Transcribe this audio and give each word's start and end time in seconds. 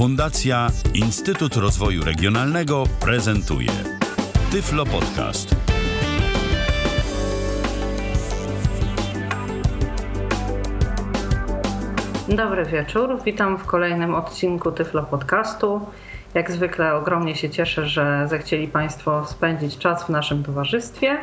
Fundacja 0.00 0.70
Instytut 0.94 1.56
Rozwoju 1.56 2.04
Regionalnego 2.04 2.84
prezentuje 3.00 3.70
Tyflo 4.52 4.86
Podcast. 4.86 5.56
Dobry 12.28 12.64
wieczór, 12.64 13.22
witam 13.24 13.58
w 13.58 13.64
kolejnym 13.64 14.14
odcinku 14.14 14.72
Tyflo 14.72 15.02
Podcastu. 15.02 15.80
Jak 16.34 16.50
zwykle 16.50 16.94
ogromnie 16.94 17.36
się 17.36 17.50
cieszę, 17.50 17.86
że 17.86 18.26
zechcieli 18.30 18.68
Państwo 18.68 19.26
spędzić 19.26 19.78
czas 19.78 20.04
w 20.04 20.08
naszym 20.08 20.44
towarzystwie. 20.44 21.18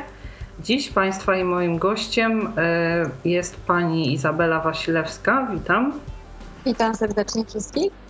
Dziś 0.59 0.89
Państwa 0.89 1.37
i 1.37 1.43
moim 1.43 1.77
gościem 1.77 2.47
y, 3.25 3.29
jest 3.29 3.55
Pani 3.55 4.13
Izabela 4.13 4.59
Wasilewska. 4.59 5.47
Witam. 5.53 5.93
Witam 6.65 6.95
serdecznie 6.95 7.45
wszystkich. 7.45 8.06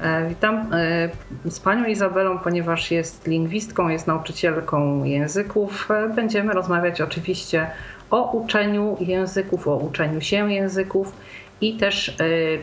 E, 0.00 0.28
witam 0.28 0.72
e, 0.72 1.50
z 1.50 1.60
Panią 1.60 1.84
Izabelą, 1.84 2.38
ponieważ 2.38 2.90
jest 2.90 3.26
lingwistką, 3.26 3.88
jest 3.88 4.06
nauczycielką 4.06 5.04
języków. 5.04 5.90
E, 5.90 6.08
będziemy 6.08 6.52
rozmawiać 6.52 7.00
oczywiście 7.00 7.66
o 8.10 8.32
uczeniu 8.32 8.96
języków, 9.00 9.68
o 9.68 9.76
uczeniu 9.76 10.20
się 10.20 10.52
języków 10.52 11.12
i 11.60 11.76
też 11.76 12.16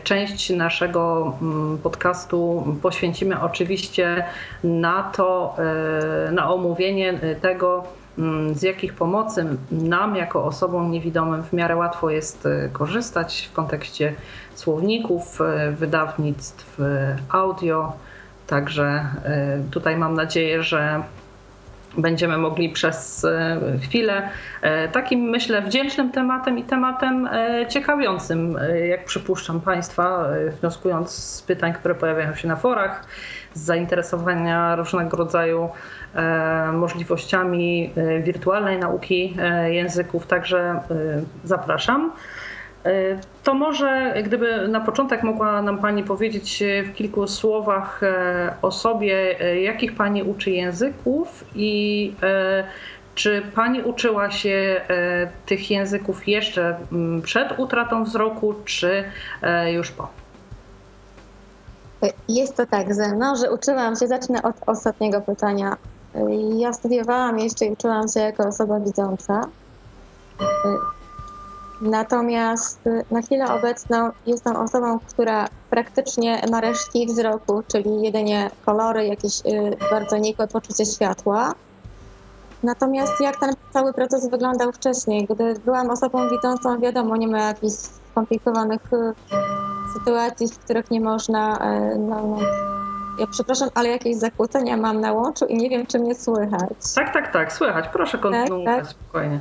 część 0.04 0.50
naszego 0.50 1.32
mm, 1.42 1.78
podcastu 1.78 2.64
poświęcimy 2.82 3.40
oczywiście 3.40 4.24
na 4.64 5.02
to, 5.02 5.56
na 6.32 6.54
omówienie 6.54 7.18
tego, 7.40 7.84
mm, 8.18 8.54
z 8.54 8.62
jakich 8.62 8.94
pomocy 8.94 9.46
nam, 9.70 10.16
jako 10.16 10.44
osobom 10.44 10.90
niewidomym, 10.90 11.42
w 11.42 11.52
miarę 11.52 11.76
łatwo 11.76 12.10
jest 12.10 12.48
korzystać 12.72 13.48
w 13.52 13.54
kontekście 13.54 14.14
słowników, 14.54 15.40
e, 15.40 15.70
wydawnictw 15.70 16.80
e, 16.80 17.16
audio. 17.28 17.92
Także 18.46 18.84
e, 18.84 19.58
tutaj 19.70 19.96
mam 19.96 20.14
nadzieję, 20.14 20.62
że 20.62 21.02
będziemy 21.98 22.38
mogli 22.38 22.68
przez 22.68 23.26
chwilę 23.82 24.28
takim, 24.92 25.20
myślę, 25.20 25.62
wdzięcznym 25.62 26.12
tematem 26.12 26.58
i 26.58 26.62
tematem 26.62 27.28
ciekawiącym, 27.68 28.58
jak 28.88 29.04
przypuszczam 29.04 29.60
Państwa, 29.60 30.28
wnioskując 30.60 31.10
z 31.10 31.42
pytań, 31.42 31.72
które 31.72 31.94
pojawiają 31.94 32.34
się 32.34 32.48
na 32.48 32.56
forach, 32.56 33.04
z 33.54 33.60
zainteresowania 33.60 34.76
różnego 34.76 35.16
rodzaju 35.16 35.68
możliwościami 36.72 37.92
wirtualnej 38.22 38.78
nauki 38.78 39.36
języków. 39.70 40.26
Także 40.26 40.80
zapraszam. 41.44 42.12
To 43.44 43.54
może, 43.54 44.14
gdyby 44.22 44.68
na 44.68 44.80
początek 44.80 45.22
mogła 45.22 45.62
nam 45.62 45.78
Pani 45.78 46.02
powiedzieć 46.02 46.62
w 46.86 46.94
kilku 46.94 47.26
słowach 47.26 48.02
e, 48.02 48.54
o 48.62 48.70
sobie, 48.70 49.40
e, 49.40 49.60
jakich 49.60 49.94
Pani 49.94 50.22
uczy 50.22 50.50
języków 50.50 51.44
i 51.54 52.12
e, 52.22 52.64
czy 53.14 53.42
Pani 53.54 53.82
uczyła 53.82 54.30
się 54.30 54.80
tych 55.46 55.70
języków 55.70 56.28
jeszcze 56.28 56.76
przed 57.22 57.58
utratą 57.58 58.04
wzroku, 58.04 58.54
czy 58.64 59.04
już 59.72 59.90
po? 59.90 60.08
Jest 62.28 62.56
to 62.56 62.66
tak 62.66 62.94
ze 62.94 63.14
mną, 63.14 63.36
że 63.36 63.52
uczyłam 63.52 63.96
się, 63.96 64.06
zacznę 64.06 64.42
od 64.42 64.56
ostatniego 64.66 65.20
pytania. 65.20 65.76
Ja 66.58 66.72
studiowałam 66.72 67.38
jeszcze 67.38 67.64
i 67.64 67.70
uczyłam 67.70 68.08
się 68.08 68.20
jako 68.20 68.48
osoba 68.48 68.80
widząca. 68.80 69.48
Natomiast 71.80 72.86
y, 72.86 73.04
na 73.10 73.22
chwilę 73.22 73.54
obecną 73.54 74.10
jestem 74.26 74.56
osobą, 74.56 74.98
która 75.08 75.48
praktycznie 75.70 76.42
ma 76.50 76.60
resztki 76.60 77.06
wzroku, 77.06 77.62
czyli 77.68 78.02
jedynie 78.02 78.50
kolory, 78.66 79.06
jakieś 79.06 79.40
y, 79.40 79.76
bardzo 79.90 80.16
nikłe 80.18 80.48
poczucie 80.48 80.86
światła. 80.86 81.54
Natomiast 82.62 83.20
jak 83.20 83.40
ten 83.40 83.50
cały 83.72 83.92
proces 83.92 84.30
wyglądał 84.30 84.72
wcześniej, 84.72 85.26
gdy 85.30 85.54
byłam 85.64 85.90
osobą 85.90 86.28
widzącą, 86.28 86.80
wiadomo, 86.80 87.16
nie 87.16 87.28
ma 87.28 87.38
jakichś 87.38 87.74
skomplikowanych 88.10 88.92
y, 88.92 89.12
sytuacji, 89.98 90.48
w 90.48 90.58
których 90.58 90.90
nie 90.90 91.00
można. 91.00 91.58
No, 91.98 92.26
no, 92.26 92.36
ja 93.18 93.26
przepraszam, 93.26 93.68
ale 93.74 93.88
jakieś 93.88 94.16
zakłócenia 94.16 94.76
mam 94.76 95.00
na 95.00 95.12
łączu 95.12 95.46
i 95.46 95.56
nie 95.56 95.70
wiem, 95.70 95.86
czy 95.86 95.98
mnie 95.98 96.14
słychać. 96.14 96.94
Tak, 96.94 97.12
tak, 97.12 97.32
tak, 97.32 97.52
słychać. 97.52 97.84
Proszę 97.92 98.18
kontynuować 98.18 98.76
tak, 98.76 98.84
tak. 98.84 98.90
spokojnie. 98.90 99.40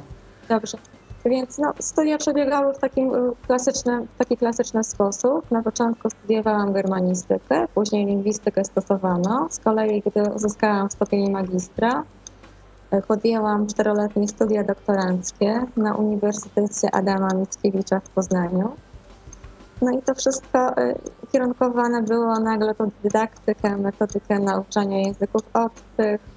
Dobrze. 0.49 0.77
Więc 1.25 1.57
no, 1.57 1.73
studia 1.79 2.17
przebiegały 2.17 2.73
w 2.73 2.77
takim 2.77 3.15
y, 3.15 3.31
klasycznym, 3.47 4.07
w 4.15 4.17
taki 4.17 4.37
klasyczny 4.37 4.83
sposób. 4.83 5.51
Na 5.51 5.63
początku 5.63 6.09
studiowałam 6.09 6.73
germanistykę, 6.73 7.67
później 7.75 8.05
lingwistykę 8.05 8.65
stosowaną. 8.65 9.47
Z 9.49 9.59
kolei, 9.59 10.03
gdy 10.05 10.29
uzyskałam 10.35 10.91
stopień 10.91 11.31
magistra, 11.31 12.03
y, 12.93 13.01
podjęłam 13.01 13.67
czteroletnie 13.67 14.27
studia 14.27 14.63
doktoranckie 14.63 15.65
na 15.77 15.95
Uniwersytecie 15.95 16.95
Adama 16.95 17.27
Mickiewicza 17.35 17.99
w 17.99 18.09
Poznaniu. 18.09 18.71
No 19.81 19.91
i 19.91 20.01
to 20.01 20.15
wszystko 20.15 20.77
y, 20.81 20.95
kierunkowane 21.31 22.01
było 22.01 22.39
na 22.39 22.57
dydaktykę, 23.03 23.77
metodykę 23.77 24.39
nauczania 24.39 24.97
języków 24.97 25.41
obcych, 25.53 26.32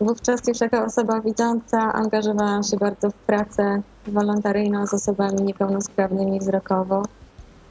Wówczas 0.00 0.48
już 0.48 0.60
jako 0.60 0.84
osoba 0.84 1.20
widząca 1.20 1.92
angażowałam 1.92 2.62
się 2.62 2.76
bardzo 2.76 3.10
w 3.10 3.14
pracę 3.14 3.82
wolontaryjną 4.06 4.86
z 4.86 4.94
osobami 4.94 5.42
niepełnosprawnymi 5.42 6.40
wzrokowo. 6.40 7.02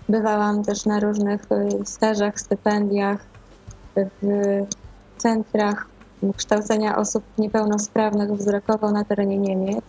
Bywałam 0.09 0.63
też 0.63 0.85
na 0.85 0.99
różnych 0.99 1.41
y, 1.51 1.85
stażach, 1.85 2.39
stypendiach, 2.39 3.19
w 3.95 4.65
centrach 5.17 5.87
kształcenia 6.37 6.97
osób 6.97 7.23
niepełnosprawnych 7.37 8.33
wzrokowo 8.33 8.91
na 8.91 9.03
terenie 9.03 9.37
Niemiec. 9.37 9.85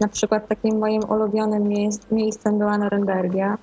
Na 0.00 0.08
przykład 0.08 0.48
takim 0.48 0.78
moim 0.78 1.02
ulubionym 1.10 1.68
miejscem 2.10 2.58
była 2.58 2.78
Norymbergia, 2.78 3.58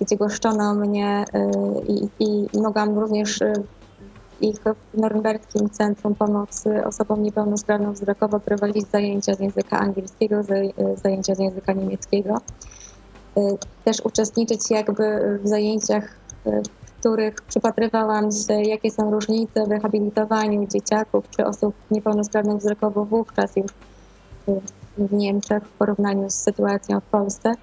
gdzie 0.00 0.16
goszczono 0.16 0.74
mnie 0.74 1.24
y, 1.34 2.08
i, 2.20 2.48
i 2.54 2.60
mogłam 2.60 2.98
również 2.98 3.40
ich 4.40 4.56
w 4.94 4.98
Norymberskim 4.98 5.70
Centrum 5.70 6.14
Pomocy 6.14 6.84
Osobom 6.84 7.22
Niepełnosprawnym 7.22 7.92
Wzrokowo 7.92 8.40
prowadzić 8.40 8.90
zajęcia 8.90 9.34
z 9.34 9.40
języka 9.40 9.78
angielskiego, 9.78 10.36
zajęcia 11.02 11.34
z 11.34 11.38
języka 11.38 11.72
niemieckiego. 11.72 12.40
Y, 13.38 13.40
też 13.84 14.00
uczestniczyć 14.00 14.70
jakby 14.70 15.38
w 15.42 15.48
zajęciach, 15.48 16.04
y, 16.46 16.62
w 16.86 17.00
których 17.00 17.34
przypatrywałam 17.34 18.32
się, 18.32 18.54
jakie 18.54 18.90
są 18.90 19.10
różnice 19.10 19.66
w 19.66 19.70
rehabilitowaniu 19.70 20.66
dzieciaków 20.66 21.30
czy 21.30 21.46
osób 21.46 21.74
niepełnosprawnych 21.90 22.56
wzrokowo 22.56 23.04
wówczas 23.04 23.56
już 23.56 23.72
w 24.98 25.12
Niemczech 25.12 25.62
w 25.64 25.72
porównaniu 25.72 26.30
z 26.30 26.34
sytuacją 26.34 27.00
w 27.00 27.04
Polsce. 27.04 27.54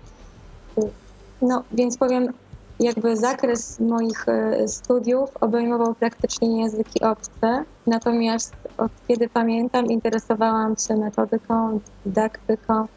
No, 1.41 1.63
więc 1.71 1.97
powiem, 1.97 2.33
jakby 2.79 3.17
zakres 3.17 3.79
moich 3.79 4.29
e, 4.29 4.67
studiów 4.67 5.29
obejmował 5.41 5.95
praktycznie 5.95 6.61
języki 6.61 7.01
obce, 7.01 7.63
natomiast 7.87 8.55
od 8.77 8.91
kiedy 9.07 9.29
pamiętam 9.29 9.85
interesowałam 9.85 10.75
się 10.87 10.95
metodyką, 10.95 11.79
dydaktyką, 12.05 12.87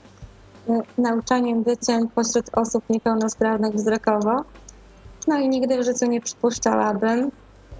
e, 0.69 0.83
nauczaniem 0.99 1.62
byciem 1.62 2.09
pośród 2.09 2.47
osób 2.53 2.84
niepełnosprawnych 2.91 3.75
wzrokowo. 3.75 4.44
No 5.27 5.38
i 5.38 5.49
nigdy 5.49 5.78
w 5.78 5.84
życiu 5.84 6.06
nie 6.06 6.21
przypuszczałabym, 6.21 7.31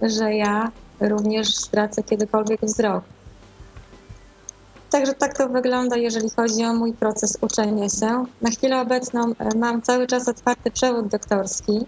że 0.01 0.33
ja 0.33 0.71
również 0.99 1.55
stracę 1.55 2.03
kiedykolwiek 2.03 2.61
wzrok. 2.61 3.03
Także 4.89 5.13
tak 5.13 5.37
to 5.37 5.49
wygląda, 5.49 5.97
jeżeli 5.97 6.29
chodzi 6.29 6.65
o 6.65 6.73
mój 6.73 6.93
proces 6.93 7.37
uczenia 7.41 7.89
się. 7.89 8.25
Na 8.41 8.49
chwilę 8.49 8.81
obecną 8.81 9.33
e, 9.39 9.57
mam 9.57 9.81
cały 9.81 10.07
czas 10.07 10.27
otwarty 10.27 10.71
przewód 10.71 11.07
doktorski, 11.07 11.79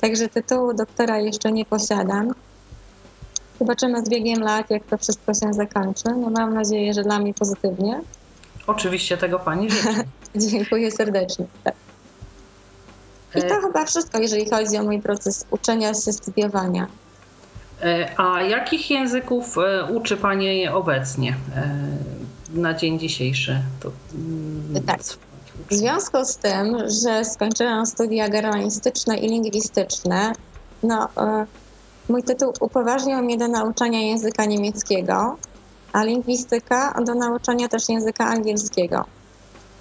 także 0.00 0.28
tytułu 0.28 0.74
doktora 0.74 1.18
jeszcze 1.18 1.52
nie 1.52 1.64
posiadam. 1.64 2.34
Zobaczymy 3.58 4.04
z 4.04 4.08
biegiem 4.08 4.40
lat, 4.40 4.70
jak 4.70 4.84
to 4.84 4.98
wszystko 4.98 5.34
się 5.34 5.52
zakończy. 5.52 6.04
No 6.04 6.30
mam 6.30 6.54
nadzieję, 6.54 6.94
że 6.94 7.02
dla 7.02 7.18
mnie 7.18 7.34
pozytywnie. 7.34 8.00
Oczywiście 8.66 9.16
tego 9.16 9.38
Pani 9.38 9.70
życzę. 9.70 10.04
Dziękuję 10.36 10.90
serdecznie. 10.90 11.46
Tak. 11.64 11.74
I 13.34 13.40
to 13.40 13.54
e... 13.54 13.60
chyba 13.60 13.84
wszystko, 13.86 14.18
jeżeli 14.18 14.50
chodzi 14.50 14.76
o 14.76 14.82
mój 14.82 15.02
proces 15.02 15.46
uczenia 15.50 15.94
się, 15.94 16.12
studiowania. 16.12 16.86
E, 17.82 18.20
a 18.20 18.42
jakich 18.42 18.90
języków 18.90 19.58
e, 19.58 19.84
uczy 19.84 20.16
Pani 20.16 20.68
obecnie 20.68 21.36
e, 21.56 21.78
na 22.60 22.74
dzień 22.74 22.98
dzisiejszy? 22.98 23.60
To... 23.80 23.90
Mm, 24.14 24.84
tak. 24.86 25.00
W 25.70 25.74
związku 25.74 26.24
z 26.24 26.36
tym, 26.36 26.76
że 27.02 27.24
skończyłam 27.24 27.86
studia 27.86 28.28
germanistyczne 28.28 29.16
i 29.16 29.28
lingwistyczne, 29.28 30.32
no, 30.82 31.08
mój 32.08 32.22
tytuł 32.22 32.52
upoważniał 32.60 33.22
mnie 33.22 33.38
do 33.38 33.48
nauczania 33.48 34.00
języka 34.00 34.44
niemieckiego, 34.44 35.36
a 35.92 36.04
lingwistyka 36.04 37.02
do 37.04 37.14
nauczania 37.14 37.68
też 37.68 37.88
języka 37.88 38.24
angielskiego. 38.24 39.04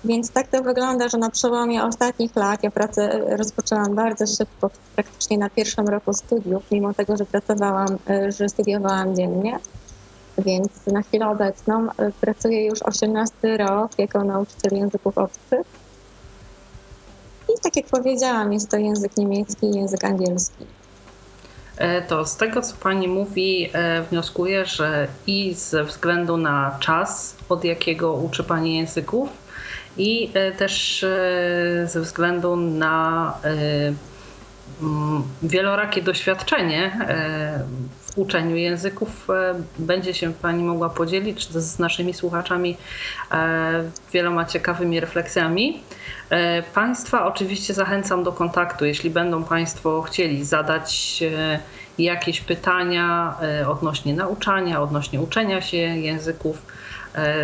Więc 0.06 0.32
tak 0.32 0.48
to 0.48 0.64
wygląda, 0.64 1.10
że 1.10 1.18
na 1.18 1.30
przełomie 1.30 1.84
ostatnich 1.84 2.36
lat 2.36 2.64
ja 2.64 2.72
pracę 2.72 3.22
rozpoczęłam 3.38 3.96
bardzo 3.96 4.28
szybko, 4.28 4.70
praktycznie 4.96 5.38
na 5.38 5.50
pierwszym 5.50 5.88
roku 5.88 6.14
studiów, 6.14 6.64
mimo 6.72 6.94
tego, 6.94 7.18
że 7.18 7.26
pracowałam, 7.26 7.98
że 8.38 8.50
studiowałam 8.50 9.16
dziennie. 9.16 9.60
Więc 10.38 10.70
na 10.88 11.02
chwilę 11.02 11.28
obecną 11.28 11.88
pracuję 12.22 12.66
już 12.66 12.82
18 12.82 13.58
rok 13.58 13.92
jako 13.98 14.24
nauczyciel 14.24 14.80
języków 14.80 15.18
obcych. 15.18 15.68
I 17.50 17.62
tak 17.64 17.76
jak 17.76 17.86
powiedziałam, 17.86 18.54
jest 18.54 18.70
to 18.70 18.78
język 18.78 19.18
niemiecki 19.18 19.66
i 19.66 19.76
język 19.76 20.04
angielski. 20.04 20.66
E, 21.78 22.02
to 22.02 22.26
z 22.26 22.38
tego, 22.38 22.62
co 22.62 22.76
Pani 22.76 23.08
mówi, 23.08 23.70
e, 23.74 24.02
wnioskuję, 24.02 24.66
że 24.66 25.08
i 25.28 25.54
ze 25.54 25.84
względu 25.84 26.38
na 26.38 26.78
czas, 26.80 27.36
od 27.50 27.64
jakiego 27.64 28.14
uczy 28.14 28.44
Pani 28.44 28.78
języków, 28.78 29.30
i 29.98 30.32
e, 30.34 30.52
też 30.52 31.06
ze 31.86 32.02
względu 32.02 32.56
na 32.56 33.34
wielorakie 35.44 36.02
doświadczenie 36.02 37.08
w 38.02 38.18
uczeniu 38.18 38.56
języków 38.56 39.28
będzie 39.80 40.14
się 40.14 40.34
Pani 40.34 40.64
mogła 40.64 40.90
podzielić 40.90 41.50
z 41.50 41.80
naszymi 41.80 42.14
słuchaczami 42.14 42.78
wieloma 44.14 44.46
ciekawymi 44.46 45.00
refleksjami. 45.00 45.84
E, 46.30 46.64
państwa 46.64 47.26
oczywiście 47.26 47.74
zachęcam 47.74 48.24
do 48.24 48.32
kontaktu, 48.32 48.86
jeśli 48.86 49.10
będą 49.10 49.44
Państwo 49.44 50.02
chcieli 50.02 50.46
zadać 50.46 51.24
e, 51.24 51.60
jakieś 51.98 52.42
pytania 52.42 53.36
e, 53.42 53.70
odnośnie 53.70 54.14
nauczania, 54.14 54.82
odnośnie 54.82 55.22
uczenia 55.22 55.62
się 55.62 55.78
języków. 55.78 56.62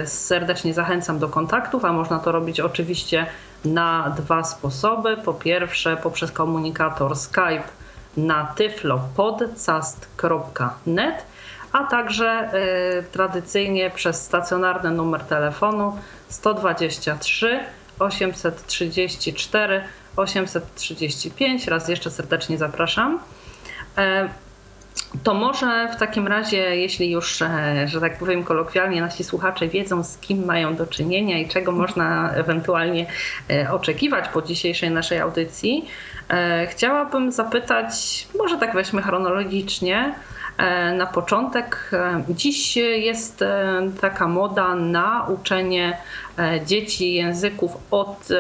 Serdecznie 0.06 0.74
zachęcam 0.74 1.20
do 1.20 1.30
kontaktów, 1.30 1.86
a 1.86 1.94
można 1.94 2.20
to 2.20 2.32
robić 2.32 2.60
oczywiście 2.60 3.26
na 3.66 4.14
dwa 4.18 4.44
sposoby. 4.44 5.18
Po 5.18 5.34
pierwsze, 5.34 5.98
poprzez 5.98 6.32
komunikator 6.32 7.16
Skype 7.16 7.64
na 8.18 8.46
tyflopodcast.net, 8.46 11.26
a 11.72 11.84
także 11.84 12.52
tradycyjnie 13.12 13.90
przez 13.90 14.22
stacjonarny 14.22 14.92
numer 14.92 15.24
telefonu 15.24 15.98
123 16.30 17.60
834 18.00 19.84
835. 20.16 21.68
Raz 21.68 21.88
jeszcze 21.88 22.12
serdecznie 22.12 22.58
zapraszam. 22.58 23.20
E, 24.94 25.18
to 25.24 25.34
może 25.34 25.90
w 25.94 25.96
takim 25.96 26.28
razie, 26.28 26.58
jeśli 26.58 27.12
już, 27.12 27.42
e, 27.42 27.88
że 27.88 28.02
tak 28.02 28.18
powiem 28.18 28.44
kolokwialnie, 28.44 29.02
nasi 29.02 29.24
słuchacze 29.24 29.68
wiedzą, 29.68 30.04
z 30.04 30.18
kim 30.18 30.46
mają 30.46 30.76
do 30.76 30.88
czynienia 30.88 31.40
i 31.40 31.48
czego 31.48 31.72
można 31.72 32.32
ewentualnie 32.34 33.06
e, 33.50 33.72
oczekiwać 33.72 34.30
po 34.30 34.42
dzisiejszej 34.42 34.92
naszej 34.92 35.20
audycji, 35.20 35.86
chciałabym 36.70 37.32
zapytać, 37.32 38.28
może 38.38 38.58
tak 38.58 38.74
weźmy 38.74 39.02
chronologicznie, 39.02 40.14
na 40.94 41.06
początek. 41.06 41.92
Dziś 42.30 42.78
jest 42.78 43.44
taka 44.02 44.28
moda 44.28 44.76
na 44.76 45.28
uczenie 45.28 45.98
E, 46.38 46.66
dzieci 46.66 47.14
języków 47.14 47.78
od 47.92 48.28
e, 48.32 48.36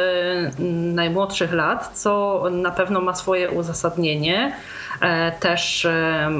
najmłodszych 0.93 1.53
lat, 1.53 1.91
co 1.93 2.43
na 2.51 2.71
pewno 2.71 3.01
ma 3.01 3.13
swoje 3.13 3.51
uzasadnienie. 3.51 4.55
E, 5.01 5.31
też 5.31 5.87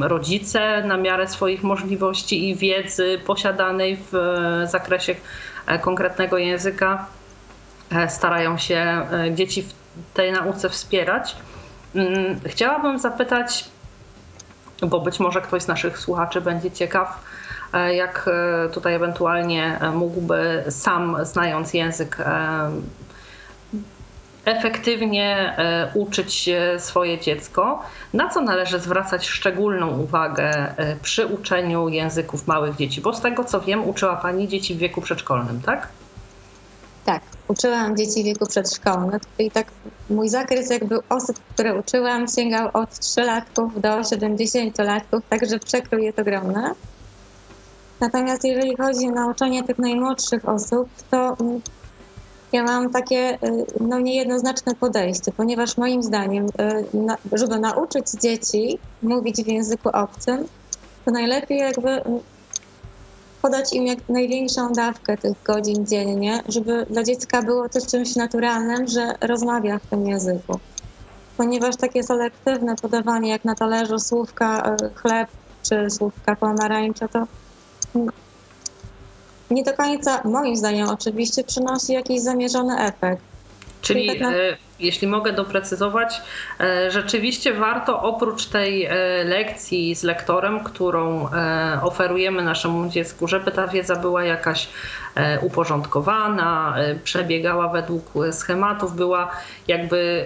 rodzice 0.01 0.83
na 0.83 0.97
miarę 0.97 1.27
swoich 1.27 1.63
możliwości 1.63 2.49
i 2.49 2.55
wiedzy 2.55 3.19
posiadanej 3.25 3.97
w 4.11 4.13
zakresie 4.65 5.15
konkretnego 5.81 6.37
języka 6.37 7.05
starają 8.07 8.57
się 8.57 9.07
dzieci 9.31 9.61
w 9.63 9.73
tej 10.13 10.31
nauce 10.31 10.69
wspierać. 10.69 11.35
Mm, 11.95 12.39
chciałabym 12.45 12.99
zapytać, 12.99 13.65
bo 14.87 14.99
być 14.99 15.19
może 15.19 15.41
ktoś 15.41 15.63
z 15.63 15.67
naszych 15.67 15.99
słuchaczy 15.99 16.41
będzie 16.41 16.71
ciekaw, 16.71 17.19
E, 17.73 17.95
jak 17.95 18.29
e, 18.65 18.69
tutaj 18.69 18.93
ewentualnie 18.93 19.79
e, 19.81 19.91
mógłby 19.91 20.63
sam, 20.69 21.17
znając 21.21 21.73
język, 21.73 22.17
efektywnie 24.45 25.57
uczyć 25.93 26.49
swoje 26.77 27.19
dziecko, 27.19 27.83
na 28.13 28.29
co 28.29 28.41
należy 28.41 28.79
zwracać 28.79 29.27
szczególną 29.27 29.87
uwagę 29.87 30.75
przy 31.01 31.25
uczeniu 31.25 31.89
języków 31.89 32.47
małych 32.47 32.75
dzieci? 32.75 33.01
Bo 33.01 33.13
z 33.13 33.21
tego 33.21 33.43
co 33.43 33.61
wiem, 33.61 33.89
uczyła 33.89 34.15
Pani 34.15 34.47
dzieci 34.47 34.75
w 34.75 34.77
wieku 34.77 35.01
przedszkolnym, 35.01 35.61
tak? 35.61 35.87
Tak, 37.05 37.21
uczyłam 37.47 37.97
dzieci 37.97 38.21
w 38.21 38.25
wieku 38.25 38.45
przedszkolnym 38.45 39.19
i 39.39 39.51
tak 39.51 39.67
mój 40.09 40.29
zakres 40.29 40.69
jakby 40.69 40.99
osób, 41.09 41.39
które 41.53 41.79
uczyłam 41.79 42.27
sięgał 42.27 42.69
od 42.73 42.99
3 42.99 43.21
latków 43.21 43.81
do 43.81 44.03
70 44.03 44.77
latków, 44.77 45.21
także 45.29 45.59
przekrój 45.59 46.03
jest 46.03 46.19
ogromny. 46.19 46.71
Natomiast 47.99 48.43
jeżeli 48.43 48.75
chodzi 48.77 49.07
o 49.07 49.11
nauczanie 49.11 49.63
tych 49.63 49.79
najmłodszych 49.79 50.49
osób, 50.49 50.89
to 51.11 51.37
mm, 51.39 51.61
ja 52.51 52.63
mam 52.63 52.89
takie 52.89 53.33
y, 53.33 53.65
no, 53.79 53.99
niejednoznaczne 53.99 54.75
podejście, 54.75 55.31
ponieważ 55.31 55.77
moim 55.77 56.03
zdaniem, 56.03 56.45
y, 56.45 57.37
żeby 57.37 57.59
nauczyć 57.59 58.11
dzieci 58.11 58.79
mówić 59.01 59.43
w 59.43 59.47
języku 59.47 59.89
obcym, 59.93 60.47
to 61.05 61.11
najlepiej 61.11 61.57
jakby 61.57 61.89
mm, 61.89 62.19
podać 63.43 63.73
im 63.73 63.87
jak 63.87 64.09
największą 64.09 64.73
dawkę 64.73 65.17
tych 65.17 65.43
godzin 65.43 65.85
dziennie, 65.85 66.43
żeby 66.47 66.85
dla 66.89 67.03
dziecka 67.03 67.41
było 67.41 67.69
też 67.69 67.85
czymś 67.85 68.15
naturalnym, 68.15 68.87
że 68.87 69.15
rozmawia 69.21 69.79
w 69.79 69.87
tym 69.87 70.07
języku. 70.07 70.59
Ponieważ 71.37 71.75
takie 71.75 72.03
selektywne 72.03 72.75
podawanie 72.75 73.29
jak 73.29 73.45
na 73.45 73.55
talerzu 73.55 73.99
słówka 73.99 74.75
y, 74.75 74.89
chleb 74.95 75.29
czy 75.63 75.89
słówka 75.89 76.35
pomarańcza, 76.35 77.07
to 77.07 77.27
nie 79.51 79.63
do 79.63 79.73
końca, 79.73 80.21
moim 80.23 80.55
zdaniem 80.55 80.89
oczywiście, 80.89 81.43
przynosi 81.43 81.93
jakiś 81.93 82.21
zamierzony 82.21 82.79
efekt. 82.79 83.32
Czyli, 83.83 84.19
tak. 84.19 84.33
e, 84.33 84.57
jeśli 84.79 85.07
mogę 85.07 85.33
doprecyzować, 85.33 86.21
e, 86.59 86.91
rzeczywiście 86.91 87.53
warto 87.53 88.01
oprócz 88.01 88.45
tej 88.45 88.85
e, 88.85 88.93
lekcji 89.23 89.95
z 89.95 90.03
lektorem, 90.03 90.63
którą 90.63 91.29
oferujemy 91.81 92.43
naszemu 92.43 92.89
dziecku, 92.89 93.27
żeby 93.27 93.51
ta 93.51 93.67
wiedza 93.67 93.95
była 93.95 94.23
jakaś 94.23 94.69
uporządkowana, 95.41 96.75
przebiegała 97.03 97.67
według 97.67 98.13
schematów, 98.31 98.95
była 98.95 99.31
jakby 99.67 100.25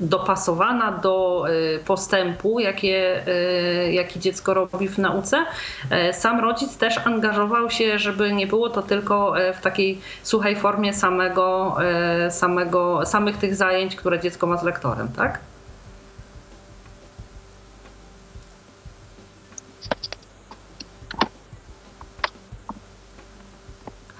dopasowana 0.00 0.92
do 0.92 1.44
y, 1.48 1.78
postępu, 1.84 2.60
jakie, 2.60 3.28
y, 3.28 3.92
jaki 3.92 4.20
dziecko 4.20 4.54
robi 4.54 4.88
w 4.88 4.98
nauce. 4.98 5.44
E, 5.90 6.12
sam 6.12 6.40
rodzic 6.40 6.76
też 6.76 7.06
angażował 7.06 7.70
się, 7.70 7.98
żeby 7.98 8.32
nie 8.32 8.46
było 8.46 8.70
to 8.70 8.82
tylko 8.82 9.40
e, 9.40 9.54
w 9.54 9.60
takiej 9.60 10.00
suchej 10.22 10.56
formie 10.56 10.94
samego, 10.94 11.76
e, 11.84 12.30
samego, 12.30 13.06
samych 13.06 13.36
tych 13.36 13.54
zajęć, 13.54 13.96
które 13.96 14.20
dziecko 14.20 14.46
ma 14.46 14.56
z 14.56 14.62
lektorem, 14.62 15.08
tak? 15.08 15.38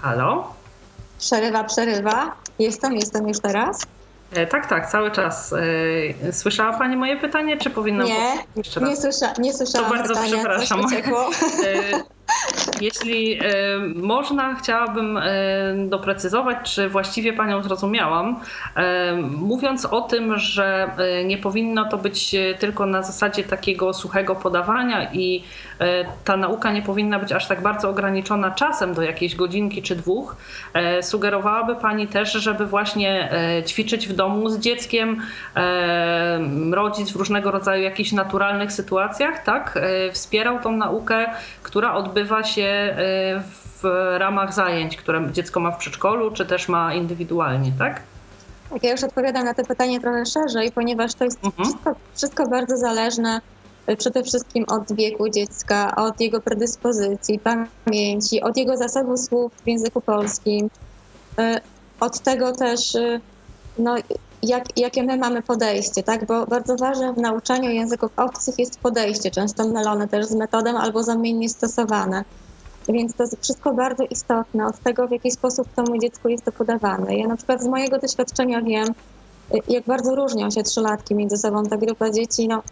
Halo? 0.03 0.55
Przerywa, 1.19 1.65
przerywa. 1.65 2.33
Jestem, 2.59 2.93
jestem 2.93 3.29
już 3.29 3.41
teraz. 3.41 3.87
E, 4.33 4.47
tak, 4.47 4.67
tak, 4.67 4.91
cały 4.91 5.11
czas. 5.11 5.55
E, 6.29 6.33
słyszała 6.33 6.79
Pani 6.79 6.97
moje 6.97 7.17
pytanie, 7.17 7.57
czy 7.57 7.71
powinna 7.71 8.05
Nie, 8.05 8.33
jeszcze 8.57 8.81
raz? 8.81 8.91
nie, 8.91 8.97
słysza, 8.97 9.33
nie 9.39 9.53
słyszałam 9.53 9.91
To 9.91 9.97
bardzo 9.97 10.15
pytania, 10.15 10.37
przepraszam. 10.37 10.81
Jeśli 12.81 13.39
e, 13.39 13.45
można, 13.95 14.55
chciałabym 14.55 15.17
e, 15.17 15.23
doprecyzować, 15.87 16.75
czy 16.75 16.89
właściwie 16.89 17.33
Panią 17.33 17.63
zrozumiałam, 17.63 18.41
e, 18.77 19.13
mówiąc 19.23 19.85
o 19.85 20.01
tym, 20.01 20.39
że 20.39 20.91
nie 21.25 21.39
powinno 21.39 21.85
to 21.85 21.99
być 21.99 22.37
tylko 22.59 22.87
na 22.87 23.03
zasadzie 23.03 23.45
takiego 23.45 23.93
suchego 23.95 24.35
podawania 24.35 25.13
i 25.13 25.45
ta 26.25 26.37
nauka 26.37 26.73
nie 26.73 26.83
powinna 26.83 27.19
być 27.19 27.33
aż 27.33 27.49
tak 27.49 27.63
bardzo 27.63 27.89
ograniczona 27.89 28.51
czasem 28.51 28.95
do 28.95 29.03
jakiejś 29.03 29.35
godzinki 29.35 29.83
czy 29.83 29.97
dwóch, 29.97 30.37
sugerowałaby 31.03 31.77
Pani 31.77 32.07
też, 32.07 32.33
żeby 32.33 32.67
właśnie 32.67 33.31
ćwiczyć 33.67 34.09
w 34.09 34.13
domu 34.13 34.49
z 34.49 34.59
dzieckiem, 34.59 35.23
rodzic 36.73 37.13
w 37.13 37.17
różnego 37.17 37.51
rodzaju 37.51 37.83
jakichś 37.83 38.13
naturalnych 38.13 38.73
sytuacjach, 38.73 39.45
tak? 39.45 39.79
Wspierał 40.13 40.61
tą 40.61 40.73
naukę, 40.73 41.27
która 41.63 41.95
odbywa 41.95 42.45
się 42.45 42.68
Y, 42.69 43.43
w 43.83 43.85
ramach 44.19 44.55
zajęć, 44.55 44.97
które 44.97 45.33
dziecko 45.33 45.61
ma 45.61 45.71
w 45.71 45.79
przedszkolu, 45.79 46.31
czy 46.31 46.47
też 46.47 46.69
ma 46.69 46.95
indywidualnie, 46.95 47.73
tak? 47.79 48.03
Tak, 48.71 48.83
ja 48.83 48.91
już 48.93 49.05
odpowiadam 49.05 49.45
na 49.45 49.55
to 49.55 49.65
pytanie 49.65 50.01
trochę 50.01 50.27
szerzej, 50.27 50.73
ponieważ 50.73 51.15
to 51.15 51.25
jest 51.25 51.45
mhm. 51.45 51.65
wszystko, 51.65 51.95
wszystko 52.15 52.49
bardzo 52.49 52.77
zależne 52.77 53.41
y, 53.89 53.97
przede 53.97 54.23
wszystkim 54.23 54.65
od 54.69 54.93
wieku 54.93 55.29
dziecka, 55.29 55.97
od 55.97 56.21
jego 56.21 56.41
predyspozycji, 56.41 57.41
pamięci, 57.85 58.41
od 58.41 58.57
jego 58.57 58.77
zasobu 58.77 59.17
słów 59.17 59.53
w 59.65 59.69
języku 59.69 60.01
polskim. 60.01 60.71
Y, 61.41 61.61
od 62.01 62.21
tego 62.21 62.53
też, 62.53 62.97
no, 63.79 63.97
jak, 64.43 64.79
jakie 64.79 65.03
my 65.03 65.17
mamy 65.17 65.43
podejście, 65.43 66.03
tak? 66.03 66.27
Bo 66.27 66.47
bardzo 66.47 66.77
ważne 66.77 67.13
w 67.13 67.19
nauczaniu 67.19 67.71
języków 67.71 68.11
obcych 68.17 68.59
jest 68.59 68.81
podejście, 68.81 69.31
często 69.31 69.69
mylone 69.69 70.09
też 70.09 70.27
z 70.27 70.35
metodą 70.35 70.79
albo 70.79 71.03
zamiennie 71.03 71.49
stosowane. 71.49 72.25
Więc 72.89 73.15
to 73.15 73.23
jest 73.23 73.37
wszystko 73.43 73.75
bardzo 73.75 74.05
istotne 74.05 74.67
od 74.67 74.79
tego, 74.79 75.09
w 75.09 75.11
jaki 75.11 75.31
sposób 75.31 75.69
temu 75.69 75.99
dziecku 75.99 76.29
jest 76.29 76.45
to 76.45 76.53
podawane. 76.53 77.17
Ja 77.17 77.27
na 77.27 77.37
przykład 77.37 77.63
z 77.63 77.67
mojego 77.67 77.99
doświadczenia 77.99 78.63
wiem, 78.63 78.87
jak 79.69 79.85
bardzo 79.85 80.15
różnią 80.15 80.51
się 80.51 80.63
trzylatki 80.63 81.15
między 81.15 81.37
sobą. 81.37 81.65
Ta 81.65 81.77
grupa 81.77 82.11
dzieci, 82.11 82.49
no, 82.49 82.63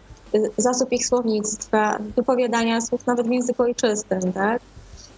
zasób 0.56 0.92
ich 0.92 1.06
słownictwa, 1.06 1.98
wypowiadania 2.16 2.80
słów 2.80 3.06
nawet 3.06 3.28
w 3.28 3.30
języku 3.30 3.62
ojczystym, 3.62 4.32
tak? 4.32 4.62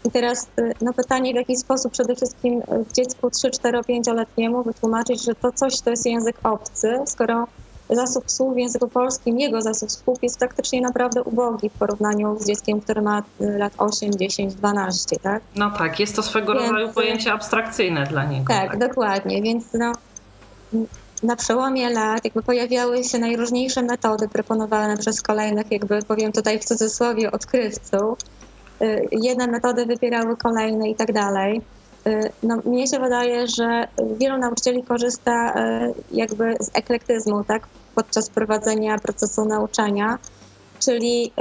I 0.04 0.10
teraz 0.10 0.46
no 0.80 0.92
pytanie, 0.92 1.32
w 1.32 1.36
jaki 1.36 1.56
sposób 1.56 1.92
przede 1.92 2.14
wszystkim 2.14 2.62
dziecku 2.94 3.30
3, 3.30 3.50
4, 3.50 3.78
5-letniemu 3.78 4.62
wytłumaczyć, 4.62 5.24
że 5.24 5.34
to 5.34 5.52
coś 5.52 5.80
to 5.80 5.90
jest 5.90 6.06
język 6.06 6.36
obcy, 6.42 6.98
skoro 7.06 7.46
zasób 7.90 8.30
słów 8.30 8.54
w 8.54 8.58
języku 8.58 8.88
polskim, 8.88 9.38
jego 9.38 9.62
zasób 9.62 9.92
słów 9.92 10.18
jest 10.22 10.38
praktycznie 10.38 10.80
naprawdę 10.80 11.22
ubogi 11.22 11.70
w 11.70 11.72
porównaniu 11.72 12.36
z 12.40 12.46
dzieckiem, 12.46 12.80
które 12.80 13.02
ma 13.02 13.22
lat 13.40 13.72
8, 13.78 14.18
10, 14.18 14.54
12, 14.54 15.16
tak? 15.22 15.42
No 15.56 15.70
tak, 15.70 16.00
jest 16.00 16.16
to 16.16 16.22
swego 16.22 16.54
Więc, 16.54 16.66
rodzaju 16.66 16.92
pojęcie 16.92 17.32
abstrakcyjne 17.32 18.06
dla 18.06 18.24
niego. 18.24 18.44
Tak, 18.48 18.70
tak, 18.70 18.78
dokładnie. 18.78 19.42
Więc 19.42 19.64
no, 19.74 19.92
na 21.22 21.36
przełomie 21.36 21.90
lat 21.90 22.24
jakby 22.24 22.42
pojawiały 22.42 23.04
się 23.04 23.18
najróżniejsze 23.18 23.82
metody 23.82 24.28
proponowane 24.28 24.96
przez 24.96 25.22
kolejnych, 25.22 25.72
jakby 25.72 26.02
powiem 26.02 26.32
tutaj 26.32 26.58
w 26.58 26.64
cudzysłowie, 26.64 27.32
odkrywców. 27.32 28.18
Y, 28.82 29.08
jedne 29.12 29.46
metody 29.46 29.86
wypierały 29.86 30.36
kolejne 30.36 30.90
i 30.90 30.94
tak 30.94 31.12
dalej. 31.12 31.60
Y, 32.08 32.32
no, 32.42 32.56
mnie 32.64 32.86
się 32.86 32.98
wydaje, 32.98 33.48
że 33.48 33.88
wielu 34.18 34.38
nauczycieli 34.38 34.82
korzysta 34.82 35.52
y, 35.52 35.94
jakby 36.12 36.56
z 36.60 36.70
eklektyzmu, 36.74 37.44
tak, 37.44 37.66
podczas 37.94 38.30
prowadzenia 38.30 38.98
procesu 38.98 39.44
nauczania, 39.44 40.18
czyli, 40.78 41.32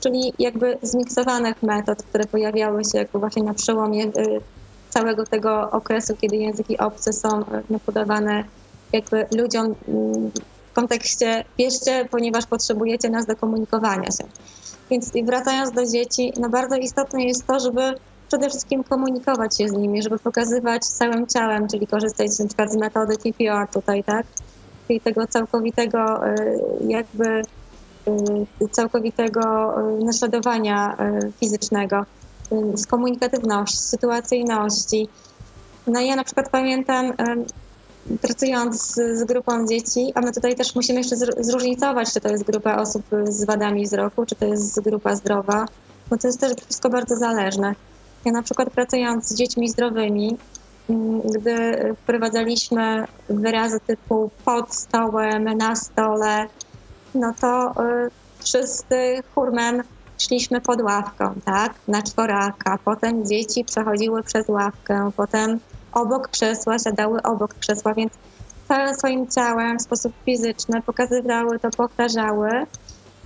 czyli 0.00 0.32
jakby 0.38 0.78
zmiksowanych 0.82 1.62
metod, 1.62 2.02
które 2.02 2.24
pojawiały 2.24 2.84
się 2.84 2.98
jakby 2.98 3.18
właśnie 3.18 3.42
na 3.42 3.54
przełomie 3.54 4.04
całego 4.90 5.24
tego 5.24 5.70
okresu, 5.70 6.16
kiedy 6.20 6.36
języki 6.36 6.78
obce 6.78 7.12
są 7.12 7.28
no, 7.70 7.78
podawane 7.86 8.44
jakby 8.92 9.26
ludziom 9.36 9.64
mm, 9.64 10.30
w 10.70 10.72
kontekście 10.72 11.44
bierzcie, 11.58 12.08
ponieważ 12.10 12.46
potrzebujecie 12.46 13.10
nas 13.10 13.26
do 13.26 13.36
komunikowania 13.36 14.10
się. 14.10 14.24
Więc 14.90 15.12
wracając 15.24 15.72
do 15.72 15.86
dzieci, 15.86 16.32
no 16.40 16.48
bardzo 16.48 16.76
istotne 16.76 17.24
jest 17.24 17.46
to, 17.46 17.60
żeby 17.60 17.94
przede 18.28 18.48
wszystkim 18.48 18.84
komunikować 18.84 19.58
się 19.58 19.68
z 19.68 19.72
nimi, 19.72 20.02
żeby 20.02 20.18
pokazywać 20.18 20.86
całym 20.86 21.26
ciałem, 21.26 21.68
czyli 21.68 21.86
korzystać 21.86 22.38
na 22.38 22.46
przykład 22.46 22.72
z 22.72 22.76
metody 22.76 23.16
TPR 23.16 23.68
tutaj, 23.72 24.04
tak? 24.04 24.26
Czyli 24.86 25.00
tego 25.00 25.26
całkowitego 25.26 26.26
y, 26.26 26.58
jakby 26.88 27.42
y, 28.08 28.68
całkowitego 28.70 29.74
y, 30.00 30.04
naśladowania 30.04 30.96
fizycznego, 31.40 32.04
z 32.74 32.86
komunikatywności, 32.86 33.78
sytuacyjności. 33.78 35.08
No 35.86 36.00
ja 36.00 36.16
na 36.16 36.24
przykład 36.24 36.50
pamiętam 36.50 37.12
pracując 38.22 38.82
z, 38.82 38.94
z, 38.94 39.24
grupą 39.24 39.66
dzieci, 39.66 40.12
a 40.14 40.20
my 40.20 40.32
tutaj 40.32 40.56
też 40.56 40.74
musimy 40.74 40.98
jeszcze 40.98 41.16
zróżnicować, 41.16 42.12
czy 42.12 42.20
to 42.20 42.28
jest 42.28 42.44
grupa 42.44 42.76
osób 42.76 43.02
z 43.24 43.44
wadami 43.44 43.84
wzroku, 43.84 44.26
czy 44.26 44.34
to 44.34 44.44
jest 44.44 44.80
grupa 44.80 45.16
zdrowa, 45.16 45.66
bo 46.10 46.16
to 46.16 46.26
jest 46.26 46.40
też 46.40 46.52
wszystko 46.54 46.90
bardzo 46.90 47.16
zależne. 47.16 47.74
Ja 48.26 48.32
na 48.32 48.42
przykład 48.42 48.70
pracując 48.70 49.28
z 49.28 49.34
dziećmi 49.34 49.68
zdrowymi, 49.68 50.36
mm, 50.90 51.20
gdy 51.20 51.94
wprowadzaliśmy 52.02 53.04
wyrazy 53.28 53.80
typu 53.80 54.30
pod 54.44 54.74
stołem, 54.74 55.44
na 55.44 55.76
stole, 55.76 56.46
no 57.14 57.34
to 57.40 57.70
y, 57.70 58.10
wszyscy 58.38 59.22
hurmem 59.34 59.82
szliśmy 60.18 60.60
pod 60.60 60.82
ławką, 60.82 61.34
tak, 61.44 61.74
na 61.88 62.02
czworaka. 62.02 62.78
Potem 62.84 63.26
dzieci 63.26 63.64
przechodziły 63.64 64.22
przez 64.22 64.48
ławkę, 64.48 65.10
potem 65.16 65.60
obok 65.92 66.28
krzesła, 66.28 66.78
siadały 66.78 67.22
obok 67.22 67.54
krzesła, 67.54 67.94
więc 67.94 68.12
całym 68.68 68.94
swoim 68.94 69.28
ciałem 69.28 69.78
w 69.78 69.82
sposób 69.82 70.12
fizyczny 70.24 70.82
pokazywały 70.82 71.58
to, 71.58 71.70
powtarzały. 71.70 72.50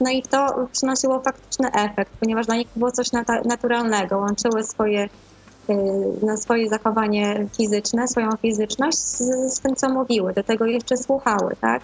No 0.00 0.10
i 0.10 0.22
to 0.22 0.68
przynosiło 0.72 1.20
faktyczny 1.20 1.72
efekt, 1.72 2.12
ponieważ 2.20 2.46
dla 2.46 2.56
nich 2.56 2.68
było 2.76 2.92
coś 2.92 3.06
naturalnego. 3.44 4.18
Łączyły 4.18 4.64
swoje, 4.64 5.04
y, 5.04 5.74
no, 6.22 6.36
swoje 6.36 6.68
zachowanie 6.68 7.46
fizyczne, 7.56 8.08
swoją 8.08 8.30
fizyczność 8.42 8.98
z, 8.98 9.18
z 9.54 9.60
tym, 9.60 9.76
co 9.76 9.88
mówiły. 9.88 10.32
Do 10.32 10.42
tego 10.42 10.66
jeszcze 10.66 10.96
słuchały, 10.96 11.56
tak? 11.60 11.82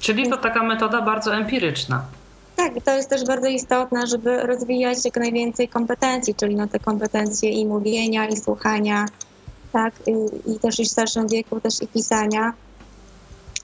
Czyli 0.00 0.30
to 0.30 0.36
taka 0.36 0.62
metoda 0.62 1.02
bardzo 1.02 1.34
empiryczna. 1.34 2.02
Tak, 2.56 2.72
to 2.84 2.90
jest 2.90 3.10
też 3.10 3.24
bardzo 3.24 3.46
istotne, 3.46 4.06
żeby 4.06 4.42
rozwijać 4.42 4.98
jak 5.04 5.16
najwięcej 5.16 5.68
kompetencji, 5.68 6.34
czyli 6.34 6.56
no 6.56 6.66
te 6.66 6.78
kompetencje 6.78 7.50
i 7.50 7.66
mówienia, 7.66 8.28
i 8.28 8.36
słuchania, 8.36 9.06
tak, 9.72 9.94
i, 10.06 10.50
i 10.52 10.58
też 10.58 10.76
w 10.76 10.88
starszym 10.88 11.28
wieku 11.28 11.60
też 11.60 11.82
i 11.82 11.86
pisania, 11.86 12.52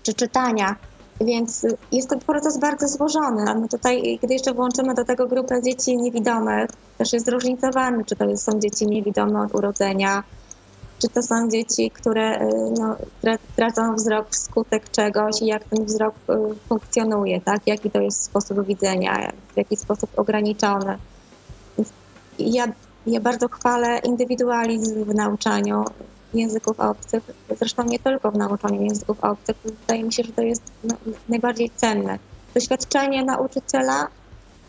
czy 0.03 0.15
czytania. 0.15 0.77
Więc 1.25 1.67
jest 1.93 2.11
to 2.11 2.19
proces 2.19 2.59
bardzo 2.59 2.89
złożony. 2.89 3.45
No 3.45 3.69
tutaj, 3.69 4.19
gdy 4.23 4.35
jeszcze 4.35 4.55
włączymy 4.55 4.95
do 4.95 5.05
tego 5.05 5.27
grupę 5.27 5.63
dzieci 5.63 5.97
niewidomych, 5.97 6.71
też 6.99 7.13
jest 7.13 7.27
zróżnicowany, 7.27 8.05
czy 8.05 8.17
to 8.17 8.37
są 8.37 8.61
dzieci 8.61 8.87
niewidome 8.87 9.43
od 9.43 9.55
urodzenia, 9.55 10.23
czy 10.99 11.09
to 11.09 11.23
są 11.23 11.49
dzieci, 11.49 11.91
które 11.91 12.43
y, 12.43 12.49
no, 12.79 12.97
tracą 13.57 13.95
wzrok 13.95 14.31
wskutek 14.31 14.91
czegoś 14.91 15.43
i 15.43 15.47
jak 15.47 15.65
ten 15.65 15.85
wzrok 15.85 16.15
y, 16.31 16.33
funkcjonuje, 16.69 17.41
tak? 17.41 17.61
jaki 17.67 17.91
to 17.91 18.01
jest 18.01 18.23
sposób 18.25 18.67
widzenia, 18.67 19.33
w 19.55 19.57
jaki 19.57 19.77
sposób 19.77 20.11
ograniczony. 20.17 20.99
ja 22.39 22.67
ja 23.07 23.21
bardzo 23.21 23.49
chwalę 23.49 23.99
indywidualizm 23.99 25.05
w 25.05 25.15
nauczaniu 25.15 25.85
języków 26.35 26.81
obcych, 26.81 27.23
zresztą 27.59 27.85
nie 27.85 27.99
tylko 27.99 28.31
w 28.31 28.37
nauczaniu 28.37 28.83
języków 28.83 29.25
obcych. 29.25 29.57
Wydaje 29.65 30.05
mi 30.05 30.13
się, 30.13 30.23
że 30.23 30.33
to 30.33 30.43
jest 30.43 30.63
najbardziej 31.29 31.71
cenne. 31.77 32.19
Doświadczenie 32.55 33.25
nauczyciela, 33.25 34.09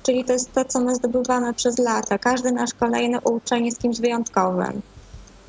czyli 0.04 0.26
to 0.26 0.34
jest 0.34 0.54
to, 0.54 0.66
co 0.66 0.80
my 0.80 0.96
zdobywamy 0.96 1.54
przez 1.54 1.78
lata. 1.78 2.18
Każdy 2.18 2.52
nasz 2.52 2.74
kolejny 2.74 3.22
uczeń 3.22 3.66
jest 3.66 3.82
kimś 3.82 4.00
wyjątkowym. 4.00 4.82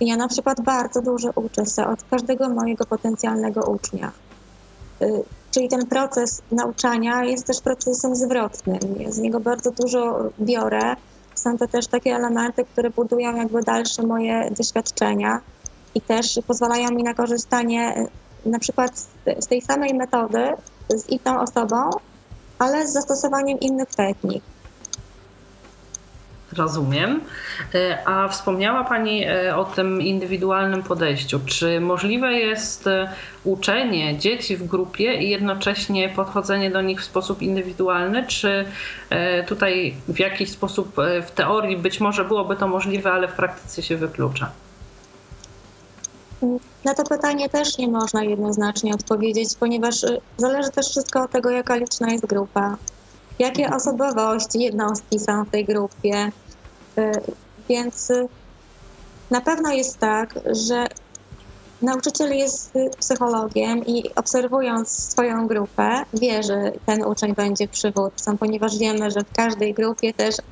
I 0.00 0.06
ja 0.06 0.16
na 0.16 0.28
przykład 0.28 0.61
bardzo 0.61 1.02
dużo 1.02 1.30
uczę 1.35 1.66
się 1.66 1.87
od 1.87 2.02
każdego 2.11 2.49
mojego 2.49 2.87
potencjalnego 2.87 3.61
ucznia. 3.61 4.12
Y, 5.02 5.23
czyli 5.50 5.68
ten 5.68 5.87
proces 5.87 6.42
nauczania 6.50 7.25
jest 7.25 7.47
też 7.47 7.61
procesem 7.61 8.16
zwrotnym. 8.16 8.78
Z 9.09 9.18
niego 9.18 9.40
bardzo 9.40 9.71
dużo 9.71 10.30
biorę 10.40 10.97
są 11.35 11.59
to 11.59 11.68
też 11.68 11.87
takie 11.87 12.14
elementy, 12.14 12.64
które 12.64 12.90
budują 12.90 13.37
jakby 13.37 13.62
dalsze 13.62 14.02
moje 14.02 14.50
doświadczenia 14.50 15.40
i 15.94 16.00
też 16.00 16.40
pozwalają 16.46 16.90
mi 16.90 17.02
na 17.02 17.14
korzystanie 17.14 17.94
e, 17.96 18.06
na 18.50 18.58
przykład 18.58 18.98
z 19.38 19.46
tej 19.46 19.62
samej 19.62 19.94
metody 19.94 20.52
z 20.88 21.08
inną 21.08 21.40
osobą, 21.40 21.90
ale 22.58 22.88
z 22.88 22.92
zastosowaniem 22.92 23.60
innych 23.60 23.88
technik. 23.88 24.42
Rozumiem. 26.56 27.20
E, 27.74 27.98
a 28.08 28.28
wspomniała 28.28 28.84
Pani 28.84 29.24
e, 29.24 29.56
o 29.56 29.64
tym 29.64 30.02
indywidualnym 30.02 30.82
podejściu. 30.82 31.40
Czy 31.46 31.80
możliwe 31.80 32.32
jest 32.32 32.84
uczenie 33.44 34.18
dzieci 34.18 34.56
w 34.56 34.66
grupie 34.66 35.14
i 35.14 35.30
jednocześnie 35.30 36.08
podchodzenie 36.08 36.70
do 36.70 36.80
nich 36.80 37.00
w 37.00 37.04
sposób 37.04 37.42
indywidualny? 37.42 38.26
Czy 38.26 38.64
tutaj 39.46 39.94
w 40.08 40.18
jakiś 40.18 40.50
sposób 40.50 40.96
w 41.26 41.30
teorii 41.30 41.76
być 41.76 42.00
może 42.00 42.24
byłoby 42.24 42.56
to 42.56 42.68
możliwe, 42.68 43.12
ale 43.12 43.28
w 43.28 43.32
praktyce 43.32 43.82
się 43.82 43.96
wyklucza? 43.96 44.50
Na 46.84 46.94
to 46.94 47.04
pytanie 47.04 47.48
też 47.48 47.78
nie 47.78 47.88
można 47.88 48.24
jednoznacznie 48.24 48.94
odpowiedzieć, 48.94 49.48
ponieważ 49.60 50.06
zależy 50.36 50.70
też 50.70 50.88
wszystko 50.88 51.22
od 51.22 51.30
tego, 51.30 51.50
jaka 51.50 51.76
liczna 51.76 52.12
jest 52.12 52.26
grupa, 52.26 52.76
jakie 53.38 53.70
osobowości 53.70 54.60
jednostki 54.60 55.18
są 55.18 55.44
w 55.44 55.50
tej 55.50 55.64
grupie, 55.64 56.30
E, 56.98 57.12
więc 57.68 58.10
y, 58.10 58.28
na 59.30 59.40
pewno 59.40 59.72
jest 59.72 59.98
tak, 59.98 60.34
że 60.52 60.86
nauczyciel 61.82 62.36
jest 62.36 62.76
y, 62.76 62.90
psychologiem 62.98 63.86
i 63.86 64.14
obserwując 64.14 64.88
swoją 64.88 65.46
grupę, 65.46 66.04
wie, 66.14 66.42
że 66.42 66.72
ten 66.86 67.04
uczeń 67.04 67.34
będzie 67.34 67.68
przywódcą, 67.68 68.38
ponieważ 68.38 68.78
wiemy, 68.78 69.10
że 69.10 69.20
w 69.20 69.32
każdej 69.32 69.74
grupie 69.74 70.14
też 70.14 70.38
y, 70.38 70.42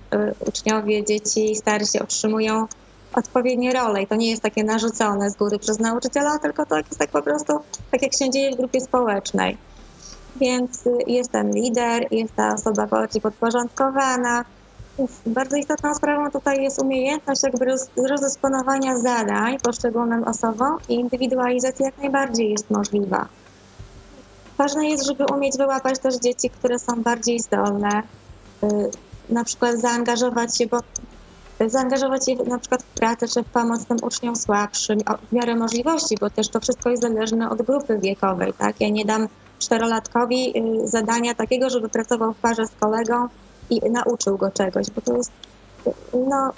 uczniowie, 0.46 1.04
dzieci 1.04 1.56
starsi 1.56 2.00
otrzymują 2.00 2.66
odpowiednie 3.14 3.73
role 3.73 4.02
i 4.02 4.07
to 4.07 4.14
nie 4.14 4.31
jest 4.31 4.42
takie 4.42 4.64
narzucone 4.64 5.31
z 5.31 5.37
góry 5.37 5.59
przez 5.59 5.78
nauczyciela, 5.78 6.38
tylko 6.38 6.66
to 6.66 6.76
jest 6.76 6.99
tak 6.99 7.11
po 7.11 7.23
prostu, 7.23 7.52
tak 7.90 8.02
jak 8.02 8.14
się 8.14 8.31
dzieje 8.31 8.52
w 8.52 8.57
grupie 8.57 8.81
społecznej. 8.81 9.57
Więc 10.37 10.85
jest 11.07 11.31
ten 11.31 11.50
lider, 11.54 12.07
jest 12.11 12.35
ta 12.37 12.54
osoba 12.54 12.87
bardziej 12.87 13.23
podporządkowana, 13.23 14.45
Bardzo 15.26 15.57
istotną 15.57 15.95
sprawą 15.95 16.31
tutaj 16.31 16.62
jest 16.62 16.83
umiejętność 16.83 17.42
jakby 17.42 17.64
roz, 17.64 17.90
rozdysponowania 18.09 18.99
zadań 18.99 19.59
poszczególnym 19.59 20.25
osobom 20.25 20.78
i 20.88 20.95
indywidualizacja 20.95 21.87
jak 21.87 21.99
najbardziej 21.99 22.50
jest 22.50 22.71
możliwa. 22.71 23.28
Ważne 24.59 24.88
jest, 24.88 25.07
żeby 25.07 25.25
umieć 25.35 25.57
wyłapać 25.57 25.99
też 25.99 26.16
dzieci, 26.16 26.50
które 26.50 26.78
są 26.78 27.02
bardziej 27.02 27.40
zdolne, 27.40 28.02
y, 28.62 28.66
na 29.28 29.45
przykład 29.45 29.81
zaangażować 29.81 30.57
się, 30.59 30.66
bo 30.66 30.81
zaangażować 31.71 32.26
się 32.26 32.35
na 32.35 32.59
przykład 32.59 32.83
w 32.83 32.87
pracę 32.87 33.28
czy 33.28 33.42
w 33.42 33.47
pomoc 33.47 33.85
tym 33.85 33.97
uczniom 34.02 34.37
słabszym 34.37 34.99
w 35.28 35.33
miarę 35.33 35.57
możliwości, 35.57 36.16
bo 36.21 36.31
też 36.31 36.49
to 36.49 36.61
wszystko 36.61 36.90
jest 36.90 37.02
zależne 37.02 37.50
od 37.50 37.62
grupy 37.62 37.99
wiekowej, 37.99 38.52
tak? 38.59 38.81
Ja 38.81 38.88
nie 38.88 39.04
dam 39.04 39.28
czterolatkowi 39.59 40.59
y, 40.59 40.88
zadania 40.88 41.35
takiego, 41.35 41.71
żeby 41.71 41.88
pracował 41.88 42.33
w 42.33 42.37
parze 42.37 42.66
z 42.66 42.71
kolegą 42.81 43.28
i 43.71 43.90
nauczył 43.90 44.38
go 44.38 44.50
czegoś, 44.50 44.90
bo 44.90 45.00
to 45.00 45.16
jest 45.16 45.33
no, 46.28 46.52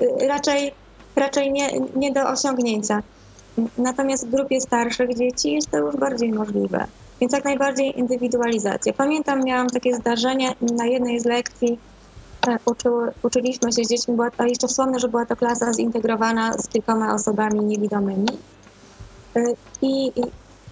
y, 0.00 0.28
raczej, 0.28 0.72
raczej 1.16 1.52
nie, 1.52 1.70
nie 1.96 2.12
do 2.12 2.28
osiągnięcia. 2.28 3.02
Natomiast 3.78 4.26
w 4.26 4.30
grupie 4.30 4.60
starszych 4.60 5.16
dzieci 5.16 5.52
jest 5.52 5.70
to 5.70 5.78
już 5.78 5.96
bardziej 5.96 6.32
możliwe. 6.32 6.86
Więc 7.20 7.32
jak 7.32 7.44
najbardziej 7.44 7.98
indywidualizacja. 7.98 8.92
Pamiętam, 8.92 9.44
miałam 9.44 9.70
takie 9.70 9.94
zdarzenie 9.94 10.54
na 10.60 10.86
jednej 10.86 11.20
z 11.20 11.24
lekcji, 11.24 11.78
uczyły, 12.64 13.12
uczyliśmy 13.22 13.72
się 13.72 13.84
z 13.84 13.88
dziećmi, 13.88 14.14
była, 14.14 14.30
a 14.38 14.44
jeszcze 14.46 14.68
wspomnę, 14.68 14.98
że 14.98 15.08
była 15.08 15.26
to 15.26 15.36
klasa 15.36 15.72
zintegrowana 15.72 16.52
z 16.52 16.68
kilkoma 16.68 17.14
osobami 17.14 17.60
niewidomymi. 17.60 18.28
E, 19.36 19.44
I, 19.82 20.12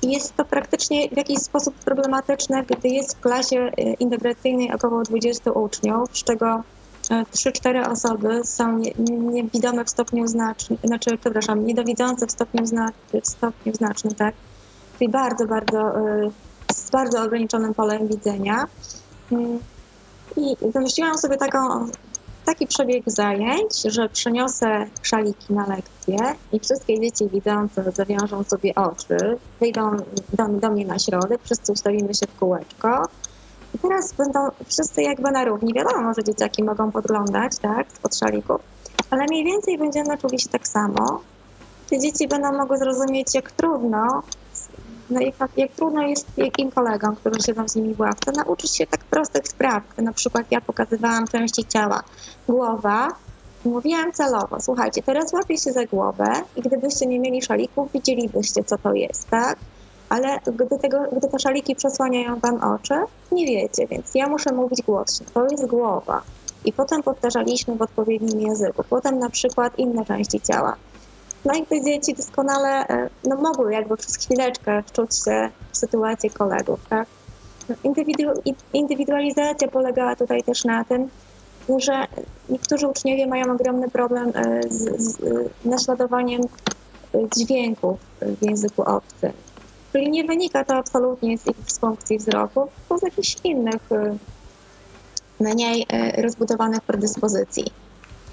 i 0.03 0.11
jest 0.13 0.37
to 0.37 0.45
praktycznie 0.45 1.09
w 1.09 1.17
jakiś 1.17 1.39
sposób 1.39 1.75
problematyczne, 1.75 2.65
gdy 2.65 2.89
jest 2.89 3.17
w 3.17 3.21
klasie 3.21 3.57
e, 3.57 3.93
integracyjnej 3.93 4.73
około 4.73 5.03
20 5.03 5.51
uczniów, 5.51 6.09
z 6.13 6.25
czego 6.25 6.63
3-4 7.11 7.91
osoby 7.91 8.41
są 8.45 8.83
niewidome 9.09 9.85
w 9.85 9.91
stopniu 9.91 10.27
znacznym, 10.27 10.79
znaczy, 10.85 11.19
przepraszam, 11.19 11.67
niedowidzące 11.67 12.27
w 12.27 12.33
stopniu, 12.33 12.67
zna, 12.67 12.89
w 13.23 13.29
stopniu 13.29 13.75
znacznym, 13.75 14.15
tak? 14.15 14.35
Czyli 14.99 15.11
bardzo, 15.11 15.47
bardzo, 15.47 15.93
z 16.73 16.91
bardzo 16.91 17.23
ograniczonym 17.23 17.75
polem 17.75 18.09
widzenia. 18.09 18.67
I 20.37 20.57
wymyśliłam 20.73 21.19
sobie 21.19 21.37
taką, 21.37 21.87
taki 22.45 22.67
przebieg 22.67 23.03
zajęć, 23.07 23.83
że 23.85 24.09
przyniosę 24.09 24.87
szaliki 25.03 25.55
na 25.55 25.67
lekcję 25.67 26.17
i 26.53 26.61
wszystkie 26.61 27.01
dzieci 27.01 27.29
widzące 27.29 27.93
zawiążą 27.93 28.45
sobie 28.45 28.75
oczy, 28.75 29.17
wyjdą 29.61 29.91
do, 30.33 30.49
do 30.49 30.71
mnie 30.71 30.87
na 30.87 30.99
środek, 30.99 31.41
wszyscy 31.45 31.73
ustawimy 31.73 32.15
się 32.15 32.27
w 32.27 32.39
kółeczko 32.39 33.09
i 33.75 33.79
teraz 33.79 34.13
będą 34.13 34.41
wszyscy 34.67 35.03
jakby 35.03 35.31
na 35.31 35.45
równi. 35.45 35.75
Wiadomo, 35.75 36.15
że 36.15 36.25
dzieciaki 36.25 36.65
mogą 36.65 36.93
podglądać, 36.93 37.59
tak, 37.59 37.87
spod 37.93 38.17
szalików, 38.17 38.61
ale 39.11 39.25
mniej 39.25 39.45
więcej 39.45 39.79
będziemy 39.79 40.19
czuli 40.19 40.41
się 40.41 40.49
tak 40.49 40.69
samo. 40.69 41.21
Te 41.91 41.99
dzieci 41.99 42.29
będą 42.29 42.53
mogły 42.53 42.79
zrozumieć, 42.79 43.35
jak 43.35 43.53
trudno, 43.53 44.23
no 45.11 45.21
jak, 45.21 45.35
jak 45.57 45.73
trudno 45.73 46.03
jest 46.03 46.27
jakim 46.37 46.71
kolegom, 46.71 47.17
którzy 47.17 47.41
siedzą 47.47 47.69
z 47.69 47.77
nimi 47.77 47.95
w 47.95 48.01
ławce, 48.01 48.33
nauczyć 48.33 48.77
się 48.77 48.87
tak 48.87 49.05
prostych 49.05 49.49
spraw. 49.49 49.83
Na 49.99 50.13
przykład 50.13 50.47
ja 50.51 50.61
pokazywałam 50.61 51.27
części 51.27 51.65
ciała. 51.65 52.03
Głowa, 52.49 53.09
mówiłam 53.65 54.13
celowo, 54.13 54.61
słuchajcie, 54.61 55.03
teraz 55.03 55.33
łapię 55.33 55.59
się 55.59 55.73
za 55.73 55.87
głowę 55.87 56.25
i 56.57 56.63
gdybyście 56.63 57.07
nie 57.07 57.21
mieli 57.21 57.43
szalików, 57.43 57.93
widzielibyście, 57.93 58.65
co 58.65 58.79
to 58.79 58.93
jest, 58.93 59.31
tak? 59.31 59.59
ale 60.09 60.39
gdy, 60.47 60.79
tego, 60.79 60.99
gdy 61.17 61.29
te 61.29 61.39
szaliki 61.39 61.75
przesłaniają 61.77 62.39
wam 62.39 62.75
oczy, 62.75 62.95
nie 63.33 63.47
wiecie, 63.47 63.87
więc 63.87 64.15
ja 64.15 64.29
muszę 64.29 64.53
mówić 64.53 64.83
głośno. 64.83 65.27
To 65.35 65.47
jest 65.51 65.67
głowa. 65.67 66.23
I 66.65 66.73
potem 66.73 67.03
powtarzaliśmy 67.03 67.77
w 67.77 67.83
odpowiednim 67.83 68.41
języku. 68.41 68.85
Potem 68.91 69.19
na 69.19 69.31
przykład 69.31 69.79
inne 69.79 70.05
części 70.05 70.41
ciała. 70.41 70.77
No 71.45 71.55
i 71.55 71.67
te 71.67 71.83
dzieci 71.83 72.15
doskonale 72.15 72.89
e, 72.89 73.11
no, 73.25 73.37
mogły 73.37 73.73
jakby 73.73 73.97
przez 73.97 74.17
chwileczkę 74.17 74.83
wczuć 74.87 75.25
się 75.25 75.51
w 75.73 75.77
sytuację 75.77 76.31
kolegów, 76.31 76.81
tak? 76.89 77.09
Indywidu 77.85 78.23
indywidualizacja 78.73 79.69
polegała 79.69 80.17
tutaj 80.17 80.43
też 80.43 80.65
na 80.65 80.85
tym, 80.85 81.09
że 81.79 82.07
niektórzy 82.49 82.89
uczniowie 82.89 83.27
mają 83.27 83.53
ogromny 83.53 83.91
problem 83.91 84.33
e, 84.35 84.63
z, 84.69 85.03
z 85.03 85.19
naśladowaniem 85.65 86.41
e, 86.43 87.19
dźwięków 87.37 87.99
w 88.21 88.43
języku 88.43 88.83
obcym. 88.83 89.33
Czyli 89.93 90.11
nie 90.11 90.25
wynika 90.25 90.65
to 90.65 90.75
absolutnie 90.75 91.39
z 91.39 91.47
ich 91.47 91.57
dysfunkcji 91.57 92.19
wzroku, 92.19 92.69
tylko 92.79 92.99
z 92.99 93.03
jakichś 93.03 93.37
innych 93.45 93.83
mniej 95.41 95.87
rozbudowanych 96.17 96.81
predyspozycji. 96.81 97.65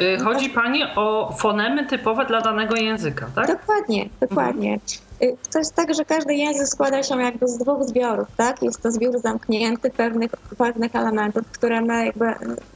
Y, 0.02 0.18
chodzi 0.24 0.50
Pani 0.50 0.84
o 0.96 1.34
fonemy 1.38 1.86
typowe 1.86 2.26
dla 2.26 2.42
danego 2.42 2.76
języka, 2.76 3.28
tak? 3.36 3.48
Dokładnie, 3.48 4.10
dokładnie. 4.20 4.74
Mhm. 4.74 5.38
To 5.52 5.60
jest 5.60 5.76
tak, 5.76 5.94
że 5.94 6.06
każdy 6.06 6.36
język 6.36 6.68
składa 6.68 7.04
się 7.04 7.22
jakby 7.22 7.48
z 7.48 7.58
dwóch 7.58 7.84
zbiorów, 7.84 8.28
tak? 8.38 8.64
Jest 8.64 8.82
to 8.82 8.92
zbiór 8.92 9.20
zamknięty 9.20 9.90
pewnych, 9.90 10.32
pewnych 10.58 10.96
elementów, 10.96 11.48
które 11.52 11.82
my 11.82 12.06
jakby 12.06 12.26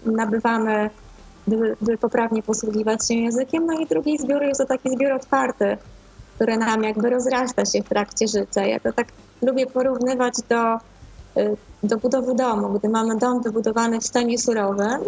nabywamy, 0.06 0.90
by, 1.48 1.76
by 1.82 1.98
poprawnie 1.98 2.44
posługiwać 2.44 3.08
się 3.08 3.14
językiem, 3.14 3.66
no 3.66 3.74
i 3.80 3.86
drugi 3.86 4.18
zbiór 4.18 4.44
jest 4.44 4.60
to 4.60 4.66
taki 4.66 4.90
zbiór 4.90 5.12
otwarty, 5.12 5.78
które 6.36 6.58
nam 6.58 6.84
jakby 6.84 7.10
rozrasta 7.10 7.66
się 7.66 7.84
w 7.84 7.90
trakcie 7.90 8.28
życia. 8.28 8.66
Ja 8.66 8.80
to 8.80 8.94
tak 8.94 9.08
lubię 9.42 9.66
porównywać 9.66 10.34
do, 10.50 10.76
y, 11.42 11.58
do 11.84 11.98
budowy 11.98 12.36
domu. 12.36 12.80
Gdy 12.80 12.90
mamy 12.90 13.18
dom 13.18 13.42
wybudowany 13.42 14.00
w 14.00 14.06
stanie 14.06 14.38
surowym, 14.38 15.00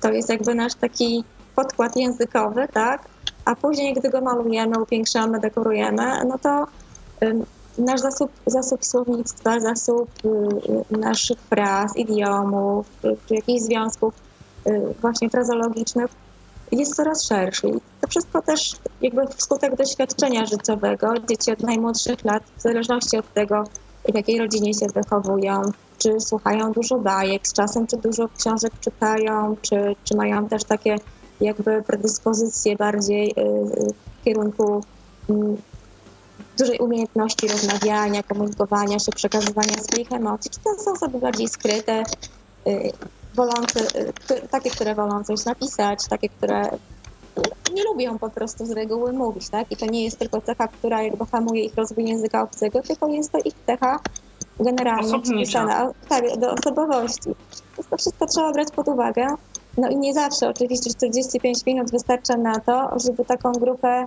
to 0.00 0.12
jest 0.12 0.28
jakby 0.28 0.54
nasz 0.54 0.74
taki 0.74 1.24
podkład 1.56 1.96
językowy, 1.96 2.68
tak? 2.72 3.02
A 3.44 3.56
później, 3.56 3.94
gdy 3.94 4.10
go 4.10 4.20
malujemy, 4.20 4.82
upiększamy, 4.82 5.40
dekorujemy, 5.40 6.24
no 6.28 6.38
to 6.38 6.66
nasz 7.78 8.00
zasób, 8.00 8.30
zasób 8.46 8.84
słownictwa, 8.84 9.60
zasób 9.60 10.10
y, 10.24 10.98
naszych 10.98 11.38
fraz, 11.38 11.96
idiomów, 11.96 12.86
czy 13.02 13.34
jakichś 13.34 13.62
związków 13.62 14.14
y, 14.66 14.80
właśnie 15.00 15.30
frazologicznych 15.30 16.10
jest 16.72 16.96
coraz 16.96 17.24
szerszy. 17.24 17.68
To 18.00 18.08
wszystko 18.08 18.42
też 18.42 18.76
jakby 19.00 19.26
wskutek 19.26 19.76
doświadczenia 19.76 20.46
życiowego. 20.46 21.14
Dzieci 21.28 21.52
od 21.52 21.60
najmłodszych 21.60 22.24
lat, 22.24 22.42
w 22.56 22.62
zależności 22.62 23.16
od 23.16 23.32
tego, 23.32 23.64
w 24.12 24.14
jakiej 24.14 24.38
rodzinie 24.38 24.74
się 24.74 24.86
wychowują, 24.94 25.62
czy 25.98 26.20
słuchają 26.20 26.72
dużo 26.72 26.98
bajek 26.98 27.48
z 27.48 27.52
czasem, 27.52 27.86
czy 27.86 27.96
dużo 27.96 28.28
książek 28.38 28.72
czytają, 28.80 29.56
czy, 29.62 29.96
czy 30.04 30.16
mają 30.16 30.48
też 30.48 30.64
takie 30.64 30.96
jakby 31.40 31.82
predyspozycje 31.82 32.76
bardziej 32.76 33.30
y, 33.30 33.40
y, 33.40 33.94
w 34.20 34.24
kierunku 34.24 34.84
mm, 35.30 35.56
dużej 36.58 36.78
umiejętności 36.78 37.48
rozmawiania, 37.48 38.22
komunikowania 38.22 38.98
się, 38.98 39.12
przekazywania 39.12 39.74
swoich 39.82 40.12
emocji, 40.12 40.50
czy 40.50 40.60
to 40.60 40.82
są 40.82 40.92
osoby 40.92 41.18
bardziej 41.18 41.48
skryte, 41.48 42.02
y, 42.66 42.92
wolące, 43.34 43.80
takie, 44.50 44.70
które 44.70 44.94
wolą 44.94 45.24
coś 45.24 45.44
napisać, 45.44 46.08
takie, 46.08 46.28
które 46.28 46.70
nie 47.74 47.84
lubią 47.84 48.18
po 48.18 48.30
prostu 48.30 48.66
z 48.66 48.70
reguły 48.70 49.12
mówić, 49.12 49.48
tak? 49.48 49.72
I 49.72 49.76
to 49.76 49.86
nie 49.86 50.04
jest 50.04 50.18
tylko 50.18 50.40
cecha, 50.40 50.68
która 50.68 51.02
jakby 51.02 51.26
hamuje 51.26 51.64
ich 51.64 51.74
rozwój 51.74 52.04
języka 52.04 52.42
obcego, 52.42 52.82
tylko 52.82 53.08
jest 53.08 53.32
to 53.32 53.38
ich 53.38 53.54
cecha 53.66 54.00
generalnie 54.60 55.20
przypisana 55.20 55.92
tak, 56.08 56.36
do 56.38 56.52
osobowości. 56.52 57.30
Więc 57.76 57.88
to 57.90 57.96
wszystko 57.96 58.26
trzeba 58.26 58.52
brać 58.52 58.68
pod 58.70 58.88
uwagę. 58.88 59.26
No 59.76 59.88
i 59.88 59.96
nie 59.96 60.14
zawsze 60.14 60.48
oczywiście 60.48 60.90
45 60.90 61.66
minut 61.66 61.90
wystarcza 61.90 62.36
na 62.36 62.60
to, 62.60 62.98
żeby 63.06 63.24
taką 63.24 63.52
grupę, 63.52 64.04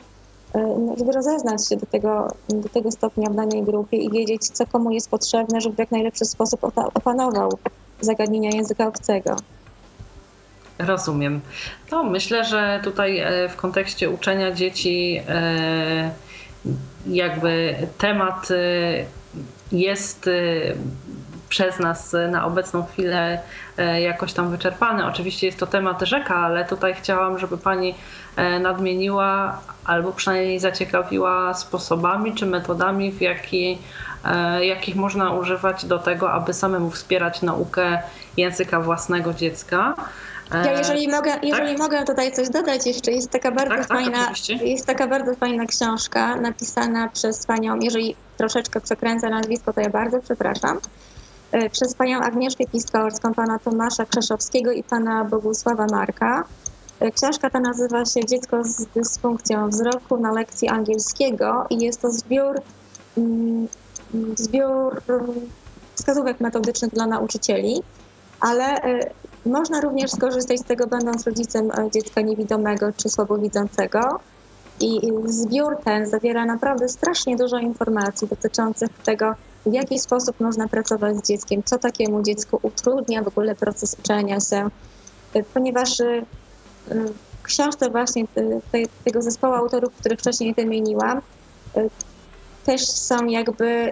y, 0.56 0.60
no, 0.80 0.96
żeby 0.98 1.12
rozeznać 1.12 1.68
się 1.70 1.78
do 1.78 1.86
tego, 1.86 2.28
do 2.50 2.70
tego 2.70 2.92
stopnia 2.92 3.30
w 3.30 3.36
danej 3.36 3.64
grupie 3.64 3.98
i 3.98 4.10
wiedzieć, 4.10 4.48
co 4.48 4.66
komu 4.66 4.92
jest 4.92 5.10
potrzebne, 5.10 5.62
żeby 5.62 5.76
w 5.76 5.80
jak 5.80 5.92
najlepszy 5.92 6.26
sposób 6.26 6.64
opanował 6.94 7.50
zagadnienia 8.02 8.50
języka 8.50 8.88
obcego. 8.88 9.36
Rozumiem. 10.80 11.42
To 11.90 12.04
myślę, 12.04 12.46
że 12.46 12.80
tutaj 12.84 13.20
e, 13.20 13.50
w 13.50 13.56
kontekście 13.56 14.10
uczenia 14.10 14.52
dzieci 14.52 15.22
e, 15.30 16.12
jakby 17.08 17.76
temat 17.98 18.52
e, 18.52 18.56
jest 19.72 20.30
przez 21.50 21.80
nas 21.80 22.16
na 22.32 22.46
obecną 22.46 22.86
chwilę 22.86 23.40
jakoś 24.02 24.34
tam 24.34 24.50
wyczerpany. 24.50 25.06
Oczywiście 25.06 25.48
jest 25.48 25.60
to 25.60 25.68
temat 25.68 26.02
rzeka, 26.02 26.36
ale 26.36 26.66
tutaj 26.66 26.94
chciałam, 26.94 27.40
żeby 27.40 27.58
Pani 27.58 27.96
nadmieniła 28.62 29.62
albo 29.86 30.12
przynajmniej 30.12 30.60
zaciekawiła 30.60 31.54
sposobami 31.54 32.36
czy 32.36 32.46
metodami, 32.46 33.12
w 33.12 33.22
jaki, 33.22 33.78
jakich 34.62 34.96
można 34.96 35.32
używać 35.32 35.86
do 35.86 36.00
tego, 36.00 36.32
aby 36.32 36.54
samemu 36.54 36.92
wspierać 36.92 37.42
naukę 37.42 38.00
języka 38.38 38.80
własnego 38.80 39.34
dziecka. 39.34 39.96
Ja 40.66 40.78
jeżeli 40.78 41.08
mogę, 41.08 41.34
jeżeli 41.44 41.70
tak? 41.70 41.78
mogę 41.78 42.06
tutaj 42.06 42.32
coś 42.32 42.50
dodać 42.50 42.88
jeszcze, 42.88 43.12
jest 43.12 43.32
taka 43.32 43.52
bardzo 43.52 43.76
tak, 43.76 43.88
tak 43.88 43.98
fajna, 43.98 44.26
tak, 44.26 44.62
jest 44.62 44.88
taka 44.88 45.08
bardzo 45.08 45.36
fajna 45.36 45.66
książka 45.66 46.36
napisana 46.36 47.08
przez 47.08 47.46
panią, 47.46 47.80
jeżeli 47.82 48.16
troszeczkę 48.38 48.82
przekręcę 48.82 49.30
nazwisko, 49.30 49.74
to 49.74 49.82
ja 49.82 49.90
bardzo 49.90 50.20
przepraszam. 50.20 50.80
Przez 51.72 51.94
panią 51.94 52.20
Agnieszkę 52.20 52.66
Piskorską, 52.66 53.34
pana 53.34 53.60
Tomasza 53.60 54.06
Krzeszowskiego 54.06 54.72
i 54.72 54.84
pana 54.84 55.26
Bogusława 55.26 55.86
Marka. 55.92 56.44
Książka 57.16 57.50
ta 57.50 57.60
nazywa 57.60 58.06
się 58.06 58.26
Dziecko 58.26 58.64
z 58.64 58.86
dysfunkcją 58.86 59.70
wzroku 59.70 60.18
na 60.18 60.32
lekcji 60.32 60.68
angielskiego 60.68 61.66
i 61.70 61.80
jest 61.80 62.02
to 62.02 62.12
zbiór, 62.12 62.62
mm, 63.18 63.68
zbiór 64.36 65.02
wskazówek 65.96 66.40
metodycznych 66.40 66.92
dla 66.92 67.08
nauczycieli, 67.08 67.84
ale 68.40 68.76
można 69.46 69.82
również 69.82 70.12
skorzystać 70.12 70.60
z 70.60 70.64
tego, 70.64 70.88
będąc 70.88 71.28
rodzicem 71.28 71.72
dziecka 71.92 72.22
niewidomego 72.22 72.92
czy 72.98 73.10
słabowidzącego. 73.10 74.20
I 74.80 75.12
zbiór 75.26 75.78
ten 75.84 76.06
zawiera 76.06 76.46
naprawdę 76.46 76.90
strasznie 76.90 77.38
dużo 77.38 77.58
informacji 77.58 78.28
dotyczących 78.28 78.90
tego, 79.06 79.36
w 79.70 79.74
jaki 79.74 80.00
sposób 80.00 80.40
można 80.40 80.68
pracować 80.68 81.18
z 81.18 81.28
dzieckiem, 81.28 81.64
co 81.66 81.78
takiemu 81.78 82.24
dziecku 82.24 82.60
utrudnia 82.62 83.24
w 83.24 83.28
ogóle 83.28 83.56
proces 83.56 83.96
uczenia 84.00 84.40
się, 84.40 84.70
ponieważ 85.54 86.00
y, 86.00 86.26
w 87.40 87.44
książce 87.44 87.90
właśnie 87.90 88.26
tego 89.06 89.22
zespołu 89.22 89.54
autorów, 89.54 89.94
których 89.94 90.20
wcześniej 90.20 90.54
wymieniłam, 90.54 91.18
y, 91.18 91.90
też 92.66 92.88
są 92.88 93.26
jakby 93.26 93.66
y, 93.66 93.92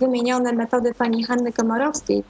wymienione 0.00 0.52
metody 0.52 0.94
pani 0.94 1.24
Hanny 1.24 1.52
Komorowskiej. 1.52 2.24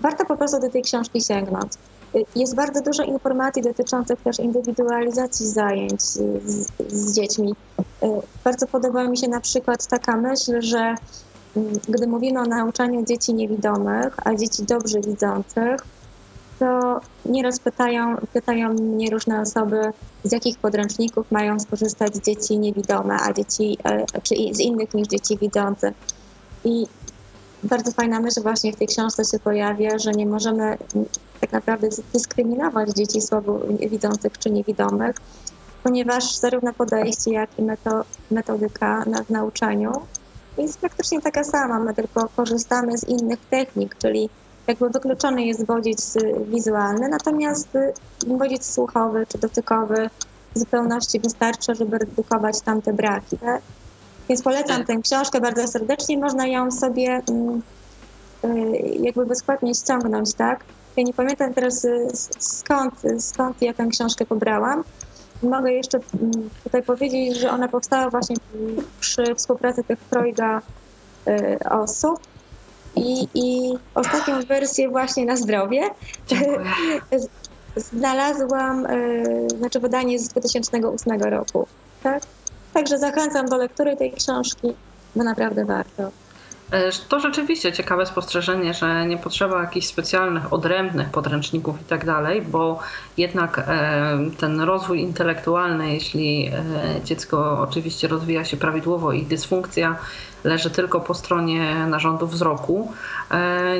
Warto 0.00 0.24
po 0.24 0.36
prostu 0.36 0.60
do 0.60 0.70
tej 0.70 0.82
książki 0.82 1.20
sięgnąć. 1.20 1.72
Jest 2.36 2.54
bardzo 2.54 2.82
dużo 2.82 3.02
informacji 3.02 3.62
dotyczących 3.62 4.20
też 4.20 4.38
indywidualizacji 4.38 5.46
zajęć 5.46 6.02
z, 6.02 6.20
z, 6.88 7.14
dziećmi. 7.14 7.54
Bardzo 8.44 8.66
podoba 8.66 9.04
mi 9.04 9.18
się 9.18 9.28
na 9.28 9.40
przykład 9.40 9.86
taka 9.86 10.16
myśl, 10.16 10.60
że 10.60 10.94
mm, 11.56 11.72
gdy 11.88 12.06
mówimy 12.06 12.40
o 12.40 12.44
nauczaniu 12.44 13.04
dzieci 13.04 13.34
niewidomych, 13.34 14.16
a 14.24 14.34
dzieci 14.34 14.62
dobrze 14.62 15.00
widzących, 15.00 15.80
to 16.58 17.00
nieraz 17.24 17.60
pytają, 17.60 18.16
pytają 18.32 18.68
mnie 18.68 19.10
różne 19.10 19.40
osoby, 19.40 19.80
z 20.24 20.32
jakich 20.32 20.58
podręczników 20.58 21.32
mają 21.32 21.60
skorzystać 21.60 22.14
dzieci 22.14 22.58
niewidome, 22.58 23.16
a 23.20 23.32
dzieci, 23.32 23.78
e, 23.84 24.04
czy 24.22 24.34
z 24.52 24.60
innych 24.60 24.94
niż 24.94 25.08
dzieci 25.08 25.38
widzące. 25.38 25.92
I 26.64 26.86
bardzo 27.62 27.92
fajna 27.92 28.20
myśl 28.20 28.42
właśnie 28.42 28.72
w 28.72 28.76
tej 28.76 28.86
książce 28.86 29.24
się 29.24 29.38
pojawia, 29.38 29.98
że 29.98 30.10
nie 30.10 30.26
możemy 30.26 30.78
tak 31.40 31.52
naprawdę 31.52 31.88
dyskryminować 32.12 32.90
dzieci 32.90 33.20
słabo 33.20 33.60
widzących 33.90 34.38
czy 34.38 34.50
niewidomych, 34.50 35.16
ponieważ 35.82 36.36
zarówno 36.36 36.72
podejście, 36.72 37.32
jak 37.32 37.50
i 37.58 37.62
metodyka 38.30 39.04
w 39.26 39.30
nauczaniu 39.30 39.92
jest 40.58 40.78
praktycznie 40.78 41.20
taka 41.20 41.44
sama. 41.44 41.78
My 41.78 41.94
tylko 41.94 42.28
korzystamy 42.36 42.98
z 42.98 43.04
innych 43.04 43.38
technik, 43.50 43.96
czyli 43.98 44.30
jakby 44.66 44.90
wykluczony 44.90 45.44
jest 45.44 45.64
bodziec 45.64 46.18
wizualny, 46.48 47.08
natomiast 47.08 47.68
bodziec 48.26 48.74
słuchowy 48.74 49.26
czy 49.28 49.38
dotykowy 49.38 50.10
w 50.54 50.58
zupełności 50.58 51.20
wystarczy, 51.20 51.74
żeby 51.74 51.98
redukować 51.98 52.60
tamte 52.60 52.92
braki. 52.92 53.38
Tak? 53.38 53.62
Więc 54.28 54.42
polecam 54.42 54.84
tę 54.84 54.96
książkę 54.96 55.40
bardzo 55.40 55.68
serdecznie. 55.68 56.18
Można 56.18 56.46
ją 56.46 56.70
sobie 56.70 57.22
mm, 57.28 57.62
y, 58.44 58.78
jakby 59.00 59.26
bezpłatnie 59.26 59.74
ściągnąć, 59.74 60.34
tak? 60.34 60.64
Ja 60.96 61.02
nie 61.02 61.14
pamiętam 61.14 61.54
teraz 61.54 61.84
y, 61.84 62.08
skąd, 62.38 62.94
skąd 63.18 63.62
ja 63.62 63.74
tę 63.74 63.86
książkę 63.86 64.26
pobrałam. 64.26 64.84
Mogę 65.42 65.72
jeszcze 65.72 65.98
mm, 66.22 66.50
tutaj 66.64 66.82
powiedzieć, 66.82 67.36
że 67.36 67.50
ona 67.50 67.68
powstała 67.68 68.10
właśnie 68.10 68.36
przy 69.00 69.34
współpracy 69.34 69.84
tych 69.84 69.98
trojga 69.98 70.62
y, 71.28 71.58
osób. 71.70 72.20
I, 72.96 73.28
I 73.34 73.74
ostatnią 73.94 74.42
wersję 74.42 74.88
właśnie 74.88 75.24
na 75.24 75.36
zdrowie 75.36 75.82
znalazłam, 77.76 78.86
znaczy 79.58 79.80
wydanie 79.80 80.18
z 80.18 80.28
2008 80.28 81.20
roku. 81.22 81.66
Tak? 82.02 82.22
Także 82.74 82.98
zachęcam 82.98 83.46
do 83.46 83.56
lektury 83.56 83.96
tej 83.96 84.12
książki, 84.12 84.74
bo 85.16 85.24
naprawdę 85.24 85.64
warto. 85.64 86.10
E, 86.70 86.90
to 87.08 87.20
rzeczywiście 87.20 87.72
ciekawe 87.72 88.06
spostrzeżenie, 88.06 88.74
że 88.74 89.06
nie 89.06 89.16
potrzeba 89.16 89.60
jakichś 89.60 89.86
specjalnych, 89.86 90.52
odrębnych 90.52 91.08
podręczników 91.08 91.80
i 91.80 91.84
tak 91.84 92.04
dalej, 92.04 92.42
bo 92.42 92.78
jednak 93.16 93.58
e, 93.58 94.18
ten 94.38 94.60
rozwój 94.60 95.00
intelektualny, 95.00 95.94
jeśli 95.94 96.46
e, 96.46 96.52
dziecko 97.04 97.58
oczywiście 97.60 98.08
rozwija 98.08 98.44
się 98.44 98.56
prawidłowo 98.56 99.12
i 99.12 99.22
dysfunkcja 99.22 99.96
leży 100.44 100.70
tylko 100.70 101.00
po 101.00 101.14
stronie 101.14 101.86
narządu 101.86 102.26
wzroku, 102.26 102.92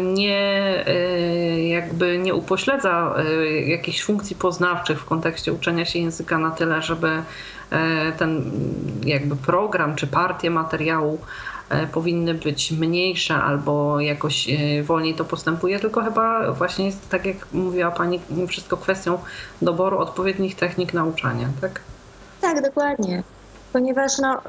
nie, 0.01 0.85
jakby 1.69 2.19
nie 2.19 2.35
upośledza 2.35 3.15
jakichś 3.67 4.03
funkcji 4.03 4.37
poznawczych 4.37 5.01
w 5.01 5.05
kontekście 5.05 5.53
uczenia 5.53 5.85
się 5.85 5.99
języka 5.99 6.39
na 6.39 6.51
tyle, 6.51 6.83
żeby 6.83 7.23
ten 8.19 8.51
jakby 9.05 9.37
program 9.37 9.97
czy 9.97 10.07
partię 10.07 10.51
materiału 10.51 11.19
powinny 11.93 12.35
być 12.35 12.73
mniejsze 12.73 13.35
albo 13.35 14.01
jakoś 14.01 14.49
e, 14.49 14.83
wolniej 14.83 15.15
to 15.15 15.25
postępuje, 15.25 15.81
tylko 15.81 16.03
chyba 16.03 16.53
właśnie 16.53 16.87
jest, 16.87 17.09
tak 17.09 17.27
jak 17.27 17.37
mówiła 17.53 17.91
Pani, 17.91 18.21
wszystko 18.49 18.77
kwestią 18.77 19.19
doboru 19.63 19.99
odpowiednich 19.99 20.57
technik 20.57 20.95
nauczania, 20.95 21.49
tak? 21.61 21.81
Tak, 22.41 22.63
dokładnie. 22.63 23.23
Ponieważ 23.73 24.19
no, 24.19 24.41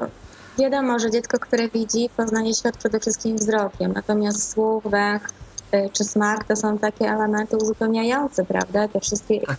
wiadomo, 0.58 0.98
że 0.98 1.10
dziecko, 1.10 1.38
które 1.38 1.68
widzi, 1.68 2.10
poznaje 2.16 2.54
świat 2.54 2.76
przede 2.76 3.00
wszystkim 3.00 3.36
wzrokiem, 3.36 3.92
natomiast 3.92 4.52
słuch, 4.52 4.82
węch 4.84 5.30
e, 5.72 5.90
czy 5.90 6.04
smak 6.04 6.44
to 6.44 6.56
są 6.56 6.78
takie 6.78 7.04
elementy 7.04 7.56
uzupełniające, 7.56 8.44
prawda? 8.44 8.88
Te 8.88 9.00
wszystkie 9.00 9.40
tak 9.40 9.56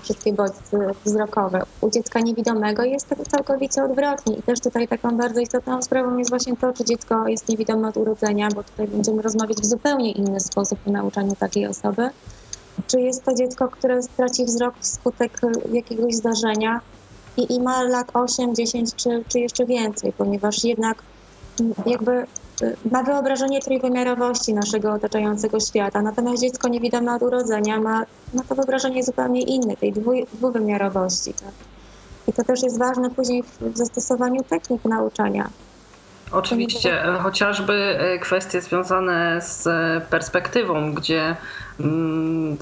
wszystkie 0.00 0.32
bodźce 0.32 0.90
wzrokowe. 1.04 1.62
U 1.80 1.90
dziecka 1.90 2.20
niewidomego 2.20 2.84
jest 2.84 3.08
to 3.08 3.16
całkowicie 3.30 3.84
odwrotnie 3.84 4.36
i 4.36 4.42
też 4.42 4.60
tutaj 4.60 4.88
taką 4.88 5.16
bardzo 5.16 5.40
istotną 5.40 5.82
sprawą 5.82 6.16
jest 6.16 6.30
właśnie 6.30 6.56
to, 6.56 6.72
czy 6.72 6.84
dziecko 6.84 7.28
jest 7.28 7.48
niewidome 7.48 7.88
od 7.88 7.96
urodzenia, 7.96 8.48
bo 8.54 8.62
tutaj 8.62 8.88
będziemy 8.88 9.22
rozmawiać 9.22 9.58
w 9.58 9.66
zupełnie 9.66 10.12
inny 10.12 10.40
sposób 10.40 10.78
o 10.88 10.90
nauczaniu 10.90 11.34
takiej 11.36 11.66
osoby. 11.66 12.10
Czy 12.86 13.00
jest 13.00 13.24
to 13.24 13.34
dziecko, 13.34 13.68
które 13.68 14.02
straci 14.02 14.44
wzrok 14.44 14.74
wskutek 14.80 15.40
jakiegoś 15.72 16.14
zdarzenia 16.14 16.80
i, 17.36 17.54
i 17.54 17.60
ma 17.60 17.82
lat 17.82 18.10
8, 18.14 18.54
10 18.54 18.94
czy, 18.94 19.24
czy 19.28 19.40
jeszcze 19.40 19.66
więcej, 19.66 20.12
ponieważ 20.12 20.64
jednak 20.64 21.02
jakby 21.86 22.26
ma 22.92 23.02
wyobrażenie 23.02 23.60
trójwymiarowości 23.60 24.54
naszego 24.54 24.92
otaczającego 24.92 25.60
świata, 25.60 26.02
natomiast 26.02 26.42
dziecko 26.42 26.68
niewidome 26.68 27.14
od 27.14 27.22
urodzenia 27.22 27.80
ma, 27.80 28.04
ma 28.34 28.42
to 28.48 28.54
wyobrażenie 28.54 29.04
zupełnie 29.04 29.42
inne, 29.42 29.76
tej 29.76 29.92
dwu, 29.92 30.12
dwuwymiarowości. 30.32 31.34
Tak? 31.34 31.52
I 32.28 32.32
to 32.32 32.44
też 32.44 32.62
jest 32.62 32.78
ważne 32.78 33.10
później 33.10 33.42
w 33.60 33.76
zastosowaniu 33.76 34.42
technik 34.42 34.84
nauczania. 34.84 35.50
Oczywiście, 36.32 37.02
chociażby 37.22 37.72
e, 37.72 38.18
kwestie 38.18 38.60
związane 38.60 39.40
z 39.42 39.66
e, 39.66 40.00
perspektywą, 40.10 40.94
gdzie 40.94 41.36
mm, 41.80 42.56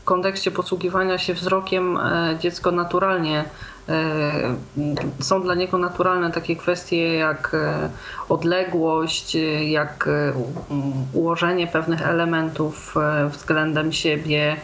w 0.00 0.04
kontekście 0.04 0.50
posługiwania 0.50 1.18
się 1.18 1.34
wzrokiem 1.34 1.96
e, 1.96 2.36
dziecko 2.40 2.70
naturalnie 2.70 3.44
są 5.20 5.42
dla 5.42 5.54
niego 5.54 5.78
naturalne 5.78 6.32
takie 6.32 6.56
kwestie 6.56 7.14
jak 7.14 7.50
e, 7.54 7.90
odległość, 8.28 9.36
e, 9.36 9.64
jak 9.64 10.08
ułożenie 11.12 11.66
pewnych 11.66 12.02
elementów 12.02 12.94
względem 13.28 13.92
siebie. 13.92 14.56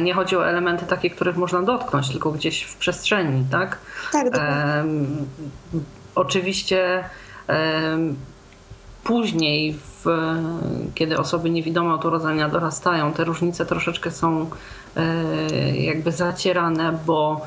Nie 0.00 0.14
chodzi 0.14 0.36
o 0.36 0.48
elementy 0.48 0.86
takie, 0.86 1.10
których 1.10 1.36
można 1.36 1.62
dotknąć, 1.62 2.08
tylko 2.10 2.32
gdzieś 2.32 2.62
w 2.62 2.76
przestrzeni, 2.76 3.44
tak? 3.50 3.78
Tak, 4.12 4.26
Oczywiście 6.14 7.04
później, 9.04 9.72
w, 9.72 10.04
kiedy 10.94 11.18
osoby 11.18 11.50
niewidome 11.50 11.94
od 11.94 12.04
urodzenia 12.04 12.48
dorastają, 12.48 13.12
te 13.12 13.24
różnice 13.24 13.66
troszeczkę 13.66 14.10
są 14.10 14.50
jakby 15.74 16.12
zacierane, 16.12 16.98
bo 17.06 17.46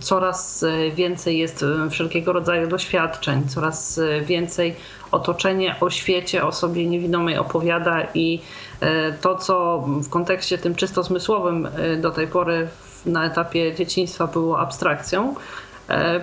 coraz 0.00 0.64
więcej 0.94 1.38
jest 1.38 1.62
y, 1.62 1.90
wszelkiego 1.90 2.32
rodzaju 2.32 2.68
doświadczeń, 2.68 3.48
coraz 3.48 3.98
y, 3.98 4.22
więcej 4.26 4.76
otoczenie 5.12 5.74
o 5.80 5.90
świecie 5.90 6.44
osobie 6.44 6.86
niewidomej 6.86 7.38
opowiada 7.38 8.02
i 8.14 8.40
to, 9.20 9.34
co 9.34 9.84
w 9.86 10.08
kontekście 10.08 10.58
tym 10.58 10.74
czysto 10.74 11.02
zmysłowym 11.02 11.68
do 12.00 12.10
tej 12.10 12.26
pory 12.26 12.68
na 13.06 13.26
etapie 13.26 13.74
dzieciństwa 13.74 14.26
było 14.26 14.58
abstrakcją, 14.58 15.34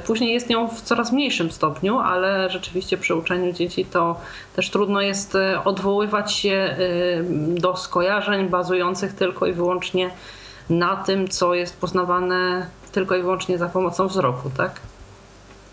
Później 0.05 0.33
jest 0.33 0.49
nią 0.49 0.67
w 0.67 0.81
coraz 0.81 1.11
mniejszym 1.11 1.51
stopniu, 1.51 1.99
ale 1.99 2.49
rzeczywiście 2.49 2.97
przy 2.97 3.15
uczeniu 3.15 3.53
dzieci 3.53 3.85
to 3.85 4.19
też 4.55 4.69
trudno 4.69 5.01
jest 5.01 5.37
odwoływać 5.65 6.33
się 6.33 6.75
do 7.47 7.77
skojarzeń 7.77 8.49
bazujących 8.49 9.13
tylko 9.13 9.47
i 9.47 9.53
wyłącznie 9.53 10.09
na 10.69 10.95
tym, 10.95 11.27
co 11.27 11.53
jest 11.53 11.79
poznawane 11.79 12.67
tylko 12.93 13.15
i 13.15 13.21
wyłącznie 13.21 13.57
za 13.57 13.69
pomocą 13.69 14.07
wzroku, 14.07 14.49
tak? 14.57 14.79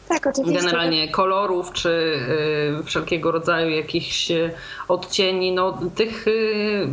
Tak, 0.08 0.26
oczywiście. 0.26 0.60
generalnie 0.60 1.08
kolorów, 1.08 1.72
czy 1.72 1.88
y, 2.80 2.84
wszelkiego 2.84 3.30
rodzaju 3.30 3.70
jakichś 3.70 4.30
y, 4.30 4.50
odcieni, 4.88 5.52
no 5.52 5.78
tych 5.94 6.28
y, 6.28 6.88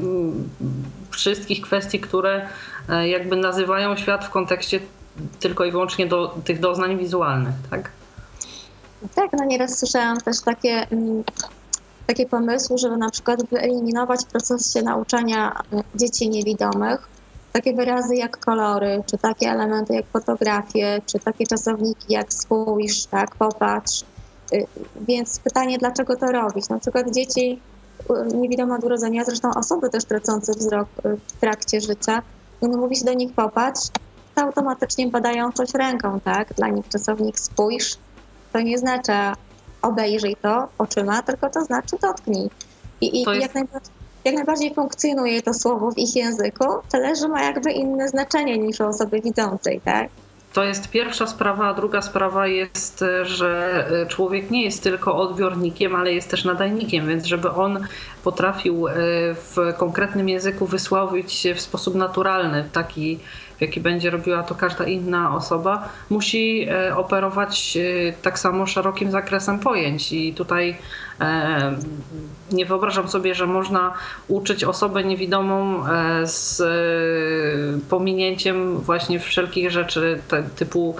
wszystkich 1.10 1.62
kwestii, 1.62 2.00
które 2.00 2.50
y, 2.90 3.08
jakby 3.08 3.36
nazywają 3.36 3.98
świat 3.98 4.26
w 4.26 4.30
kontekście 4.30 4.80
tylko 5.40 5.66
i 5.66 5.72
wyłącznie 5.72 6.08
do 6.08 6.36
tych 6.46 6.60
doznań 6.60 6.98
wizualnych, 6.98 7.54
tak? 7.72 7.92
Tak, 9.16 9.30
no 9.34 9.46
nieraz 9.46 9.80
słyszałam 9.80 10.22
też 10.22 10.42
takie, 10.42 10.88
mm, 10.92 11.24
takie 12.08 12.26
pomysły, 12.26 12.78
żeby 12.78 12.98
na 12.98 13.10
przykład 13.10 13.50
wyeliminować 13.50 14.22
w 14.22 14.26
procesie 14.26 14.82
nauczania 14.82 15.62
dzieci 15.96 16.30
niewidomych 16.30 17.17
takie 17.58 17.74
wyrazy 17.74 18.16
jak 18.16 18.40
kolory, 18.40 19.04
czy 19.06 19.18
takie 19.18 19.50
elementy 19.50 19.94
jak 19.94 20.06
fotografie, 20.06 21.02
czy 21.06 21.20
takie 21.20 21.48
czasowniki 21.48 22.14
jak 22.14 22.34
spójrz, 22.34 23.06
tak, 23.06 23.36
popatrz. 23.36 24.04
Y, 24.54 24.66
więc 25.08 25.40
pytanie, 25.40 25.78
dlaczego 25.78 26.16
to 26.16 26.32
robić? 26.32 26.70
Na 26.70 26.80
przykład 26.80 27.14
dzieci 27.16 27.60
y, 28.32 28.36
niewidome 28.36 28.76
od 28.76 28.84
urodzenia, 28.84 29.24
zresztą 29.24 29.50
osoby 29.56 29.90
też 29.90 30.06
tracące 30.06 30.54
wzrok 30.54 30.88
y, 31.06 31.18
w 31.28 31.32
trakcie 31.32 31.82
życia, 31.82 32.22
no 32.62 32.78
mówi 32.78 32.96
się 32.96 33.06
do 33.06 33.14
nich 33.14 33.34
popatrz, 33.34 33.82
to 34.36 34.42
automatycznie 34.42 35.08
badają 35.08 35.52
coś 35.52 35.74
ręką, 35.74 36.20
tak? 36.20 36.54
Dla 36.54 36.68
nich 36.68 36.88
czasownik 36.90 37.40
spójrz 37.40 37.98
to 38.54 38.62
nie 38.62 38.78
znaczy 38.78 39.12
obejrzyj 39.82 40.36
to 40.42 40.68
oczyma, 40.78 41.22
tylko 41.22 41.50
to 41.50 41.66
znaczy 41.66 41.96
dotknij. 42.02 42.50
I, 43.02 43.18
i 43.18 43.20
jest... 43.20 43.42
jak 43.42 43.56
najbardziej 43.56 43.97
jak 44.26 44.36
najbardziej 44.36 44.74
funkcjonuje 44.74 45.42
to 45.42 45.54
słowo 45.54 45.92
w 45.92 45.98
ich 45.98 46.16
języku, 46.16 46.66
tyle 46.92 47.16
że 47.16 47.28
ma 47.28 47.44
jakby 47.44 47.72
inne 47.72 48.08
znaczenie 48.08 48.58
niż 48.58 48.80
u 48.80 48.86
osoby 48.86 49.22
widzącej, 49.22 49.82
tak? 49.86 50.10
To 50.54 50.64
jest 50.64 50.90
pierwsza 50.90 51.28
sprawa, 51.28 51.68
a 51.68 51.74
druga 51.74 52.02
sprawa 52.02 52.48
jest, 52.48 53.04
że 53.24 53.86
człowiek 54.10 54.52
nie 54.52 54.64
jest 54.64 54.84
tylko 54.84 55.16
odbiornikiem, 55.18 55.96
ale 55.96 56.14
jest 56.14 56.32
też 56.32 56.46
nadajnikiem, 56.46 57.08
więc 57.08 57.26
żeby 57.26 57.52
on 57.52 57.88
potrafił 58.24 58.88
e, 58.88 58.94
w 59.34 59.56
konkretnym 59.78 60.30
języku 60.30 60.66
wysłowić 60.66 61.34
się 61.34 61.56
w 61.56 61.62
sposób 61.62 61.96
naturalny, 61.96 62.70
taki 62.72 63.20
w 63.58 63.62
jaki 63.62 63.82
będzie 63.82 64.10
robiła 64.10 64.44
to 64.44 64.56
każda 64.56 64.86
inna 64.86 65.36
osoba, 65.36 65.90
musi 66.10 66.68
e, 66.70 66.96
operować 66.96 67.78
tak 68.22 68.40
samo 68.40 68.66
szerokim 68.66 69.12
zakresem 69.12 69.60
pojęć. 69.60 70.12
I 70.12 70.34
tutaj 70.34 70.78
nie 72.52 72.66
wyobrażam 72.66 73.08
sobie, 73.08 73.36
że 73.36 73.48
można 73.48 73.94
uczyć 74.28 74.64
osobę 74.64 75.04
niewidomą 75.04 75.84
z 76.24 76.64
pominięciem 77.90 78.78
właśnie 78.78 79.20
wszelkich 79.20 79.72
rzeczy 79.72 80.20
typu 80.56 80.96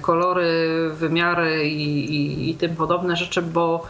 kolory, 0.00 0.90
wymiary 0.94 1.68
i, 1.68 2.14
i, 2.14 2.50
i 2.50 2.54
tym 2.54 2.76
podobne 2.76 3.16
rzeczy, 3.16 3.42
bo 3.42 3.86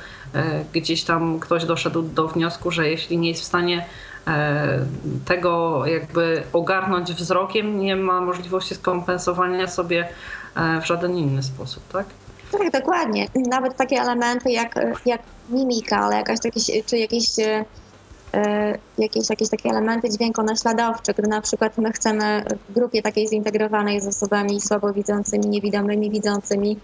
gdzieś 0.73 1.05
tam 1.05 1.41
ktoś 1.41 1.65
doszedł 1.65 2.03
do 2.03 2.29
wniosku, 2.29 2.71
że 2.71 2.89
jeśli 2.89 3.19
nie 3.19 3.29
jest 3.29 3.43
w 3.43 3.45
stanie 3.45 3.87
E, 4.27 4.79
tego 5.25 5.87
jakby 5.87 6.43
ogarnąć 6.53 7.13
wzrokiem, 7.13 7.81
nie 7.81 7.97
ma 7.97 8.21
możliwości 8.21 8.75
skompensowania 8.75 9.69
sobie 9.69 10.09
e, 10.57 10.81
w 10.81 10.87
żaden 10.87 11.17
inny 11.17 11.43
sposób, 11.43 11.83
tak? 11.93 12.07
Tak, 12.53 12.71
dokładnie. 12.71 13.27
Nawet 13.35 13.77
takie 13.77 13.97
elementy 13.97 14.51
jak, 14.51 14.75
jak 15.07 15.23
mimika, 15.51 15.99
ale 15.99 16.17
jakaś 16.17 16.39
jakieś, 16.45 16.71
czy 16.87 16.99
jakieś, 16.99 17.39
e, 17.39 18.79
jakieś, 18.99 19.31
jakieś 19.31 19.49
takie 19.49 19.71
elementy 19.71 20.11
dźwiękonaśladowcze, 20.11 21.15
gdy 21.15 21.29
na 21.29 21.41
przykład 21.41 21.79
my 21.79 21.93
chcemy 21.93 22.45
w 22.69 22.73
grupie 22.73 23.03
takiej 23.03 23.29
zintegrowanej 23.29 24.01
z 24.01 24.07
osobami 24.07 24.61
słabowidzącymi, 24.61 25.47
niewidomymi, 25.47 26.11
widzącymi 26.11 26.77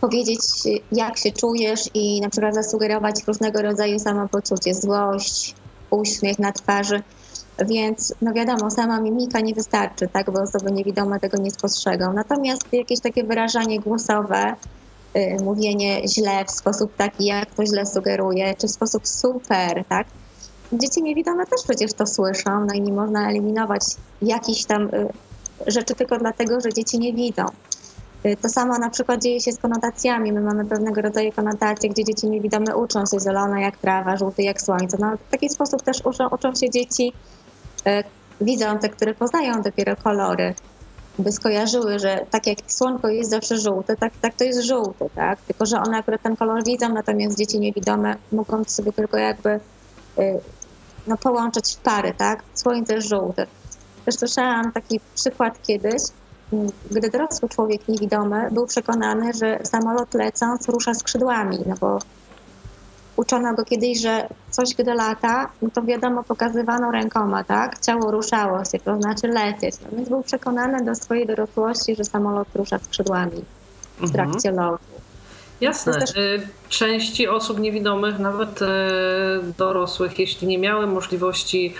powiedzieć, 0.00 0.40
jak 0.92 1.18
się 1.18 1.32
czujesz 1.32 1.80
i 1.94 2.20
na 2.20 2.30
przykład 2.30 2.54
zasugerować 2.54 3.24
różnego 3.26 3.62
rodzaju 3.62 3.98
samopoczucie, 3.98 4.74
złość, 4.74 5.54
uśmiech 5.90 6.38
na 6.38 6.52
twarzy. 6.52 7.02
Więc 7.58 8.14
no 8.22 8.32
wiadomo, 8.32 8.70
sama 8.70 9.00
mimika 9.00 9.40
nie 9.40 9.54
wystarczy, 9.54 10.08
tak, 10.08 10.30
bo 10.30 10.42
osoby 10.42 10.72
niewidome 10.72 11.20
tego 11.20 11.36
nie 11.36 11.50
spostrzegą. 11.50 12.12
Natomiast 12.12 12.72
jakieś 12.72 13.00
takie 13.00 13.24
wyrażanie 13.24 13.80
głosowe, 13.80 14.54
yy, 15.14 15.36
mówienie 15.44 16.08
źle 16.08 16.44
w 16.44 16.50
sposób 16.50 16.96
taki, 16.96 17.26
jak 17.26 17.54
to 17.54 17.66
źle 17.66 17.86
sugeruje, 17.86 18.54
czy 18.54 18.68
w 18.68 18.70
sposób 18.70 19.08
super, 19.08 19.84
tak. 19.88 20.06
Dzieci 20.72 21.02
niewidome 21.02 21.46
też 21.46 21.62
przecież 21.64 21.92
to 21.92 22.06
słyszą, 22.06 22.64
no 22.66 22.74
i 22.74 22.80
nie 22.80 22.92
można 22.92 23.30
eliminować 23.30 23.82
jakichś 24.22 24.64
tam 24.64 24.82
yy, 24.82 25.08
rzeczy 25.66 25.94
tylko 25.94 26.18
dlatego, 26.18 26.60
że 26.60 26.72
dzieci 26.72 26.98
nie 26.98 27.12
widzą. 27.12 27.44
Y, 28.26 28.36
to 28.36 28.48
samo 28.48 28.78
na 28.78 28.90
przykład 28.90 29.22
dzieje 29.22 29.40
się 29.40 29.52
z 29.52 29.58
konotacjami. 29.58 30.32
My 30.32 30.40
mamy 30.40 30.64
pewnego 30.64 31.02
rodzaju 31.02 31.32
konotacje, 31.32 31.90
gdzie 31.90 32.04
dzieci 32.04 32.26
niewidome 32.26 32.76
uczą 32.76 33.06
się 33.06 33.20
zielone 33.20 33.60
jak 33.60 33.76
trawa, 33.76 34.16
żółty 34.16 34.42
jak 34.42 34.62
słońce. 34.62 34.96
No, 35.00 35.16
w 35.28 35.30
taki 35.30 35.48
sposób 35.48 35.82
też 35.82 36.00
uczą, 36.04 36.28
uczą 36.28 36.54
się 36.54 36.70
dzieci 36.70 37.12
e, 37.86 38.04
widzące, 38.40 38.88
które 38.88 39.14
poznają 39.14 39.62
dopiero 39.62 39.96
kolory, 39.96 40.54
by 41.18 41.32
skojarzyły, 41.32 41.98
że 41.98 42.26
tak 42.30 42.46
jak 42.46 42.58
słonko 42.66 43.08
jest 43.08 43.30
zawsze 43.30 43.58
żółte, 43.58 43.96
tak, 43.96 44.12
tak 44.20 44.34
to 44.34 44.44
jest 44.44 44.60
żółty, 44.60 45.04
tak? 45.14 45.40
Tylko, 45.40 45.66
że 45.66 45.76
one 45.80 45.98
akurat 45.98 46.22
ten 46.22 46.36
kolor 46.36 46.64
widzą, 46.64 46.88
natomiast 46.88 47.38
dzieci 47.38 47.60
niewidome 47.60 48.16
mogą 48.32 48.64
sobie 48.64 48.92
tylko 48.92 49.16
jakby 49.16 49.50
e, 49.50 49.60
no, 51.06 51.16
połączyć 51.16 51.76
w 51.76 51.76
pary, 51.76 52.14
tak? 52.18 52.42
Słońce 52.54 53.00
żółte. 53.00 53.46
Też 54.04 54.14
słyszałam 54.14 54.72
taki 54.72 55.00
przykład 55.14 55.62
kiedyś, 55.62 56.02
gdy 56.90 57.10
dorosły 57.10 57.48
człowiek 57.48 57.88
niewidomy 57.88 58.48
był 58.50 58.66
przekonany, 58.66 59.32
że 59.32 59.58
samolot 59.62 60.14
lecąc 60.14 60.68
rusza 60.68 60.94
skrzydłami, 60.94 61.58
no 61.66 61.74
bo 61.80 61.98
uczono 63.16 63.54
go 63.54 63.64
kiedyś, 63.64 64.00
że 64.00 64.28
coś 64.50 64.74
gdy 64.74 64.94
lata, 64.94 65.48
no 65.62 65.68
to 65.74 65.82
wiadomo 65.82 66.24
pokazywano 66.24 66.90
rękoma, 66.90 67.44
tak? 67.44 67.80
Ciało 67.80 68.10
ruszało 68.10 68.64
się, 68.64 68.78
to 68.78 69.00
znaczy 69.00 69.28
lecieć. 69.28 69.74
No 69.82 69.96
więc 69.96 70.08
był 70.08 70.22
przekonany 70.22 70.84
do 70.84 70.94
swojej 70.94 71.26
dorosłości, 71.26 71.96
że 71.96 72.04
samolot 72.04 72.48
rusza 72.54 72.78
skrzydłami 72.78 73.44
w 74.00 74.12
trakcie 74.12 74.48
mhm. 74.48 74.70
lotu. 74.70 74.94
Jasne. 75.60 75.92
Też... 75.92 76.10
Y, 76.10 76.48
części 76.68 77.28
osób 77.28 77.58
niewidomych, 77.58 78.18
nawet 78.18 78.62
y, 78.62 78.66
dorosłych, 79.58 80.18
jeśli 80.18 80.46
nie 80.46 80.58
miały 80.58 80.86
możliwości 80.86 81.74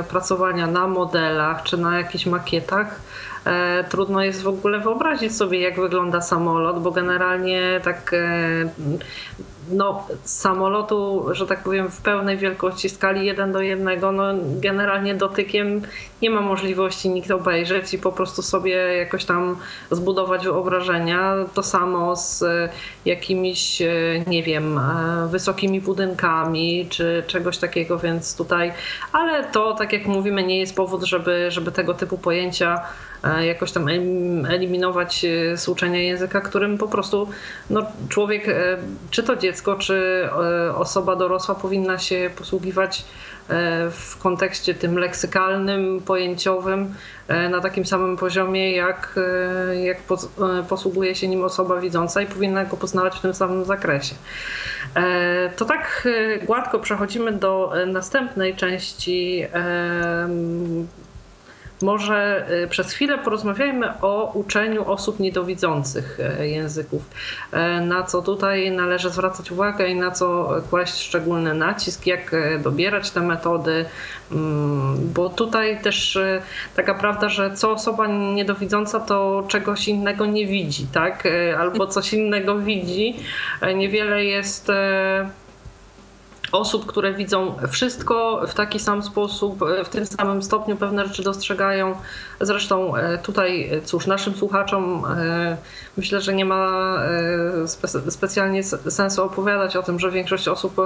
y, 0.00 0.04
pracowania 0.04 0.66
na 0.66 0.86
modelach 0.86 1.62
czy 1.62 1.76
na 1.76 1.98
jakichś 1.98 2.26
makietach, 2.26 3.00
trudno 3.88 4.22
jest 4.22 4.42
w 4.42 4.48
ogóle 4.48 4.80
wyobrazić 4.80 5.36
sobie, 5.36 5.60
jak 5.60 5.80
wygląda 5.80 6.20
samolot, 6.20 6.82
bo 6.82 6.90
generalnie 6.90 7.80
tak 7.84 8.14
no, 9.70 10.06
samolotu, 10.24 11.26
że 11.32 11.46
tak 11.46 11.62
powiem, 11.62 11.90
w 11.90 12.00
pełnej 12.00 12.36
wielkości 12.36 12.88
skali 12.88 13.26
1 13.26 13.52
do 13.52 13.60
1, 13.60 14.00
no 14.16 14.24
generalnie 14.60 15.14
dotykiem 15.14 15.82
nie 16.22 16.30
ma 16.30 16.40
możliwości 16.40 17.08
nikt 17.08 17.30
obejrzeć 17.30 17.94
i 17.94 17.98
po 17.98 18.12
prostu 18.12 18.42
sobie 18.42 18.74
jakoś 18.74 19.24
tam 19.24 19.56
zbudować 19.90 20.44
wyobrażenia. 20.44 21.34
To 21.54 21.62
samo 21.62 22.16
z 22.16 22.42
e, 22.42 22.68
jakimiś, 23.04 23.82
nie 24.26 24.42
wiem, 24.42 24.80
wysokimi 25.30 25.80
budynkami 25.80 26.86
czy 26.90 27.24
czegoś 27.26 27.58
takiego, 27.58 27.98
więc 27.98 28.36
tutaj, 28.36 28.72
ale 29.12 29.44
to, 29.44 29.74
tak 29.74 29.92
jak 29.92 30.06
mówimy, 30.06 30.42
nie 30.42 30.58
jest 30.58 30.76
powód, 30.76 31.02
żeby, 31.02 31.50
żeby 31.50 31.72
tego 31.72 31.94
typu 31.94 32.18
pojęcia 32.18 32.78
E, 32.78 32.82
jakoś 33.40 33.72
tam 33.72 33.88
eliminować 34.48 35.24
e, 35.24 35.56
z 35.56 35.68
uczenia 35.68 36.02
języka, 36.02 36.40
którym 36.40 36.78
po 36.78 36.88
prostu 36.88 37.28
no, 37.70 37.82
człowiek, 38.08 38.48
e, 38.48 38.78
czy 39.10 39.22
to 39.22 39.36
dziecko, 39.36 39.74
czy 39.74 40.28
osoba 40.74 41.16
dorosła 41.16 41.54
powinna 41.54 41.98
się 41.98 42.30
posługiwać 42.36 43.04
w 43.90 44.16
kontekście 44.22 44.74
tym 44.74 44.98
leksykalnym, 44.98 46.00
pojęciowym 46.06 46.94
na 47.50 47.60
takim 47.60 47.86
samym 47.86 48.16
poziomie, 48.16 48.76
jak, 48.76 49.20
jak 49.82 49.98
posługuje 50.68 51.14
się 51.14 51.28
nim 51.28 51.44
osoba 51.44 51.80
widząca 51.80 52.22
i 52.22 52.26
powinna 52.26 52.64
go 52.64 52.76
poznawać 52.76 53.18
w 53.18 53.20
tym 53.20 53.34
samym 53.34 53.64
zakresie. 53.64 54.14
To 55.56 55.64
tak 55.64 56.08
gładko 56.46 56.78
przechodzimy 56.78 57.32
do 57.32 57.72
następnej 57.86 58.56
części 58.56 59.46
może 61.82 62.46
y, 62.64 62.68
przez 62.68 62.92
chwilę 62.92 63.18
porozmawiajmy 63.18 64.00
o 64.00 64.32
uczeniu 64.34 64.90
osób 64.90 65.20
niedowidzących 65.20 66.18
e, 66.20 66.48
języków. 66.48 67.02
E, 67.52 67.80
na 67.80 68.02
co 68.02 68.22
tutaj 68.22 68.70
należy 68.70 69.10
zwracać 69.10 69.52
uwagę 69.52 69.88
i 69.88 69.94
na 69.94 70.10
co 70.10 70.56
kłaść 70.70 71.02
szczególny 71.02 71.54
nacisk, 71.54 72.06
jak 72.06 72.34
e, 72.34 72.58
dobierać 72.58 73.10
te 73.10 73.20
metody, 73.20 73.84
mm, 74.32 75.12
bo 75.14 75.28
tutaj 75.28 75.82
też 75.82 76.18
taka 76.76 76.94
prawda, 76.94 77.28
że 77.28 77.54
co 77.54 77.70
osoba 77.72 78.06
niedowidząca 78.06 79.00
to 79.00 79.44
czegoś 79.48 79.88
innego 79.88 80.26
nie 80.26 80.46
widzi, 80.46 80.86
tak? 80.92 81.28
Albo 81.58 81.86
coś 81.86 82.12
innego 82.12 82.58
widzi. 82.58 83.16
Niewiele 83.74 84.24
jest 84.24 84.70
osób, 86.52 86.86
które 86.86 87.12
widzą 87.12 87.56
wszystko 87.70 88.42
w 88.48 88.54
taki 88.54 88.78
sam 88.78 89.02
sposób, 89.02 89.64
w 89.84 89.88
tym 89.88 90.06
samym 90.06 90.42
stopniu 90.42 90.76
pewne 90.76 91.06
rzeczy 91.06 91.22
dostrzegają. 91.22 91.94
Zresztą 92.40 92.96
e, 92.96 93.18
tutaj, 93.18 93.70
cóż, 93.84 94.06
naszym 94.06 94.34
słuchaczom 94.34 95.04
e, 95.04 95.56
myślę, 95.96 96.20
że 96.20 96.34
nie 96.34 96.44
ma 96.44 96.94
e, 97.64 97.68
spe 97.68 97.88
specjalnie 97.88 98.64
sensu 98.64 99.24
opowiadać 99.24 99.76
o 99.76 99.82
tym, 99.82 99.98
że 99.98 100.10
większość 100.10 100.48
osób 100.48 100.76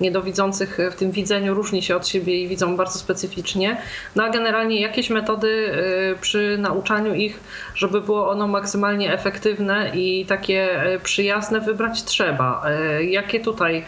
niedowidzących 0.00 0.78
w 0.90 0.94
tym 0.94 1.10
widzeniu 1.10 1.54
różni 1.54 1.82
się 1.82 1.96
od 1.96 2.08
siebie 2.08 2.42
i 2.42 2.48
widzą 2.48 2.76
bardzo 2.76 2.98
specyficznie. 2.98 3.76
No 4.16 4.24
a 4.24 4.30
generalnie 4.30 4.80
jakieś 4.80 5.10
metody 5.10 5.72
przy 6.20 6.58
nauczaniu 6.58 7.14
ich, 7.14 7.40
żeby 7.74 8.00
było 8.00 8.30
ono 8.30 8.46
maksymalnie 8.46 9.12
efektywne 9.12 9.90
i 9.94 10.26
takie 10.26 10.84
przyjazne 11.02 11.60
wybrać 11.60 12.04
trzeba. 12.04 12.62
Jakie 13.00 13.40
tutaj 13.40 13.84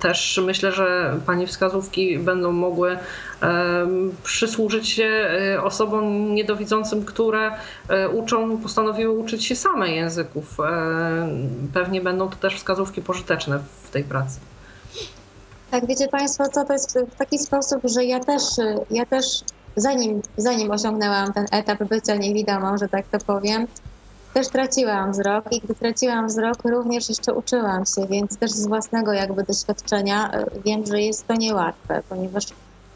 też 0.00 0.23
myślę, 0.42 0.72
że 0.72 1.16
Pani 1.26 1.46
wskazówki 1.46 2.18
będą 2.18 2.52
mogły 2.52 2.98
przysłużyć 4.22 4.88
się 4.88 5.04
e, 5.04 5.62
osobom 5.62 6.34
niedowidzącym, 6.34 7.04
które 7.04 7.52
e, 7.88 8.08
uczą, 8.08 8.58
postanowiły 8.58 9.18
uczyć 9.18 9.44
się 9.44 9.56
same 9.56 9.90
języków. 9.90 10.56
Pewnie 11.74 12.00
będą 12.00 12.28
to 12.28 12.36
też 12.36 12.56
wskazówki 12.56 13.02
pożyteczne 13.02 13.58
w 13.82 13.90
tej 13.90 14.04
pracy. 14.04 14.40
Tak, 15.70 15.86
wiecie 15.86 16.08
Państwo, 16.08 16.48
co 16.48 16.64
to 16.64 16.72
jest 16.72 16.98
w 17.10 17.16
taki 17.16 17.38
sposób, 17.38 17.80
że 17.84 18.04
ja 18.04 18.20
też, 18.20 18.42
ja 18.90 19.06
też 19.06 19.24
zanim, 19.76 20.22
zanim 20.36 20.70
osiągnęłam 20.70 21.32
ten 21.32 21.46
etap 21.52 21.84
bycia 21.84 22.14
niewidomą, 22.14 22.78
że 22.78 22.88
tak 22.88 23.06
to 23.06 23.18
powiem, 23.18 23.66
też 24.34 24.48
traciłam 24.48 25.12
wzrok 25.12 25.52
i 25.52 25.60
gdy 25.60 25.74
traciłam 25.74 26.26
wzrok, 26.28 26.64
również 26.64 27.08
jeszcze 27.08 27.34
uczyłam 27.34 27.86
się, 27.86 28.06
więc 28.06 28.36
też 28.36 28.50
z 28.50 28.66
własnego 28.66 29.12
jakby 29.12 29.44
doświadczenia 29.44 30.30
e, 30.30 30.46
wiem, 30.64 30.86
że 30.86 31.00
jest 31.00 31.26
to 31.26 31.34
niełatwe, 31.34 32.02
ponieważ 32.08 32.44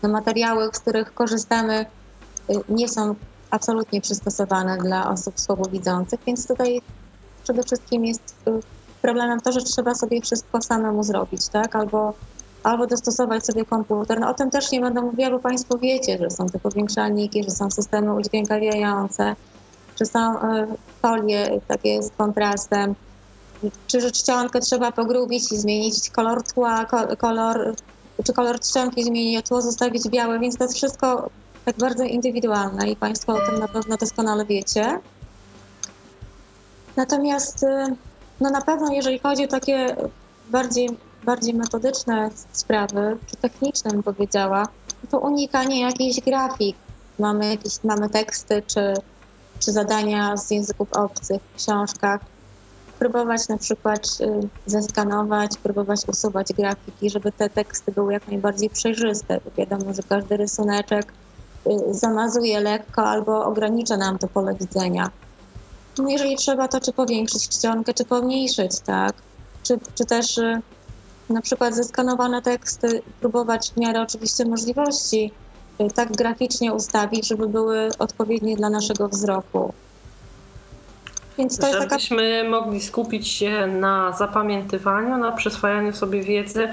no, 0.03 0.09
materiały, 0.09 0.71
z 0.73 0.79
których 0.79 1.15
korzystamy, 1.15 1.75
e, 1.75 1.87
nie 2.69 2.89
są 2.89 3.15
absolutnie 3.51 4.01
przystosowane 4.01 4.79
dla 4.79 5.11
osób 5.11 5.41
słabowidzących, 5.41 6.21
więc 6.27 6.47
tutaj 6.47 6.83
przede 7.45 7.63
wszystkim 7.63 8.05
jest 8.05 8.35
e, 8.47 8.61
problemem 9.03 9.41
to, 9.41 9.53
że 9.53 9.61
trzeba 9.61 9.95
sobie 9.95 10.21
wszystko 10.21 10.63
samemu 10.63 11.03
zrobić, 11.03 11.49
tak? 11.49 11.77
Albo, 11.77 12.15
albo 12.63 12.87
dostosować 12.87 13.47
sobie 13.47 13.65
komputer. 13.65 14.21
No 14.21 14.31
o 14.31 14.35
tym 14.35 14.51
też 14.51 14.71
nie 14.71 14.81
będę 14.81 15.03
mówiła, 15.03 15.31
bo 15.31 15.39
Państwo 15.39 15.79
wiecie, 15.79 16.19
że 16.19 16.31
są 16.31 16.47
te 16.47 16.59
powiększalniki, 16.59 17.45
że 17.45 17.51
są 17.51 17.71
systemy 17.71 18.15
udźwiękawiające, 18.15 19.37
czy 19.99 20.07
są 20.07 20.41
e, 20.41 20.67
folie 21.03 21.61
takie 21.69 22.03
z 22.03 22.11
kontrastem, 22.11 22.95
czy 23.87 24.13
czcionkę 24.13 24.61
trzeba 24.61 24.93
pogrubić 24.93 25.53
i 25.53 25.57
zmienić 25.57 26.11
kolor 26.11 26.43
tła, 26.43 26.87
kolor, 27.19 27.75
czy 28.25 28.33
kolor 28.33 28.61
czcionki 28.61 29.05
zmienić, 29.05 29.47
tło 29.47 29.63
zostawić 29.63 30.09
białe, 30.09 30.39
więc 30.39 30.57
to 30.57 30.65
jest 30.65 30.77
wszystko 30.77 31.31
tak 31.65 31.77
bardzo 31.77 32.05
indywidualne 32.05 32.91
i 32.91 32.97
Państwo 32.97 33.33
o 33.35 33.41
tym 33.47 33.59
na 33.59 33.69
pewno 33.69 33.97
doskonale 33.97 34.45
wiecie. 34.45 35.01
Natomiast 36.97 37.65
e, 37.65 37.87
no 38.41 38.51
na 38.51 38.61
pewno 38.61 38.93
jeżeli 38.93 39.19
chodzi 39.19 39.45
o 39.45 39.49
takie 39.49 39.97
bardziej, 40.51 40.89
bardziej 41.25 41.55
metodyczne 41.55 42.31
sprawy, 42.53 43.17
czy 43.27 43.37
techniczne 43.37 43.91
bym 43.91 44.03
powiedziała, 44.03 44.69
to 45.11 45.19
unikanie 45.19 45.81
jakichś 45.81 46.21
grafik. 46.21 46.77
Mamy 47.19 47.51
jakieś, 47.51 47.85
mamy 47.85 48.11
teksty, 48.11 48.63
czy 48.67 48.95
czy 49.59 49.73
zadania 49.73 50.37
z 50.37 50.51
języków 50.51 50.89
obcych 50.93 51.43
w 51.43 51.57
książkach. 51.57 52.21
Próbować 52.99 53.49
na 53.49 53.59
przykład 53.59 54.07
y, 54.21 54.49
zeskanować, 54.67 55.51
próbować 55.63 56.01
usuwać 56.07 56.53
grafiki, 56.53 57.11
żeby 57.11 57.33
te 57.33 57.51
teksty 57.51 57.93
były 57.93 58.13
jak 58.13 58.29
najbardziej 58.29 58.71
przejrzyste. 58.71 59.41
Wiadomo, 59.57 59.95
że 59.95 60.03
każdy 60.09 60.37
rysuneczek 60.37 61.13
y, 61.67 61.71
zamazuje 61.91 62.61
lekko 62.61 63.03
albo 63.03 63.45
ogranicza 63.45 63.97
nam 63.97 64.19
to 64.19 64.29
pole 64.29 64.55
widzenia. 64.55 65.11
No 65.99 66.09
jeżeli 66.09 66.37
trzeba, 66.37 66.69
to 66.69 66.81
czy 66.81 66.93
powiększyć 66.93 67.49
czcionkę, 67.49 67.95
czy 67.95 68.05
pomniejszyć, 68.05 68.81
tak? 68.81 69.13
Czy, 69.63 69.79
czy 69.95 70.05
też 70.05 70.39
y, 70.39 70.63
na 71.31 71.41
przykład 71.43 71.75
zeskanowane 71.75 72.43
teksty 72.43 73.03
próbować 73.21 73.73
w 73.73 73.77
miarę 73.77 74.03
oczywiście 74.03 74.45
możliwości 74.45 75.33
tak 75.95 76.13
graficznie 76.13 76.73
ustawić, 76.73 77.29
żeby 77.29 77.49
były 77.49 77.89
odpowiednie 77.99 78.57
dla 78.57 78.71
naszego 78.71 79.09
wzroku. 79.09 79.73
Więc 81.39 81.59
to 81.59 81.73
Żebyśmy 81.73 82.39
taka... 82.39 82.51
mogli 82.51 82.81
skupić 82.81 83.29
się 83.29 83.67
na 83.67 84.13
zapamiętywaniu, 84.13 85.19
na 85.19 85.33
przyswajaniu 85.33 85.93
sobie 85.93 86.23
wiedzy, 86.23 86.69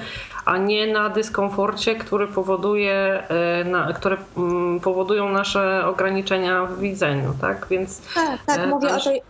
a 0.45 0.57
nie 0.57 0.93
na 0.93 1.09
dyskomforcie, 1.09 1.95
który 1.95 2.27
powoduje, 2.27 2.93
e, 2.93 3.63
na, 3.63 3.93
które 3.93 4.17
mm, 4.37 4.79
powodują 4.79 5.29
nasze 5.29 5.85
ograniczenia 5.85 6.65
w 6.65 6.79
widzeniu, 6.79 7.33
tak? 7.41 7.67
Więc 7.69 8.01
tak, 8.15 8.39
tak, 8.45 8.59
e, 8.59 8.67
mówię 8.67 8.95
o 8.95 8.99
tej, 8.99 9.21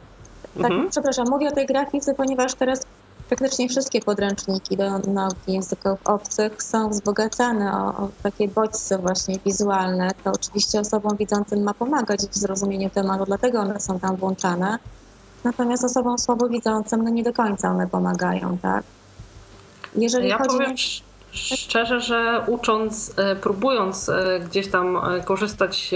tak, 0.61 0.71
mhm. 0.71 0.89
przepraszam, 0.89 1.25
mówię 1.29 1.47
o 1.47 1.51
tej 1.51 1.65
grafice, 1.65 2.13
ponieważ 2.13 2.53
teraz 2.53 2.85
praktycznie 3.29 3.69
wszystkie 3.69 4.01
podręczniki 4.01 4.77
do 4.77 4.99
nauki 4.99 5.53
języków 5.53 5.99
obcych 6.05 6.63
są 6.63 6.89
wzbogacane 6.89 7.73
o, 7.73 7.87
o, 7.87 8.09
takie 8.23 8.47
bodźce 8.47 8.97
właśnie 8.97 9.39
wizualne. 9.45 10.11
To 10.23 10.31
oczywiście 10.31 10.79
osobom 10.79 11.17
widzącym 11.17 11.63
ma 11.63 11.73
pomagać 11.73 12.19
w 12.21 12.35
zrozumieniu 12.35 12.89
tematu, 12.89 13.25
dlatego 13.25 13.59
one 13.59 13.79
są 13.79 13.99
tam 13.99 14.15
włączane. 14.15 14.79
Natomiast 15.43 15.83
osobom 15.83 16.19
słabowidzącym 16.19 17.03
no 17.03 17.09
nie 17.09 17.23
do 17.23 17.33
końca 17.33 17.71
one 17.71 17.87
pomagają, 17.87 18.57
tak? 18.61 18.83
Jeżeli 19.95 20.27
ja 20.27 20.37
chodzi 20.37 20.57
powiem 20.57 20.75
szczerze, 21.35 22.01
że 22.01 22.41
ucząc, 22.47 23.13
e, 23.17 23.35
próbując 23.35 24.09
e, 24.09 24.39
gdzieś 24.39 24.71
tam 24.71 24.97
e, 24.97 25.21
korzystać 25.21 25.91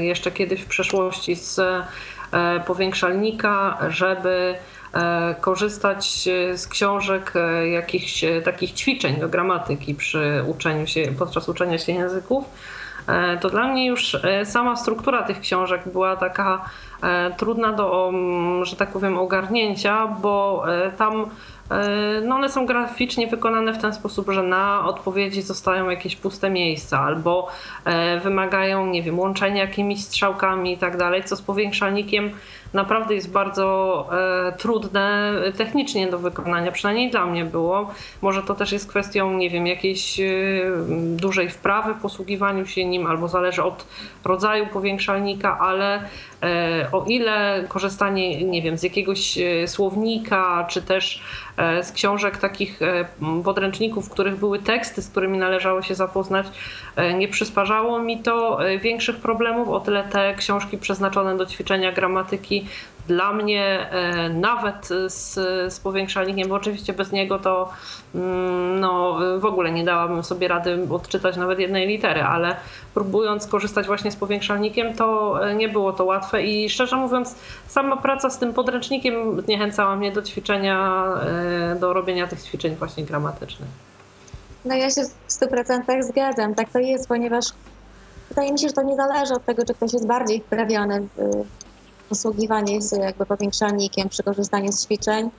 jeszcze 0.00 0.30
kiedyś 0.30 0.60
w 0.60 0.66
przeszłości 0.66 1.34
z 1.36 1.60
powiększalnika, 2.66 3.78
żeby 3.88 4.54
korzystać 5.40 6.28
z 6.54 6.68
książek, 6.68 7.32
e, 7.34 7.68
jakichś 7.68 8.24
e, 8.24 8.42
takich 8.42 8.72
ćwiczeń 8.72 9.16
do 9.16 9.28
gramatyki 9.28 9.94
przy 9.94 10.44
uczeniu 10.46 10.86
się, 10.86 11.02
podczas 11.18 11.48
uczenia 11.48 11.78
się 11.78 11.92
języków, 11.92 12.44
to 13.40 13.50
dla 13.50 13.68
mnie 13.68 13.86
już 13.86 14.16
sama 14.44 14.76
struktura 14.76 15.22
tych 15.22 15.40
książek 15.40 15.80
była 15.92 16.16
taka 16.16 16.64
trudna 17.36 17.72
do, 17.72 18.12
że 18.62 18.76
tak 18.76 18.88
powiem, 18.92 19.18
ogarnięcia, 19.18 20.06
bo 20.06 20.64
tam 20.98 21.26
no 22.24 22.34
one 22.34 22.48
są 22.48 22.66
graficznie 22.66 23.26
wykonane 23.26 23.72
w 23.72 23.78
ten 23.78 23.94
sposób, 23.94 24.30
że 24.30 24.42
na 24.42 24.84
odpowiedzi 24.86 25.42
zostają 25.42 25.90
jakieś 25.90 26.16
puste 26.16 26.50
miejsca 26.50 27.00
albo 27.00 27.48
wymagają, 28.22 28.86
nie 28.86 29.02
wiem, 29.02 29.18
łączenia 29.18 29.60
jakimiś 29.60 30.04
strzałkami 30.04 30.72
i 30.72 30.78
tak 30.78 30.96
dalej, 30.96 31.24
co 31.24 31.36
z 31.36 31.42
powiększalnikiem 31.42 32.30
naprawdę 32.72 33.14
jest 33.14 33.30
bardzo 33.30 34.08
e, 34.48 34.52
trudne 34.52 35.32
technicznie 35.56 36.06
do 36.06 36.18
wykonania, 36.18 36.72
przynajmniej 36.72 37.10
dla 37.10 37.26
mnie 37.26 37.44
było. 37.44 37.90
Może 38.22 38.42
to 38.42 38.54
też 38.54 38.72
jest 38.72 38.88
kwestią, 38.88 39.32
nie 39.32 39.50
wiem, 39.50 39.66
jakiejś 39.66 40.20
e, 40.20 40.24
dużej 41.16 41.50
wprawy 41.50 41.94
w 41.94 42.00
posługiwaniu 42.00 42.66
się 42.66 42.84
nim, 42.84 43.06
albo 43.06 43.28
zależy 43.28 43.62
od 43.62 43.86
rodzaju 44.24 44.66
powiększalnika, 44.66 45.58
ale 45.58 46.02
e, 46.42 46.88
o 46.92 47.04
ile 47.04 47.64
korzystanie, 47.68 48.44
nie 48.44 48.62
wiem, 48.62 48.78
z 48.78 48.82
jakiegoś 48.82 49.38
e, 49.38 49.68
słownika, 49.68 50.66
czy 50.70 50.82
też 50.82 51.22
e, 51.56 51.84
z 51.84 51.92
książek 51.92 52.36
takich 52.36 52.82
e, 52.82 53.04
podręczników, 53.44 54.06
w 54.06 54.10
których 54.10 54.36
były 54.36 54.58
teksty, 54.58 55.02
z 55.02 55.08
którymi 55.08 55.38
należało 55.38 55.82
się 55.82 55.94
zapoznać, 55.94 56.46
nie 57.18 57.28
przysparzało 57.28 57.98
mi 57.98 58.18
to 58.18 58.58
większych 58.80 59.16
problemów, 59.16 59.68
o 59.68 59.80
tyle 59.80 60.04
te 60.04 60.34
książki 60.34 60.78
przeznaczone 60.78 61.36
do 61.36 61.46
ćwiczenia 61.46 61.92
gramatyki 61.92 62.61
dla 63.08 63.32
mnie 63.32 63.90
e, 63.90 64.28
nawet 64.28 64.88
z, 65.06 65.34
z 65.74 65.80
powiększalnikiem, 65.80 66.48
bo 66.48 66.54
oczywiście 66.54 66.92
bez 66.92 67.12
niego 67.12 67.38
to 67.38 67.70
mm, 68.14 68.80
no, 68.80 69.18
w 69.38 69.44
ogóle 69.44 69.72
nie 69.72 69.84
dałabym 69.84 70.24
sobie 70.24 70.48
rady 70.48 70.86
odczytać 70.90 71.36
nawet 71.36 71.58
jednej 71.58 71.88
litery, 71.88 72.22
ale 72.22 72.56
próbując 72.94 73.46
korzystać 73.46 73.86
właśnie 73.86 74.10
z 74.10 74.16
powiększalnikiem, 74.16 74.94
to 74.94 75.38
e, 75.46 75.54
nie 75.54 75.68
było 75.68 75.92
to 75.92 76.04
łatwe 76.04 76.42
i 76.42 76.70
szczerze 76.70 76.96
mówiąc, 76.96 77.34
sama 77.68 77.96
praca 77.96 78.30
z 78.30 78.38
tym 78.38 78.52
podręcznikiem 78.52 79.40
zniechęcała 79.40 79.96
mnie 79.96 80.12
do 80.12 80.22
ćwiczenia, 80.22 81.04
e, 81.72 81.74
do 81.74 81.92
robienia 81.92 82.26
tych 82.26 82.42
ćwiczeń 82.42 82.76
właśnie 82.76 83.04
gramatycznych. 83.04 83.68
No 84.64 84.74
ja 84.74 84.90
się 84.90 85.02
w 85.28 85.32
100% 85.32 86.02
zgadzam, 86.02 86.54
tak 86.54 86.70
to 86.70 86.78
jest, 86.78 87.08
ponieważ 87.08 87.44
wydaje 88.28 88.52
mi 88.52 88.58
się, 88.58 88.68
że 88.68 88.74
to 88.74 88.82
nie 88.82 88.96
zależy 88.96 89.34
od 89.34 89.44
tego, 89.44 89.64
czy 89.64 89.74
ktoś 89.74 89.92
jest 89.92 90.06
bardziej 90.06 90.40
wprawiony 90.40 91.00
w 91.16 91.44
posługiwanie 92.12 92.82
się 92.82 92.96
jakby 92.96 93.26
powiększalnikiem 93.26 94.08
przy 94.08 94.22
korzystaniu 94.22 94.72
z 94.72 94.84
ćwiczeń 94.84 95.30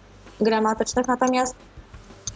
gramatycznych. 0.41 1.07
Natomiast 1.07 1.55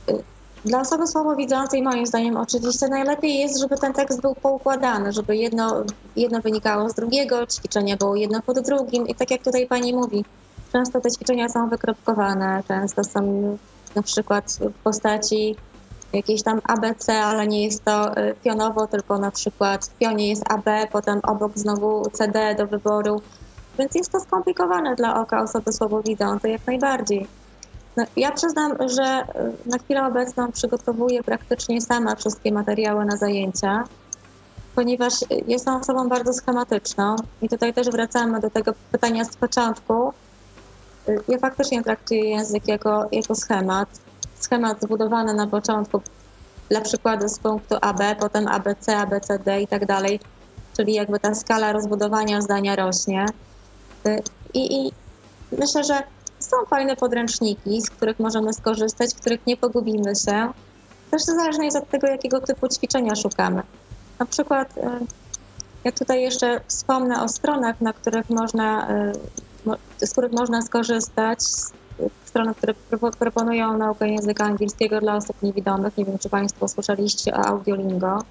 y, 0.09 0.24
dla 0.66 0.82
osoby 0.82 1.07
słabowidzącej 1.07 1.82
moim 1.82 2.07
zdaniem 2.07 2.38
oczywiście 2.38 2.88
najlepiej 2.88 3.39
jest, 3.39 3.59
żeby 3.59 3.78
ten 3.78 3.93
tekst 3.93 4.22
był 4.22 4.36
poukładany, 4.36 5.14
żeby 5.14 5.38
jedno, 5.38 5.84
jedno 6.16 6.41
wynikało 6.41 6.89
z 6.89 6.93
drugiego, 6.93 7.47
ćwiczenie 7.47 7.97
było 7.97 8.16
jedno 8.16 8.41
pod 8.41 8.59
drugim 8.59 9.07
i 9.07 9.16
tak 9.16 9.32
jak 9.32 9.43
tutaj 9.43 9.68
pani 9.68 9.93
mówi, 9.93 10.26
często 10.74 11.01
te 11.01 11.12
ćwiczenia 11.12 11.49
są 11.49 11.70
wykropkowane, 11.70 12.64
często 12.68 13.03
są 13.03 13.22
na 13.95 14.01
przykład 14.01 14.59
w 14.62 14.84
postaci 14.84 15.55
jakieś 16.14 16.43
tam 16.43 16.62
ABC, 16.64 17.24
ale 17.24 17.47
nie 17.47 17.66
jest 17.66 17.84
to 17.84 18.18
y, 18.18 18.36
pionowo, 18.43 18.88
tylko 18.88 19.18
na 19.18 19.32
przykład 19.32 19.86
w 19.86 19.97
pionie 19.97 20.30
jest 20.30 20.51
AB, 20.51 20.66
potem 20.91 21.20
obok 21.24 21.51
znowu 21.55 22.09
CD 22.09 22.55
do 22.55 22.68
wyboru. 22.68 23.22
Więc 23.78 23.95
jest 23.95 24.11
to 24.11 24.19
skomplikowane 24.19 24.95
dla 24.95 25.21
oka 25.21 25.41
osoby 25.41 25.73
słabowidzącej 25.73 26.51
jak 26.51 26.67
najbardziej. 26.67 27.28
No, 27.97 28.05
ja 28.15 28.32
przyznam, 28.32 28.89
że 28.89 29.21
y, 29.65 29.69
na 29.69 29.78
chwilę 29.78 30.05
obecną 30.07 30.51
przygotowuję 30.51 31.23
praktycznie 31.23 31.82
sama 31.82 32.15
wszystkie 32.15 32.51
materiały 32.51 33.05
na 33.05 33.17
zajęcia, 33.17 33.84
ponieważ 34.75 35.21
y, 35.21 35.25
jestem 35.47 35.75
osobą 35.75 36.09
bardzo 36.09 36.34
schematyczną 36.34 37.15
i 37.41 37.49
tutaj 37.49 37.73
też 37.73 37.89
wracamy 37.89 38.39
do 38.39 38.49
tego 38.49 38.73
pytania 38.91 39.25
z 39.25 39.36
początku. 39.36 40.13
Y, 41.09 41.19
Ja 41.28 41.38
faktycznie 41.39 41.84
traktuję 41.84 42.30
język 42.30 42.67
jako, 42.67 43.07
jako 43.11 43.36
schemat. 43.36 43.89
Schemat 44.39 44.82
zbudowany 44.82 45.34
na 45.34 45.47
początku, 45.47 46.01
dla 46.69 46.82
przykładu 46.82 47.30
z 47.30 47.39
punktu 47.39 47.75
AB, 47.82 47.99
potem 48.19 48.47
ABC, 48.47 48.97
ABCD 48.97 49.61
i 49.61 49.67
tak 49.67 49.86
dalej, 49.86 50.19
czyli 50.78 50.93
jakby 50.93 51.19
ta 51.19 51.36
skala 51.36 51.71
rozbudowania 51.71 52.41
zdania 52.41 52.75
rośnie. 52.75 53.25
Y, 54.06 54.24
I, 54.54 54.76
i 54.76 54.91
myślę, 55.60 55.84
że 55.84 56.04
są 56.39 56.58
fajne 56.70 56.95
podręczniki, 56.95 57.82
z 57.82 57.89
których 57.89 58.20
możemy 58.20 58.54
skorzystać, 58.54 59.14
w 59.14 59.20
których 59.20 59.48
nie 59.48 59.58
pogubimy 59.58 60.16
się. 60.16 60.50
Też 61.12 61.24
zależnie 61.24 61.66
jest 61.66 61.78
od 61.78 61.89
tego, 61.89 62.08
jakiego 62.08 62.41
typu 62.41 62.68
ćwiczenia 62.68 63.16
szukamy. 63.16 63.62
Na 64.20 64.26
przykład 64.26 64.78
y, 64.78 64.82
ja 65.84 65.91
tutaj 65.91 66.22
jeszcze 66.22 66.62
wspomnę 66.68 67.24
o 67.24 67.30
stronach, 67.30 67.82
na 67.82 67.93
których 67.93 68.30
można, 68.30 68.88
y, 70.00 70.08
z 70.08 70.12
których 70.12 70.32
można 70.32 70.62
skorzystać. 70.62 71.39
Strony, 72.26 72.56
które 72.56 72.74
pro- 72.74 73.12
proponują 73.12 73.78
naukę 73.78 74.10
języka 74.10 74.45
angielskiego 74.45 75.00
dla 75.00 75.16
osób 75.16 75.43
niewidomych. 75.43 75.98
Nie 75.98 76.06
wiem, 76.06 76.18
czy 76.18 76.30
Państwo 76.30 76.68
słyszeliście 76.68 77.34
o 77.34 77.45
Audiolingo. 77.45 78.24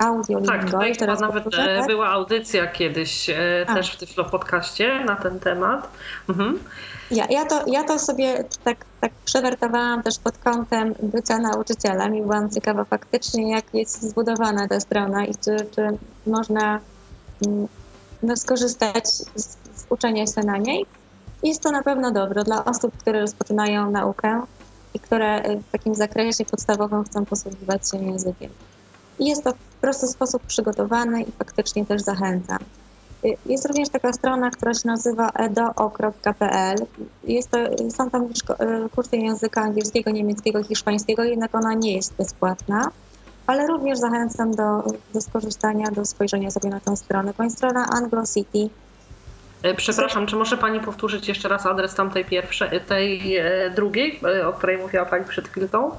Audiolingo. 0.00 0.52
Tak, 0.52 0.70
tutaj 0.70 0.96
teraz 0.96 1.20
nawet 1.20 1.44
powtórzę, 1.44 1.74
e, 1.74 1.78
tak? 1.78 1.86
była 1.86 2.08
audycja 2.08 2.66
kiedyś 2.66 3.30
e, 3.30 3.66
A. 3.68 3.74
też 3.74 3.92
w 3.92 3.96
Tyflo 3.96 4.24
Podcaście 4.24 5.04
na 5.04 5.16
ten 5.16 5.40
temat. 5.40 5.88
Mhm. 6.28 6.58
Ja, 7.10 7.26
ja, 7.30 7.46
to, 7.46 7.64
ja 7.66 7.84
to 7.84 7.98
sobie 7.98 8.44
tak, 8.64 8.76
tak 9.00 9.12
przewertowałam 9.24 10.02
też 10.02 10.18
pod 10.18 10.38
kątem 10.38 10.94
bycia 11.02 11.38
nauczycielem 11.38 12.14
i 12.14 12.22
byłam 12.22 12.50
ciekawa 12.50 12.84
faktycznie, 12.84 13.50
jak 13.50 13.64
jest 13.74 14.02
zbudowana 14.02 14.68
ta 14.68 14.80
strona 14.80 15.24
i 15.24 15.34
czy, 15.34 15.56
czy 15.74 15.88
można 16.26 16.80
mm, 17.46 17.68
no, 18.22 18.36
skorzystać 18.36 19.08
z, 19.08 19.56
z 19.74 19.86
uczenia 19.88 20.26
się 20.26 20.40
na 20.40 20.56
niej. 20.56 20.86
Jest 21.42 21.62
to 21.62 21.70
na 21.70 21.82
pewno 21.82 22.10
dobre 22.10 22.44
dla 22.44 22.64
osób, 22.64 22.96
które 22.98 23.20
rozpoczynają 23.20 23.90
naukę 23.90 24.42
i 24.94 25.00
które 25.00 25.50
y, 25.50 25.56
w 25.56 25.70
takim 25.70 25.94
zakresie 25.94 26.44
podstawowym 26.44 27.04
chcą 27.04 27.24
posługiwać 27.24 27.90
się 27.90 28.04
językiem. 28.04 28.50
I 29.18 29.26
jest 29.26 29.44
to 29.44 29.52
prosty 29.80 30.06
sposób 30.06 30.42
przygotowany 30.42 31.22
i 31.22 31.32
faktycznie 31.32 31.86
też 31.86 32.02
zachęcam. 32.02 32.58
Y, 33.24 33.36
Jest 33.46 33.66
również 33.66 33.88
taka 33.88 34.12
strona, 34.12 34.50
która 34.50 34.74
się 34.74 34.88
nazywa 34.88 35.30
edo.pl. 35.30 36.76
Jest 37.24 37.50
to, 37.50 37.58
są 37.90 38.10
tam 38.10 38.24
y, 38.24 38.88
kursy 38.94 39.16
języka 39.16 39.62
angielskiego, 39.62 40.10
niemieckiego, 40.10 40.62
hiszpańskiego, 40.62 41.24
jednak 41.24 41.54
ona 41.54 41.74
nie 41.74 41.96
jest 41.96 42.14
bezpłatna. 42.14 42.90
Ale 43.46 43.66
również 43.66 43.98
zachęcam 43.98 44.54
do, 44.54 44.84
do 45.14 45.20
skorzystania, 45.20 45.90
do 45.90 46.04
spojrzenia 46.04 46.50
sobie 46.50 46.68
na 46.70 46.80
tę 46.80 46.96
stronę. 46.96 47.32
Bądź 47.38 47.52
strona 47.52 47.86
Anglo 47.90 48.22
City. 48.34 48.68
E, 49.62 49.74
Przepraszam, 49.74 50.26
czy 50.26 50.36
może 50.36 50.56
Pani 50.56 50.80
powtórzyć 50.80 51.28
jeszcze 51.28 51.48
raz 51.48 51.66
adres 51.66 51.94
tamtej 51.94 52.24
pierwszej, 52.24 52.80
tej 52.80 53.36
e, 53.36 53.70
drugiej, 53.70 54.20
e, 54.24 54.48
o 54.48 54.52
której 54.52 54.78
mówiła 54.78 55.04
Pani 55.04 55.24
przed 55.24 55.48
chwilką? 55.48 55.90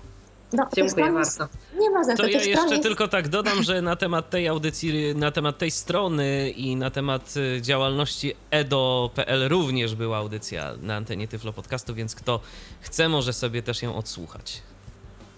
No, 0.53 0.67
Dziękuję 0.77 1.13
bardzo. 1.13 1.47
Nie 1.79 1.91
ma 1.91 2.05
za 2.05 2.17
To 2.17 2.23
co. 2.23 2.29
ja 2.29 2.43
jeszcze 2.43 2.69
jest- 2.71 2.83
tylko 2.83 3.09
tak 3.09 3.29
dodam, 3.29 3.63
że 3.69 3.83
na 3.83 3.97
temat 3.97 4.31
tej 4.31 4.49
audycji, 4.49 5.15
na 5.15 5.31
temat 5.31 5.59
tej 5.59 5.71
strony 5.71 6.51
i 6.51 6.77
na 6.77 6.91
temat 6.91 7.35
y, 7.37 7.63
działalności 7.63 8.33
edo.pl 8.51 9.49
również 9.49 9.95
była 9.95 10.19
audycja 10.19 10.71
na 10.83 10.97
antenie 10.97 11.29
Tyflo 11.29 11.53
Podcastu, 11.53 11.95
więc 11.95 12.15
kto 12.15 12.41
chce, 12.81 13.09
może 13.09 13.33
sobie 13.33 13.63
też 13.63 13.83
ją 13.83 13.97
odsłuchać. 13.97 14.63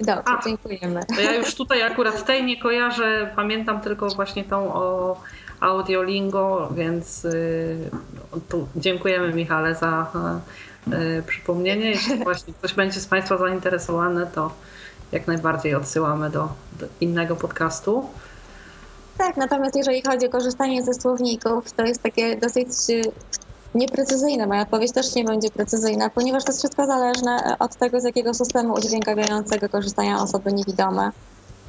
Dobrze, 0.01 0.23
A. 0.25 0.41
dziękujemy. 0.45 1.01
To 1.17 1.21
ja 1.21 1.35
już 1.35 1.55
tutaj 1.55 1.83
akurat 1.83 2.27
tej 2.27 2.45
nie 2.45 2.61
kojarzę, 2.61 3.33
pamiętam 3.37 3.81
tylko 3.81 4.09
właśnie 4.09 4.45
tą 4.45 4.75
o 4.75 5.17
Audiolingo, 5.63 6.69
więc 6.75 7.25
y, 7.25 7.91
no, 8.33 8.67
dziękujemy 8.77 9.33
Michale 9.35 9.75
za 9.75 10.07
y, 11.19 11.23
przypomnienie. 11.27 11.91
Jeśli 11.91 12.17
właśnie 12.25 12.55
ktoś 12.55 12.75
będzie 12.75 13.01
z 13.01 13.07
Państwa 13.07 13.39
zainteresowany, 13.39 14.27
to 14.35 14.53
jak 15.13 15.27
najbardziej 15.27 15.75
odsyłamy 15.75 16.31
do, 16.31 16.49
do 16.81 16.87
innego 17.01 17.37
podcastu. 17.37 18.07
Tak, 19.19 19.37
natomiast 19.37 19.77
jeżeli 19.77 20.03
chodzi 20.03 20.27
o 20.27 20.31
korzystanie 20.31 20.83
ze 20.83 20.95
słowników, 20.95 21.73
to 21.73 21.83
jest 21.83 22.03
takie 22.03 22.37
dosyć 22.37 22.69
y, 22.91 23.03
nieprecyzyjne. 23.75 24.47
Moja 24.47 24.63
odpowiedź 24.63 24.93
też 24.93 25.15
nie 25.15 25.25
będzie 25.25 25.51
precyzyjna, 25.51 26.11
ponieważ 26.11 26.45
to 26.45 26.51
jest 26.51 26.59
wszystko 26.59 26.87
zależne 26.87 27.33
e, 27.33 27.59
od 27.59 27.77
tego, 27.77 28.01
z 28.01 28.05
jakiego 28.05 28.35
systemu 28.35 28.75
udźwiękawiającego 28.75 29.69
korzystają 29.69 30.21
osoby 30.21 30.53
niewidome. 30.53 31.11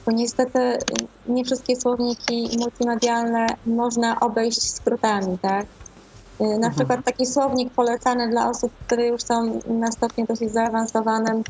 Bo 0.06 0.12
niestety 0.12 0.78
nie 1.26 1.43
wszystkie 1.43 1.76
słowniki 1.76 2.58
multimedialne 2.60 3.45
można 3.66 4.20
obejść 4.20 4.72
skrótami, 4.76 5.38
tak? 5.41 5.66
Y, 5.66 6.43
Na 6.43 6.54
Mhm. 6.56 6.74
przykład 6.74 6.99
taki 7.06 7.26
słownik 7.26 7.74
polecany 7.76 8.30
dla 8.30 8.49
osób, 8.49 8.74
które 8.86 9.08
już 9.08 9.22
są 9.24 9.60
na 9.66 9.91
stopniu 9.91 10.26
dosyć 10.30 10.51
zaawansowanym 10.54 11.43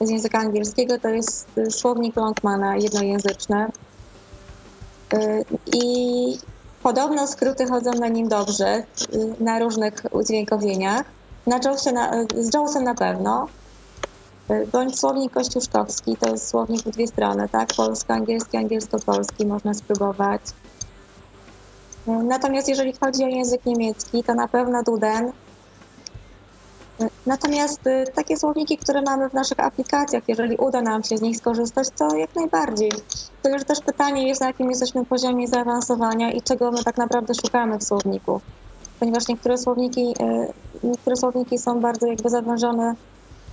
z 0.00 0.10
języka 0.10 0.38
angielskiego, 0.38 0.98
to 0.98 1.08
jest 1.08 1.48
y, 1.58 1.70
słownik 1.70 2.16
Longmana, 2.16 2.76
jednojęzyczny. 2.76 3.66
Y, 5.14 5.44
I 5.66 6.38
podobno 6.82 7.26
skróty 7.26 7.66
chodzą 7.66 7.90
na 8.00 8.08
nim 8.08 8.28
dobrze, 8.28 8.82
na 9.40 9.58
różnych 9.58 9.94
udźwiękowieniach. 10.12 11.04
Na 11.46 11.60
Jawsie 11.64 11.92
na, 11.92 12.10
z 12.34 12.54
Jawsem 12.54 12.84
na 12.84 12.94
pewno. 12.94 13.50
Bądź 14.72 14.98
słownik 14.98 15.32
kościuszkowski, 15.32 16.16
to 16.16 16.30
jest 16.30 16.48
słownik 16.48 16.80
w 16.80 16.90
dwie 16.90 17.06
strony, 17.06 17.48
tak? 17.48 17.68
Polsko-angielski, 17.76 18.56
angielsko-polski 18.56 19.46
można 19.46 19.74
spróbować. 19.74 20.40
Natomiast 22.06 22.68
jeżeli 22.68 22.92
chodzi 22.92 23.24
o 23.24 23.26
język 23.26 23.66
niemiecki, 23.66 24.24
to 24.24 24.34
na 24.34 24.48
pewno 24.48 24.82
Duden. 24.82 25.32
Natomiast 27.26 27.86
y, 27.86 28.04
takie 28.14 28.36
słowniki, 28.36 28.78
które 28.78 29.02
mamy 29.02 29.30
w 29.30 29.32
naszych 29.32 29.60
aplikacjach, 29.60 30.22
jeżeli 30.28 30.56
uda 30.56 30.82
nam 30.82 31.02
się 31.04 31.18
z 31.18 31.22
nich 31.22 31.36
skorzystać, 31.36 31.88
to 31.98 32.16
jak 32.16 32.36
najbardziej. 32.36 32.92
Tylko, 33.42 33.58
że 33.58 33.64
też 33.64 33.80
pytanie 33.80 34.28
jest, 34.28 34.40
na 34.40 34.46
jakim 34.46 34.70
jesteśmy 34.70 35.04
poziomie 35.04 35.48
zaawansowania 35.48 36.32
i 36.32 36.42
czego 36.42 36.70
my 36.70 36.84
tak 36.84 36.96
naprawdę 36.96 37.34
szukamy 37.34 37.78
w 37.78 37.84
słowniku. 37.84 38.40
Ponieważ 39.00 39.28
niektóre 39.28 39.58
słowniki, 39.58 40.14
y, 40.82 40.86
niektóre 40.86 41.16
słowniki 41.16 41.58
są 41.58 41.80
bardzo 41.80 42.06
jakby 42.06 42.30
zawężone 42.30 42.94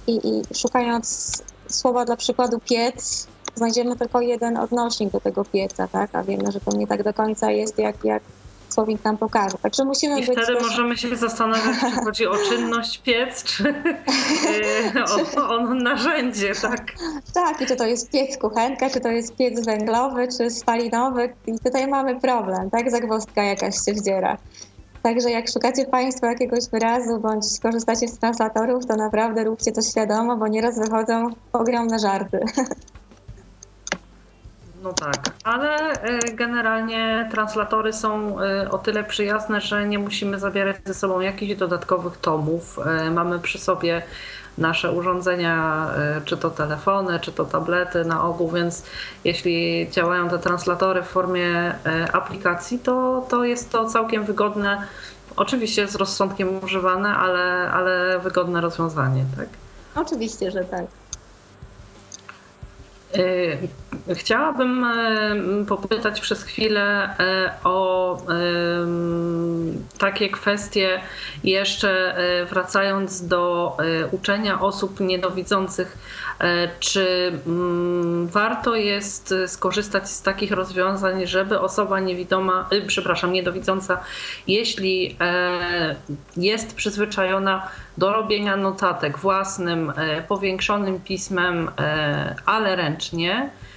i, 0.08 0.20
i 0.28 0.56
szukając 0.56 1.38
słowa 1.68 2.06
dla 2.06 2.16
przykładu 2.18 2.60
piec, 2.70 3.28
znajdziemy 3.56 3.95
tylko 3.95 4.22
jeden 4.22 4.58
odnośnik 4.58 5.12
do 5.12 5.20
tego 5.20 5.45
pieca, 5.45 5.88
tak? 5.88 6.16
A 6.16 6.24
wiemy, 6.24 6.52
że 6.52 6.60
to 6.60 6.78
nie 6.78 6.88
tak 6.88 7.04
do 7.04 7.14
końca 7.14 7.52
jest, 7.52 7.80
jak, 7.80 8.04
jak 8.04 8.24
słownik 8.70 9.04
nam 9.04 9.18
pokaże. 9.18 9.58
Także 9.58 9.86
musimy 9.86 10.20
I 10.20 10.26
być 10.26 10.38
wtedy 10.38 10.60
też... 10.60 10.64
możemy 10.64 10.97
się 10.97 11.16
zastanawiać, 11.16 11.80
czy 11.80 11.91
chodzi 11.91 12.28
o 12.28 12.36
czynność 12.49 12.97
piec, 12.97 13.43
czy 13.43 13.68
y, 13.68 13.74
o, 15.38 15.49
o 15.49 15.74
narzędzie, 15.74 16.54
tak? 16.62 16.91
Tak, 17.34 17.62
i 17.62 17.66
czy 17.66 17.76
to 17.76 17.86
jest 17.86 18.12
piec 18.12 18.38
kuchenka, 18.38 18.89
czy 18.89 18.99
to 18.99 19.10
jest 19.10 19.36
piec 19.36 19.66
węglowy, 19.66 20.28
czy 20.38 20.49
spalinowy. 20.49 21.34
I 21.47 21.60
tutaj 21.60 21.88
mamy 21.88 22.20
problem, 22.20 22.70
tak? 22.70 22.91
Zagwozdka 22.91 23.43
jakaś 23.43 23.76
się 23.86 23.93
wdziera. 23.93 24.38
Także 25.04 25.32
jak 25.32 25.49
szukacie 25.49 25.86
Państwo 25.86 26.26
jakiegoś 26.26 26.70
wyrazu, 26.70 27.20
bądź 27.20 27.45
skorzystacie 27.45 28.08
z 28.08 28.20
translatorów, 28.20 28.86
to 28.86 28.95
naprawdę 28.95 29.43
róbcie 29.43 29.72
to 29.72 29.82
świadomo, 29.82 30.38
bo 30.38 30.47
nieraz 30.47 30.80
wychodzą 30.80 31.28
ogromne 31.54 31.99
żarty. 31.99 32.39
No 34.84 34.93
tak, 34.93 35.16
ale 35.43 35.93
y, 35.93 36.34
generalnie 36.34 37.30
translatory 37.32 37.93
są 37.93 38.39
y, 38.41 38.70
o 38.70 38.78
tyle 38.78 39.04
przyjazne, 39.04 39.62
że 39.62 39.88
nie 39.88 39.99
musimy 39.99 40.39
zabierać 40.39 40.76
ze 40.86 40.93
sobą 40.93 41.20
jakichś 41.20 41.56
dodatkowych 41.56 42.18
tomów. 42.18 42.80
Y, 43.08 43.12
Mamy 43.12 43.39
przy 43.39 43.60
sobie 43.60 44.02
nasze 44.58 44.91
urządzenia, 44.91 45.88
y, 46.18 46.26
czy 46.26 46.38
to 46.38 46.49
telefony, 46.49 47.20
czy 47.20 47.32
to 47.32 47.45
tablety 47.45 48.06
na 48.06 48.24
ogół, 48.24 48.52
więc 48.52 48.84
jeśli 49.24 49.88
działają 49.91 50.30
te 50.30 50.39
translatory 50.39 51.02
w 51.02 51.08
formie 51.08 51.72
y, 51.72 52.12
aplikacji, 52.14 52.80
to, 52.80 53.26
to 53.30 53.43
jest 53.43 53.72
to 53.72 53.86
całkiem 53.86 54.26
wygodne, 54.26 54.88
oczywiście 55.36 55.88
z 55.88 55.95
rozsądkiem 55.95 56.64
używane, 56.64 57.16
ale, 57.16 57.72
ale 57.72 58.20
wygodne 58.20 58.62
rozwiązanie, 58.62 59.26
tak? 59.38 59.47
Oczywiście, 59.95 60.52
że 60.52 60.64
tak. 60.64 60.86
Y, 63.18 64.16
chciałabym 64.16 64.84
y, 64.84 65.66
popytać 65.66 66.22
przez 66.22 66.43
chwilę 66.43 67.09
y, 67.09 67.49
o 67.64 68.01
takie 69.97 70.30
kwestie, 70.30 71.01
jeszcze 71.43 72.18
wracając 72.49 73.28
do 73.28 73.78
uczenia 74.12 74.62
osób 74.62 74.99
niedowidzących, 74.99 75.97
czy 76.79 77.32
mm, 77.47 78.27
warto 78.27 78.75
jest 78.75 79.34
skorzystać 79.47 80.09
z 80.09 80.21
takich 80.21 80.51
rozwiązań, 80.51 81.27
żeby 81.27 81.59
osoba 81.59 81.99
niewidoma, 81.99 82.69
przepraszam, 82.88 83.34
niedowidząca, 83.34 84.03
jeśli 84.47 85.17
jest 86.38 86.75
przyzwyczajona 86.75 87.67
do 87.97 88.13
robienia 88.13 88.57
notatek 88.57 89.17
własnym, 89.17 89.93
powiększonym 90.27 90.99
pismem, 90.99 91.71
ale 92.45 92.75
ręcznie, 92.75 93.49
E, 93.51 93.70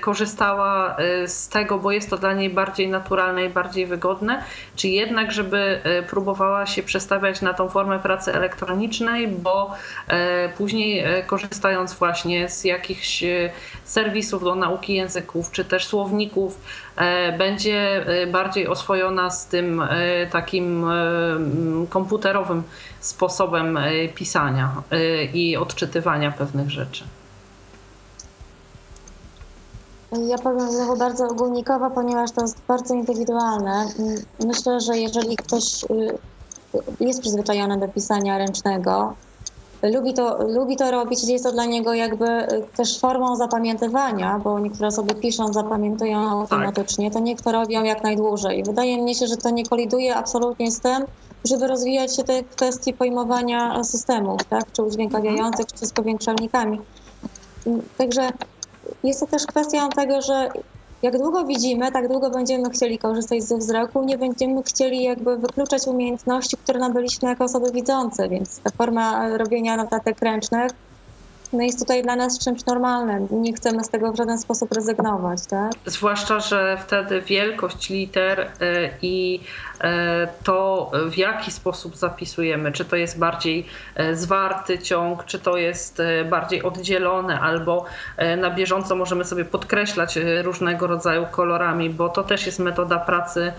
korzystała 0.00 0.96
e, 0.96 1.28
z 1.28 1.48
tego, 1.48 1.78
bo 1.78 1.92
jest 1.92 2.10
to 2.10 2.18
dla 2.18 2.34
niej 2.34 2.50
bardziej 2.50 2.88
naturalne 2.88 3.44
i 3.44 3.48
bardziej 3.48 3.86
wygodne, 3.86 4.42
czy 4.76 4.88
jednak, 4.88 5.32
żeby 5.32 5.80
e, 5.84 6.02
próbowała 6.02 6.66
się 6.66 6.82
przestawiać 6.82 7.42
na 7.42 7.54
tą 7.54 7.68
formę 7.68 7.98
pracy 7.98 8.34
elektronicznej, 8.34 9.28
bo 9.28 9.74
później 10.58 11.04
korzystając 11.26 11.94
właśnie 11.94 12.48
z 12.48 12.64
jakichś 12.64 13.24
serwisów 13.84 14.44
do 14.44 14.54
nauki 14.54 14.94
języków, 14.94 15.50
czy 15.50 15.64
też 15.64 15.86
słowników, 15.86 16.60
będzie 17.38 18.06
bardziej 18.32 18.68
oswojona 18.68 19.30
z 19.30 19.46
tym 19.46 19.82
takim 20.30 20.84
komputerowym 21.90 22.62
sposobem 23.00 23.78
pisania 24.14 24.72
i 25.34 25.56
odczytywania 25.56 26.30
pewnych 26.32 26.70
rzeczy. 26.70 27.04
Ja 30.12 30.38
powiem 30.38 30.72
znowu 30.72 30.96
bardzo 30.96 31.28
ogólnikowo, 31.28 31.90
ponieważ 31.90 32.30
to 32.30 32.40
jest 32.40 32.56
bardzo 32.68 32.94
indywidualne. 32.94 33.86
Myślę, 34.46 34.80
że 34.80 34.98
jeżeli 34.98 35.36
ktoś 35.36 35.84
y, 35.84 36.18
jest 37.00 37.20
przyzwyczajony 37.20 37.78
do 37.78 37.88
pisania 37.88 38.38
ręcznego, 38.38 39.14
lubi 39.82 40.14
to, 40.14 40.48
lubi 40.48 40.76
to 40.76 40.90
robić, 40.90 41.24
jest 41.24 41.44
to 41.44 41.52
dla 41.52 41.64
niego 41.64 41.94
jakby 41.94 42.26
y, 42.26 42.62
też 42.76 42.98
formą 42.98 43.36
zapamiętywania, 43.36 44.40
bo 44.44 44.58
niektóre 44.58 44.88
osoby 44.88 45.14
pisząc 45.14 45.54
zapamiętują 45.54 46.18
automatycznie, 46.18 47.10
to 47.10 47.20
niech 47.20 47.40
to 47.40 47.52
robią 47.52 47.84
jak 47.84 48.02
najdłużej. 48.02 48.64
Wydaje 48.64 49.02
mi 49.02 49.14
się, 49.14 49.26
że 49.26 49.36
to 49.36 49.50
nie 49.50 49.66
koliduje 49.66 50.16
absolutnie 50.16 50.70
z 50.70 50.80
tym, 50.80 51.04
żeby 51.44 51.66
rozwijać 51.66 52.16
się 52.16 52.24
te 52.24 52.42
kwestie 52.42 52.92
pojmowania 52.92 53.84
systemów, 53.84 54.44
tak? 54.44 54.72
czy 54.72 54.82
udźwiękawiających, 54.82 55.66
czy 55.66 55.86
z 55.86 55.92
powiększalnikami. 55.92 56.80
Także 57.98 58.30
jest 59.04 59.20
to 59.20 59.26
też 59.26 59.46
kwestią 59.46 59.88
tego, 59.88 60.22
że 60.22 60.48
jak 61.02 61.18
długo 61.18 61.44
widzimy, 61.44 61.92
tak 61.92 62.08
długo 62.08 62.30
będziemy 62.30 62.70
chcieli 62.70 62.98
korzystać 62.98 63.42
ze 63.42 63.58
wzroku, 63.58 64.04
nie 64.04 64.18
będziemy 64.18 64.62
chcieli 64.62 65.02
jakby 65.02 65.36
wykluczać 65.36 65.86
umiejętności, 65.86 66.56
które 66.56 66.78
nabyliśmy 66.78 67.28
jako 67.28 67.44
osoby 67.44 67.72
widzące, 67.72 68.28
więc 68.28 68.60
ta 68.60 68.70
forma 68.70 69.36
robienia 69.36 69.76
notatek 69.76 70.20
ręcznych 70.20 70.70
no 71.52 71.62
jest 71.62 71.78
tutaj 71.78 72.02
dla 72.02 72.16
nas 72.16 72.38
czymś 72.38 72.66
normalnym. 72.66 73.28
Nie 73.30 73.52
chcemy 73.52 73.84
z 73.84 73.88
tego 73.88 74.12
w 74.12 74.16
żaden 74.16 74.38
sposób 74.38 74.72
rezygnować. 74.72 75.46
Tak? 75.46 75.72
Zwłaszcza, 75.86 76.40
że 76.40 76.78
wtedy 76.86 77.20
wielkość 77.20 77.90
liter 77.90 78.40
y, 78.40 78.46
i 79.02 79.40
to, 80.44 80.90
w 81.10 81.16
jaki 81.16 81.52
sposób 81.52 81.96
zapisujemy, 81.96 82.72
czy 82.72 82.84
to 82.84 82.96
jest 82.96 83.18
bardziej 83.18 83.66
y, 84.00 84.16
zwarty 84.16 84.78
ciąg, 84.78 85.24
czy 85.24 85.38
to 85.38 85.56
jest 85.56 86.02
bardziej 86.30 86.62
oddzielone, 86.62 87.40
albo 87.40 87.84
na 88.36 88.50
bieżąco 88.50 88.96
możemy 88.96 89.24
sobie 89.24 89.44
podkreślać 89.44 90.18
różnego 90.42 90.86
rodzaju 90.86 91.26
kolorami, 91.30 91.90
bo 91.90 92.08
to 92.08 92.22
też 92.22 92.46
jest 92.46 92.58
metoda 92.58 92.98
pracy 92.98 93.52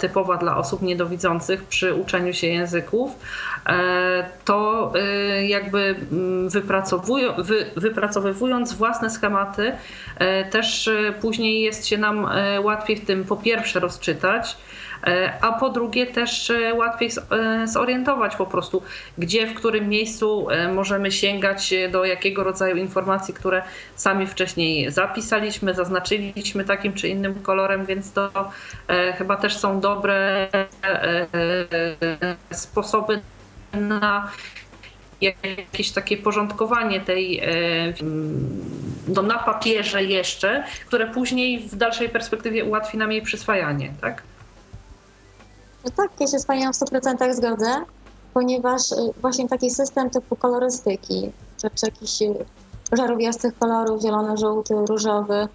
typowa 0.00 0.36
dla 0.36 0.56
osób 0.56 0.82
niedowidzących 0.82 1.64
przy 1.64 1.94
uczeniu 1.94 2.32
się 2.34 2.46
języków. 2.46 3.10
To 4.44 4.92
jakby 5.42 5.94
mm, 6.12 6.48
wypracowywując 7.76 8.72
własne 8.72 9.10
schematy, 9.10 9.72
e, 10.18 10.44
też 10.44 10.88
e, 10.88 11.12
później 11.20 11.60
jest 11.60 11.86
się 11.86 11.98
nam 11.98 12.26
e, 12.26 12.60
łatwiej 12.60 12.96
w 12.96 13.06
tym 13.06 13.24
po 13.24 13.36
pierwsze 13.36 13.80
rozczytać, 13.80 14.56
a 15.40 15.52
po 15.52 15.68
drugie 15.68 16.06
też 16.06 16.52
łatwiej 16.74 17.10
zorientować 17.64 18.36
po 18.36 18.46
prostu, 18.46 18.82
gdzie, 19.18 19.46
w 19.46 19.54
którym 19.54 19.88
miejscu 19.88 20.46
możemy 20.74 21.12
sięgać 21.12 21.74
do 21.92 22.04
jakiego 22.04 22.44
rodzaju 22.44 22.76
informacji, 22.76 23.34
które 23.34 23.62
sami 23.96 24.26
wcześniej 24.26 24.90
zapisaliśmy, 24.90 25.74
zaznaczyliśmy 25.74 26.64
takim 26.64 26.92
czy 26.92 27.08
innym 27.08 27.42
kolorem, 27.42 27.86
więc 27.86 28.12
to 28.12 28.30
chyba 29.18 29.36
też 29.36 29.56
są 29.56 29.80
dobre 29.80 30.48
sposoby 32.52 33.20
na 33.72 34.30
jakieś 35.20 35.90
takie 35.90 36.16
porządkowanie 36.16 37.00
tej 37.00 37.40
e, 37.40 37.46
no, 39.08 39.22
na 39.22 39.38
papierze 39.38 40.04
jeszcze, 40.04 40.64
które 40.86 41.06
później 41.06 41.68
w 41.68 41.76
dalszej 41.76 42.08
perspektywie 42.08 42.64
ułatwi 42.64 42.98
nam 42.98 43.12
jej 43.12 43.22
przyswajanie, 43.22 43.92
tak? 44.00 44.22
No 45.86 45.92
tak, 45.96 46.10
ja 46.20 46.26
się 46.26 46.38
z 46.38 46.46
Panią 46.46 46.72
w 46.72 46.76
100% 46.76 47.34
zgodzę, 47.34 47.84
ponieważ 48.34 48.92
e, 48.92 48.96
właśnie 49.20 49.48
taki 49.48 49.70
system 49.70 50.10
typu 50.10 50.36
kolorystyki, 50.36 51.32
czy, 51.56 51.70
czy 51.70 51.86
jakichś 51.86 52.22
e, 52.22 52.34
żarówiastych 52.92 53.58
kolorów, 53.58 54.02
zielony, 54.02 54.36
żółty, 54.36 54.74
różowy, 54.88 55.48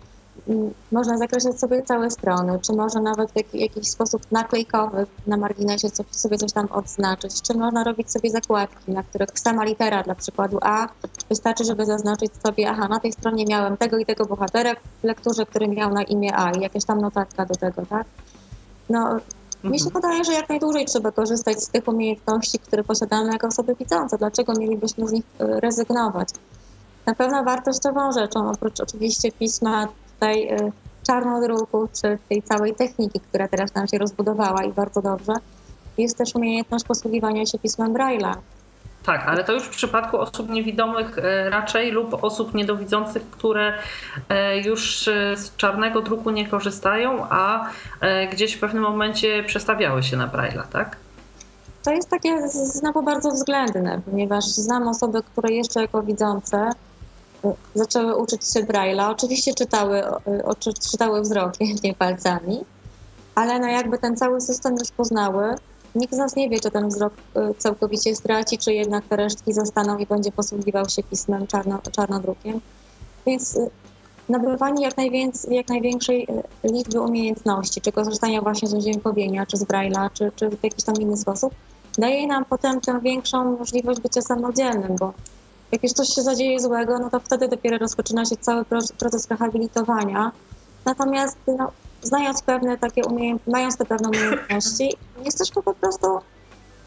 można 0.92 1.18
zakreślać 1.18 1.60
sobie 1.60 1.82
całe 1.82 2.12
strony, 2.12 2.60
czy 2.62 2.74
można 2.74 3.02
nawet 3.02 3.32
w 3.32 3.54
jakiś 3.54 3.90
sposób 3.90 4.32
naklejkowy 4.32 5.06
na 5.28 5.38
marginesie 5.38 5.88
sobie 6.12 6.38
coś 6.38 6.52
tam 6.52 6.68
odznaczyć, 6.72 7.42
czy 7.42 7.54
można 7.54 7.84
robić 7.84 8.12
sobie 8.12 8.30
zakładki, 8.30 8.92
na 8.92 9.04
których 9.04 9.30
sama 9.36 9.64
litera, 9.64 10.04
dla 10.04 10.16
przykładu 10.16 10.58
A, 10.62 10.88
wystarczy, 11.30 11.66
żeby 11.66 11.86
zaznaczyć 11.86 12.32
sobie, 12.46 12.70
aha, 12.70 12.88
na 12.88 13.00
tej 13.00 13.12
stronie 13.14 13.46
miałem 13.46 13.78
tego 13.78 13.98
i 13.98 14.06
tego 14.06 14.26
bohatera 14.26 14.76
w 14.76 15.04
lekturze, 15.04 15.46
który 15.46 15.68
miał 15.68 15.94
na 15.94 16.04
imię 16.04 16.36
A 16.36 16.52
i 16.52 16.62
jakaś 16.62 16.86
tam 16.86 17.02
notatka 17.02 17.46
do 17.46 17.56
tego, 17.56 17.86
tak? 17.86 18.06
No. 18.90 19.20
Mi 19.64 19.80
się 19.80 19.90
wydaje, 19.90 20.24
że 20.24 20.34
jak 20.34 20.50
najdłużej 20.50 20.86
trzeba 20.86 21.12
korzystać 21.12 21.64
z 21.64 21.70
tych 21.70 21.88
umiejętności, 21.88 22.60
które 22.60 22.84
posiadamy 22.84 23.32
jako 23.32 23.48
osoby 23.48 23.76
widzące. 23.76 24.18
Dlaczego 24.18 24.54
mielibyśmy 24.60 25.08
z 25.08 25.12
nich 25.12 25.24
e, 25.40 25.60
rezygnować? 25.60 26.30
Na 27.06 27.16
pewno 27.16 27.44
wartościową 27.44 28.12
rzeczą, 28.12 28.52
oprócz 28.52 28.80
oczywiście 28.80 29.32
pisma 29.32 29.88
tej 30.20 30.54
y, 30.54 30.72
czarnodruku, 31.08 31.90
czy 32.02 32.18
tej 32.30 32.44
całej 32.44 32.76
techniki, 32.76 33.20
która 33.20 33.48
teraz 33.48 33.76
nam 33.76 33.88
się 33.88 33.98
rozbudowała 33.98 34.64
i 34.64 34.74
bardzo 34.74 35.02
dobrze, 35.02 35.34
jest 35.98 36.18
też 36.18 36.36
umiejętność 36.36 36.86
posługiwania 36.86 37.46
się 37.46 37.60
pismem 37.60 37.94
Braille'a. 37.94 38.34
Tak, 39.06 39.28
ale 39.28 39.44
to 39.44 39.54
już 39.54 39.64
w 39.64 39.70
przypadku 39.70 40.18
osób 40.18 40.50
niewidomych 40.50 41.18
y, 41.18 41.50
raczej 41.50 41.92
lub 41.92 42.24
osób 42.24 42.54
niedowidzących, 42.54 43.30
które 43.32 43.74
y, 43.74 44.62
już 44.62 45.10
z 45.36 45.56
czarnego 45.58 46.02
druku 46.02 46.30
nie 46.30 46.48
korzystają, 46.48 47.26
a 47.30 47.70
gdzieś 48.32 48.54
w 48.54 48.60
pewnym 48.60 48.84
momencie 48.84 49.44
przestawiały 49.44 50.04
się 50.04 50.18
na 50.18 50.28
Braille'a, 50.28 50.64
tak? 50.72 50.98
To 51.84 51.92
jest 51.92 52.10
takie 52.10 52.48
znowu 52.50 53.04
bardzo 53.04 53.32
względne, 53.32 54.02
ponieważ 54.06 54.46
znam 54.46 54.88
osoby, 54.88 55.24
które 55.24 55.54
jeszcze 55.54 55.82
jako 55.82 56.04
widzące 56.04 56.70
zaczęły 57.74 58.16
uczyć 58.16 58.54
się 58.54 58.60
Braille'a. 58.60 59.12
Oczywiście 59.12 59.54
czytały, 59.54 60.04
czytały 60.92 61.22
wzrokiem, 61.22 61.68
nie 61.84 61.94
palcami, 61.94 62.66
ale 63.36 63.60
no 63.60 63.68
jakby 63.68 63.98
ten 63.98 64.18
cały 64.18 64.42
system 64.42 64.76
już 64.80 64.92
poznały. 64.92 65.56
Nikt 65.96 66.14
z 66.14 66.18
nas 66.18 66.36
nie 66.36 66.50
wie, 66.50 66.60
czy 66.60 66.72
ten 66.72 66.88
wzrok 66.88 67.14
y, 67.14 67.54
całkowicie 67.58 68.16
straci, 68.16 68.58
czy 68.58 68.74
jednak 68.74 69.06
te 69.06 69.16
resztki 69.16 69.54
zostaną 69.54 69.98
i 69.98 70.06
będzie 70.06 70.32
posługiwał 70.32 70.90
się 70.90 71.04
pismem 71.04 71.48
czarno, 71.48 71.80
czarnodrukiem. 71.92 72.62
Więc 73.26 73.56
y, 73.56 73.70
nabywanie 74.30 74.86
jak, 74.86 74.94
jak 75.50 75.70
największej 75.70 76.24
y, 76.24 76.68
liczby 76.68 77.02
umiejętności, 77.02 77.82
czy 77.82 77.92
korzystania 77.92 78.42
właśnie 78.42 78.68
z 78.68 78.74
udźwiękowienia, 78.74 79.46
czy 79.46 79.58
z 79.58 79.64
Braille'a, 79.64 80.10
czy, 80.14 80.32
czy 80.36 80.50
w 80.50 80.64
jakiś 80.64 80.84
tam 80.84 80.96
inny 80.96 81.18
sposób, 81.18 81.54
daje 81.98 82.28
nam 82.28 82.46
potem 82.46 82.82
tę 82.82 83.00
większą 83.04 83.58
możliwość 83.58 84.00
bycia 84.00 84.22
samodzielnym, 84.22 84.96
bo 85.00 85.14
jak 85.72 85.84
już 85.84 85.92
coś 85.92 86.08
się 86.08 86.22
zadzieje 86.22 86.60
złego, 86.60 87.00
no 87.00 87.10
to 87.10 87.20
wtedy 87.20 87.48
dopiero 87.48 87.78
rozpoczyna 87.78 88.26
się 88.26 88.38
cały 88.38 88.66
proces 88.98 89.28
rehabilitowania. 89.30 90.32
Natomiast 90.86 91.38
no, 91.48 91.72
znając 92.02 92.42
pewne 92.42 92.78
takie 92.78 93.06
umiejętności, 93.06 93.52
mając 93.52 93.78
te 93.78 93.86
pewne 93.86 94.10
umiejętności, 94.10 94.94
jest 95.26 95.38
też 95.38 95.50
to 95.50 95.64
po 95.64 95.74
prostu 95.74 96.08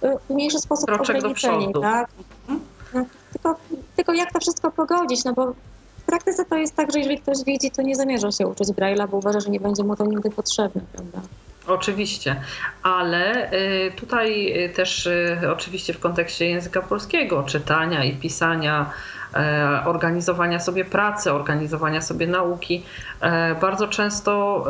y, 0.04 0.16
mniejszy 0.30 0.58
sposób 0.58 0.86
Kroczek 0.86 1.16
ograniczenie, 1.16 1.72
tak? 1.72 2.08
Mhm. 2.48 2.60
No, 2.94 3.04
tylko, 3.32 3.56
tylko 3.96 4.12
jak 4.12 4.32
to 4.32 4.40
wszystko 4.40 4.70
pogodzić, 4.70 5.24
no 5.24 5.32
bo 5.32 5.52
w 5.98 6.06
praktyce 6.06 6.44
to 6.44 6.56
jest 6.56 6.74
tak, 6.74 6.92
że 6.92 6.98
jeżeli 6.98 7.18
ktoś 7.18 7.44
widzi, 7.44 7.70
to 7.70 7.82
nie 7.82 7.96
zamierza 7.96 8.32
się 8.32 8.46
uczyć 8.46 8.68
Braille'a, 8.68 9.08
bo 9.08 9.16
uważa, 9.16 9.40
że 9.40 9.50
nie 9.50 9.60
będzie 9.60 9.84
mu 9.84 9.96
to 9.96 10.06
nigdy 10.06 10.30
potrzebne, 10.30 10.82
prawda? 10.92 11.20
Oczywiście, 11.66 12.36
ale 12.82 13.52
y, 13.52 13.92
tutaj 13.96 14.52
y, 14.64 14.68
też 14.68 15.06
y, 15.06 15.38
oczywiście 15.52 15.92
w 15.94 16.00
kontekście 16.00 16.48
języka 16.48 16.82
polskiego, 16.82 17.42
czytania 17.42 18.04
i 18.04 18.16
pisania, 18.16 18.90
e, 19.34 19.82
organizowania 19.84 20.60
sobie 20.60 20.84
pracy, 20.84 21.32
organizowania 21.32 22.00
sobie 22.00 22.26
nauki, 22.26 22.84
e, 23.20 23.54
bardzo 23.54 23.88
często 23.88 24.66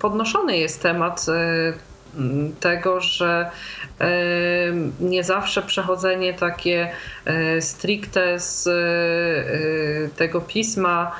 podnoszony 0.00 0.58
jest 0.58 0.82
temat 0.82 1.26
tego, 2.60 3.00
że 3.00 3.50
nie 5.00 5.24
zawsze 5.24 5.62
przechodzenie 5.62 6.34
takie 6.34 6.90
stricte 7.60 8.40
z 8.40 8.68
tego 10.16 10.40
pisma 10.40 11.12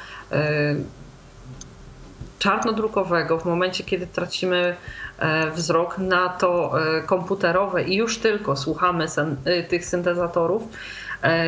czarnodrukowego 2.47 3.39
w 3.39 3.45
momencie, 3.45 3.85
kiedy 3.85 4.07
tracimy 4.07 4.77
e, 5.19 5.51
wzrok 5.51 5.99
na 5.99 6.29
to 6.29 6.81
e, 6.81 7.03
komputerowe 7.03 7.83
i 7.83 7.97
już 7.97 8.19
tylko 8.19 8.57
słuchamy 8.57 9.07
e, 9.45 9.63
tych 9.63 9.85
syntezatorów, 9.85 10.63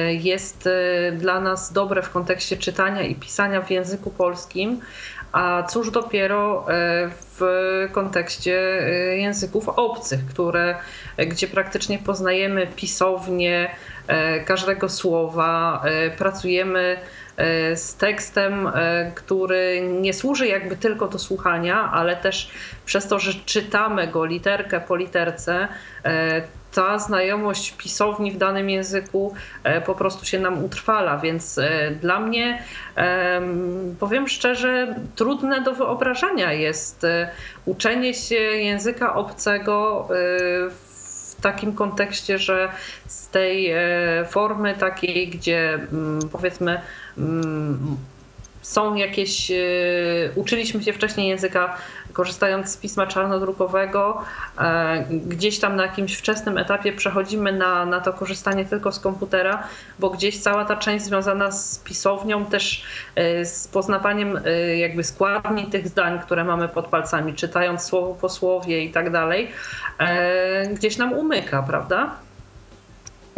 jest 0.09 0.69
dla 1.13 1.41
nas 1.41 1.73
dobre 1.73 2.03
w 2.03 2.11
kontekście 2.11 2.57
czytania 2.57 3.03
i 3.03 3.15
pisania 3.15 3.63
w 3.63 3.71
języku 3.71 4.11
polskim, 4.11 4.81
a 5.33 5.63
cóż 5.63 5.91
dopiero 5.91 6.67
w 7.11 7.41
kontekście 7.93 8.53
języków 9.17 9.69
obcych, 9.69 10.27
które, 10.27 10.77
gdzie 11.19 11.49
praktycznie 11.49 11.99
poznajemy 11.99 12.67
pisownie 12.77 13.71
każdego 14.47 14.89
słowa, 14.89 15.83
pracujemy 16.19 16.97
z 17.75 17.95
tekstem, 17.95 18.67
e, 18.67 19.13
który 19.15 19.81
nie 20.01 20.15
służy 20.15 20.47
jakby 20.47 20.77
tylko 20.77 21.09
do 21.09 21.19
słuchania, 21.19 21.91
ale 21.93 22.17
też 22.17 22.51
przez 22.87 23.09
to, 23.09 23.19
że 23.19 23.33
czytamy 23.35 24.07
go 24.07 24.25
literkę 24.25 24.81
po 24.81 24.97
literce, 24.97 25.69
e, 26.05 26.43
ta 26.75 26.99
znajomość 26.99 27.73
pisowni 27.73 28.33
w 28.33 28.37
danym 28.37 28.71
języku 28.71 29.35
po 29.87 29.95
prostu 29.95 30.27
się 30.27 30.39
nam 30.39 30.65
utrwala, 30.65 31.19
więc 31.19 31.61
dla 32.01 32.21
mnie, 32.21 32.63
powiem 34.01 34.29
szczerze, 34.29 34.95
trudne 35.17 35.61
do 35.61 35.75
wyobrażenia 35.75 36.53
jest 36.53 37.07
uczenie 37.65 38.15
się 38.15 38.35
języka 38.35 39.15
obcego 39.15 40.09
w 40.71 41.41
takim 41.43 41.73
kontekście, 41.73 42.39
że 42.39 42.69
z 43.07 43.29
tej 43.29 43.75
formy 44.29 44.75
takiej, 44.75 45.29
gdzie 45.29 45.75
mm, 45.75 46.19
powiedzmy 46.33 46.81
są 48.63 48.95
jakieś, 48.95 49.51
e, 49.51 49.55
uczyliśmy 50.35 50.83
się 50.83 50.93
wcześniej 50.93 51.29
języka 51.29 51.77
korzystając 52.13 52.71
z 52.71 52.77
pisma 52.77 53.07
czarnodrukowego, 53.07 54.23
e, 54.59 55.05
gdzieś 55.11 55.59
tam 55.59 55.77
na 55.77 55.83
jakimś 55.83 56.17
wczesnym 56.17 56.59
etapie 56.59 56.93
przechodzimy 56.93 57.53
na, 57.53 57.87
na 57.87 58.01
to 58.01 58.13
korzystanie 58.13 58.65
tylko 58.65 58.93
z 58.93 59.01
komputera, 59.01 59.63
bo 59.99 60.11
gdzieś 60.11 60.39
cała 60.39 60.65
ta 60.65 60.77
część 60.77 61.05
związana 61.05 61.51
z 61.51 61.79
pisownią, 61.79 62.45
też 62.45 62.85
e, 63.15 63.45
z 63.45 63.69
poznawaniem 63.69 64.41
jakby 64.77 65.05
składni 65.05 65.67
tych 65.67 65.89
zdań, 65.89 66.19
które 66.19 66.45
mamy 66.45 66.69
pod 66.69 66.87
palcami, 66.87 67.35
czytając 67.35 67.83
słowo 67.83 68.15
po 68.15 68.29
słowie 68.29 68.85
i 68.85 68.91
tak 68.91 69.11
dalej, 69.11 69.51
gdzieś 70.75 70.97
nam 70.97 71.13
umyka, 71.13 71.63
prawda? 71.63 72.17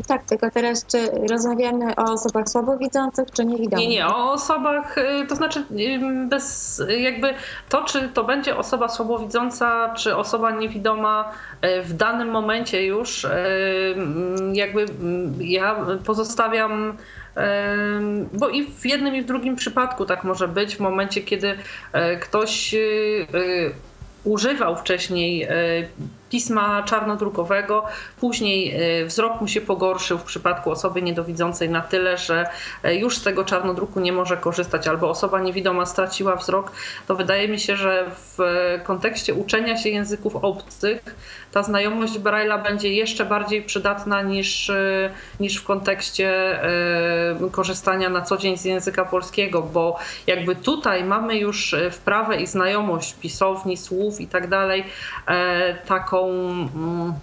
Tak, 0.07 0.25
tylko 0.25 0.51
teraz 0.51 0.87
czy 0.87 1.11
rozmawiamy 1.31 1.97
o 1.97 2.03
osobach 2.13 2.49
słabowidzących, 2.49 3.31
czy 3.33 3.45
niewidomych? 3.45 3.89
Nie, 3.89 3.95
nie, 3.95 4.07
o 4.07 4.33
osobach, 4.33 4.99
y, 4.99 5.27
to 5.29 5.37
znaczy 5.37 5.61
y, 5.61 6.27
bez 6.29 6.83
jakby 6.99 7.35
to, 7.69 7.85
czy 7.85 8.09
to 8.09 8.25
będzie 8.25 8.57
osoba 8.57 8.89
słabowidząca, 8.89 9.95
czy 9.95 10.17
osoba 10.17 10.51
niewidoma 10.51 11.33
y, 11.65 11.83
w 11.83 11.93
danym 11.93 12.29
momencie 12.29 12.87
już 12.87 13.27
jakby 14.53 14.87
ja 15.39 15.77
pozostawiam 16.05 16.97
bo 18.33 18.49
i 18.49 18.65
w 18.65 18.87
jednym 18.87 19.15
i 19.15 19.23
w 19.23 19.25
drugim 19.25 19.57
przypadku 19.57 20.07
tak 20.07 20.25
może 20.25 20.49
być, 20.49 20.77
w 20.77 20.81
momencie 20.81 21.21
kiedy 21.21 21.59
ktoś 22.21 22.75
używał 24.25 24.77
wcześniej 24.77 25.49
pisma 26.31 26.83
czarnodrukowego. 26.83 27.85
Później 28.21 28.75
e, 29.01 29.05
wzrok 29.05 29.41
mu 29.41 29.49
się 29.49 29.61
pogorszył 29.61 30.19
w 30.19 30.23
przypadku 30.23 30.71
osoby 30.71 31.03
niedowidzącej 31.03 31.69
na 31.69 31.81
tyle, 31.81 32.19
że 32.19 32.47
e, 32.83 32.95
już 32.95 33.19
z 33.19 33.23
tego 33.23 33.45
czarnodruku 33.45 34.01
nie 34.01 34.13
może 34.13 34.37
korzystać, 34.37 34.89
albo 34.89 35.11
osoba 35.11 35.41
niewidoma 35.41 35.87
straciła 35.87 36.37
wzrok. 36.37 36.73
To 37.07 37.15
wydaje 37.15 37.49
mi 37.49 37.61
się, 37.61 37.77
że 37.77 38.07
w 38.15 38.39
kontekście 38.85 39.35
uczenia 39.35 39.77
się 39.77 39.89
języków 39.89 40.37
obcych 40.37 41.17
ta 41.53 41.63
znajomość 41.63 42.19
Braille'a 42.19 42.63
będzie 42.63 42.95
jeszcze 42.95 43.25
bardziej 43.25 43.63
przydatna 43.63 44.23
niż, 44.23 44.71
e, 44.71 45.11
niż 45.41 45.57
w 45.57 45.65
kontekście 45.65 46.31
korzystania 47.53 48.09
na 48.09 48.23
co 48.23 48.37
dzień 48.37 48.57
z 48.57 48.65
języka 48.65 49.05
polskiego, 49.05 49.63
bo 49.63 49.99
jakby 50.27 50.57
tutaj 50.57 51.05
mamy 51.05 51.37
już 51.37 51.75
wprawę 51.91 52.37
i 52.37 52.47
znajomość 52.47 53.15
pisowni, 53.15 53.77
słów 53.77 54.21
i 54.21 54.27
tak 54.27 54.49
dalej, 54.49 54.85
taką 55.87 56.20
Mm, 56.21 57.15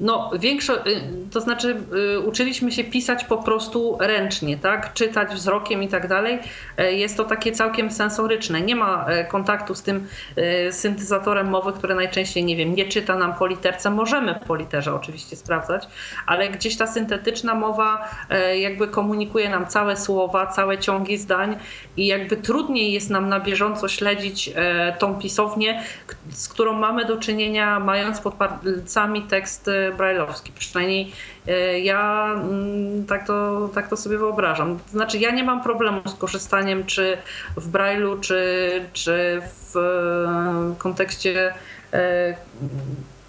no, 0.00 0.30
większo, 0.38 0.86
y, 0.86 1.00
to 1.30 1.40
znaczy 1.40 1.76
y, 2.16 2.20
uczyliśmy 2.20 2.72
się 2.72 2.84
pisać 2.84 3.24
po 3.24 3.36
prostu 3.36 3.96
ręcznie, 4.00 4.58
tak? 4.58 4.92
Czytać 4.92 5.34
wzrokiem 5.34 5.82
i 5.82 5.88
tak 5.88 6.08
dalej. 6.08 6.38
E, 6.76 6.92
jest 6.92 7.16
to 7.16 7.24
takie 7.24 7.52
całkiem 7.52 7.90
sensoryczne. 7.90 8.60
Nie 8.60 8.76
ma 8.76 9.06
e, 9.08 9.24
kontaktu 9.24 9.74
z 9.74 9.82
tym 9.82 10.06
e, 10.36 10.72
syntezatorem 10.72 11.48
mowy, 11.48 11.72
który 11.72 11.94
najczęściej, 11.94 12.44
nie 12.44 12.56
wiem, 12.56 12.74
nie 12.74 12.84
czyta 12.84 13.16
nam 13.16 13.34
po 13.34 13.46
literce. 13.46 13.90
Możemy 13.90 14.34
po 14.46 14.56
literze 14.56 14.94
oczywiście 14.94 15.36
sprawdzać, 15.36 15.88
ale 16.26 16.48
gdzieś 16.48 16.76
ta 16.76 16.86
syntetyczna 16.86 17.54
mowa 17.54 18.08
jakby 18.60 18.88
komunikuje 18.88 19.48
nam 19.48 19.66
całe 19.66 19.96
słowa, 19.96 20.46
całe 20.46 20.78
ciągi 20.78 21.16
zdań 21.16 21.56
i 21.96 22.06
jakby 22.06 22.36
trudniej 22.36 22.92
jest 22.92 23.10
nam 23.10 23.28
na 23.28 23.40
bieżąco 23.40 23.88
śledzić 23.88 24.50
tą 24.98 25.14
pisownię, 25.14 25.82
z 26.30 26.48
którą 26.48 26.72
mamy 26.72 27.04
do 27.04 27.16
czynienia, 27.16 27.80
mając 27.80 28.20
pod 28.20 28.34
palcami 28.34 29.22
tekst 29.22 29.70
brajlowski. 29.92 30.52
Przynajmniej 30.58 31.12
e, 31.46 31.80
ja 31.80 32.30
mm, 32.34 33.06
tak 33.06 33.26
to, 33.26 33.68
tak 33.74 33.88
to 33.88 33.96
sobie 33.96 34.18
wyobrażam. 34.18 34.78
To 34.78 34.90
znaczy, 34.90 35.18
ja 35.18 35.30
nie 35.30 35.44
mam 35.44 35.62
problemu 35.62 36.00
z 36.06 36.14
korzystaniem 36.14 36.86
czy 36.86 37.18
w 37.56 37.68
brajlu, 37.68 38.18
czy, 38.18 38.70
czy 38.92 39.42
w 39.72 39.74
kontekście 40.78 41.54
e, 41.92 42.36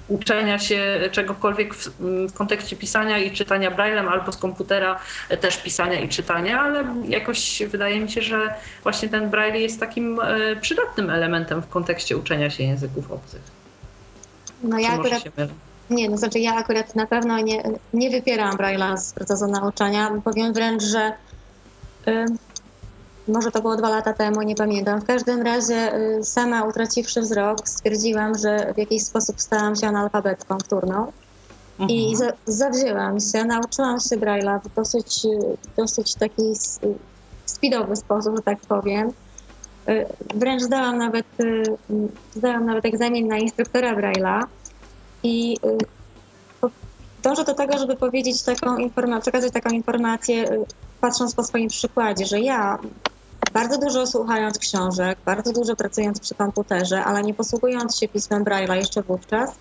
uczenia 0.10 0.60
się 0.60 1.10
czegokolwiek 1.12 1.76
w, 1.76 1.90
w, 2.28 2.34
kontekście 2.34 2.76
pisania 2.76 3.18
i 3.18 3.32
czytania 3.32 3.72
braillem 3.72 4.08
albo 4.08 4.32
z 4.32 4.38
komputera 4.38 5.00
też 5.42 5.58
pisania 5.58 6.00
i 6.00 6.10
czytania, 6.10 6.62
ale 6.62 6.86
jakoś 7.08 7.64
wydaje 7.68 8.00
mi 8.00 8.12
się, 8.12 8.22
że 8.22 8.54
właśnie 8.84 9.10
ten 9.10 9.30
braille 9.30 9.60
jest 9.60 9.80
takim 9.80 10.20
e, 10.20 10.56
przydatnym 10.56 11.10
elementem 11.10 11.62
w 11.62 11.68
kontekście 11.68 12.18
uczenia 12.18 12.50
się 12.50 12.64
języków 12.64 13.12
obcych. 13.12 13.42
No 14.64 14.80
ja 14.80 14.90
akurat, 14.90 15.24
nie, 15.90 16.10
no 16.10 16.18
znaczy 16.18 16.40
ja 16.40 16.56
akurat 16.56 16.96
na 16.96 17.08
pewno 17.08 17.40
nie, 17.40 17.64
nie 17.94 18.10
wypieram 18.10 18.58
Braille'a 18.58 18.98
z 18.98 19.14
procesu 19.14 19.48
nauczania. 19.48 20.12
Powiem 20.24 20.54
wręcz, 20.54 20.84
że 20.84 21.12
y, 22.08 22.26
może 23.28 23.52
to 23.52 23.62
było 23.62 23.76
dwa 23.76 23.90
lata 23.90 24.14
temu, 24.14 24.42
nie 24.42 24.56
pamiętam. 24.56 25.02
W 25.02 25.06
każdym 25.06 25.42
razie 25.42 25.96
y, 25.96 26.24
sama 26.24 26.64
utraciwszy 26.64 27.22
wzrok 27.22 27.68
stwierdziłam, 27.70 28.38
że 28.38 28.74
w 28.74 28.78
jakiś 28.78 29.04
sposób 29.04 29.42
stałam 29.42 29.76
się 29.76 29.88
analfabetką 29.88 30.58
wtórną. 30.58 31.12
Mhm. 31.80 31.90
I 31.90 32.16
za, 32.16 32.32
zawzięłam 32.46 33.20
się, 33.20 33.46
nauczyłam 33.46 34.00
się 34.00 34.18
Braille'a 34.18 34.60
w 34.64 34.76
dosyć, 34.76 35.22
dosyć 35.78 36.16
taki 36.16 36.54
speedowy 37.46 37.96
sposób, 37.96 38.36
że 38.36 38.42
tak 38.42 38.60
powiem. 38.60 39.12
Y, 39.90 40.06
wręcz 40.36 40.62
zdałam 40.62 40.98
nawet, 40.98 41.26
y, 41.40 41.64
zdałam 42.36 42.66
nawet 42.66 42.86
egzamin 42.86 43.28
na 43.28 43.38
instruktora 43.38 43.96
Braille'a. 43.96 44.44
I 45.24 45.58
y, 45.66 45.78
dążę 47.24 47.44
do 47.44 47.54
tego, 47.54 47.78
żeby 47.78 47.96
powiedzieć 47.96 48.44
taką 48.44 48.78
informację, 48.78 49.22
przekazać 49.22 49.54
taką 49.54 49.70
informację, 49.70 50.52
y, 50.52 50.66
patrząc 51.02 51.36
po 51.36 51.44
swoim 51.44 51.68
przykładzie, 51.68 52.26
że 52.26 52.40
ja 52.40 52.80
bardzo 53.54 53.78
dużo 53.78 54.08
słuchając 54.08 54.60
książek, 54.60 55.18
bardzo 55.26 55.54
dużo 55.54 55.76
pracując 55.76 56.20
przy 56.20 56.36
komputerze, 56.36 57.04
ale 57.04 57.24
nie 57.24 57.34
posługując 57.34 57.98
się 57.98 58.08
pismem 58.08 58.44
Braille'a 58.44 58.76
jeszcze 58.76 59.02
wówczas, 59.02 59.56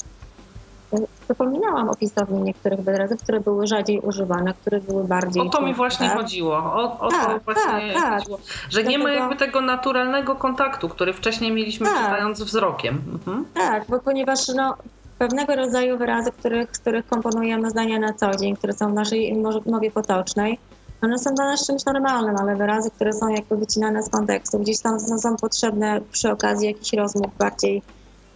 y, 0.94 1.06
zapominałam 1.28 1.88
o 1.88 1.94
pisowni 1.94 2.42
niektórych 2.42 2.80
wyrazów, 2.80 3.22
które 3.22 3.40
były 3.40 3.66
rzadziej 3.66 4.00
używane, 4.00 4.54
które 4.54 4.80
były 4.80 5.04
bardziej... 5.04 5.42
O 5.42 5.50
to 5.50 5.60
mi 5.60 5.74
właśnie 5.74 6.08
chodziło. 6.08 6.56
O, 6.56 7.00
o 7.00 7.08
tak, 7.08 7.26
to 7.26 7.52
właśnie 7.52 7.92
tak, 7.94 8.02
tak. 8.02 8.18
chodziło. 8.18 8.38
Że 8.38 8.82
Dlatego... 8.82 8.90
nie 8.90 8.98
ma 8.98 9.12
jakby 9.12 9.36
tego 9.36 9.60
naturalnego 9.60 10.34
kontaktu, 10.34 10.88
który 10.88 11.12
wcześniej 11.12 11.52
mieliśmy 11.52 11.86
tak. 11.86 11.96
czytając 11.96 12.42
wzrokiem. 12.42 13.02
Mhm. 13.12 13.44
Tak, 13.54 13.84
bo 13.88 13.98
ponieważ 13.98 14.48
no, 14.48 14.76
pewnego 15.18 15.56
rodzaju 15.56 15.98
wyrazy, 15.98 16.32
których, 16.32 16.76
z 16.76 16.78
których 16.78 17.06
komponujemy 17.06 17.70
zdania 17.70 17.98
na 17.98 18.12
co 18.12 18.36
dzień, 18.36 18.56
które 18.56 18.72
są 18.72 18.90
w 18.90 18.94
naszej 18.94 19.42
mowie 19.66 19.90
potocznej, 19.90 20.58
one 21.02 21.18
są 21.18 21.34
dla 21.34 21.44
nas 21.44 21.66
czymś 21.66 21.84
normalnym, 21.84 22.36
ale 22.36 22.56
wyrazy, 22.56 22.90
które 22.90 23.12
są 23.12 23.28
jakby 23.28 23.56
wycinane 23.56 24.02
z 24.02 24.08
kontekstu, 24.08 24.58
gdzieś 24.58 24.80
tam 24.80 25.00
są 25.00 25.36
potrzebne 25.36 26.00
przy 26.12 26.30
okazji 26.30 26.66
jakichś 26.66 26.92
rozmów 26.92 27.36
bardziej, 27.38 27.82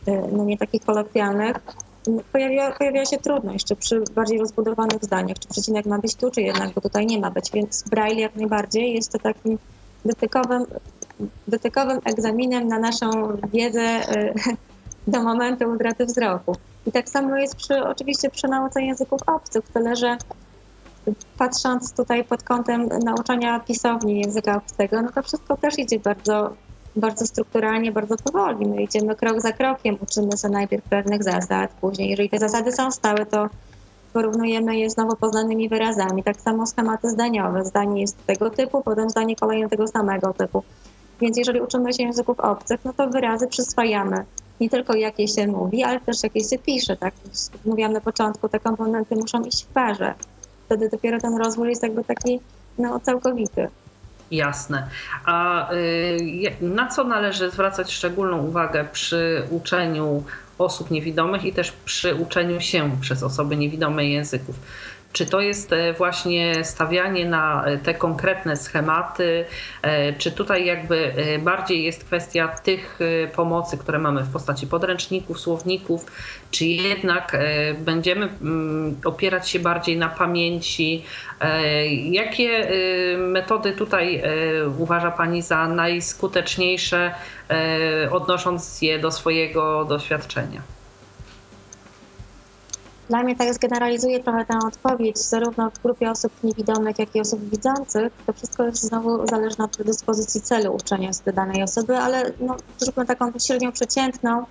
y, 0.09 0.23
no 0.33 0.45
nie 0.45 0.59
takich 0.59 0.85
kolokwialnych, 0.85 1.57
pojawia, 2.33 2.73
pojawia 2.73 3.05
się 3.05 3.19
trudność, 3.19 3.55
jeszcze 3.55 3.77
przy 3.77 4.05
bardziej 4.15 4.39
rozbudowanych 4.39 5.05
zdaniach, 5.05 5.39
czy 5.39 5.49
przecinek 5.49 5.87
ma 5.87 5.99
być 5.99 6.15
tu, 6.15 6.31
czy 6.31 6.43
jednak 6.43 6.75
go 6.75 6.81
tutaj 6.81 7.07
nie 7.07 7.21
ma 7.21 7.31
być, 7.31 7.51
więc 7.53 7.83
Braille 7.91 8.21
jak 8.21 8.37
najbardziej 8.37 8.95
jest 8.95 9.13
to 9.13 9.19
takim 9.19 9.59
dotykowym, 10.05 10.67
dotykowym 11.49 12.01
egzaminem 12.05 12.69
na 12.69 12.79
naszą 12.79 13.11
wiedzę 13.53 14.17
y, 14.17 14.35
do 15.13 15.23
momentu 15.23 15.71
utraty 15.71 16.07
wzroku. 16.07 16.57
I 16.87 16.93
tak 16.93 17.09
samo 17.09 17.37
jest 17.37 17.57
przy, 17.57 17.85
oczywiście 17.85 18.31
przy 18.31 18.49
nauce 18.49 18.83
języków 18.83 19.21
obcych, 19.27 19.65
tyle 19.75 19.97
że 19.97 20.17
patrząc 21.39 21.93
tutaj 21.93 22.25
pod 22.25 22.43
kątem 22.43 22.89
nauczania 23.05 23.61
pisowni 23.61 24.21
języka 24.21 24.57
obcego, 24.57 25.03
no 25.03 25.13
to 25.13 25.23
wszystko 25.23 25.57
też 25.57 25.79
idzie 25.79 25.99
bardzo, 25.99 26.53
bardzo 26.97 27.27
strukturalnie, 27.27 27.93
bardzo 27.93 28.17
powoli. 28.17 28.67
My 28.67 28.83
idziemy 28.83 29.17
krok 29.17 29.41
za 29.41 29.53
krokiem, 29.53 29.97
uczymy 30.01 30.39
się 30.43 30.49
najpierw 30.49 30.85
pewnych 30.85 31.23
zasad, 31.23 31.71
później 31.81 32.11
jeżeli 32.11 32.31
te 32.31 32.39
zasady 32.39 32.73
są 32.73 32.91
stałe, 32.91 33.27
to 33.27 33.49
porównujemy 34.13 34.77
je 34.77 34.91
z 34.91 34.97
nowo 34.97 35.17
poznanymi 35.17 35.69
wyrazami. 35.69 36.23
Tak 36.23 36.41
samo 36.41 36.67
schematy 36.67 37.11
zdaniowe. 37.11 37.65
Zdanie 37.65 38.01
jest 38.01 38.27
tego 38.27 38.51
typu, 38.51 38.83
potem 38.83 39.11
zdanie 39.11 39.37
kolejne 39.37 39.69
tego 39.69 39.89
samego 39.89 40.33
typu. 40.33 40.63
Więc 41.21 41.37
jeżeli 41.37 41.61
uczymy 41.61 41.93
się 41.93 42.03
języków 42.03 42.41
obcych, 42.41 42.81
no 42.85 42.93
to 42.93 43.09
wyrazy 43.09 43.47
przyswajamy. 43.47 44.25
Nie 44.63 44.71
tylko 44.71 44.95
jakie 44.95 45.29
się 45.29 45.47
mówi, 45.47 45.85
ale 45.85 46.01
też 46.01 46.23
jakie 46.23 46.41
się 46.45 46.59
pisze. 46.59 46.97
Tak? 46.97 47.15
Mówiłam 47.65 47.93
na 47.93 48.01
początku, 48.01 48.49
te 48.49 48.61
komponenty 48.61 49.17
muszą 49.17 49.45
iść 49.45 49.65
w 49.65 49.67
parze 49.67 50.15
wtedy 50.73 50.89
dopiero 50.89 51.21
ten 51.21 51.37
rozwój 51.37 51.69
jest 51.69 51.83
jakby 51.83 52.05
taki 52.05 52.41
no, 52.79 53.01
całkowity. 53.01 53.69
Jasne. 54.31 54.89
A 55.25 55.73
y, 55.73 56.53
na 56.61 56.89
co 56.89 57.05
należy 57.05 57.51
zwracać 57.51 57.93
szczególną 57.93 58.43
uwagę 58.43 58.85
przy 58.93 59.43
uczeniu 59.51 60.25
osób 60.59 60.91
niewidomych 60.91 61.45
i 61.45 61.53
też 61.53 61.73
przy 61.85 62.15
uczeniu 62.15 62.61
się 62.61 62.91
przez 63.01 63.23
osoby 63.23 63.57
niewidome 63.57 64.07
języków? 64.07 64.57
Czy 65.13 65.27
to 65.27 65.41
jest 65.41 65.73
e, 65.73 65.93
właśnie 65.93 66.65
stawianie 66.65 67.25
na 67.25 67.65
e, 67.65 67.79
te 67.79 67.95
konkretne 67.95 68.57
schematy, 68.57 69.45
e, 69.83 70.13
czy 70.13 70.33
tutaj 70.33 70.67
jakby 70.67 71.13
bardziej 71.39 71.85
jest 71.85 72.05
kwestia 72.05 72.49
tych 72.49 72.99
pomocy, 73.37 73.79
które 73.79 73.99
mamy 73.99 74.23
w 74.23 74.33
postaci 74.33 74.67
podręczników, 74.67 75.41
słowników, 75.41 76.07
czy 76.51 76.65
jednak 76.65 77.37
będziemy 77.79 78.29
mm, 78.43 78.97
opierać 79.05 79.51
się 79.51 79.59
bardziej 79.59 79.97
na 79.97 80.09
pamięci? 80.09 81.05
Jakie 82.11 82.69
metody 83.19 83.73
tutaj 83.73 84.23
uważa 84.79 85.11
Pani 85.11 85.43
za 85.43 85.69
najskuteczniejsze, 85.69 87.15
odnosząc 88.11 88.83
je 88.83 88.99
do 88.99 89.11
swojego 89.11 89.85
doświadczenia? 89.85 90.82
Dla 93.13 93.23
mnie 93.23 93.37
tak 93.37 93.55
zgeneralizuję 93.55 94.21
trochę 94.21 94.45
tę 94.45 94.59
odpowiedź, 94.67 95.19
zarówno 95.19 95.71
w 95.71 95.83
grupie 95.83 96.11
osób 96.11 96.33
niewidomych, 96.45 96.99
jak 96.99 97.17
i 97.17 97.21
osób 97.21 97.51
widzących. 97.51 98.13
To 98.27 98.33
wszystko 98.33 98.65
jest 98.65 98.83
znowu 98.83 99.27
zależne 99.27 99.65
od 99.65 99.77
predyspozycji 99.77 100.41
celu 100.41 100.75
uczenia 100.75 101.13
sobie 101.13 101.33
danej 101.33 101.63
osoby, 101.63 101.97
ale 101.97 102.33
no, 102.41 102.57
zróbmy 102.79 103.07
taką 103.07 103.33
średnią 103.47 103.73
przeciętną. 103.73 104.45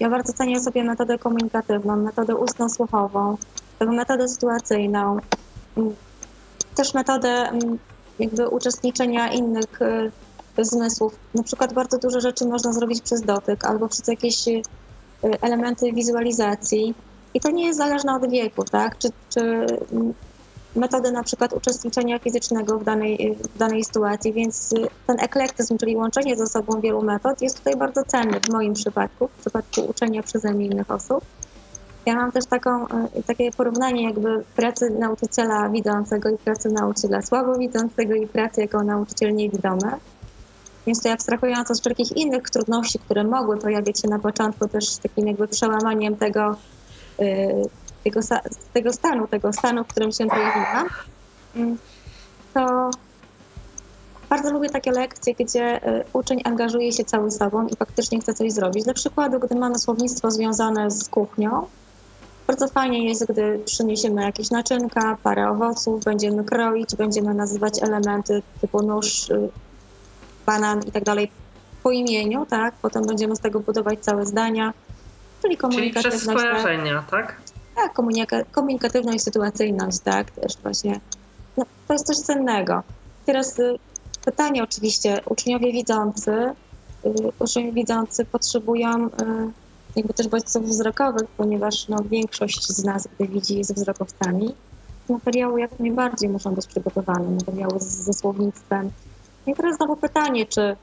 Ja 0.00 0.10
bardzo 0.10 0.32
cenię 0.32 0.60
sobie 0.60 0.84
metodę 0.84 1.18
komunikatywną, 1.18 1.96
metodę 1.96 2.36
ustno-słuchową, 2.36 3.36
metodę 3.80 4.28
sytuacyjną, 4.28 5.16
mm, 5.76 5.94
też 6.74 6.94
metodę 6.94 7.28
mm, 7.28 7.78
jakby 8.18 8.48
uczestniczenia 8.48 9.32
innych 9.32 9.82
y, 10.58 10.64
zmysłów. 10.64 11.16
Na 11.34 11.42
przykład 11.42 11.72
bardzo 11.72 11.98
dużo 11.98 12.20
rzeczy 12.20 12.46
można 12.46 12.72
zrobić 12.72 13.02
przez 13.02 13.22
dotyk 13.22 13.64
albo 13.64 13.88
przez 13.88 14.08
jakieś 14.08 14.48
y, 14.48 14.62
elementy 15.40 15.92
wizualizacji 15.92 16.94
i 17.34 17.40
to 17.40 17.50
nie 17.50 17.66
jest 17.66 17.78
zależne 17.78 18.14
od 18.14 18.30
wieku, 18.30 18.64
tak? 18.64 18.98
Czy, 18.98 19.08
czy 19.28 19.66
metody 20.76 21.12
na 21.12 21.22
przykład 21.22 21.52
uczestniczenia 21.52 22.18
fizycznego 22.18 22.78
w 22.78 22.84
danej, 22.84 23.36
w 23.54 23.58
danej 23.58 23.84
sytuacji, 23.84 24.32
więc 24.32 24.74
ten 25.06 25.20
eklektyzm, 25.20 25.78
czyli 25.78 25.96
łączenie 25.96 26.36
ze 26.36 26.46
sobą 26.46 26.80
wielu 26.80 27.02
metod 27.02 27.42
jest 27.42 27.58
tutaj 27.58 27.76
bardzo 27.76 28.04
cenny 28.04 28.40
w 28.40 28.48
moim 28.48 28.74
przypadku, 28.74 29.28
w 29.28 29.40
przypadku 29.40 29.80
uczenia 29.80 30.22
przeze 30.22 30.52
mnie 30.52 30.66
innych 30.66 30.90
osób. 30.90 31.24
Ja 32.06 32.16
mam 32.16 32.32
też 32.32 32.46
taką, 32.46 32.88
e, 32.88 33.22
takie 33.26 33.50
porównanie 33.52 34.04
jakby 34.04 34.44
pracy 34.56 34.90
nauczyciela 34.90 35.68
widzącego 35.68 36.28
i 36.28 36.38
pracy 36.38 36.68
nauczyciela 36.68 37.22
słabowidzącego 37.22 38.14
i 38.14 38.26
pracy 38.26 38.60
jako 38.60 38.82
nauczyciel 38.82 39.34
niewidomy. 39.34 39.90
Więc 40.86 40.98
tutaj 40.98 41.12
abstrahując 41.12 41.70
od 41.70 41.80
wszelkich 41.80 42.16
innych 42.16 42.42
trudności, 42.42 42.98
które 42.98 43.24
mogły 43.24 43.58
pojawić 43.58 44.00
się 44.00 44.08
na 44.08 44.18
początku 44.18 44.68
też 44.68 44.96
takim 44.96 45.26
jakby 45.26 45.48
przełamaniem 45.48 46.16
tego, 46.16 46.56
tego, 48.04 48.20
tego 48.72 48.92
stanu, 48.92 49.26
tego 49.26 49.52
stanu, 49.52 49.84
w 49.84 49.86
którym 49.86 50.12
się 50.12 50.26
pojawiłam, 50.26 50.88
mm, 51.56 51.78
to 52.54 52.90
bardzo 54.30 54.52
lubię 54.52 54.70
takie 54.70 54.92
lekcje, 54.92 55.34
gdzie 55.34 55.88
y, 56.00 56.04
uczeń 56.12 56.40
angażuje 56.44 56.92
się 56.92 57.04
cały 57.04 57.30
sobą 57.30 57.66
i 57.66 57.76
faktycznie 57.76 58.20
chce 58.20 58.34
coś 58.34 58.52
zrobić. 58.52 58.84
Dla 58.84 58.94
przykładu, 58.94 59.40
gdy 59.40 59.54
mamy 59.54 59.78
słownictwo 59.78 60.30
związane 60.30 60.90
z 60.90 61.08
kuchnią, 61.08 61.66
bardzo 62.46 62.68
fajnie 62.68 63.08
jest, 63.08 63.26
gdy 63.26 63.58
przyniesiemy 63.64 64.22
jakieś 64.22 64.50
naczynka, 64.50 65.18
parę 65.22 65.50
owoców, 65.50 66.04
będziemy 66.04 66.44
kroić, 66.44 66.96
będziemy 66.96 67.34
nazywać 67.34 67.82
elementy 67.82 68.42
typu 68.60 68.82
nóż, 68.82 69.30
y, 69.30 69.48
banan 70.46 70.80
i 70.86 70.92
tak 70.92 71.04
dalej 71.04 71.30
po 71.82 71.90
imieniu, 71.90 72.46
tak? 72.46 72.74
Potem 72.82 73.06
będziemy 73.06 73.36
z 73.36 73.40
tego 73.40 73.60
budować 73.60 73.98
całe 74.00 74.26
zdania. 74.26 74.72
Czyli 75.42 75.56
komunikatywność. 75.56 76.24
Czyli 76.24 76.36
przez 76.36 76.40
skojarzenia, 76.40 77.04
tak? 77.10 77.40
Tak, 77.76 77.94
komunika- 77.94 78.44
komunikatywność, 78.52 79.22
sytuacyjność, 79.22 79.98
tak, 79.98 80.30
też 80.30 80.52
właśnie. 80.62 81.00
No, 81.56 81.64
to 81.88 81.92
jest 81.94 82.06
coś 82.06 82.16
cennego. 82.16 82.82
Teraz 83.26 83.58
y, 83.58 83.78
pytanie 84.24 84.62
oczywiście, 84.62 85.20
uczniowie 85.26 85.72
widzący, 85.72 86.32
y, 87.06 87.10
uczniowie 87.38 87.72
widzący 87.72 88.24
potrzebują 88.24 89.06
y, 89.06 89.10
jakby 89.96 90.14
też 90.14 90.28
bodźców 90.28 90.64
wzrokowych, 90.64 91.28
ponieważ 91.36 91.88
no, 91.88 91.96
większość 92.10 92.66
z 92.68 92.84
nas, 92.84 93.08
gdy 93.14 93.28
widzi, 93.28 93.58
jest 93.58 93.74
wzrokowcami. 93.74 94.54
Materiały 95.08 95.60
jak 95.60 95.80
najbardziej 95.80 96.28
muszą 96.28 96.54
być 96.54 96.66
przygotowane, 96.66 97.30
materiały 97.30 97.80
z, 97.80 97.84
ze 97.84 98.12
słownictwem. 98.12 98.90
I 99.46 99.54
teraz 99.54 99.76
znowu 99.76 99.96
pytanie, 99.96 100.46
czy 100.46 100.76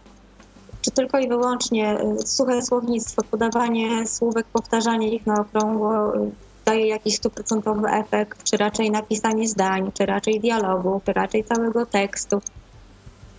czy 0.82 0.92
tylko 0.92 1.20
i 1.20 1.28
wyłącznie 1.28 1.98
y, 2.02 2.28
suche 2.28 2.62
słownictwo, 2.62 3.24
podawanie 3.24 4.08
słówek, 4.08 4.46
powtarzanie 4.54 5.16
ich 5.16 5.26
na 5.26 5.42
okrągło 5.42 6.16
y, 6.16 6.32
daje 6.66 6.88
jakiś 6.88 7.16
stuprocentowy 7.16 7.88
efekt, 7.88 8.44
czy 8.44 8.58
raczej 8.58 8.92
napisanie 8.92 9.48
zdań, 9.48 9.92
czy 9.98 10.06
raczej 10.06 10.40
dialogu, 10.40 11.02
czy 11.06 11.14
raczej 11.14 11.44
całego 11.44 11.86
tekstu. 11.86 12.42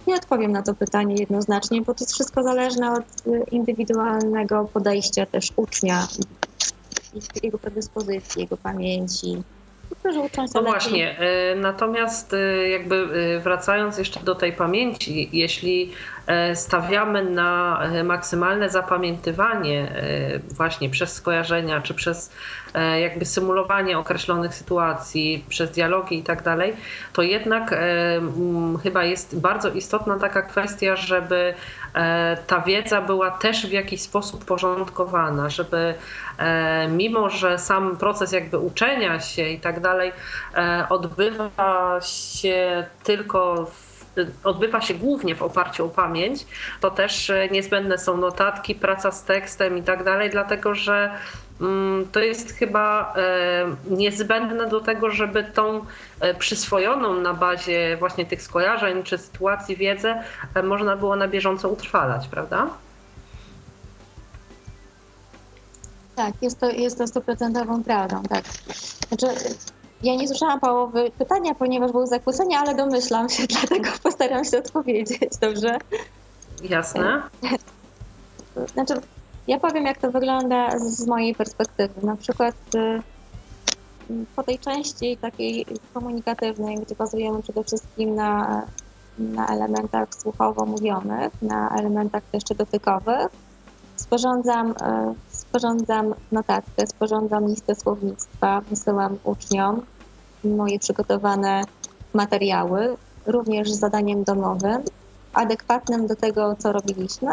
Nie 0.06 0.14
odpowiem 0.14 0.52
na 0.52 0.62
to 0.62 0.74
pytanie 0.74 1.14
jednoznacznie, 1.14 1.82
bo 1.82 1.94
to 1.94 2.04
jest 2.04 2.12
wszystko 2.12 2.42
zależne 2.42 2.92
od 2.92 3.26
y, 3.26 3.44
indywidualnego 3.50 4.68
podejścia 4.72 5.26
też 5.26 5.52
ucznia, 5.56 6.06
jego 7.42 7.58
predyspozycji, 7.58 8.42
jego 8.42 8.56
pamięci. 8.56 9.42
No 10.54 10.62
właśnie, 10.62 11.16
natomiast 11.56 12.34
jakby 12.70 13.06
wracając 13.44 13.98
jeszcze 13.98 14.20
do 14.20 14.34
tej 14.34 14.52
pamięci, 14.52 15.30
jeśli 15.32 15.92
stawiamy 16.54 17.24
na 17.24 17.80
e, 17.82 18.04
maksymalne 18.04 18.70
zapamiętywanie 18.70 19.82
e, 19.82 20.38
właśnie 20.38 20.90
przez 20.90 21.12
skojarzenia, 21.12 21.80
czy 21.80 21.94
przez 21.94 22.32
jakby 23.00 23.24
symulowanie 23.24 23.98
określonych 23.98 24.54
sytuacji, 24.54 25.44
przez 25.48 25.70
dialogi 25.70 26.18
i 26.18 26.22
tak 26.22 26.42
dalej, 26.42 26.76
to 27.12 27.22
jednak 27.22 27.74
chyba 28.82 29.04
jest 29.04 29.40
bardzo 29.40 29.68
istotna 29.70 30.18
taka 30.18 30.42
kwestia, 30.42 30.96
żeby 30.96 31.54
ta 32.46 32.60
wiedza 32.60 33.02
była 33.02 33.30
też 33.30 33.66
w 33.66 33.72
jakiś 33.72 34.00
sposób 34.00 34.44
porządkowana, 34.44 35.48
żeby 35.48 35.94
mimo, 36.88 37.30
że 37.30 37.58
sam 37.58 37.96
proces 37.96 38.32
jakby 38.32 38.58
uczenia 38.58 39.20
się 39.20 39.48
i 39.48 39.60
tak 39.60 39.80
dalej 39.80 40.12
odbywa 40.88 41.98
się 42.00 42.86
tylko 43.04 43.66
w 43.66 43.89
odbywa 44.44 44.80
się 44.80 44.94
głównie 44.94 45.34
w 45.34 45.42
oparciu 45.42 45.86
o 45.86 45.88
pamięć, 45.88 46.46
to 46.80 46.90
też 46.90 47.30
e, 47.30 47.48
niezbędne 47.48 47.98
są 47.98 48.16
notatki, 48.16 48.74
praca 48.74 49.12
z 49.12 49.24
tekstem 49.24 49.78
i 49.78 49.82
tak 49.82 50.04
dalej, 50.04 50.30
dlatego 50.30 50.74
że 50.74 51.10
mm, 51.60 52.08
to 52.12 52.20
jest 52.20 52.52
chyba 52.52 53.14
e, 53.16 53.94
niezbędne 53.96 54.66
do 54.66 54.80
tego, 54.80 55.10
żeby 55.10 55.44
tą 55.44 55.84
e, 56.20 56.34
przyswojoną 56.34 57.20
na 57.20 57.34
bazie 57.34 57.96
właśnie 57.96 58.26
tych 58.26 58.42
skojarzeń 58.42 59.02
czy 59.02 59.18
sytuacji 59.18 59.76
wiedzę 59.76 60.22
można 60.62 60.96
było 60.96 61.16
na 61.16 61.28
bieżąco 61.28 61.68
utrwalać, 61.68 62.28
prawda? 62.28 62.70
Tak, 66.16 66.34
jest 66.42 66.60
to, 66.60 66.70
jest 66.70 66.98
to 66.98 67.06
stuprocentową 67.06 67.84
prawdą, 67.84 68.22
tak. 68.22 68.44
Znaczy, 69.08 69.26
Ja 70.02 70.16
nie 70.16 70.28
słyszałam 70.28 70.60
połowy 70.60 71.10
pytania, 71.18 71.54
ponieważ 71.54 71.92
były 71.92 72.06
zakłócenia, 72.06 72.60
ale 72.60 72.74
domyślam 72.74 73.28
się, 73.28 73.46
dlatego 73.60 73.90
postaram 74.02 74.44
się 74.44 74.58
odpowiedzieć, 74.58 75.32
dobrze? 75.40 75.78
Jasne. 76.62 77.22
Znaczy, 78.74 78.94
ja 79.46 79.58
powiem, 79.58 79.86
jak 79.86 79.98
to 79.98 80.10
wygląda 80.10 80.78
z 80.78 81.06
mojej 81.06 81.34
perspektywy. 81.34 82.06
Na 82.06 82.16
przykład 82.16 82.54
y, 82.74 83.02
po 84.36 84.42
tej 84.42 84.58
części 84.58 85.16
takiej 85.16 85.66
komunikatywnej, 85.94 86.76
gdzie 86.76 86.94
bazujemy 86.94 87.42
przede 87.42 87.64
wszystkim 87.64 88.14
na, 88.14 88.62
na 89.18 89.46
elementach 89.46 90.08
słuchowo-mówionych, 90.14 91.32
na 91.42 91.70
elementach 91.78 92.22
jeszcze 92.32 92.54
dotykowych, 92.54 93.28
sporządzam, 93.96 94.70
y, 94.70 94.74
sporządzam 95.50 96.14
notatkę, 96.32 96.86
sporządzam 96.86 97.46
listę 97.46 97.74
słownictwa, 97.74 98.60
wysyłam 98.60 99.18
uczniom 99.24 99.82
moje 100.44 100.78
przygotowane 100.78 101.62
materiały, 102.14 102.96
również 103.26 103.72
z 103.72 103.78
zadaniem 103.78 104.24
domowym, 104.24 104.82
adekwatnym 105.32 106.06
do 106.06 106.16
tego, 106.16 106.56
co 106.58 106.72
robiliśmy. 106.72 107.30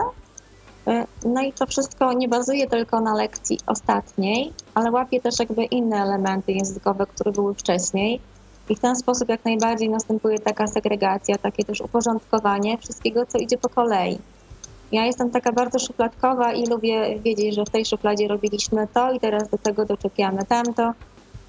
No 1.26 1.42
i 1.42 1.54
to 1.54 1.66
wszystko 1.66 2.14
nie 2.14 2.28
bazuje 2.28 2.68
tylko 2.68 3.02
na 3.02 3.14
lekcji 3.14 3.60
ostatniej, 3.68 4.54
ale 4.74 4.92
łapie 4.92 5.22
też 5.22 5.40
jakby 5.40 5.64
inne 5.64 5.98
elementy 5.98 6.52
językowe, 6.52 7.06
które 7.06 7.32
były 7.32 7.54
wcześniej. 7.54 8.22
I 8.70 8.76
w 8.76 8.80
ten 8.80 8.96
sposób 8.96 9.30
jak 9.30 9.46
najbardziej 9.46 9.90
następuje 9.90 10.40
taka 10.40 10.68
segregacja, 10.68 11.38
takie 11.38 11.64
też 11.64 11.82
uporządkowanie 11.82 12.78
wszystkiego, 12.78 13.26
co 13.26 13.38
idzie 13.38 13.58
po 13.58 13.70
kolei. 13.70 14.18
Ja 14.92 15.06
jestem 15.06 15.32
taka 15.32 15.52
bardzo 15.52 15.80
szufladkowa 15.80 16.54
i 16.54 16.66
lubię 16.66 17.20
wiedzieć, 17.20 17.56
że 17.56 17.66
w 17.66 17.70
tej 17.70 17.86
szufladzie 17.86 18.28
robiliśmy 18.28 18.88
to 18.94 19.12
i 19.12 19.20
teraz 19.20 19.50
do 19.50 19.58
tego 19.58 19.86
doczepiamy 19.86 20.46
tamto. 20.46 20.94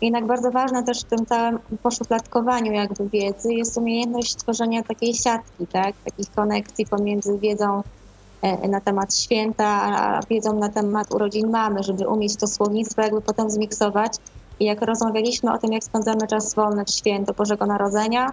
Jednak 0.01 0.27
bardzo 0.27 0.51
ważne 0.51 0.83
też 0.83 1.01
w 1.01 1.05
tym 1.05 1.27
całym 1.27 1.59
poszufladkowaniu 1.83 2.73
jakby 2.73 3.09
wiedzy 3.09 3.55
jest 3.55 3.77
umiejętność 3.77 4.37
tworzenia 4.37 4.83
takiej 4.83 5.15
siatki, 5.15 5.67
tak? 5.67 5.95
takich 6.05 6.31
konekcji 6.31 6.87
pomiędzy 6.87 7.39
wiedzą 7.39 7.83
e, 8.43 8.69
na 8.69 8.81
temat 8.81 9.17
święta, 9.17 9.67
a 9.83 10.21
wiedzą 10.31 10.59
na 10.59 10.69
temat 10.69 11.15
urodzin 11.15 11.51
mamy, 11.51 11.83
żeby 11.83 12.09
umieć 12.09 12.37
to 12.37 12.47
słownictwo 12.47 13.03
jakby 13.03 13.21
potem 13.21 13.51
zmiksować. 13.51 14.13
I 14.61 14.65
jak 14.65 14.83
rozmawialiśmy 14.83 15.53
o 15.53 15.59
tym, 15.59 15.73
jak 15.73 15.85
spędzamy 15.85 16.27
czas 16.27 16.55
wolny 16.55 16.85
w 16.85 16.91
święto 16.91 17.35
Bożego 17.35 17.67
Narodzenia, 17.67 18.33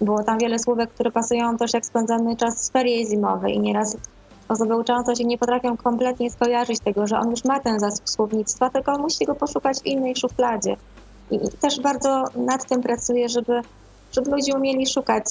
było 0.00 0.22
tam 0.22 0.38
wiele 0.38 0.58
słówek, 0.58 0.90
które 0.90 1.10
pasują 1.10 1.56
też 1.56 1.74
jak 1.74 1.86
spędzamy 1.86 2.36
czas 2.36 2.68
w 2.68 2.72
ferie 2.72 3.06
zimowej 3.06 3.54
i 3.54 3.60
nieraz 3.60 3.96
osoby 4.50 4.76
uczące 4.76 5.16
się 5.16 5.24
nie 5.24 5.38
potrafią 5.38 5.76
kompletnie 5.76 6.30
skojarzyć 6.30 6.80
tego, 6.80 7.06
że 7.06 7.18
on 7.18 7.30
już 7.30 7.44
ma 7.44 7.60
ten 7.60 7.80
zasób 7.80 8.08
słownictwa, 8.08 8.70
tylko 8.70 8.98
musi 8.98 9.24
go 9.26 9.34
poszukać 9.34 9.78
w 9.78 9.86
innej 9.86 10.16
szufladzie. 10.16 10.76
I 11.30 11.38
też 11.60 11.80
bardzo 11.80 12.24
nad 12.36 12.68
tym 12.68 12.82
pracuję, 12.82 13.28
żeby, 13.28 13.60
żeby 14.12 14.30
ludzie 14.30 14.54
umieli 14.54 14.86
szukać 14.86 15.24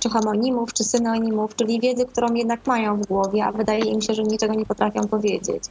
czy 0.00 0.08
homonimów, 0.08 0.72
czy 0.72 0.84
synonimów, 0.84 1.56
czyli 1.56 1.80
wiedzy, 1.80 2.06
którą 2.06 2.34
jednak 2.34 2.66
mają 2.66 2.96
w 2.96 3.06
głowie, 3.06 3.44
a 3.44 3.52
wydaje 3.52 3.84
im 3.84 4.00
się, 4.00 4.14
że 4.14 4.22
niczego 4.22 4.54
nie 4.54 4.66
potrafią 4.66 5.08
powiedzieć. 5.08 5.64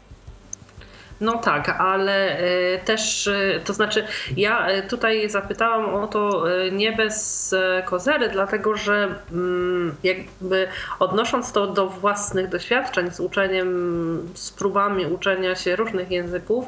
No 1.21 1.37
tak, 1.37 1.69
ale 1.69 2.37
e, 2.39 2.77
też, 2.77 3.27
e, 3.27 3.59
to 3.65 3.73
znaczy 3.73 4.03
ja 4.37 4.67
e, 4.67 4.83
tutaj 4.83 5.29
zapytałam 5.29 5.95
o 5.95 6.07
to 6.07 6.43
nie 6.71 6.91
bez 6.91 7.55
kozery, 7.85 8.29
dlatego 8.29 8.75
że 8.75 9.15
mm, 9.31 9.95
jakby 10.03 10.67
odnosząc 10.99 11.51
to 11.51 11.67
do 11.67 11.87
własnych 11.87 12.49
doświadczeń 12.49 13.11
z 13.11 13.19
uczeniem, 13.19 14.29
z 14.33 14.51
próbami 14.51 15.05
uczenia 15.05 15.55
się 15.55 15.75
różnych 15.75 16.11
języków, 16.11 16.65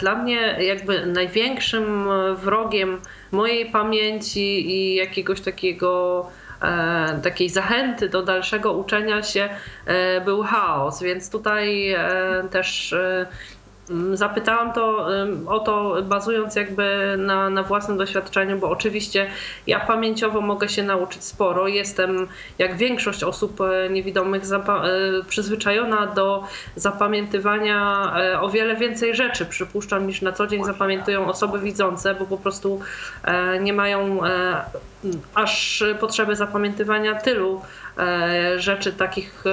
dla 0.00 0.14
mnie 0.14 0.56
jakby 0.64 1.06
największym 1.06 2.08
wrogiem 2.36 3.00
mojej 3.32 3.66
pamięci 3.66 4.70
i 4.70 4.94
jakiegoś 4.94 5.40
takiego 5.40 6.26
takiej 7.22 7.50
zachęty 7.50 8.08
do 8.08 8.22
dalszego 8.22 8.72
uczenia 8.72 9.22
się 9.22 9.48
był 10.24 10.42
chaos, 10.42 11.02
więc 11.02 11.30
tutaj 11.30 11.96
też 12.50 12.94
Mm, 12.94 13.26
zapytałam 14.12 14.72
to 14.72 15.08
o 15.46 15.58
to 15.58 15.96
bazując 16.02 16.56
jakby 16.56 17.14
na, 17.18 17.50
na 17.50 17.62
własnym 17.62 17.98
doświadczeniu, 17.98 18.58
bo 18.58 18.70
oczywiście 18.70 19.26
ja 19.66 19.80
pamięciowo 19.80 20.40
mogę 20.40 20.68
się 20.68 20.82
nauczyć 20.82 21.24
sporo. 21.24 21.68
Jestem, 21.68 22.28
jak 22.58 22.76
większość 22.76 23.24
osób 23.24 23.60
e, 23.60 23.90
niewidomych, 23.90 24.42
e, 24.52 24.70
przyzwyczajona 25.28 26.06
do 26.06 26.44
zapamiętywania 26.76 28.12
e, 28.18 28.40
o 28.40 28.48
wiele 28.48 28.76
więcej 28.76 29.14
rzeczy, 29.14 29.46
przypuszczam, 29.46 30.06
niż 30.06 30.22
na 30.22 30.32
co 30.32 30.46
dzień 30.46 30.64
zapamiętują 30.64 31.26
osoby 31.26 31.58
widzące, 31.58 32.14
bo 32.14 32.26
po 32.26 32.36
prostu 32.36 32.80
nie 33.60 33.72
mają 33.72 34.20
aż 35.34 35.84
potrzeby 36.00 36.36
zapamiętywania 36.36 37.14
tylu 37.14 37.62
rzeczy 38.56 38.92
takich 38.92 39.44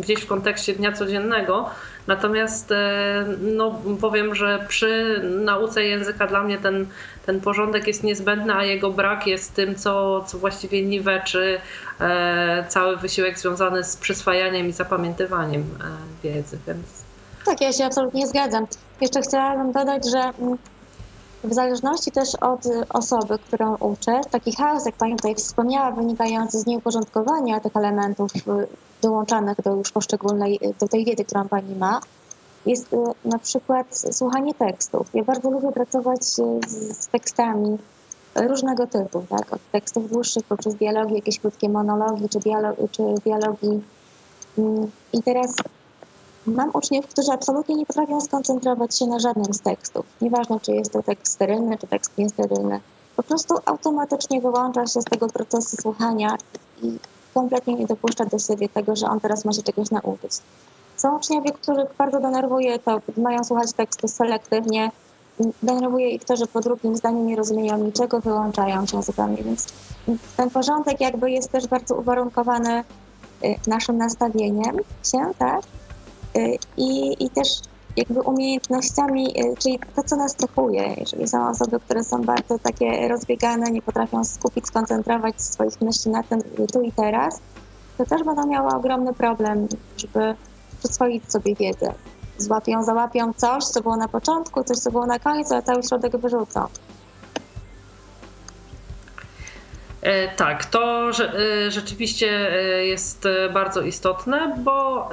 gdzieś 0.00 0.20
w 0.20 0.26
kontekście 0.26 0.72
dnia 0.72 0.92
codziennego. 0.92 1.70
Natomiast 2.06 2.72
e, 2.72 3.24
no, 3.40 3.80
powiem, 4.00 4.34
że 4.34 4.64
przy 4.68 5.20
nauce 5.44 5.84
języka 5.84 6.26
dla 6.26 6.42
mnie 6.42 6.58
ten, 6.58 6.86
ten 7.26 7.40
porządek 7.40 7.86
jest 7.86 8.02
niezbędny, 8.02 8.54
a 8.54 8.64
jego 8.64 8.90
brak 8.90 9.26
jest 9.26 9.54
tym, 9.54 9.74
co, 9.74 10.24
co 10.26 10.38
właściwie 10.38 10.82
niweczy 10.82 11.60
e, 12.00 12.64
cały 12.68 12.96
wysiłek 12.96 13.38
związany 13.38 13.84
z 13.84 13.96
przyswajaniem 13.96 14.68
i 14.68 14.72
zapamiętywaniem 14.72 15.60
e, 15.62 16.28
wiedzy. 16.28 16.58
Więc... 16.66 16.86
Tak, 17.44 17.60
ja 17.60 17.72
się 17.72 17.84
absolutnie 17.84 18.26
zgadzam. 18.26 18.66
Jeszcze 19.00 19.20
chciałabym 19.20 19.72
dodać, 19.72 20.10
że 20.10 20.18
mm, 20.18 20.58
w 21.44 21.54
zależności 21.54 22.10
też 22.10 22.34
od 22.34 22.60
osoby, 22.88 23.38
którą 23.38 23.76
uczę, 23.76 24.20
taki 24.30 24.56
chaos, 24.56 24.86
jak 24.86 24.94
Pani 24.94 25.16
tutaj 25.16 25.34
wspomniała, 25.34 25.90
wynikający 25.90 26.58
z 26.58 26.66
nieuporządkowania 26.66 27.60
tych 27.60 27.76
elementów 27.76 28.30
dołączanych 29.02 29.62
do 29.62 29.74
już 29.74 29.92
poszczególnej, 29.92 30.60
do 30.80 30.88
tej 30.88 31.04
wiedzy, 31.04 31.24
którą 31.24 31.48
Pani 31.48 31.76
ma, 31.76 32.00
jest 32.66 32.92
y, 32.92 32.96
na 33.24 33.38
przykład 33.38 33.86
słuchanie 34.12 34.54
tekstów. 34.54 35.06
Ja 35.14 35.24
bardzo 35.24 35.50
lubię 35.50 35.72
pracować 35.72 36.20
y, 36.20 36.94
z 36.94 37.06
tekstami 37.06 37.78
różnego 38.34 38.86
typu, 38.86 39.24
tak? 39.28 39.52
od 39.52 39.70
tekstów 39.72 40.10
dłuższych 40.10 40.44
poprzez 40.44 40.74
dialogi, 40.74 41.14
jakieś 41.14 41.38
krótkie 41.38 41.68
monologi 41.68 42.28
czy, 42.28 42.38
dialogi, 42.38 42.88
czy 42.90 43.02
dialogi. 43.24 43.80
Mm, 44.58 44.90
I 45.12 45.22
teraz 45.22 45.56
mam 46.46 46.70
uczniów, 46.74 47.06
którzy 47.06 47.32
absolutnie 47.32 47.74
nie 47.74 47.86
potrafią 47.86 48.20
skoncentrować 48.20 48.98
się 48.98 49.06
na 49.06 49.18
żadnym 49.18 49.54
z 49.54 49.60
tekstów. 49.60 50.06
Nieważne, 50.20 50.60
czy 50.60 50.72
jest 50.72 50.92
to 50.92 51.02
tekst 51.02 51.32
sterylny, 51.32 51.78
czy 51.78 51.86
tekst 51.86 52.18
niesterylny. 52.18 52.80
Po 53.16 53.22
prostu 53.22 53.54
automatycznie 53.64 54.40
wyłącza 54.40 54.86
się 54.86 55.00
z 55.00 55.04
tego 55.04 55.28
procesu 55.28 55.76
słuchania 55.76 56.36
i 56.82 56.98
kompletnie 57.34 57.74
nie 57.74 57.86
dopuszcza 57.86 58.24
do 58.24 58.38
siebie 58.38 58.68
tego, 58.68 58.96
że 58.96 59.06
on 59.06 59.20
teraz 59.20 59.42
się 59.56 59.62
czegoś 59.62 59.90
nauczyć. 59.90 60.32
Są 60.96 61.16
uczniowie, 61.16 61.52
których 61.52 61.96
bardzo 61.98 62.20
denerwuje 62.20 62.78
to, 62.78 63.00
mają 63.16 63.44
słuchać 63.44 63.72
tekstu 63.72 64.08
selektywnie, 64.08 64.90
denerwuje 65.62 66.10
ich 66.10 66.24
to, 66.24 66.36
że 66.36 66.46
po 66.46 66.60
drugim 66.60 66.96
zdaniu 66.96 67.24
nie 67.24 67.36
rozumieją 67.36 67.78
niczego, 67.78 68.20
wyłączają 68.20 68.86
się 68.86 69.02
zupełnie, 69.02 69.36
więc 69.36 69.66
ten 70.36 70.50
porządek 70.50 71.00
jakby 71.00 71.30
jest 71.30 71.50
też 71.50 71.66
bardzo 71.66 71.94
uwarunkowany 71.94 72.84
y, 73.44 73.54
naszym 73.66 73.98
nastawieniem 73.98 74.76
się, 75.12 75.18
tak? 75.38 75.62
Y, 76.36 76.58
I, 76.76 77.24
i 77.24 77.30
też 77.30 77.48
jakby 77.96 78.20
umiejętnościami, 78.20 79.40
y, 79.40 79.56
czyli 79.58 79.78
to, 79.96 80.02
co 80.02 80.16
nas 80.16 80.34
cechuje. 80.34 80.94
Jeżeli 80.96 81.28
są 81.28 81.48
osoby, 81.48 81.80
które 81.80 82.04
są 82.04 82.22
bardzo 82.22 82.58
takie 82.58 83.08
rozbiegane, 83.08 83.70
nie 83.70 83.82
potrafią 83.82 84.24
skupić, 84.24 84.66
skoncentrować 84.66 85.42
swoich 85.42 85.80
myśli 85.80 86.10
na 86.10 86.22
tym 86.22 86.42
tu 86.72 86.82
i 86.82 86.92
teraz, 86.92 87.40
to 87.98 88.04
też 88.04 88.22
będą 88.24 88.46
miały 88.46 88.68
ogromny 88.68 89.14
problem, 89.14 89.68
żeby 89.96 90.34
przyswoić 90.78 91.32
sobie 91.32 91.54
wiedzę. 91.54 91.92
Złapią, 92.38 92.84
załapią 92.84 93.32
coś, 93.32 93.64
co 93.64 93.80
było 93.80 93.96
na 93.96 94.08
początku, 94.08 94.64
coś, 94.64 94.78
co 94.78 94.90
było 94.90 95.06
na 95.06 95.18
końcu, 95.18 95.54
a 95.54 95.62
cały 95.62 95.82
środek 95.82 96.16
wyrzucą. 96.16 96.66
Tak, 100.36 100.64
to 100.64 101.10
e, 101.10 101.70
rzeczywiście 101.70 102.52
e, 102.52 102.86
jest 102.86 103.28
bardzo 103.52 103.80
istotne, 103.80 104.54
bo 104.58 105.08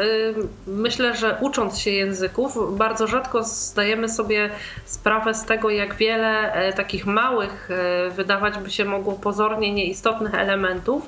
myślę, 0.67 1.15
że 1.15 1.37
ucząc 1.41 1.79
się 1.79 1.91
języków, 1.91 2.77
bardzo 2.77 3.07
rzadko 3.07 3.43
zdajemy 3.43 4.09
sobie 4.09 4.49
sprawę 4.85 5.33
z 5.33 5.45
tego, 5.45 5.69
jak 5.69 5.95
wiele 5.95 6.53
takich 6.75 7.05
małych, 7.05 7.69
wydawać 8.15 8.57
by 8.57 8.71
się 8.71 8.85
mogło 8.85 9.13
pozornie 9.13 9.73
nieistotnych 9.73 10.33
elementów 10.33 11.07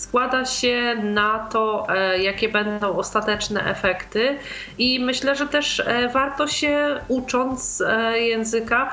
składa 0.00 0.44
się 0.44 0.96
na 1.02 1.38
to, 1.38 1.86
jakie 2.20 2.48
będą 2.48 2.96
ostateczne 2.96 3.64
efekty. 3.64 4.38
I 4.78 5.00
myślę, 5.00 5.36
że 5.36 5.46
też 5.46 5.82
warto 6.12 6.46
się 6.46 7.00
ucząc 7.08 7.82
języka, 8.14 8.90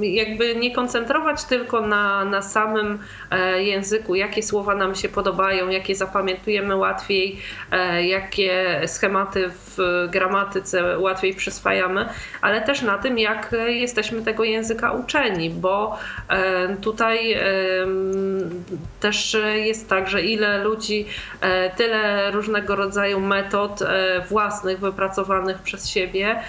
jakby 0.00 0.56
nie 0.56 0.74
koncentrować 0.74 1.44
tylko 1.44 1.80
na, 1.80 2.24
na 2.24 2.42
samym 2.42 2.98
e, 3.30 3.62
języku, 3.62 4.14
jakie 4.14 4.42
słowa 4.42 4.74
nam 4.74 4.94
się 4.94 5.08
podobają, 5.08 5.68
jakie 5.68 5.94
zapamiętujemy 5.94 6.76
łatwiej, 6.76 7.38
e, 7.70 8.06
jakie 8.06 8.80
schematy 8.86 9.50
w 9.50 10.06
gramatyce 10.10 10.98
łatwiej 10.98 11.34
przyswajamy, 11.34 12.08
ale 12.40 12.60
też 12.60 12.82
na 12.82 12.98
tym, 12.98 13.18
jak 13.18 13.54
jesteśmy 13.66 14.22
tego 14.22 14.44
języka 14.44 14.92
uczeni, 14.92 15.50
bo 15.50 15.98
tutaj 16.80 17.38
też 19.00 19.36
jest 19.54 19.88
tak, 19.90 20.08
że 20.08 20.22
ile 20.22 20.64
ludzi, 20.64 21.06
tyle 21.76 22.30
różnego 22.30 22.76
rodzaju 22.76 23.20
metod 23.20 23.80
własnych 24.28 24.80
wypracowanych 24.80 25.58
przez 25.58 25.88
siebie, 25.88 26.40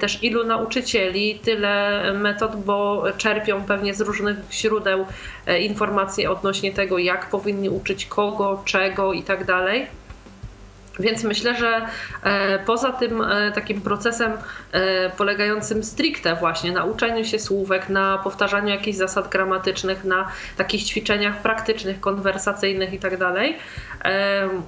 też 0.00 0.22
ilu 0.22 0.44
nauczycieli, 0.44 1.38
tyle 1.44 2.02
metod, 2.12 2.56
bo 2.56 3.04
czerpią 3.18 3.64
pewnie 3.64 3.94
z 3.94 4.00
różnych 4.00 4.36
źródeł 4.52 5.06
e, 5.46 5.60
informacje 5.60 6.30
odnośnie 6.30 6.72
tego, 6.72 6.98
jak 6.98 7.30
powinni 7.30 7.68
uczyć 7.70 8.06
kogo, 8.06 8.62
czego 8.64 9.12
i 9.12 9.22
tak 9.22 9.44
dalej. 9.44 9.86
Więc 10.98 11.24
myślę, 11.24 11.54
że 11.54 11.86
e, 12.22 12.58
poza 12.58 12.92
tym 12.92 13.20
e, 13.20 13.52
takim 13.52 13.80
procesem 13.80 14.32
polegającym 15.18 15.84
stricte 15.84 16.34
właśnie 16.34 16.72
na 16.72 16.84
uczeniu 16.84 17.24
się 17.24 17.38
słówek, 17.38 17.88
na 17.88 18.18
powtarzaniu 18.18 18.68
jakichś 18.68 18.98
zasad 18.98 19.28
gramatycznych, 19.28 20.04
na 20.04 20.28
takich 20.56 20.84
ćwiczeniach 20.84 21.42
praktycznych, 21.42 22.00
konwersacyjnych 22.00 22.92
i 22.92 22.98
tak 22.98 23.12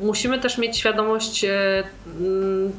musimy 0.01 0.39
też 0.39 0.59
mieć 0.59 0.79
świadomość 0.79 1.45
e, 1.45 1.85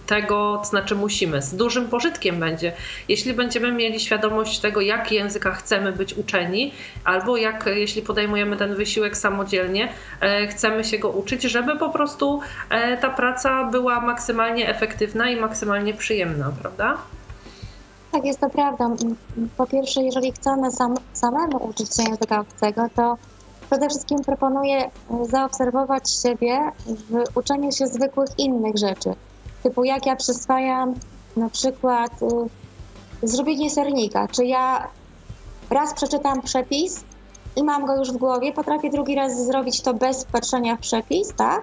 tego, 0.06 0.58
to 0.64 0.70
znaczy 0.70 0.96
musimy, 0.96 1.42
z 1.42 1.56
dużym 1.56 1.88
pożytkiem 1.88 2.40
będzie, 2.40 2.74
jeśli 3.08 3.34
będziemy 3.34 3.72
mieli 3.72 4.00
świadomość 4.00 4.60
tego, 4.60 4.82
jak 4.82 5.12
języka 5.12 5.52
chcemy 5.52 5.92
być 5.92 6.14
uczeni, 6.14 6.74
albo 7.04 7.38
jak, 7.38 7.66
jeśli 7.76 8.02
podejmujemy 8.02 8.58
ten 8.58 8.76
wysiłek 8.76 9.18
samodzielnie, 9.18 9.90
e, 10.22 10.48
chcemy 10.48 10.84
się 10.84 10.98
go 10.98 11.10
uczyć, 11.10 11.44
żeby 11.44 11.78
po 11.78 11.90
prostu 11.90 12.42
e, 12.70 12.98
ta 12.98 13.10
praca 13.10 13.45
była 13.72 14.02
maksymalnie 14.02 14.70
efektywna 14.70 15.30
i 15.30 15.36
maksymalnie 15.42 15.94
przyjemna, 15.94 16.52
prawda? 16.62 16.98
Tak, 18.12 18.26
jest 18.26 18.40
to 18.40 18.50
prawda. 18.50 18.90
Po 19.58 19.68
pierwsze, 19.68 20.02
jeżeli 20.02 20.32
chcemy 20.32 20.72
sam, 20.72 20.96
samemu 21.14 21.66
uczyć 21.66 21.96
się 21.96 22.04
języka 22.04 22.40
obcego, 22.40 22.88
to 22.96 23.18
Przede 23.70 23.90
wszystkim 23.90 24.24
proponuję 24.24 24.90
zaobserwować 25.30 26.12
siebie 26.12 26.60
w 26.88 27.38
uczeniu 27.38 27.72
się 27.72 27.88
zwykłych 27.88 28.30
innych 28.38 28.78
rzeczy. 28.78 29.14
Typu 29.64 29.84
jak 29.84 30.06
ja 30.06 30.16
przyswajam 30.16 30.94
na 31.38 31.50
przykład 31.50 32.12
y, 32.22 33.28
zrobienie 33.28 33.70
sernika. 33.70 34.28
Czy 34.28 34.46
ja 34.46 34.88
raz 35.70 35.94
przeczytam 35.94 36.42
przepis 36.42 37.04
i 37.56 37.64
mam 37.64 37.86
go 37.86 37.96
już 37.96 38.12
w 38.12 38.18
głowie, 38.18 38.54
potrafię 38.54 38.90
drugi 38.90 39.16
raz 39.16 39.46
zrobić 39.46 39.82
to 39.82 39.94
bez 39.94 40.26
patrzenia 40.26 40.76
w 40.76 40.80
przepis, 40.80 41.34
tak? 41.38 41.62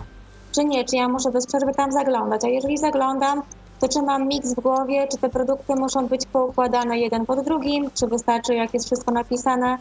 Czy 0.52 0.64
nie? 0.64 0.84
Czy 0.84 0.96
ja 0.96 1.08
muszę 1.08 1.30
bez 1.30 1.46
przerwy 1.46 1.74
tam 1.74 1.92
zaglądać? 1.92 2.44
A 2.44 2.48
jeżeli 2.48 2.78
zaglądam, 2.78 3.42
to 3.80 3.88
czy 3.88 4.02
mam 4.02 4.28
miks 4.28 4.54
w 4.54 4.60
głowie, 4.60 5.08
czy 5.10 5.18
te 5.18 5.28
produkty 5.28 5.74
muszą 5.74 6.06
być 6.06 6.26
poukładane 6.26 6.98
jeden 6.98 7.26
pod 7.26 7.44
drugim, 7.44 7.90
czy 7.94 8.06
wystarczy, 8.06 8.54
jak 8.54 8.74
jest 8.74 8.86
wszystko 8.86 9.12
napisane 9.12 9.78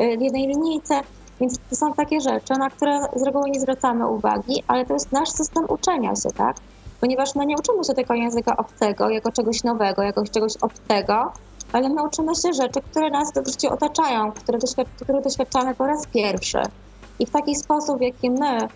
y, 0.00 0.18
w 0.18 0.20
jednej 0.22 0.46
linijce. 0.46 1.00
Więc 1.40 1.58
to 1.70 1.76
są 1.76 1.92
takie 1.92 2.20
rzeczy, 2.20 2.54
na 2.58 2.70
które 2.70 3.00
z 3.16 3.22
reguły 3.22 3.50
nie 3.50 3.60
zwracamy 3.60 4.08
uwagi, 4.08 4.62
ale 4.66 4.86
to 4.86 4.94
jest 4.94 5.12
nasz 5.12 5.30
system 5.30 5.64
uczenia 5.68 6.16
się, 6.16 6.30
tak? 6.36 6.56
Ponieważ 7.00 7.34
my 7.34 7.46
nie 7.46 7.56
uczymy 7.56 7.84
się 7.84 7.94
tego 7.94 8.14
języka 8.14 8.56
obcego 8.56 9.10
jako 9.10 9.32
czegoś 9.32 9.64
nowego, 9.64 10.02
jako 10.02 10.24
czegoś 10.24 10.56
obcego, 10.56 11.32
ale 11.72 11.88
my 11.88 12.02
uczymy 12.02 12.34
się 12.34 12.52
rzeczy, 12.52 12.80
które 12.90 13.10
nas 13.10 13.32
w 13.32 13.50
życiu 13.50 13.72
otaczają, 13.72 14.32
które, 14.32 14.58
doświad 14.58 14.88
które 15.00 15.22
doświadczamy 15.22 15.74
po 15.74 15.86
raz 15.86 16.06
pierwszy. 16.06 16.62
I 17.18 17.26
w 17.26 17.30
taki 17.30 17.56
sposób, 17.56 17.98
w 17.98 18.00
jaki 18.00 18.30
my 18.30 18.68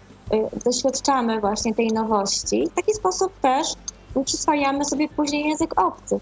doświadczamy 0.64 1.40
właśnie 1.40 1.74
tej 1.74 1.88
nowości, 1.88 2.68
w 2.72 2.74
taki 2.74 2.94
sposób 2.94 3.32
też 3.40 3.74
przyswajamy 4.24 4.84
sobie 4.84 5.08
później 5.08 5.48
język 5.48 5.80
obcy. 5.80 6.20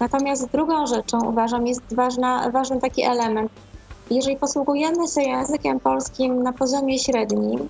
Natomiast 0.00 0.50
drugą 0.50 0.86
rzeczą 0.86 1.18
uważam 1.24 1.66
jest 1.66 1.94
ważna, 1.94 2.50
ważny 2.50 2.80
taki 2.80 3.02
element, 3.02 3.52
jeżeli 4.10 4.36
posługujemy 4.36 5.08
się 5.08 5.22
językiem 5.22 5.80
polskim 5.80 6.42
na 6.42 6.52
poziomie 6.52 6.98
średnim, 6.98 7.60
y, 7.60 7.68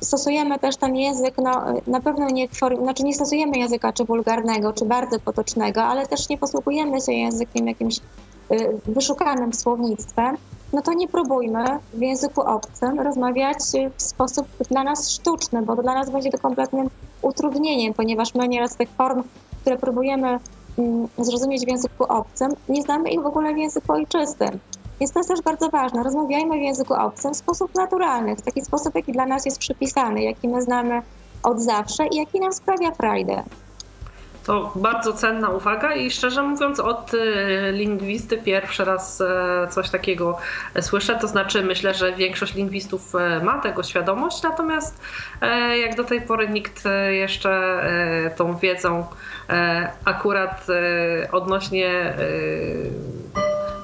stosujemy 0.00 0.58
też 0.58 0.76
ten 0.76 0.96
język, 0.96 1.34
no, 1.38 1.64
na 1.86 2.00
pewno 2.00 2.30
nie, 2.30 2.48
znaczy 2.82 3.04
nie 3.04 3.14
stosujemy 3.14 3.58
języka 3.58 3.92
czy 3.92 4.04
wulgarnego, 4.04 4.72
czy 4.72 4.84
bardzo 4.84 5.20
potocznego, 5.20 5.82
ale 5.82 6.06
też 6.06 6.28
nie 6.28 6.38
posługujemy 6.38 7.00
się 7.00 7.12
językiem 7.12 7.68
jakimś 7.68 7.98
y, 7.98 8.80
wyszukanym 8.86 9.52
słownictwem, 9.52 10.36
no 10.72 10.82
to 10.82 10.92
nie 10.92 11.08
próbujmy 11.08 11.64
w 11.94 12.00
języku 12.00 12.40
obcym 12.40 13.00
rozmawiać 13.00 13.58
w 13.96 14.02
sposób 14.02 14.46
dla 14.70 14.84
nas 14.84 15.10
sztuczny, 15.10 15.62
bo 15.62 15.76
dla 15.76 15.94
nas 15.94 16.10
będzie 16.10 16.30
to 16.30 16.38
kompletnym 16.38 16.90
utrudnieniem, 17.22 17.94
ponieważ 17.94 18.34
my 18.34 18.48
nieraz 18.48 18.76
tych 18.76 18.88
form, 18.88 19.22
które 19.60 19.78
próbujemy 19.78 20.38
mm, 20.78 21.08
zrozumieć 21.18 21.64
w 21.64 21.68
języku 21.68 22.04
obcym, 22.04 22.50
nie 22.68 22.82
znamy 22.82 23.10
ich 23.10 23.22
w 23.22 23.26
ogóle 23.26 23.54
w 23.54 23.58
języku 23.58 23.92
ojczystym. 23.92 24.58
Więc 25.00 25.12
to 25.12 25.18
jest 25.18 25.28
też 25.28 25.42
bardzo 25.42 25.68
ważne. 25.68 26.02
Rozmawiajmy 26.02 26.58
w 26.58 26.62
języku 26.62 26.94
obcym 26.94 27.34
w 27.34 27.36
sposób 27.36 27.74
naturalny, 27.74 28.36
w 28.36 28.42
taki 28.42 28.62
sposób, 28.62 28.94
jaki 28.94 29.12
dla 29.12 29.26
nas 29.26 29.46
jest 29.46 29.58
przypisany, 29.58 30.22
jaki 30.22 30.48
my 30.48 30.62
znamy 30.62 31.02
od 31.42 31.60
zawsze 31.60 32.06
i 32.06 32.16
jaki 32.16 32.40
nam 32.40 32.52
sprawia 32.52 32.90
frajdę. 32.90 33.42
To 34.44 34.72
bardzo 34.76 35.12
cenna 35.12 35.48
uwaga 35.48 35.94
i 35.94 36.10
szczerze 36.10 36.42
mówiąc 36.42 36.80
od 36.80 37.14
y, 37.14 37.18
lingwisty 37.72 38.38
pierwszy 38.38 38.84
raz 38.84 39.20
e, 39.20 39.68
coś 39.70 39.90
takiego 39.90 40.38
słyszę, 40.80 41.18
to 41.20 41.28
znaczy 41.28 41.62
myślę, 41.62 41.94
że 41.94 42.12
większość 42.12 42.54
lingwistów 42.54 43.14
e, 43.14 43.40
ma 43.44 43.60
tego 43.60 43.82
świadomość, 43.82 44.42
natomiast 44.42 45.00
e, 45.40 45.78
jak 45.78 45.96
do 45.96 46.04
tej 46.04 46.20
pory 46.20 46.48
nikt 46.48 46.84
jeszcze 47.10 47.80
tą 48.36 48.56
wiedzą 48.56 49.06
akurat 50.04 50.66
odnośnie 51.32 52.14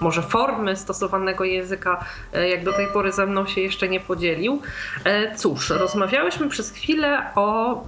może 0.00 0.22
formy 0.22 0.76
stosowanego 0.76 1.44
języka, 1.44 2.04
e, 2.32 2.48
jak 2.48 2.64
do 2.64 2.72
tej 2.72 2.86
pory 2.86 3.12
ze 3.12 3.26
mną 3.26 3.46
się 3.46 3.60
jeszcze 3.60 3.88
nie 3.88 4.00
podzielił. 4.00 4.62
E, 5.04 5.36
cóż, 5.36 5.70
rozmawiałyśmy 5.70 6.48
przez 6.48 6.70
chwilę 6.70 7.22
o 7.34 7.84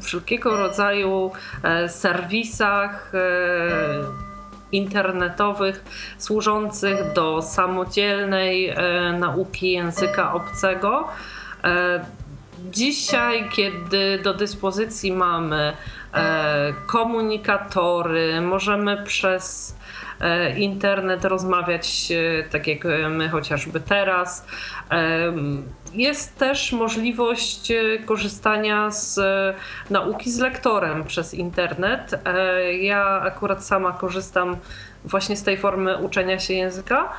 wszelkiego 0.00 0.56
rodzaju 0.56 1.32
e, 1.62 1.88
serwisach 1.88 3.12
internetowych 4.72 5.84
służących 6.18 7.12
do 7.12 7.42
samodzielnej 7.42 8.74
nauki 9.18 9.72
języka 9.72 10.32
obcego. 10.34 11.08
Dzisiaj, 12.70 13.48
kiedy 13.50 14.18
do 14.22 14.34
dyspozycji 14.34 15.12
mamy 15.12 15.72
komunikatory, 16.86 18.40
możemy 18.40 19.02
przez 19.04 19.74
internet, 20.56 21.24
rozmawiać 21.24 22.12
e, 22.12 22.42
tak 22.42 22.66
jak 22.66 22.84
my 23.10 23.28
chociażby 23.28 23.80
teraz. 23.80 24.46
E, 25.94 25.96
jest 25.96 26.38
też 26.38 26.72
możliwość 26.72 27.72
korzystania 28.06 28.90
z 28.90 29.20
nauki 29.90 30.30
z 30.30 30.38
lektorem 30.38 31.04
przez 31.04 31.34
internet. 31.34 32.22
Ja 32.80 33.20
akurat 33.20 33.64
sama 33.64 33.92
korzystam 33.92 34.56
właśnie 35.04 35.36
z 35.36 35.42
tej 35.42 35.56
formy 35.56 35.98
uczenia 35.98 36.38
się 36.38 36.54
języka. 36.54 37.12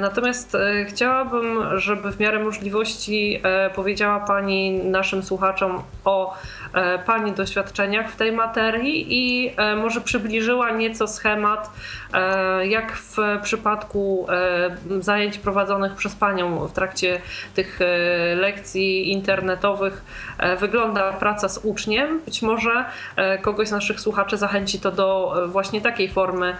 Natomiast 0.00 0.56
chciałabym, 0.88 1.78
żeby 1.78 2.12
w 2.12 2.20
miarę 2.20 2.38
możliwości 2.38 3.42
powiedziała 3.74 4.20
Pani 4.20 4.72
naszym 4.72 5.22
słuchaczom 5.22 5.82
o 6.04 6.36
E, 6.76 6.98
Pani 6.98 7.32
doświadczeniach 7.32 8.10
w 8.10 8.16
tej 8.16 8.32
materii 8.32 9.06
i 9.08 9.52
e, 9.56 9.76
może 9.76 10.00
przybliżyła 10.00 10.70
nieco 10.70 11.08
schemat, 11.08 11.70
e, 12.12 12.66
jak 12.66 12.92
w 12.92 13.16
przypadku 13.42 14.26
zajęć 15.00 15.38
prowadzonych 15.38 15.94
przez 15.94 16.14
Panią 16.14 16.66
w 16.66 16.72
trakcie 16.72 17.20
tych 17.54 17.78
lekcji 18.36 19.12
internetowych 19.12 20.04
wygląda 20.60 21.12
praca 21.12 21.48
z 21.48 21.58
uczniem. 21.64 22.20
Być 22.24 22.42
może 22.42 22.84
kogoś 23.42 23.68
z 23.68 23.70
naszych 23.70 24.00
słuchaczy 24.00 24.36
zachęci 24.36 24.80
to 24.80 24.92
do 24.92 25.34
właśnie 25.48 25.80
takiej 25.80 26.08
formy 26.08 26.56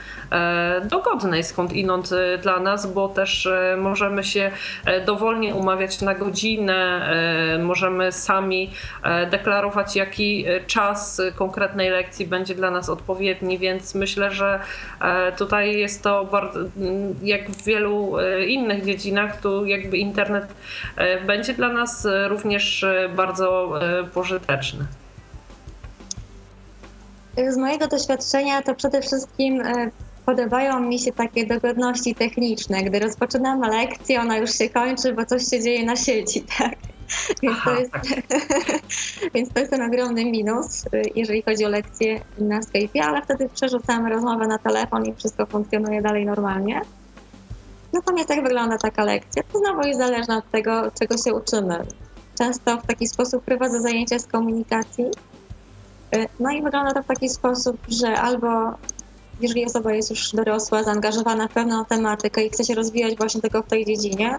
dogodnej 0.84 1.44
skądinąd 1.44 2.10
dla 2.42 2.60
nas, 2.60 2.92
bo 2.92 3.08
też 3.08 3.48
możemy 3.78 4.24
się 4.24 4.50
dowolnie 5.06 5.54
umawiać 5.54 6.00
na 6.00 6.14
godzinę, 6.14 7.08
możemy 7.58 8.12
sami 8.12 8.70
deklarować, 9.30 9.96
jak 9.96 10.06
jaki 10.06 10.44
e, 10.46 10.60
czas 10.60 11.22
konkretnej 11.34 11.90
lekcji 11.90 12.26
będzie 12.26 12.54
dla 12.54 12.70
nas 12.70 12.88
odpowiedni, 12.88 13.58
więc 13.58 13.94
myślę, 13.94 14.30
że 14.30 14.60
e, 15.00 15.32
tutaj 15.32 15.78
jest 15.78 16.02
to 16.02 16.24
bardzo, 16.24 16.60
jak 17.22 17.50
w 17.50 17.64
wielu 17.64 18.18
e, 18.18 18.46
innych 18.46 18.84
dziedzinach, 18.84 19.40
tu 19.40 19.66
jakby 19.66 19.98
internet 19.98 20.44
będzie 21.26 21.35
dla 21.56 21.68
nas 21.68 22.06
również 22.28 22.86
bardzo 23.16 23.72
pożyteczny. 24.14 24.86
Z 27.48 27.56
mojego 27.56 27.88
doświadczenia 27.88 28.62
to 28.62 28.74
przede 28.74 29.02
wszystkim 29.02 29.62
podobają 30.26 30.80
mi 30.80 30.98
się 30.98 31.12
takie 31.12 31.46
dogodności 31.46 32.14
techniczne. 32.14 32.82
Gdy 32.82 32.98
rozpoczynamy 32.98 33.68
lekcję, 33.68 34.20
ona 34.20 34.36
już 34.36 34.50
się 34.50 34.70
kończy, 34.70 35.12
bo 35.12 35.26
coś 35.26 35.42
się 35.50 35.62
dzieje 35.62 35.86
na 35.86 35.96
sieci, 35.96 36.44
tak? 36.58 36.74
Więc, 37.42 37.56
Aha, 37.56 37.70
to 37.70 37.80
jest, 37.80 37.92
tak. 37.92 38.02
więc 39.34 39.52
to 39.52 39.60
jest 39.60 39.70
ten 39.70 39.82
ogromny 39.82 40.24
minus, 40.24 40.84
y, 40.86 41.02
jeżeli 41.14 41.42
chodzi 41.42 41.64
o 41.64 41.68
lekcje 41.68 42.20
na 42.38 42.60
Skype'ie, 42.60 43.00
ale 43.00 43.22
wtedy 43.22 43.48
przerzucamy 43.48 44.10
rozmowę 44.10 44.46
na 44.46 44.58
telefon 44.58 45.06
i 45.06 45.14
wszystko 45.14 45.46
funkcjonuje 45.46 46.02
dalej 46.02 46.26
normalnie. 46.26 46.80
Natomiast 47.92 48.30
jak 48.30 48.42
wygląda 48.42 48.78
taka 48.78 49.04
lekcja? 49.04 49.42
To 49.52 49.58
znowu 49.58 49.80
jest 49.86 50.00
zależne 50.00 50.36
od 50.36 50.50
tego, 50.50 50.90
czego 51.00 51.16
się 51.16 51.34
uczymy. 51.34 51.86
Często 52.38 52.76
w 52.80 52.86
taki 52.86 53.08
sposób 53.08 53.44
prowadzę 53.44 53.80
zajęcia 53.80 54.18
z 54.18 54.26
komunikacji. 54.26 55.04
Y, 56.16 56.28
No 56.40 56.50
i 56.50 56.62
wygląda 56.62 56.94
to 56.94 57.02
w 57.02 57.06
taki 57.06 57.28
sposób, 57.28 57.76
że 57.88 58.20
albo 58.20 58.48
jeżeli 59.40 59.64
osoba 59.66 59.92
jest 59.92 60.10
już 60.10 60.32
dorosła, 60.32 60.82
zaangażowana 60.82 61.48
w 61.48 61.52
pewną 61.52 61.84
tematykę 61.84 62.44
i 62.44 62.50
chce 62.50 62.64
się 62.64 62.74
rozwijać 62.74 63.16
właśnie 63.16 63.40
tylko 63.40 63.62
w 63.62 63.66
tej 63.66 63.84
dziedzinie, 63.86 64.38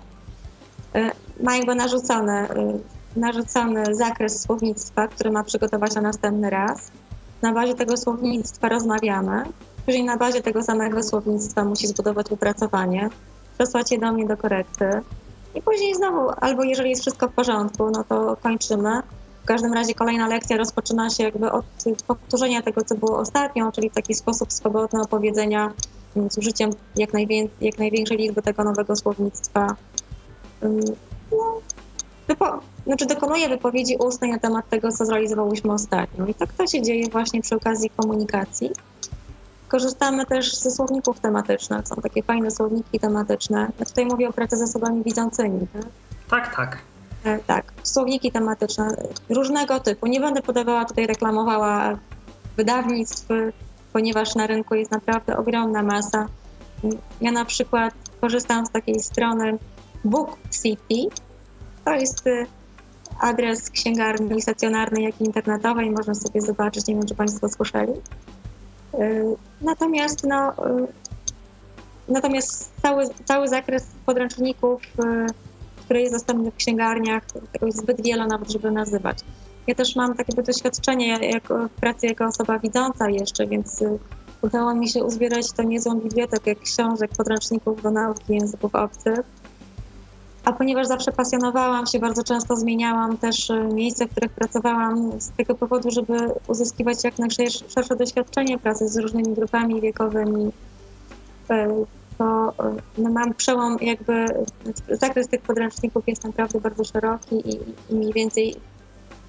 y, 0.96 1.12
ma 1.44 1.56
jakby 1.56 1.76
narzucony, 1.76 2.52
y, 2.52 2.80
narzucony 3.20 3.96
zakres 3.96 4.42
słownictwa, 4.42 5.08
który 5.08 5.32
ma 5.32 5.44
przygotować 5.44 5.96
na 5.96 6.02
następny 6.02 6.50
raz. 6.50 6.92
Na 7.42 7.54
bazie 7.54 7.76
tego 7.76 7.98
słownictwa 7.98 8.70
rozmawiamy. 8.70 9.44
Później 9.86 10.04
na 10.04 10.18
bazie 10.18 10.42
tego 10.42 10.64
samego 10.64 11.04
słownictwa 11.04 11.66
musi 11.66 11.88
zbudować 11.88 12.30
wypracowanie, 12.30 13.10
przesłać 13.58 13.92
je 13.92 14.00
do 14.00 14.12
mnie 14.12 14.26
do 14.26 14.38
korekty. 14.38 14.86
I 15.56 15.62
później 15.62 15.96
znowu, 15.96 16.30
albo 16.42 16.64
jeżeli 16.64 16.90
jest 16.90 17.02
wszystko 17.02 17.28
w 17.28 17.34
porządku, 17.34 17.90
no 17.92 18.04
to 18.04 18.38
kończymy. 18.44 19.02
W 19.44 19.46
każdym 19.48 19.74
razie 19.74 19.94
kolejna 19.94 20.28
lekcja 20.28 20.58
rozpoczyna 20.58 21.10
się 21.10 21.24
jakby 21.24 21.52
od 21.52 21.66
powtórzenia 22.08 22.62
tego, 22.62 22.82
co 22.84 22.96
było 22.96 23.18
ostatnio, 23.20 23.72
czyli 23.72 23.90
w 23.90 23.94
taki 23.94 24.14
sposób 24.14 24.54
swobodny 24.54 25.02
opowiedzenia 25.02 25.74
mm, 26.16 26.32
z 26.32 26.38
użyciem 26.38 26.70
jak, 26.96 27.14
najwię- 27.14 27.48
jak 27.62 27.78
największej 27.80 28.18
liczby 28.18 28.42
tego 28.42 28.64
nowego 28.64 28.96
słownictwa. 28.96 29.76
Ym, 30.64 30.80
No, 31.32 31.62
wypo- 32.30 32.60
znaczy 32.86 33.06
dokonuję 33.06 33.50
wypowiedzi 33.50 33.96
ustnej 34.00 34.32
na 34.32 34.40
temat 34.40 34.70
tego, 34.70 34.92
co 34.92 35.06
zrealizowałyśmy 35.06 35.74
ostatnio. 35.74 36.26
I 36.28 36.34
tak 36.34 36.54
to 36.54 36.68
się 36.68 36.82
dzieje 36.82 37.10
właśnie 37.10 37.42
przy 37.42 37.56
okazji 37.56 37.90
komunikacji. 37.90 38.72
Korzystamy 39.68 40.26
też 40.26 40.56
ze 40.56 40.72
słowników 40.72 41.20
tematycznych. 41.20 41.88
Są 41.88 41.96
takie 41.96 42.24
fajne 42.24 42.52
słowniki 42.52 43.00
tematyczne. 43.00 43.72
Ja 43.80 43.86
tutaj 43.86 44.06
mówię 44.06 44.30
o 44.30 44.34
pracy 44.34 44.58
z 44.58 44.62
osobami 44.62 45.04
widzącymi. 45.04 45.68
Tak? 45.74 45.86
Tak, 46.30 46.56
tak. 46.56 46.78
E, 47.24 47.40
Tak, 47.40 47.74
słowniki 47.84 48.32
tematyczne 48.32 48.88
różnego 49.30 49.80
typu. 49.80 50.08
Nie 50.08 50.20
będę 50.20 50.42
podawała 50.42 50.86
tutaj, 50.86 51.08
reklamowała 51.08 51.98
wydawnictw, 52.58 53.28
ponieważ 53.94 54.36
na 54.36 54.48
rynku 54.48 54.76
jest 54.76 54.92
naprawdę 54.92 55.38
ogromna 55.38 55.84
masa. 55.84 56.28
Ja 57.22 57.32
na 57.32 57.46
przykład 57.46 57.94
korzystam 58.22 58.66
z 58.66 58.70
takiej 58.72 59.00
strony 59.00 59.58
Book 60.06 60.38
City. 60.62 61.16
To 61.86 61.92
jest 61.94 62.28
y, 62.28 62.46
adres 63.22 63.70
księgarni 63.70 64.42
stacjonarnej, 64.42 65.04
jak 65.04 65.22
i 65.22 65.24
internetowej. 65.24 65.92
Można 65.92 66.16
sobie 66.16 66.42
zobaczyć, 66.42 66.88
nie 66.88 66.96
wiem, 66.96 67.06
czy 67.06 67.16
Państwo 67.16 67.50
słyszeli. 67.50 67.94
Y, 68.94 69.36
Natomiast 69.62 70.24
no, 70.24 70.52
y, 70.52 70.88
natomiast 72.08 72.72
cały, 72.82 73.04
cały 73.26 73.48
zakres 73.48 73.88
podręczników 74.06 74.82
y, 74.84 75.48
który 75.88 76.02
jest 76.02 76.14
dostępny 76.14 76.52
w 76.52 76.56
księgarniach, 76.56 77.24
jest 77.62 77.78
zbyt 77.78 78.02
wiele 78.02 78.28
nawet, 78.28 78.52
żeby 78.52 78.72
nazywać. 78.72 79.18
Ja 79.68 79.76
też 79.76 79.96
mam 79.96 80.16
takie 80.16 80.44
doświadczenie 80.44 81.20
jako, 81.32 81.68
w 81.68 81.72
pracy 81.72 82.08
jako 82.08 82.26
osoba 82.26 82.60
widząca 82.60 83.10
jeszcze, 83.10 83.48
więc 83.48 83.84
udało 84.42 84.76
mi 84.76 84.90
się 84.90 85.04
uzbierać 85.04 85.52
to 85.52 85.64
niezłą 85.64 86.00
bibliotekę 86.00 86.56
książek, 86.56 87.12
podręczników 87.18 87.82
do 87.82 87.92
nauki 87.92 88.34
języków 88.34 88.76
obcych. 88.76 89.20
A 90.48 90.54
ponieważ 90.54 90.88
zawsze 90.88 91.12
pasjonowałam 91.12 91.86
się, 91.86 92.00
bardzo 92.00 92.24
często 92.24 92.56
zmieniałam 92.56 93.18
też 93.18 93.50
y, 93.50 93.64
miejsca, 93.74 94.06
w 94.06 94.10
których 94.10 94.32
pracowałam 94.32 95.22
z 95.22 95.30
tego 95.30 95.56
powodu, 95.56 95.92
żeby 95.92 96.18
uzyskiwać 96.48 97.04
jak 97.04 97.20
najszersze 97.20 97.96
doświadczenie 97.98 98.58
pracy 98.58 98.90
z 98.90 98.98
różnymi 98.98 99.34
grupami 99.34 99.82
wiekowymi, 99.82 100.48
y, 100.48 100.52
to 102.18 102.54
y, 102.98 103.02
no, 103.02 103.10
mam 103.10 103.34
przełom, 103.34 103.78
jakby 103.82 104.26
zakres 104.90 105.28
tych 105.28 105.42
podręczników 105.42 106.08
jest 106.08 106.24
naprawdę 106.24 106.62
bardzo 106.62 106.84
szeroki 106.84 107.36
i, 107.50 107.60
i 107.90 107.96
mniej 107.96 108.14
więcej 108.14 108.56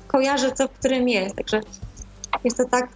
kojarzę, 0.06 0.52
co 0.52 0.68
w 0.68 0.70
którym 0.70 1.08
jest. 1.08 1.36
Także 1.36 1.60
jest 2.44 2.56
to 2.56 2.64
tak, 2.64 2.88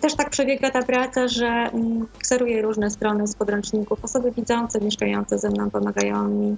też 0.00 0.14
tak 0.14 0.30
przebiega 0.30 0.70
ta 0.70 0.82
praca, 0.82 1.28
że 1.28 1.46
mm, 1.46 2.06
kseruję 2.18 2.62
różne 2.62 2.90
strony 2.90 3.26
z 3.26 3.34
podręczników. 3.34 4.04
Osoby 4.04 4.32
widzące, 4.32 4.80
mieszkające 4.80 5.38
ze 5.38 5.50
mną 5.50 5.70
pomagają 5.70 6.28
mi 6.28 6.56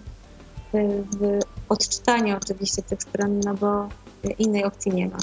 y, 0.75 1.05
w 1.21 1.39
odczytaniu 1.69 2.37
oczywiście 2.37 2.83
tych 2.83 3.03
stron, 3.03 3.41
no 3.41 3.55
bo 3.55 3.89
innej 4.39 4.65
opcji 4.65 4.93
nie 4.93 5.09
ma. 5.09 5.19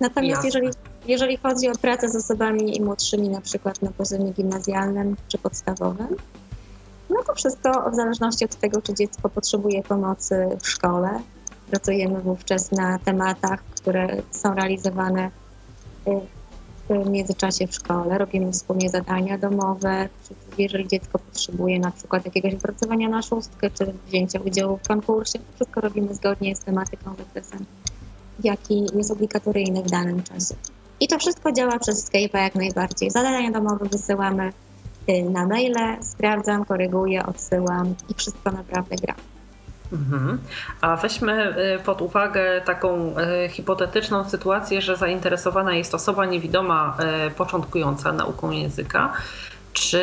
Natomiast 0.00 0.44
Jasne. 0.44 0.60
jeżeli, 0.60 0.68
jeżeli 1.06 1.36
chodzi 1.36 1.68
o 1.68 1.72
pracę 1.74 2.08
z 2.08 2.16
osobami 2.16 2.80
młodszymi, 2.80 3.28
na 3.28 3.40
przykład 3.40 3.82
na 3.82 3.90
poziomie 3.90 4.32
gimnazjalnym 4.32 5.16
czy 5.28 5.38
podstawowym, 5.38 6.16
no 7.10 7.22
to 7.26 7.34
wszystko 7.34 7.90
w 7.90 7.94
zależności 7.94 8.44
od 8.44 8.54
tego, 8.54 8.82
czy 8.82 8.94
dziecko 8.94 9.28
potrzebuje 9.28 9.82
pomocy 9.82 10.48
w 10.62 10.68
szkole. 10.68 11.20
Pracujemy 11.70 12.20
wówczas 12.20 12.72
na 12.72 12.98
tematach, 12.98 13.64
które 13.64 14.22
są 14.30 14.54
realizowane 14.54 15.30
y, 16.08 16.10
w 16.88 17.10
międzyczasie 17.10 17.66
w 17.66 17.74
szkole. 17.74 18.18
Robimy 18.18 18.52
wspólnie 18.52 18.90
zadania 18.90 19.38
domowe. 19.38 20.08
Jeżeli 20.58 20.88
dziecko 20.88 21.18
potrzebuje 21.18 21.78
na 21.78 21.90
przykład 21.90 22.24
jakiegoś 22.24 22.54
opracowania 22.54 23.08
na 23.08 23.22
szóstkę, 23.22 23.70
czy 23.70 23.92
wzięcia 24.06 24.40
udziału 24.40 24.76
w 24.76 24.88
konkursie, 24.88 25.38
wszystko 25.54 25.80
robimy 25.80 26.14
zgodnie 26.14 26.56
z 26.56 26.60
tematyką, 26.60 27.14
zakresem, 27.14 27.64
jaki 28.44 28.86
jest 28.94 29.10
obligatoryjny 29.10 29.82
w 29.82 29.90
danym 29.90 30.22
czasie. 30.22 30.54
I 31.00 31.08
to 31.08 31.18
wszystko 31.18 31.52
działa 31.52 31.78
przez 31.78 32.10
Skype'a 32.10 32.38
jak 32.38 32.54
najbardziej. 32.54 33.10
Zadania 33.10 33.50
domowe 33.50 33.88
wysyłamy 33.88 34.52
y, 35.08 35.22
na 35.22 35.46
maile, 35.46 35.98
sprawdzam, 36.02 36.64
koryguję, 36.64 37.26
odsyłam 37.26 37.94
i 38.08 38.14
wszystko 38.14 38.50
naprawdę 38.50 38.96
gra. 38.96 39.14
Mhm. 39.92 40.38
A 40.80 40.96
weźmy 40.96 41.54
y, 41.76 41.78
pod 41.78 42.02
uwagę 42.02 42.60
taką 42.60 43.14
y, 43.18 43.48
hipotetyczną 43.48 44.28
sytuację, 44.28 44.82
że 44.82 44.96
zainteresowana 44.96 45.74
jest 45.74 45.94
osoba 45.94 46.26
niewidoma 46.26 46.96
y, 47.26 47.30
początkująca 47.30 48.12
nauką 48.12 48.50
języka. 48.50 49.12
Czy 49.74 49.98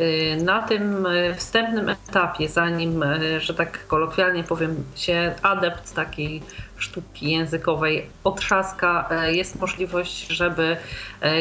y, 0.00 0.42
na 0.42 0.62
tym 0.62 1.06
y, 1.06 1.34
wstępnym 1.34 1.88
etapie, 1.88 2.48
zanim, 2.48 3.02
y, 3.02 3.40
że 3.40 3.54
tak 3.54 3.86
kolokwialnie 3.86 4.44
powiem, 4.44 4.84
się 4.96 5.34
adept 5.42 5.94
takiej 5.94 6.42
sztuki 6.76 7.30
językowej 7.30 8.06
otrzaska, 8.24 9.08
jest 9.26 9.60
możliwość, 9.60 10.26
żeby 10.26 10.76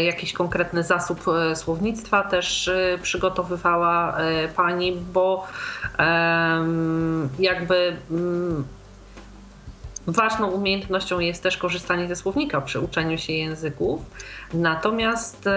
jakiś 0.04 0.34
konkretny 0.34 0.84
zasób 0.84 1.26
słownictwa 1.56 2.24
też 2.24 2.72
przygotowywała 3.02 4.18
pani, 4.56 4.92
bo 5.14 5.48
jakby 7.40 7.98
mm, 8.12 8.66
ważną 10.08 10.52
umiejętnością 10.52 11.20
jest 11.20 11.44
też 11.44 11.58
korzystanie 11.58 12.08
ze 12.08 12.16
słownika 12.16 12.62
przy 12.62 12.80
uczeniu 12.80 13.18
się 13.18 13.34
języków. 13.34 14.02
Natomiast, 14.54 15.48
e, 15.48 15.52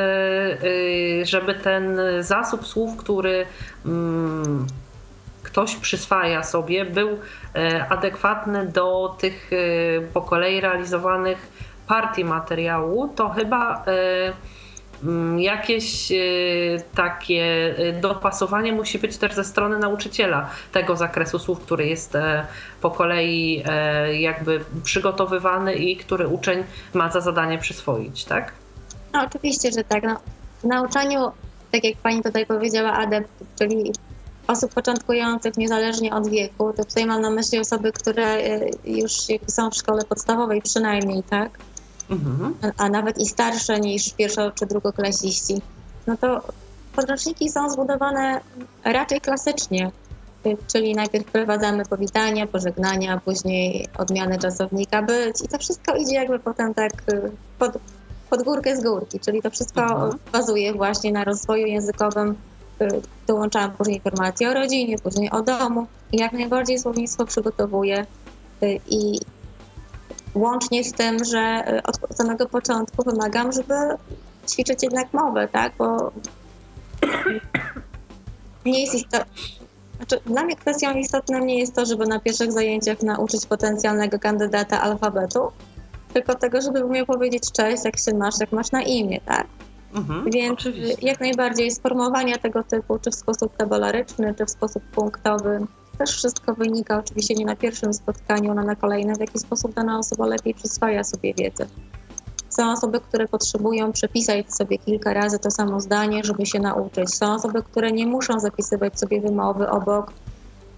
e, 1.22 1.24
żeby 1.24 1.54
ten 1.54 2.00
zasób 2.20 2.66
słów, 2.66 2.96
który 2.96 3.46
mm, 3.86 4.66
ktoś 5.42 5.76
przyswaja 5.76 6.42
sobie, 6.42 6.84
był 6.84 7.18
e, 7.54 7.86
adekwatny 7.88 8.66
do 8.66 9.16
tych 9.18 9.50
po 10.12 10.22
kolei 10.22 10.60
realizowanych 10.60 11.38
partii 11.86 12.24
materiału, 12.24 13.08
to 13.08 13.28
chyba 13.28 13.84
jakieś 15.38 16.12
e, 16.12 16.16
takie 16.94 17.74
e, 17.78 17.92
dopasowanie 17.92 18.72
musi 18.72 18.98
być 18.98 19.16
też 19.16 19.34
ze 19.34 19.44
strony 19.44 19.78
nauczyciela 19.78 20.50
tego 20.72 20.96
zakresu 20.96 21.38
słów, 21.38 21.60
który 21.60 21.86
jest 21.86 22.14
e, 22.14 22.46
po 22.80 22.90
kolei 22.90 23.62
e, 23.66 24.20
jakby 24.20 24.64
przygotowywany 24.84 25.74
i 25.74 25.96
który 25.96 26.28
uczeń 26.28 26.64
ma 26.94 27.10
za 27.10 27.20
zadanie 27.20 27.58
przyswoić, 27.58 28.24
tak? 28.24 28.52
No 29.12 29.24
oczywiście, 29.26 29.70
że 29.72 29.84
tak. 29.84 30.02
No, 30.02 30.16
w 30.60 30.64
nauczaniu, 30.64 31.32
tak 31.72 31.84
jak 31.84 31.96
pani 31.96 32.22
tutaj 32.22 32.46
powiedziała, 32.46 32.92
adeptów, 32.92 33.46
czyli 33.58 33.92
osób 34.46 34.74
początkujących 34.74 35.56
niezależnie 35.56 36.14
od 36.14 36.28
wieku, 36.28 36.72
to 36.76 36.84
tutaj 36.84 37.06
mam 37.06 37.20
na 37.20 37.30
myśli 37.30 37.58
osoby, 37.58 37.92
które 37.92 38.26
e, 38.26 38.60
już 38.84 39.12
są 39.46 39.70
w 39.70 39.74
szkole 39.74 40.04
podstawowej 40.04 40.62
przynajmniej, 40.62 41.22
tak? 41.22 41.58
Mhm. 42.10 42.54
a- 42.62 42.84
a 42.84 42.88
nawet 42.88 43.18
i 43.18 43.26
starsze 43.26 43.80
niż 43.80 44.12
pierwszo 44.12 44.50
czy 44.50 44.66
drugoklasiści, 44.66 45.54
no 46.06 46.16
to 46.16 46.42
podręczniki 46.96 47.50
są 47.50 47.70
zbudowane 47.70 48.40
raczej 48.84 49.20
klasycznie, 49.20 49.90
czyli 50.72 50.94
najpierw 50.94 51.26
wprowadzamy 51.26 51.84
powitania, 51.84 52.46
pożegnania, 52.46 53.20
później 53.24 53.88
odmiany 53.98 54.38
czasownika 54.38 55.02
być 55.02 55.40
i 55.44 55.48
to 55.48 55.58
wszystko 55.58 55.96
idzie 55.96 56.14
jakby 56.14 56.38
potem 56.38 56.74
tak 56.74 56.92
y, 57.12 57.30
pod, 57.58 57.72
pod 58.30 58.42
górkę 58.42 58.76
z 58.76 58.82
górki, 58.82 59.20
czyli 59.20 59.42
to 59.42 59.50
wszystko 59.50 59.82
mhm. 59.82 60.12
bazuje 60.32 60.74
właśnie 60.74 61.12
na 61.12 61.24
rozwoju 61.24 61.66
językowym. 61.66 62.36
Y, 62.82 62.88
dołączałam 63.26 63.70
później 63.70 63.96
informacje 63.96 64.50
o 64.50 64.54
rodzinie, 64.54 64.98
później 64.98 65.30
o 65.30 65.42
domu 65.42 65.86
i 66.12 66.16
jak 66.18 66.32
najbardziej 66.32 66.78
słownictwo 66.78 67.26
przygotowuję 67.26 68.06
y, 68.62 68.80
i 68.86 69.20
łącznie 70.36 70.84
z 70.84 70.92
tym, 70.92 71.24
że 71.24 71.64
y, 71.78 71.82
od 71.82 72.16
samego 72.16 72.46
początku 72.46 73.02
wymagam, 73.10 73.52
żeby 73.52 73.74
ćwiczyć 74.48 74.82
jednak 74.82 75.12
mowę, 75.12 75.48
tak, 75.52 75.72
bo 75.78 76.12
nie 78.64 78.80
jest 78.80 78.94
istotne. 78.94 79.26
Znaczy, 79.96 80.20
dla 80.26 80.44
mnie 80.44 80.56
kwestią 80.56 80.94
istotną 80.94 81.38
nie 81.38 81.58
jest 81.58 81.74
to, 81.74 81.86
żeby 81.86 82.06
na 82.06 82.20
pierwszych 82.20 82.52
zajęciach 82.52 83.02
nauczyć 83.02 83.46
potencjalnego 83.46 84.18
kandydata 84.18 84.80
alfabetu, 84.80 85.40
tylko 86.12 86.34
tego, 86.34 86.60
żeby 86.60 86.84
umiał 86.84 87.06
powiedzieć 87.06 87.52
cześć, 87.52 87.84
jak 87.84 87.98
się 87.98 88.14
masz, 88.14 88.34
jak 88.40 88.52
masz 88.52 88.72
na 88.72 88.82
imię, 88.82 89.20
tak? 89.26 89.46
Mhm, 89.94 90.30
Więc 90.30 90.60
oczywiście. 90.60 91.06
jak 91.06 91.20
najbardziej 91.20 91.70
sformułowania 91.70 92.38
tego 92.38 92.62
typu, 92.62 92.98
czy 92.98 93.10
w 93.10 93.14
sposób 93.14 93.56
tabularyczny, 93.56 94.34
czy 94.38 94.46
w 94.46 94.50
sposób 94.50 94.82
punktowy, 94.82 95.66
też 95.98 96.16
wszystko 96.16 96.54
wynika 96.54 96.98
oczywiście 96.98 97.34
nie 97.34 97.44
na 97.44 97.56
pierwszym 97.56 97.94
spotkaniu, 97.94 98.50
ale 98.50 98.64
na 98.64 98.76
kolejnym, 98.76 99.16
w 99.16 99.20
jaki 99.20 99.38
sposób 99.38 99.74
dana 99.74 99.98
osoba 99.98 100.26
lepiej 100.26 100.54
przyswaja 100.54 101.04
sobie 101.04 101.34
wiedzę. 101.34 101.66
Są 102.48 102.72
osoby, 102.72 103.00
które 103.00 103.28
potrzebują 103.28 103.92
przepisać 103.92 104.54
sobie 104.54 104.78
kilka 104.78 105.14
razy 105.14 105.38
to 105.38 105.50
samo 105.50 105.80
zdanie, 105.80 106.24
żeby 106.24 106.46
się 106.46 106.60
nauczyć. 106.60 107.14
Są 107.14 107.34
osoby, 107.34 107.62
które 107.62 107.92
nie 107.92 108.06
muszą 108.06 108.40
zapisywać 108.40 108.98
sobie 108.98 109.20
wymowy 109.20 109.70
obok, 109.70 110.12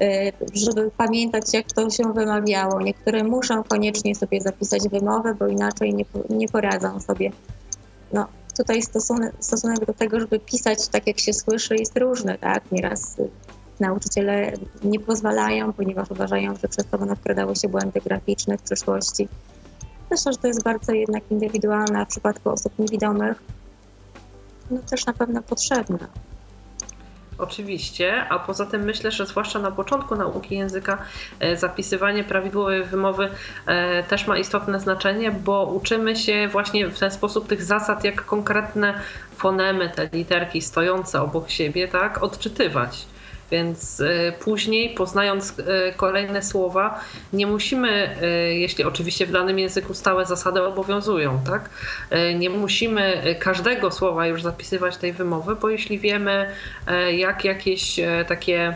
y, 0.03 0.32
żeby 0.55 0.90
pamiętać, 0.97 1.55
jak 1.55 1.73
to 1.73 1.90
się 1.90 2.12
wymawiało. 2.12 2.81
Niektóre 2.81 3.24
muszą 3.24 3.65
koniecznie 3.65 4.15
sobie 4.15 4.40
zapisać 4.40 4.89
wymowę, 4.89 5.35
bo 5.35 5.47
inaczej 5.47 5.95
nie, 5.95 6.05
nie 6.31 6.49
poradzą 6.49 7.01
sobie. 7.01 7.32
No, 8.12 8.27
tutaj 8.57 8.82
stosunek, 8.82 9.32
stosunek 9.40 9.85
do 9.85 9.95
tego, 9.95 10.20
żeby 10.20 10.39
pisać 10.40 10.89
tak, 10.89 11.07
jak 11.07 11.19
się 11.19 11.32
słyszy, 11.32 11.77
jest 11.77 11.99
różny, 11.99 12.39
tak? 12.39 12.73
Nieraz 12.73 13.19
y, 13.19 13.31
nauczyciele 13.80 14.52
nie 14.84 15.00
pozwalają, 15.00 15.72
ponieważ 15.72 16.10
uważają, 16.10 16.56
że 16.56 16.68
przez 16.68 16.86
to 16.86 16.98
będą 16.98 17.14
wkradały 17.14 17.56
się 17.56 17.68
błędy 17.68 18.00
graficzne 18.00 18.59
w 18.59 18.62
przyszłości. 18.62 19.28
Myślę, 20.10 20.32
że 20.32 20.38
to 20.38 20.46
jest 20.46 20.64
bardzo 20.64 20.92
jednak 20.92 21.22
indywidualne, 21.30 22.00
a 22.00 22.05
w 22.05 22.09
przypadku 22.09 22.50
osób 22.50 22.78
niewidomych 22.78 23.42
no 24.70 24.78
też 24.90 25.06
na 25.06 25.12
pewno 25.12 25.42
potrzebne. 25.42 25.98
Oczywiście, 27.38 28.28
a 28.28 28.38
poza 28.38 28.66
tym 28.66 28.82
myślę, 28.82 29.10
że 29.10 29.26
zwłaszcza 29.26 29.59
na 29.59 29.70
początku 29.70 30.16
nauki 30.16 30.55
języka 30.55 30.98
e, 31.40 31.56
zapisywanie 31.56 32.24
prawidłowej 32.24 32.84
wymowy 32.84 33.28
e, 33.66 34.02
też 34.02 34.26
ma 34.26 34.38
istotne 34.38 34.80
znaczenie, 34.80 35.30
bo 35.32 35.64
uczymy 35.64 36.16
się 36.16 36.48
właśnie 36.48 36.88
w 36.88 36.98
ten 36.98 37.10
sposób 37.10 37.48
tych 37.48 37.62
zasad, 37.62 38.05
jak 38.05 38.24
konkretne 38.24 38.94
fonemy, 39.36 39.88
te 39.88 40.09
literki 40.12 40.62
stojące 40.62 41.22
obok 41.22 41.50
siebie, 41.50 41.88
tak, 41.88 42.22
odczytywać. 42.22 43.06
Więc 43.50 44.00
e, 44.00 44.32
później, 44.32 44.94
poznając 44.94 45.58
e, 45.58 45.92
kolejne 45.92 46.42
słowa, 46.42 47.00
nie 47.32 47.46
musimy, 47.46 48.16
e, 48.22 48.26
jeśli 48.54 48.84
oczywiście 48.84 49.26
w 49.26 49.32
danym 49.32 49.58
języku 49.58 49.94
stałe 49.94 50.26
zasady 50.26 50.62
obowiązują, 50.62 51.40
tak? 51.46 51.70
Nie 52.38 52.50
musimy 52.50 53.36
każdego 53.38 53.90
słowa 53.90 54.26
już 54.26 54.42
zapisywać 54.42 54.96
tej 54.96 55.12
wymowy, 55.12 55.56
bo 55.56 55.68
jeśli 55.68 55.98
wiemy, 55.98 56.50
jak 57.12 57.44
jakieś 57.44 58.00
takie 58.28 58.74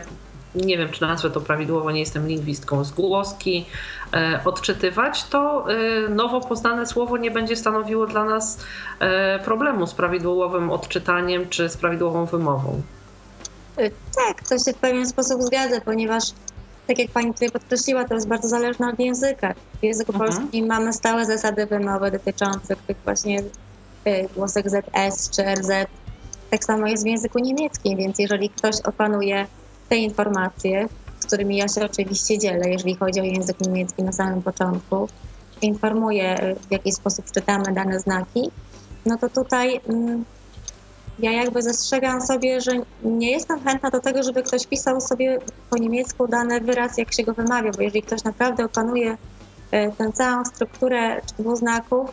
nie 0.55 0.77
wiem, 0.77 0.89
czy 0.89 1.01
nazwę 1.01 1.29
to 1.29 1.41
prawidłowo, 1.41 1.91
nie 1.91 1.99
jestem 1.99 2.27
lingwistką, 2.27 2.83
zgłoski 2.83 3.65
odczytywać, 4.45 5.23
to 5.23 5.65
nowo 6.09 6.41
poznane 6.41 6.85
słowo 6.85 7.17
nie 7.17 7.31
będzie 7.31 7.55
stanowiło 7.55 8.07
dla 8.07 8.25
nas 8.25 8.65
problemu 9.45 9.87
z 9.87 9.93
prawidłowym 9.93 10.71
odczytaniem 10.71 11.49
czy 11.49 11.69
z 11.69 11.77
prawidłową 11.77 12.25
wymową. 12.25 12.81
Tak, 14.15 14.47
to 14.49 14.57
się 14.57 14.73
w 14.73 14.77
pewien 14.77 15.07
sposób 15.07 15.41
zgadza, 15.41 15.81
ponieważ 15.81 16.23
tak 16.87 16.99
jak 16.99 17.11
pani 17.11 17.33
tutaj 17.33 17.51
podkreśliła, 17.51 18.05
to 18.05 18.15
jest 18.15 18.27
bardzo 18.27 18.47
zależne 18.47 18.89
od 18.89 18.99
języka. 18.99 19.53
W 19.79 19.83
języku 19.83 20.13
mhm. 20.13 20.31
polskim 20.31 20.65
mamy 20.67 20.93
stałe 20.93 21.25
zasady 21.25 21.65
wymowy 21.65 22.11
dotyczące 22.11 22.75
tych 22.87 22.97
właśnie 23.03 23.39
y, 23.39 24.29
głosek 24.35 24.69
ZS 24.69 25.29
czy 25.29 25.43
RZ. 25.43 25.69
Tak 26.49 26.63
samo 26.63 26.87
jest 26.87 27.03
w 27.03 27.07
języku 27.07 27.39
niemieckim, 27.39 27.97
więc 27.97 28.19
jeżeli 28.19 28.49
ktoś 28.49 28.81
opanuje 28.81 29.47
te 29.89 29.97
informacje, 29.97 30.87
z 31.19 31.25
którymi 31.25 31.57
ja 31.57 31.67
się 31.67 31.85
oczywiście 31.85 32.39
dzielę, 32.39 32.69
jeżeli 32.69 32.95
chodzi 32.95 33.21
o 33.21 33.23
język 33.23 33.61
niemiecki 33.61 34.03
na 34.03 34.11
samym 34.11 34.41
początku, 34.41 35.09
informuje 35.61 36.43
y, 36.43 36.55
w 36.55 36.71
jaki 36.71 36.91
sposób 36.91 37.31
czytamy 37.31 37.73
dane 37.73 37.99
znaki, 37.99 38.51
no 39.05 39.17
to 39.17 39.29
tutaj 39.29 39.81
mm, 39.89 40.25
ja 41.19 41.31
jakby 41.31 41.61
zastrzegam 41.61 42.21
sobie, 42.21 42.61
że 42.61 42.71
nie 43.03 43.31
jestem 43.31 43.59
chętna 43.59 43.89
do 43.89 43.99
tego, 43.99 44.23
żeby 44.23 44.43
ktoś 44.43 44.67
pisał 44.67 45.01
sobie 45.01 45.39
po 45.69 45.77
niemiecku 45.77 46.27
dany 46.27 46.61
wyraz, 46.61 46.97
jak 46.97 47.13
się 47.13 47.23
go 47.23 47.33
wymawia, 47.33 47.71
bo 47.71 47.81
jeżeli 47.81 48.01
ktoś 48.01 48.23
naprawdę 48.23 48.65
opanuje 48.65 49.17
e, 49.71 49.91
tę 49.91 50.11
całą 50.11 50.45
strukturę 50.45 51.21
czy 51.25 51.43
dwuznaków, 51.43 52.09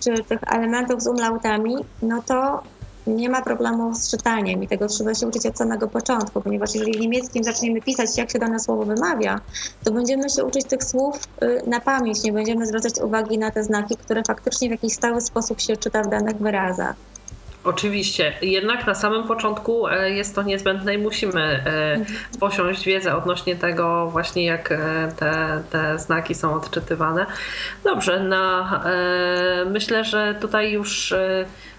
czy 0.00 0.24
tych 0.24 0.40
elementów 0.46 1.02
z 1.02 1.06
umlautami, 1.06 1.76
no 2.02 2.22
to 2.22 2.62
nie 3.06 3.28
ma 3.28 3.42
problemu 3.42 3.94
z 3.94 4.10
czytaniem 4.10 4.62
i 4.62 4.68
tego 4.68 4.86
trzeba 4.88 5.14
się 5.14 5.26
uczyć 5.26 5.46
od 5.46 5.58
samego 5.58 5.88
początku, 5.88 6.40
ponieważ 6.40 6.74
jeżeli 6.74 6.92
w 6.92 7.00
niemieckim 7.00 7.44
zaczniemy 7.44 7.80
pisać, 7.80 8.18
jak 8.18 8.30
się 8.30 8.38
dane 8.38 8.60
słowo 8.60 8.84
wymawia, 8.84 9.40
to 9.84 9.92
będziemy 9.92 10.30
się 10.30 10.44
uczyć 10.44 10.64
tych 10.64 10.84
słów 10.84 11.28
y, 11.42 11.62
na 11.66 11.80
pamięć, 11.80 12.22
nie 12.22 12.32
będziemy 12.32 12.66
zwracać 12.66 12.98
uwagi 12.98 13.38
na 13.38 13.50
te 13.50 13.64
znaki, 13.64 13.96
które 13.96 14.22
faktycznie 14.26 14.68
w 14.68 14.70
jakiś 14.70 14.92
stały 14.92 15.20
sposób 15.20 15.60
się 15.60 15.76
czyta 15.76 16.02
w 16.02 16.08
danych 16.08 16.36
wyrazach. 16.36 16.96
Oczywiście, 17.64 18.32
jednak 18.42 18.86
na 18.86 18.94
samym 18.94 19.26
początku 19.26 19.88
e, 19.88 20.10
jest 20.10 20.34
to 20.34 20.42
niezbędne 20.42 20.94
i 20.94 20.98
musimy 20.98 21.40
e, 21.40 22.04
posiąść 22.40 22.84
wiedzę 22.84 23.16
odnośnie 23.16 23.56
tego 23.56 24.10
właśnie 24.10 24.44
jak 24.44 24.72
e, 24.72 24.76
te, 25.16 25.62
te 25.70 25.98
znaki 25.98 26.34
są 26.34 26.54
odczytywane. 26.54 27.26
Dobrze, 27.84 28.20
na, 28.20 28.84
myślę, 29.66 30.04
że 30.04 30.34
tutaj 30.40 30.72
już 30.72 31.14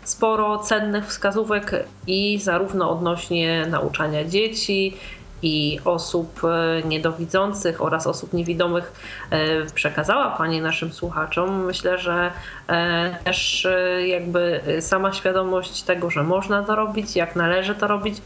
sporo 0.04 0.60
cennych 0.60 1.08
wskazówek 1.08 1.86
i 2.08 2.40
zarówno 2.40 2.90
odnośnie 2.90 3.66
nauczania 3.70 4.26
dzieci, 4.26 4.98
i 5.46 5.80
osób 5.86 6.42
e, 6.44 6.88
niedowidzących 6.88 7.82
oraz 7.82 8.08
osób 8.08 8.34
niewidomych 8.34 8.94
e, 9.30 9.66
przekazała 9.66 10.30
Pani 10.30 10.62
naszym 10.62 10.94
słuchaczom. 10.94 11.66
Myślę, 11.66 11.98
że 11.98 12.32
e, 12.68 13.18
też 13.24 13.68
jakby 14.06 14.62
sama 14.80 15.14
świadomość 15.14 15.84
tego, 15.84 16.10
że 16.10 16.24
można 16.24 16.64
to 16.64 16.76
robić, 16.76 17.16
jak 17.16 17.36
należy 17.36 17.76
to 17.76 17.88
robić, 17.88 18.22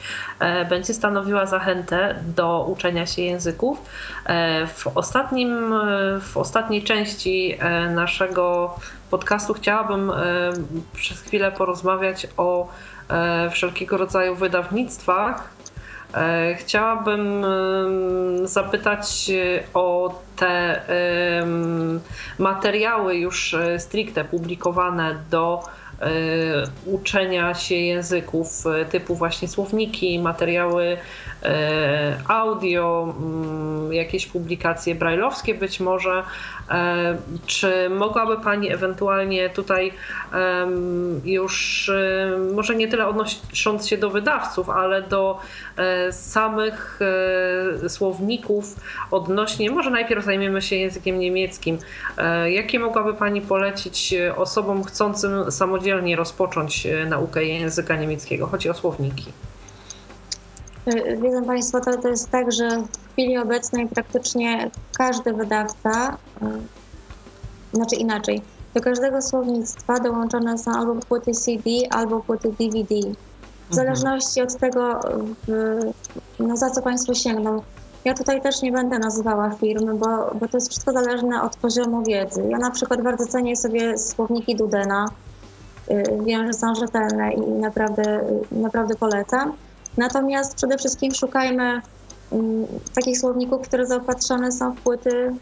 będzie 0.70 0.94
stanowiła 0.94 1.46
zachętę 1.46 2.16
do 2.36 2.66
uczenia 2.68 3.06
się 3.06 3.22
języków. 3.22 3.82
W, 4.68 4.88
ostatnim, 4.96 5.74
w 6.22 6.38
ostatniej 6.38 6.84
części 6.84 7.58
naszego 7.96 8.76
podcastu 9.12 9.54
chciałabym 9.54 10.12
przez 10.94 11.22
chwilę 11.22 11.52
porozmawiać 11.52 12.28
o 12.38 12.68
wszelkiego 13.52 13.98
rodzaju 13.98 14.36
wydawnictwach, 14.36 15.50
chciałabym 16.58 17.46
zapytać 18.44 19.30
e, 19.30 19.64
o 19.74 20.20
te 20.36 20.82
materiały 22.40 23.16
już 23.16 23.54
e, 23.54 23.80
stricte 23.80 24.26
publikowane 24.26 25.16
do 25.30 25.64
uczenia 26.86 27.54
się 27.54 27.76
języków 27.76 28.64
typu 28.92 29.16
właśnie 29.16 29.48
słowniki, 29.48 30.20
materiały 30.20 30.98
audio, 32.28 33.16
mm, 33.20 33.94
jakieś 33.94 34.28
publikacje 34.28 34.96
brajlowskie 34.96 35.56
być 35.56 35.80
może, 35.80 36.24
E, 36.70 37.18
czy 37.46 37.90
mogłaby 37.90 38.38
Pani 38.38 38.72
ewentualnie 38.72 39.50
tutaj 39.50 39.92
już, 41.26 41.90
e, 41.90 42.38
może 42.54 42.76
nie 42.76 42.88
tyle 42.88 43.08
odnosząc 43.08 43.88
się 43.88 43.98
do 43.98 44.10
wydawców, 44.10 44.70
ale 44.70 45.02
do 45.02 45.40
e, 45.78 46.12
samych 46.12 47.00
słowników 47.88 48.76
odnośnie, 49.12 49.72
może 49.72 49.90
najpierw 49.90 50.26
zajmiemy 50.26 50.62
się 50.62 50.76
językiem 50.76 51.20
niemieckim. 51.20 51.78
Jakie 52.46 52.80
mogłaby 52.80 53.14
Pani 53.14 53.42
polecić 53.42 54.16
osobom 54.36 54.84
chcącym 54.84 55.52
samodzielnie 55.52 56.16
rozpocząć 56.16 56.88
naukę 57.10 57.46
języka 57.46 57.96
niemieckiego? 57.96 58.48
Chodzi 58.48 58.70
o 58.70 58.74
słowniki. 58.74 59.26
Wiedzą 61.22 61.46
Państwo, 61.46 61.80
to, 61.80 61.98
to 61.98 62.10
jest 62.10 62.30
tak, 62.30 62.52
że 62.52 62.70
w 62.70 63.12
chwili 63.12 63.38
obecnej 63.38 63.88
praktycznie 63.88 64.72
każdy 64.98 65.34
wydawca, 65.34 66.18
y, 66.42 66.46
znaczy 67.74 67.96
inaczej, 67.96 68.42
do 68.74 68.82
każdego 68.82 69.22
słownictwa 69.22 70.00
dołączone 70.00 70.58
są 70.58 70.72
albo 70.72 70.96
płyty 70.96 71.32
CD, 71.32 71.70
albo 71.90 72.20
płyty 72.20 72.50
DVD. 72.60 72.96
W 72.96 73.06
mhm. 73.06 73.16
zależności 73.72 74.42
od 74.42 74.56
tego, 74.56 75.00
no, 76.40 76.58
za 76.58 76.70
co 76.70 76.82
Państwo 76.82 77.14
sięgną. 77.14 77.62
Ja 78.06 78.14
tutaj 78.14 78.42
też 78.42 78.62
nie 78.62 78.72
będę 78.72 79.00
nazywała 79.00 79.52
firmy, 79.52 79.94
bo, 79.94 80.08
bo 80.40 80.48
to 80.48 80.58
jest 80.58 80.70
wszystko 80.70 80.92
zależne 80.92 81.42
od 81.42 81.56
poziomu 81.56 82.04
wiedzy. 82.04 82.44
Ja 82.50 82.58
na 82.58 82.72
przykład 82.72 83.02
bardzo 83.02 83.26
cenię 83.26 83.56
sobie 83.56 83.98
słowniki 83.98 84.56
Dudena, 84.56 85.06
Wiem, 86.26 86.48
że 86.48 86.54
są 86.54 86.76
rzetelne 86.76 87.34
i 87.34 87.42
naprawdę, 87.42 88.22
naprawdę 88.52 88.96
polecam. 88.96 89.54
Natomiast 89.98 90.56
przede 90.56 90.78
wszystkim 90.78 91.16
szukajmy 91.16 91.82
mm, 92.32 92.68
takich 92.96 93.20
słowników, 93.20 93.68
które 93.68 93.86
zaopatrzone 93.86 94.52
są 94.52 94.72
w 94.76 94.82
płyty, 94.82 95.34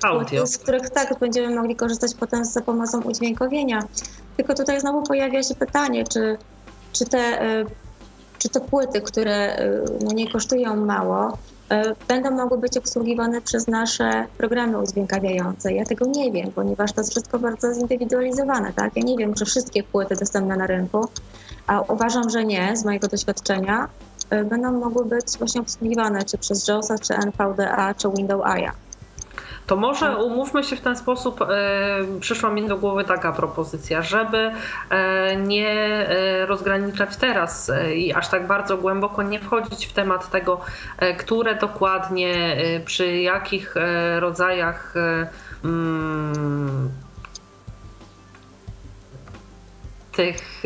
płyty, 0.00 0.46
z 0.46 0.58
których 0.58 0.90
tak 0.90 1.18
będziemy 1.18 1.56
mogli 1.56 1.76
korzystać 1.76 2.14
potem 2.14 2.44
za 2.44 2.60
pomocą 2.60 3.02
udźwiękowienia. 3.02 3.82
Tylko 4.36 4.54
tutaj 4.54 4.80
znowu 4.80 5.02
pojawia 5.02 5.42
się 5.42 5.54
pytanie, 5.54 6.04
czy, 6.04 6.38
czy, 6.92 7.04
te, 7.04 7.18
e, 7.42 7.64
czy 8.38 8.48
te 8.48 8.60
płyty, 8.60 9.00
które 9.00 9.56
e, 9.56 9.82
no 10.04 10.12
nie 10.12 10.32
kosztują 10.32 10.76
mało, 10.76 11.38
e, 11.70 11.94
będą 12.08 12.30
mogły 12.30 12.58
być 12.58 12.76
obsługiwane 12.76 13.40
przez 13.40 13.68
nasze 13.68 14.26
programy 14.38 14.78
udźwiękawiające. 14.78 15.72
Ja 15.72 15.84
tego 15.84 16.06
nie 16.06 16.32
wiem, 16.32 16.52
ponieważ 16.54 16.92
to 16.92 17.00
jest 17.00 17.10
wszystko 17.10 17.38
bardzo 17.38 17.74
zindywidualizowane. 17.74 18.72
Tak? 18.72 18.96
Ja 18.96 19.02
nie 19.02 19.16
wiem, 19.16 19.34
czy 19.34 19.44
wszystkie 19.44 19.82
płyty 19.82 20.16
dostępne 20.16 20.56
na 20.56 20.66
rynku, 20.66 21.08
a 21.70 21.80
uważam, 21.80 22.30
że 22.30 22.44
nie, 22.44 22.76
z 22.76 22.84
mojego 22.84 23.08
doświadczenia, 23.08 23.88
y, 24.32 24.44
będą 24.44 24.72
mogły 24.72 25.04
być 25.04 25.26
właśnie 25.38 25.60
obsługiwane 25.60 26.24
czy 26.24 26.38
przez 26.38 26.68
JAWSa, 26.68 26.98
czy 26.98 27.14
NVDA, 27.14 27.94
czy 27.94 28.08
Windows 28.16 28.46
AIA. 28.46 28.72
To 29.66 29.76
może 29.76 30.16
umówmy 30.16 30.64
się 30.64 30.76
w 30.76 30.80
ten 30.80 30.96
sposób, 30.96 31.42
e, 31.42 31.46
przyszła 32.20 32.50
mi 32.50 32.68
do 32.68 32.76
głowy 32.76 33.04
taka 33.04 33.32
propozycja, 33.32 34.02
żeby 34.02 34.52
e, 34.90 35.36
nie 35.36 36.06
rozgraniczać 36.46 37.16
teraz 37.16 37.72
i 37.94 38.12
aż 38.12 38.28
tak 38.28 38.46
bardzo 38.46 38.76
głęboko 38.76 39.22
nie 39.22 39.40
wchodzić 39.40 39.86
w 39.86 39.92
temat 39.92 40.30
tego, 40.30 40.60
które 41.18 41.54
dokładnie, 41.54 42.56
przy 42.84 43.16
jakich 43.16 43.74
rodzajach 44.20 44.94
mm, 45.64 46.90
tych 50.12 50.62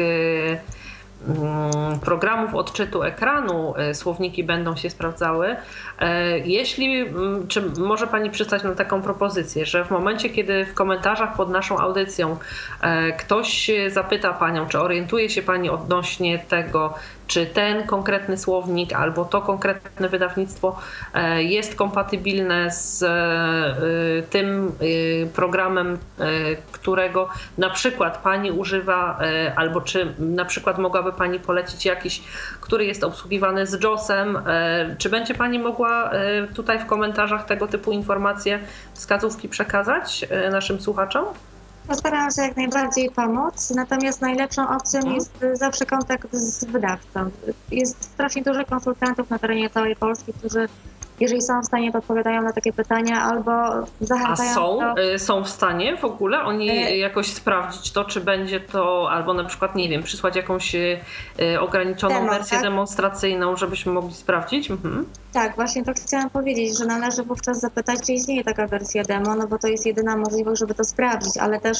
programów 2.00 2.54
odczytu 2.54 3.02
ekranu 3.02 3.74
e, 3.76 3.94
słowniki 3.94 4.44
będą 4.44 4.76
się 4.76 4.90
sprawdzały. 4.90 5.56
E, 5.98 6.38
Jeśli, 6.38 7.00
mm, 7.00 7.48
czy 7.48 7.62
może 7.78 8.06
Pani 8.06 8.30
przystać 8.30 8.62
na 8.62 8.74
taką 8.74 9.02
propozycję, 9.02 9.66
że 9.66 9.84
w 9.84 9.90
momencie, 9.90 10.30
kiedy 10.30 10.66
w 10.66 10.74
komentarzach 10.74 11.36
pod 11.36 11.50
naszą 11.50 11.78
audycją 11.78 12.36
e, 12.80 13.12
ktoś 13.12 13.70
zapyta 13.88 14.32
Panią, 14.32 14.66
czy 14.66 14.80
orientuje 14.80 15.30
się 15.30 15.42
Pani 15.42 15.70
odnośnie 15.70 16.38
tego, 16.38 16.94
czy 17.26 17.46
ten 17.46 17.86
konkretny 17.86 18.36
słownik 18.36 18.92
albo 18.92 19.24
to 19.24 19.42
konkretne 19.42 20.08
wydawnictwo 20.08 20.80
e, 21.14 21.42
jest 21.42 21.74
kompatybilne 21.74 22.70
z 22.70 23.02
e, 23.02 24.22
tym 24.30 24.66
e, 24.66 25.26
programem, 25.26 25.98
którego 26.72 27.28
na 27.58 27.70
przykład 27.70 28.18
Pani 28.18 28.50
używa, 28.50 29.18
albo 29.56 29.80
czy 29.80 30.14
na 30.18 30.44
przykład 30.44 30.78
mogłaby 30.78 31.12
Pani 31.12 31.40
polecić 31.40 31.84
jakiś, 31.86 32.22
który 32.60 32.84
jest 32.84 33.04
obsługiwany 33.04 33.66
z 33.66 33.82
JOS-em, 33.82 34.38
czy 34.98 35.10
będzie 35.10 35.34
Pani 35.34 35.58
mogła 35.58 36.10
tutaj 36.54 36.78
w 36.78 36.86
komentarzach 36.86 37.46
tego 37.46 37.66
typu 37.66 37.92
informacje, 37.92 38.58
wskazówki 38.94 39.48
przekazać 39.48 40.26
naszym 40.50 40.80
słuchaczom? 40.80 41.24
Postaram 41.86 42.30
się 42.30 42.42
jak 42.42 42.56
najbardziej 42.56 43.10
pomóc, 43.10 43.72
natomiast 43.76 44.20
najlepszą 44.20 44.68
opcją 44.68 44.98
Mhm. 44.98 45.14
jest 45.14 45.44
zawsze 45.52 45.86
kontakt 45.86 46.32
z 46.32 46.64
wydawcą. 46.64 47.30
Jest 47.70 48.04
strasznie 48.04 48.42
dużo 48.42 48.64
konsultantów 48.64 49.30
na 49.30 49.38
terenie 49.38 49.70
całej 49.70 49.96
Polski, 49.96 50.32
którzy 50.32 50.68
jeżeli 51.20 51.42
są 51.42 51.60
w 51.62 51.66
stanie, 51.66 51.92
to 51.92 51.98
odpowiadają 51.98 52.42
na 52.42 52.52
takie 52.52 52.72
pytania 52.72 53.22
albo 53.22 53.52
A 53.52 53.84
zachęcają 54.00 54.54
są, 54.54 54.78
do... 54.78 55.02
y, 55.02 55.18
są 55.18 55.44
w 55.44 55.48
stanie 55.48 55.96
w 55.96 56.04
ogóle 56.04 56.42
oni 56.42 56.70
E- 56.70 56.96
jakoś 56.98 57.26
sprawdzić 57.26 57.92
to, 57.92 58.04
czy 58.04 58.20
będzie 58.20 58.60
to, 58.60 59.10
albo 59.10 59.34
na 59.34 59.44
przykład, 59.44 59.74
nie 59.74 59.88
wiem, 59.88 60.02
przysłać 60.02 60.36
jakąś 60.36 60.74
y, 60.74 60.98
y, 61.40 61.60
ograniczoną 61.60 62.14
Demo, 62.14 62.32
wersję 62.32 62.56
tak? 62.56 62.62
demonstracyjną, 62.62 63.56
żebyśmy 63.56 63.92
mogli 63.92 64.14
sprawdzić? 64.14 64.70
Mhm. 64.70 65.06
Tak, 65.32 65.56
właśnie 65.56 65.84
to 65.84 65.92
chciałam 66.06 66.30
powiedzieć, 66.30 66.78
że 66.78 66.86
należy 66.86 67.22
wówczas 67.22 67.60
zapytać, 67.60 67.98
czy 68.06 68.12
istnieje 68.12 68.44
taka 68.44 68.66
wersja 68.66 69.02
demo, 69.02 69.34
no 69.34 69.46
bo 69.46 69.58
to 69.58 69.68
jest 69.68 69.86
jedyna 69.86 70.16
możliwość, 70.16 70.60
żeby 70.60 70.74
to 70.74 70.84
sprawdzić, 70.84 71.36
ale 71.38 71.60
też 71.60 71.78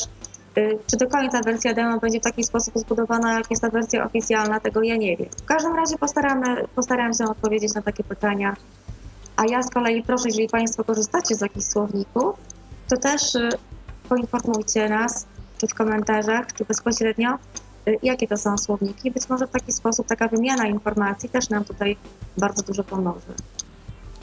czy 0.90 0.96
do 0.96 1.06
końca 1.06 1.40
wersja 1.40 1.74
demo 1.74 2.00
będzie 2.00 2.20
w 2.20 2.22
taki 2.22 2.44
sposób 2.44 2.78
zbudowana, 2.78 3.32
jak 3.32 3.50
jest 3.50 3.62
ta 3.62 3.70
wersja 3.70 4.06
oficjalna, 4.06 4.60
tego 4.60 4.82
ja 4.82 4.96
nie 4.96 5.16
wiem. 5.16 5.28
W 5.42 5.44
każdym 5.44 5.76
razie 5.76 5.98
postaramy, 5.98 6.64
postaram 6.74 7.14
się 7.14 7.24
odpowiedzieć 7.24 7.74
na 7.74 7.82
takie 7.82 8.04
pytania. 8.04 8.56
A 9.36 9.44
ja 9.50 9.62
z 9.62 9.70
kolei 9.70 10.02
proszę, 10.02 10.28
jeżeli 10.28 10.48
Państwo 10.48 10.84
korzystacie 10.84 11.34
z 11.34 11.40
jakichś 11.40 11.66
słowników, 11.66 12.36
to 12.88 12.96
też 12.96 13.34
y, 13.34 13.48
poinformujcie 14.08 14.88
nas, 14.88 15.26
czy 15.58 15.66
w 15.66 15.74
komentarzach, 15.74 16.52
czy 16.52 16.64
bezpośrednio, 16.64 17.38
y, 17.88 17.98
jakie 18.02 18.28
to 18.28 18.36
są 18.36 18.58
słowniki. 18.58 19.10
Być 19.10 19.28
może 19.28 19.46
w 19.46 19.50
taki 19.50 19.72
sposób 19.72 20.06
taka 20.06 20.28
wymiana 20.28 20.66
informacji 20.66 21.28
też 21.28 21.48
nam 21.48 21.64
tutaj 21.64 21.96
bardzo 22.38 22.62
dużo 22.62 22.84
pomoże. 22.84 23.34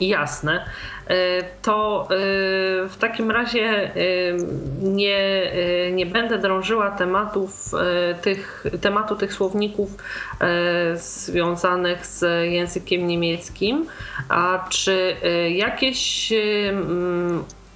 Jasne. 0.00 0.64
Y, 1.10 1.14
To 1.62 2.08
y, 2.10 2.88
w 2.88 2.96
takim 2.98 3.30
razie 3.30 3.96
y, 3.96 4.36
nie, 4.82 5.52
nie 5.92 6.06
będę 6.06 6.38
drążyła 6.38 6.90
tematów, 6.90 7.70
tych, 8.22 8.64
tematu 8.80 9.16
tych 9.16 9.32
słowników 9.32 9.90
związanych 10.94 12.06
z 12.06 12.50
językiem 12.52 13.06
niemieckim. 13.06 13.86
A 14.28 14.66
czy 14.70 15.16
jakieś 15.48 16.32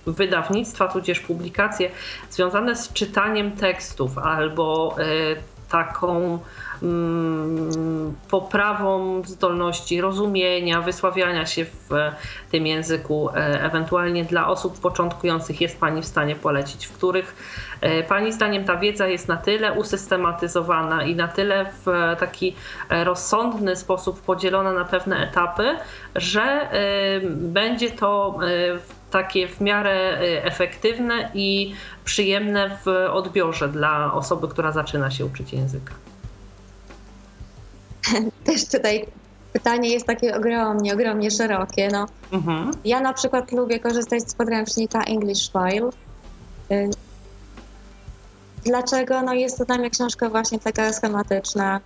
wydawnictwa, 0.07 0.89
tudzież 0.89 1.21
publikacje 1.21 1.91
związane 2.31 2.77
z 2.77 2.93
czytaniem 2.93 3.53
tekstów 3.53 4.19
albo 4.19 4.97
taką 5.71 6.39
mm, 6.83 8.15
poprawą 8.31 9.23
zdolności 9.25 10.01
rozumienia, 10.01 10.81
wysławiania 10.81 11.47
się 11.47 11.65
w 11.65 11.93
e, 11.93 12.13
tym 12.51 12.67
języku, 12.67 13.31
e, 13.31 13.35
ewentualnie 13.63 14.25
dla 14.25 14.49
osób 14.49 14.81
początkujących 14.81 15.61
jest 15.61 15.81
Pani 15.81 16.03
w 16.03 16.07
stanie 16.07 16.37
polecić, 16.37 16.87
w 16.87 16.93
których 16.93 17.37
e, 17.81 18.03
Pani 18.03 18.33
zdaniem 18.33 18.65
ta 18.65 18.77
wiedza 18.77 19.07
jest 19.07 19.29
na 19.29 19.37
tyle 19.37 19.73
usystematyzowana 19.73 21.05
i 21.05 21.17
na 21.17 21.29
tyle 21.29 21.67
w 21.85 22.17
taki 22.21 22.57
rozsądny 22.91 23.77
sposób 23.77 24.23
podzielona 24.23 24.73
na 24.73 24.85
pewne 24.85 25.17
etapy, 25.29 25.77
że 26.15 26.69
będzie 27.27 27.91
to 27.91 28.39
w- 28.79 29.06
takie 29.17 29.49
w 29.49 29.61
miarę 29.61 30.19
e, 30.21 30.45
efektywne 30.45 31.31
i 31.35 31.75
przyjemne 32.05 32.79
w 32.85 32.89
odbiorze 33.11 33.69
dla 33.69 34.13
osoby, 34.13 34.49
która 34.49 34.73
zaczyna 34.73 35.11
się 35.11 35.27
uczyć 35.27 35.53
języka. 35.53 35.95
Też 38.47 38.69
tutaj 38.69 39.07
pytanie 39.53 39.89
jest 39.89 40.07
takie 40.07 40.37
ogromnie, 40.37 40.95
ogromnie 40.95 41.31
szerokie. 41.31 41.89
No, 41.93 42.07
Mhm. 42.33 42.71
ja 42.85 43.01
na 43.01 43.13
przykład 43.13 43.53
lubię 43.53 43.81
korzystać 43.81 44.31
z 44.31 44.35
podręcznika 44.35 45.03
English 45.03 45.53
File. 45.53 45.91
Y, 46.73 46.91
Dlaczego? 48.65 49.23
No 49.23 49.35
jest 49.35 49.59
to 49.59 49.65
dla 49.65 49.79
mnie 49.79 49.91
książka 49.91 50.29
właśnie 50.29 50.59
taka 50.59 50.93
schematyczna. 50.93 51.81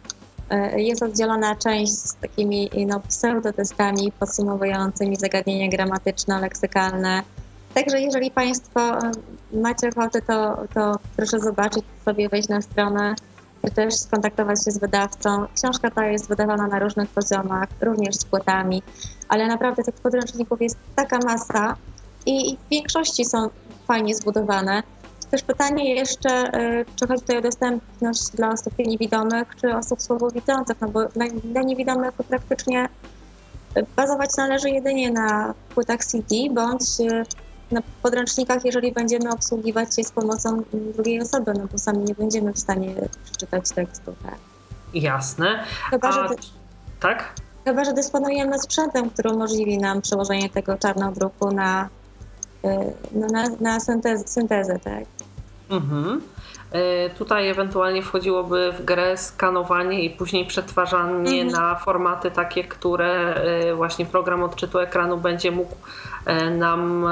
Y, 0.53 0.81
Jest 0.81 1.03
oddzielona 1.03 1.57
część 1.57 1.93
z 1.93 2.15
takimi 2.15 2.71
no, 2.87 3.01
pseudotestami 3.01 4.13
podsumowującymi 4.13 5.17
zagadnienia 5.17 5.69
gramatyczne, 5.69 6.41
leksykalne. 6.41 7.23
Także 7.75 8.01
jeżeli 8.01 8.31
Państwo 8.31 8.99
y, 8.99 9.11
macie 9.53 9.89
ochotę, 9.89 10.23
to, 10.23 10.63
to 10.75 10.99
proszę 11.17 11.41
zobaczyć 11.41 11.85
sobie, 12.05 12.29
wejść 12.29 12.49
na 12.49 12.63
stronę, 12.63 13.15
też 13.75 13.95
skontaktować 13.95 14.65
się 14.65 14.71
z 14.71 14.79
wydawcą. 14.79 15.47
Książka 15.57 15.91
ta 15.91 16.07
jest 16.07 16.29
wydawana 16.29 16.67
na 16.67 16.79
różnych 16.79 17.09
poziomach, 17.09 17.69
również 17.81 18.15
z 18.15 18.25
płytami, 18.25 18.83
ale 19.29 19.47
naprawdę 19.47 19.83
tych 19.83 19.95
podręczników 19.95 20.63
jest 20.63 20.77
taka 20.97 21.19
masa 21.19 21.77
i 22.27 22.57
w 22.57 22.71
większości 22.71 23.25
są 23.25 23.49
fajnie 23.87 24.15
zbudowane. 24.15 24.83
Też 25.31 25.43
pytanie 25.43 25.95
jeszcze, 25.95 26.61
y, 26.61 26.85
czy 26.97 27.07
chodzi 27.07 27.21
tutaj 27.21 27.39
o 27.39 27.41
dostępność 27.41 28.31
dla 28.35 28.51
osób 28.51 28.79
niewidomych, 28.79 29.57
czy 29.61 29.77
osób 29.77 30.03
słabowidzących, 30.03 30.81
no 30.81 30.89
bo 30.89 31.05
dla, 31.05 31.27
dla 31.45 31.63
niewidomych 31.63 32.15
to 32.17 32.25
praktycznie 32.25 32.89
y, 33.77 33.87
bazować 33.97 34.31
należy 34.37 34.71
jedynie 34.71 35.11
na 35.11 35.55
płytach 35.75 36.05
CD, 36.05 36.37
bądź 36.51 36.83
y, 37.01 37.25
na 37.71 37.81
podręcznikach, 38.03 38.65
jeżeli 38.65 38.93
będziemy 38.93 39.31
obsługiwać 39.31 39.99
je 39.99 40.05
z 40.05 40.11
pomocą 40.11 40.63
drugiej 40.73 41.21
osoby, 41.21 41.53
no 41.59 41.67
bo 41.73 41.79
sami 41.79 42.05
nie 42.05 42.15
będziemy 42.15 42.53
w 42.53 42.59
stanie 42.59 42.95
przeczytać 43.25 43.71
tekstu, 43.71 44.15
tak. 44.23 44.39
Jasne. 44.95 45.65
Chyba, 45.91 46.13
że, 46.13 46.21
A, 46.21 46.29
tak? 47.01 47.35
chyba, 47.65 47.85
że 47.85 47.93
dysponujemy 47.93 48.59
sprzętem, 48.59 49.11
który 49.11 49.31
umożliwi 49.31 49.79
nam 49.79 50.03
przełożenie 50.03 50.51
tego 50.51 50.79
czarnodruku 50.79 51.51
na, 51.51 51.89
no, 53.13 53.27
na, 53.27 53.49
na 53.61 53.81
syntezę, 53.81 54.29
syntezę, 54.29 54.79
tak. 54.79 55.05
Mhm. 55.71 56.21
E, 56.73 57.11
Tutaj 57.11 57.49
ewentualnie 57.49 58.03
wchodziłoby 58.03 58.73
w 58.79 58.85
grę 58.85 59.17
skanowanie 59.17 60.03
i 60.05 60.11
później 60.11 60.47
przetwarzanie 60.47 61.43
Mhm. 61.43 61.49
na 61.49 61.75
formaty 61.75 62.31
takie, 62.31 62.65
które 62.65 63.35
e, 63.35 63.75
właśnie 63.75 64.07
program 64.07 64.43
odczytu 64.43 64.79
ekranu 64.79 65.17
będzie 65.17 65.51
mógł 65.51 65.75
e, 66.27 66.51
nam 66.51 67.07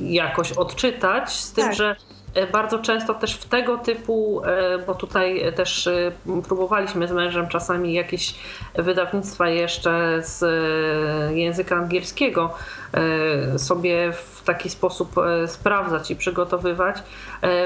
jakoś 0.00 0.52
odczytać, 0.52 1.32
z 1.32 1.52
tym, 1.52 1.64
Tak. 1.64 1.74
że 1.74 1.96
bardzo 2.52 2.78
często 2.78 3.14
też 3.14 3.34
w 3.34 3.44
tego 3.48 3.78
typu, 3.78 4.42
bo 4.86 4.94
tutaj 4.94 5.52
też 5.56 5.88
próbowaliśmy 6.48 7.08
z 7.08 7.12
mężem 7.12 7.48
czasami 7.48 7.92
jakieś 7.92 8.34
wydawnictwa 8.74 9.48
jeszcze 9.48 10.18
z 10.22 10.44
języka 11.34 11.76
angielskiego 11.76 12.54
sobie 13.56 14.12
w 14.12 14.42
taki 14.44 14.70
sposób 14.70 15.14
sprawdzać 15.46 16.10
i 16.10 16.16
przygotowywać. 16.16 16.96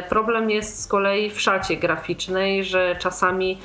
Problem 0.08 0.50
jest 0.50 0.82
z 0.82 0.86
kolei 0.86 1.30
w 1.30 1.40
szacie 1.40 1.76
graficznej, 1.76 2.64
że 2.64 2.96
czasami 2.98 3.58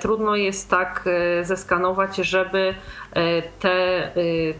trudno 0.00 0.36
jest 0.36 0.70
tak 0.70 1.08
zeskanować, 1.42 2.16
żeby 2.16 2.74
E, 3.12 3.42
te 3.42 3.70
e, 3.70 4.10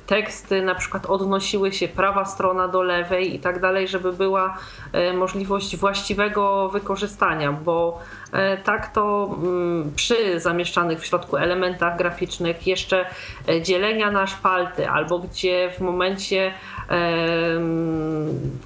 teksty 0.06 0.62
na 0.62 0.74
przykład 0.74 1.06
odnosiły 1.06 1.72
się 1.72 1.88
prawa 1.88 2.24
strona 2.24 2.68
do 2.68 2.82
lewej 2.82 3.34
i 3.34 3.38
tak 3.38 3.60
dalej, 3.60 3.88
żeby 3.88 4.12
była 4.12 4.58
e, 4.92 5.12
możliwość 5.12 5.76
właściwego 5.76 6.68
wykorzystania, 6.68 7.52
bo 7.52 8.00
tak 8.64 8.92
to 8.92 9.30
mm, 9.42 9.92
przy 9.96 10.40
zamieszczanych 10.40 11.00
w 11.00 11.06
środku 11.06 11.36
elementach 11.36 11.98
graficznych 11.98 12.66
jeszcze 12.66 13.06
dzielenia 13.62 14.10
na 14.10 14.26
szpalty 14.26 14.88
albo 14.88 15.18
gdzie 15.18 15.70
w 15.78 15.80
momencie 15.80 16.29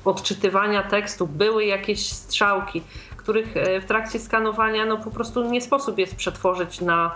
odczytywania 0.04 0.82
tekstu 0.82 1.26
były 1.26 1.64
jakieś 1.64 2.06
strzałki, 2.06 2.82
których 3.16 3.54
w 3.80 3.84
trakcie 3.84 4.18
skanowania 4.18 4.86
no 4.86 4.96
po 4.96 5.10
prostu 5.10 5.50
nie 5.50 5.60
sposób 5.60 5.98
jest 5.98 6.16
przetworzyć 6.16 6.80
na 6.80 7.10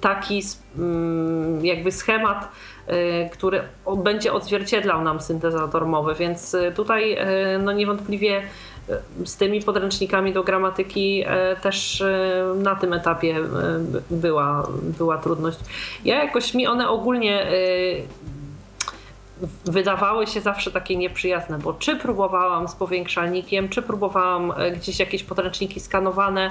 taki 0.00 0.42
mm, 0.78 1.66
jakby 1.66 1.92
schemat, 1.92 2.48
y, 2.88 3.30
który 3.32 3.62
będzie 3.96 4.32
odzwierciedlał 4.32 5.02
nam 5.02 5.20
syntezator 5.20 5.86
mowy, 5.86 6.14
więc 6.14 6.56
tutaj 6.74 7.18
no 7.64 7.72
niewątpliwie 7.72 8.42
z 9.24 9.36
tymi 9.36 9.62
podręcznikami 9.62 10.32
do 10.32 10.42
gramatyki 10.42 11.24
też 11.62 12.04
na 12.56 12.74
tym 12.74 12.92
etapie 12.92 13.36
była, 14.10 14.68
była 14.98 15.18
trudność. 15.18 15.58
Ja 16.04 16.24
jakoś 16.24 16.54
mi 16.54 16.66
one 16.66 16.88
ogólnie 16.88 17.46
wydawały 19.64 20.26
się 20.26 20.40
zawsze 20.40 20.70
takie 20.70 20.96
nieprzyjazne, 20.96 21.58
bo 21.58 21.74
czy 21.74 21.96
próbowałam 21.96 22.68
z 22.68 22.74
powiększalnikiem, 22.74 23.68
czy 23.68 23.82
próbowałam 23.82 24.52
e, 24.56 24.70
gdzieś 24.70 24.98
jakieś 24.98 25.22
podręczniki 25.22 25.80
skanowane 25.80 26.50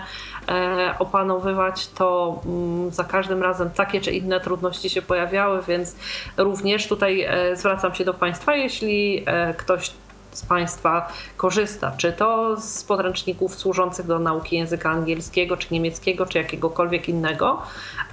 e, 0.49 0.95
opanowywać, 0.99 1.87
to 1.87 2.41
mm, 2.45 2.91
za 2.91 3.03
każdym 3.03 3.43
razem 3.43 3.69
takie 3.69 4.01
czy 4.01 4.11
inne 4.11 4.39
trudności 4.39 4.89
się 4.89 5.01
pojawiały, 5.01 5.61
więc 5.67 5.95
również 6.37 6.87
tutaj 6.87 7.21
e, 7.21 7.55
zwracam 7.55 7.95
się 7.95 8.05
do 8.05 8.13
Państwa, 8.13 8.55
jeśli 8.55 9.25
ktoś 9.57 9.91
z 10.35 10.45
Państwa 10.45 11.11
korzysta, 11.37 11.91
czy 11.97 12.13
to 12.13 12.57
z 12.61 12.83
podręczników 12.83 13.55
służących 13.55 14.05
do 14.05 14.19
nauki 14.19 14.55
języka 14.55 14.89
angielskiego, 14.89 15.57
czy 15.57 15.67
niemieckiego, 15.71 16.25
czy 16.25 16.37
jakiegokolwiek 16.37 17.09
innego, 17.09 17.61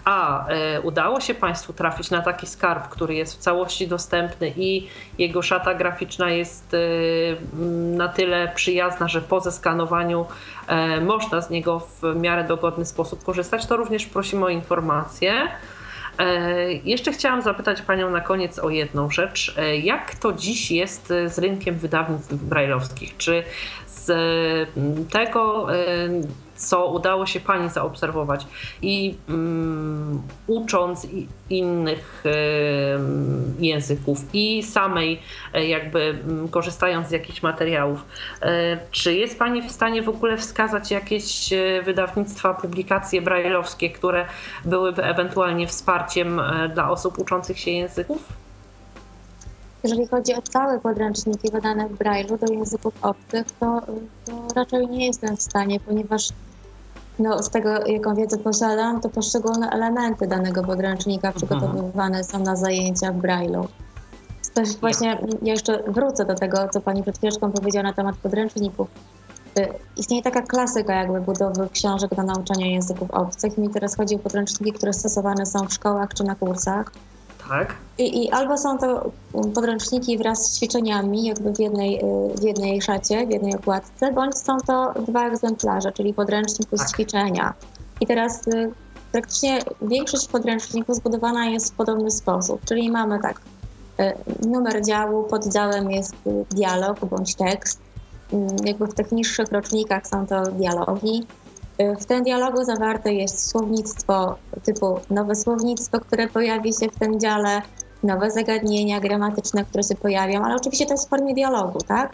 a 0.05 0.49
e, 0.49 0.81
udało 0.81 1.21
się 1.21 1.35
Państwu 1.35 1.73
trafić 1.73 2.11
na 2.11 2.23
taki 2.23 2.47
skarb, 2.47 2.89
który 2.89 3.15
jest 3.15 3.35
w 3.35 3.39
całości 3.39 3.89
dostępny 3.89 4.53
i 4.57 4.89
jego 5.19 5.43
szata 5.43 5.75
graficzna 5.75 6.31
jest 6.31 6.75
e, 6.75 6.79
na 7.97 8.09
tyle 8.09 8.53
przyjazna, 8.55 9.09
że 9.09 9.21
po 9.21 9.41
zeskanowaniu 9.41 10.27
e, 10.67 11.01
można 11.01 11.41
z 11.41 11.51
niego 11.51 11.81
w 11.81 12.17
miarę 12.17 12.45
dogodny 12.45 12.87
sposób 12.87 13.25
korzystać, 13.25 13.67
to 13.67 13.77
również 13.77 14.07
prosimy 14.07 14.45
o 14.45 14.49
informacje. 14.49 15.49
E, 16.19 16.73
jeszcze 16.73 17.13
chciałam 17.13 17.43
zapytać 17.43 17.83
Panią 17.83 18.11
na 18.11 18.21
koniec 18.21 18.59
o 18.59 18.71
jedną 18.71 19.11
rzecz. 19.11 19.55
E, 19.59 19.77
jak 19.77 20.15
to 20.15 20.33
dziś 20.33 20.71
jest 20.71 21.07
z 21.07 21.39
rynkiem 21.39 21.79
wydawnictw 21.79 22.35
brajlowskich? 22.35 23.17
Czy 23.17 23.43
z 23.87 24.11
tego, 25.11 25.75
e, 25.75 25.87
co 26.69 26.87
udało 26.87 27.27
się 27.27 27.41
Pani 27.41 27.71
zaobserwować 27.71 28.47
i 28.83 29.15
um, 29.29 30.23
ucząc 30.47 31.07
innych 31.51 32.25
um, 32.25 33.55
języków 33.59 34.19
i 34.33 34.63
samej 34.63 35.21
e, 35.55 35.67
jakby 35.67 36.19
um, 36.29 36.49
korzystając 36.49 37.09
z 37.09 37.11
jakichś 37.11 37.43
materiałów, 37.43 38.05
e, 38.43 38.79
czy 38.91 39.15
jest 39.15 39.39
Pani 39.39 39.63
w 39.63 39.73
stanie 39.73 40.03
w 40.03 40.09
ogóle 40.09 40.37
wskazać 40.37 40.91
jakieś 40.91 41.51
wydawnictwa, 41.85 42.55
publikacje 42.55 43.23
brajlowskie, 43.23 43.91
które 43.91 44.27
byłyby 44.65 45.05
ewentualnie 45.05 45.67
wsparciem 45.67 46.41
dla 46.75 46.91
osób 46.91 47.19
uczących 47.19 47.59
się 47.59 47.71
języków? 47.71 48.43
Jeżeli 49.85 50.07
chodzi 50.07 50.35
o 50.35 50.43
całe 50.43 50.81
podręczniki 50.81 51.51
wydane 51.53 51.89
w 51.89 51.99
Braille'u 51.99 52.39
do 52.39 52.53
języków 52.53 52.95
obcych, 53.03 53.47
to, 53.61 53.81
to 54.25 54.49
raczej 54.57 54.89
nie 54.89 55.07
jestem 55.07 55.37
w 55.37 55.43
stanie, 55.43 55.81
ponieważ 55.81 56.29
no, 57.23 57.43
z 57.43 57.51
tego, 57.51 57.87
jaką 57.87 58.15
wiedzę 58.15 58.39
posiadam, 58.39 59.01
to 59.01 59.09
poszczególne 59.09 59.71
elementy 59.71 60.27
danego 60.27 60.63
podręcznika 60.63 61.29
mhm. 61.29 61.35
przygotowywane 61.35 62.25
są 62.25 62.39
na 62.39 62.57
zajęcia 62.57 63.13
w 63.13 63.17
Braille'u. 63.17 63.67
Też 64.55 64.77
właśnie 64.77 65.19
ja 65.43 65.53
jeszcze 65.53 65.83
wrócę 65.83 66.25
do 66.25 66.35
tego, 66.35 66.69
co 66.69 66.81
pani 66.81 67.03
przed 67.03 67.19
chwileczką 67.19 67.53
powiedziała 67.53 67.83
na 67.83 67.93
temat 67.93 68.17
podręczników. 68.17 68.89
Y, 69.59 69.69
istnieje 69.97 70.23
taka 70.23 70.43
klasyka 70.43 70.95
jakby 70.95 71.21
budowy 71.21 71.69
książek 71.73 72.15
do 72.15 72.23
nauczania 72.23 72.67
języków 72.67 73.11
obcych. 73.11 73.59
Mi 73.59 73.71
teraz 73.71 73.97
chodzi 73.97 74.15
o 74.15 74.19
podręczniki, 74.19 74.73
które 74.73 74.93
stosowane 74.93 75.47
są 75.47 75.67
w 75.67 75.73
szkołach 75.73 76.15
czy 76.15 76.25
na 76.25 76.35
kursach. 76.35 76.93
Tak. 77.49 77.75
I, 77.99 78.25
I, 78.25 78.31
albo 78.31 78.59
są 78.59 78.79
to 78.79 79.11
podręczniki 79.55 80.19
wraz 80.19 80.47
z 80.47 80.57
ćwiczeniami, 80.57 81.25
jakby 81.25 81.53
w 81.53 81.61
jednej, 81.61 81.97
y, 81.97 82.41
w 82.41 82.43
jednej 82.43 82.83
szacie, 82.83 83.27
w 83.27 83.31
jednej 83.31 83.57
okładce, 83.57 84.13
bądź 84.13 84.39
są 84.39 84.61
to 84.67 84.95
dwa 85.07 85.27
egzemplarze, 85.27 85.93
czyli 85.93 86.15
podręcznik 86.15 86.69
plus 86.69 86.81
tak. 86.81 86.91
ćwiczenia. 86.91 87.55
I 88.01 88.07
teraz 88.07 88.47
y, 88.47 88.73
praktycznie 89.13 89.59
większość 89.83 90.29
podręczników 90.29 90.97
zbudowana 90.97 91.47
jest 91.47 91.73
w 91.73 91.77
podobny 91.77 92.11
sposób, 92.11 92.65
czyli 92.65 92.91
mamy 92.91 93.19
tak, 93.23 93.41
y, 94.01 94.49
numer 94.49 94.85
działu, 94.85 95.25
poddziałem 95.25 95.91
jest 95.91 96.15
dialog 96.51 97.05
bądź 97.05 97.35
tekst, 97.35 97.81
jakby 98.65 98.87
w 98.87 98.95
tych 98.95 99.13
niższych 99.13 99.53
rocznikach 99.53 100.07
są 100.07 100.27
to 100.27 100.43
dialogi, 100.43 101.27
w 101.79 102.05
tym 102.05 102.23
dialogu 102.23 102.65
zawarte 102.65 103.13
jest 103.13 103.51
słownictwo 103.51 104.37
typu 104.65 105.01
nowe 105.11 105.35
słownictwo, 105.35 106.01
które 106.01 106.29
pojawi 106.29 106.73
się 106.73 106.89
w 106.89 106.99
tym 106.99 107.21
dziale, 107.21 107.63
nowe 108.03 108.31
zagadnienia 108.31 109.01
gramatyczne, 109.01 109.65
które 109.65 109.83
się 109.83 109.95
pojawią, 109.95 110.45
ale 110.45 110.55
oczywiście 110.57 110.85
jest 110.91 111.07
w 111.07 111.11
formie 111.11 111.35
dialogu, 111.35 111.79
tak? 111.79 112.13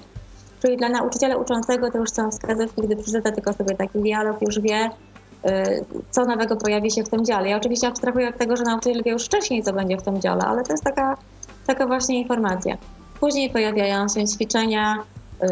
Czyli 0.63 0.77
dla 0.77 0.89
nauczyciela 0.89 1.37
uczącego 1.37 1.91
to 1.91 1.99
już 1.99 2.11
są 2.11 2.31
wskazówki, 2.31 2.83
gdy 2.83 2.97
przeczyta 2.97 3.33
tylko 3.33 3.53
sobie 3.53 3.75
taki 3.75 3.99
dialog, 3.99 4.43
już 4.43 4.61
wie, 4.61 4.87
y, 4.87 5.85
co 6.11 6.25
nowego 6.25 6.57
pojawi 6.57 6.91
się 6.91 7.05
w 7.05 7.09
tym 7.09 7.25
dziale. 7.25 7.49
Ja 7.49 7.57
oczywiście 7.57 7.89
abstrahuję 7.89 8.29
od 8.29 8.39
tego, 8.39 8.57
że 8.57 8.65
nauczyciel 8.65 9.03
wie 9.03 9.11
już 9.11 9.25
wcześniej, 9.25 9.63
co 9.63 9.73
będzie 9.73 9.97
w 9.97 10.03
tym 10.03 10.21
dziale, 10.21 10.43
ale 10.43 10.63
to 10.63 10.73
jest 10.73 10.85
taka, 10.85 11.17
taka 11.67 11.87
właśnie 11.87 12.19
informacja. 12.19 12.77
Później 13.21 13.51
pojawiają 13.51 14.09
się 14.09 14.27
ćwiczenia 14.27 14.97
y, 15.43 15.47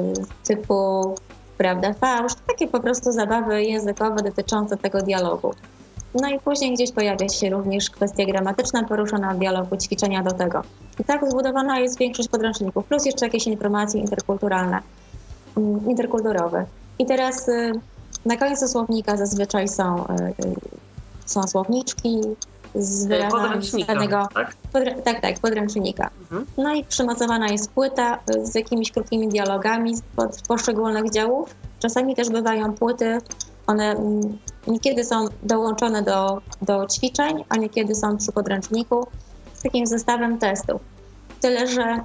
typu 0.45 1.15
prawda, 1.59 1.93
fałsz, 1.93 2.33
takie 2.47 2.69
po 2.69 2.81
prostu 2.81 3.12
zabawy 3.12 3.62
językowe 3.62 4.23
dotyczące 4.23 4.77
tego 4.77 5.03
dialogu. 5.03 5.55
No 6.20 6.28
i 6.28 6.41
później 6.41 6.74
gdzieś 6.74 6.93
pojawia 6.93 7.28
się 7.28 7.51
również 7.51 7.91
kwestia 7.91 8.24
gramatyczna 8.27 8.85
poruszona 8.85 9.35
w 9.35 9.39
dialogu, 9.39 9.77
ćwiczenia 9.77 10.23
do 10.23 10.33
tego. 10.33 10.62
I 11.01 11.05
tak 11.05 11.31
zbudowana 11.31 11.78
jest 11.78 11.99
większość 11.99 12.28
podręczników, 12.28 12.85
plus 12.85 13.07
jeszcze 13.07 13.27
jakieś 13.27 13.47
informacje 13.47 14.01
interkulturalne, 14.01 14.78
mm, 15.57 15.91
interkulturowe. 15.91 16.65
I 16.99 17.07
teraz 17.07 17.49
y, 17.49 17.73
na 18.24 18.37
końcu 18.37 18.69
słownika 18.69 19.16
zazwyczaj 19.16 19.69
są, 19.69 20.05
y, 20.07 20.12
y, 20.23 20.55
są 21.27 21.43
słowniczki, 21.43 22.20
z 22.77 23.07
wyrazami 23.07 23.85
danego... 23.86 24.28
Tak? 24.35 24.57
Podrę, 24.73 24.94
tak, 24.94 25.20
tak, 25.20 25.40
podręcznika. 25.40 26.11
Mhm. 26.20 26.47
No 26.57 26.74
i 26.74 26.85
przymocowana 26.85 27.48
jest 27.48 27.70
płyta 27.70 28.19
z 28.43 28.55
jakimiś 28.55 28.93
krótkimi 28.93 29.28
dialogami 29.28 29.97
z 29.97 30.03
poszczególnych 30.48 31.11
działów. 31.11 31.55
Czasami 31.78 32.15
też 32.15 32.31
bywają 32.31 32.73
płyty, 32.73 33.19
one 33.66 33.85
mm, 33.90 34.39
niekiedy 34.66 35.05
są 35.05 35.24
dołączone 35.43 36.03
do, 36.03 36.43
do 36.62 36.86
ćwiczeń, 36.86 37.44
a 37.48 37.57
niekiedy 37.57 37.94
są 37.94 38.16
przy 38.16 38.32
podręczniku 38.32 39.07
z 39.55 39.62
takim 39.62 39.86
zestawem 39.86 40.39
testów. 40.39 40.81
Tyle, 41.40 41.66
że 41.66 42.01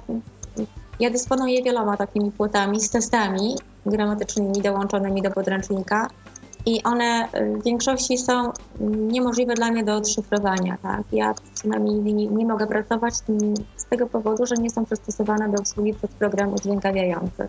ja 1.00 1.10
dysponuję 1.10 1.62
wieloma 1.62 1.96
takimi 1.96 2.32
płytami 2.32 2.80
z 2.80 2.90
testami 2.90 3.56
gramatycznymi 3.86 4.62
dołączonymi 4.62 5.22
do 5.22 5.30
podręcznika 5.30 6.08
i 6.66 6.82
one 6.82 7.28
w 7.58 7.64
większości 7.64 8.18
są 8.18 8.52
niemożliwe 8.80 9.54
dla 9.54 9.70
mnie 9.70 9.84
do 9.84 9.96
odszyfrowania. 9.96 10.76
Tak? 10.82 11.02
Ja 11.12 11.34
przynajmniej 11.54 11.94
nie, 11.94 12.26
nie 12.26 12.46
mogę 12.46 12.66
pracować 12.66 13.14
z 13.76 13.84
tego 13.84 14.06
powodu, 14.06 14.46
że 14.46 14.54
nie 14.54 14.70
są 14.70 14.84
przystosowane 14.84 15.48
do 15.48 15.58
obsługi 15.58 15.94
przez 15.94 16.10
program 16.10 16.54
udźwiękawiający. 16.54 17.48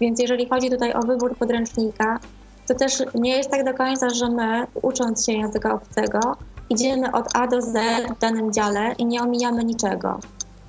Więc 0.00 0.20
jeżeli 0.20 0.48
chodzi 0.48 0.70
tutaj 0.70 0.92
o 0.92 1.00
wybór 1.00 1.36
podręcznika, 1.36 2.20
to 2.68 2.74
też 2.74 3.02
nie 3.14 3.36
jest 3.36 3.50
tak 3.50 3.64
do 3.64 3.74
końca, 3.74 4.10
że 4.10 4.28
my, 4.28 4.66
ucząc 4.82 5.26
się 5.26 5.32
języka 5.32 5.74
obcego, 5.74 6.36
idziemy 6.70 7.12
od 7.12 7.36
A 7.36 7.46
do 7.46 7.62
Z 7.62 7.72
w 8.16 8.18
danym 8.20 8.52
dziale 8.52 8.94
i 8.98 9.06
nie 9.06 9.22
omijamy 9.22 9.64
niczego. 9.64 10.20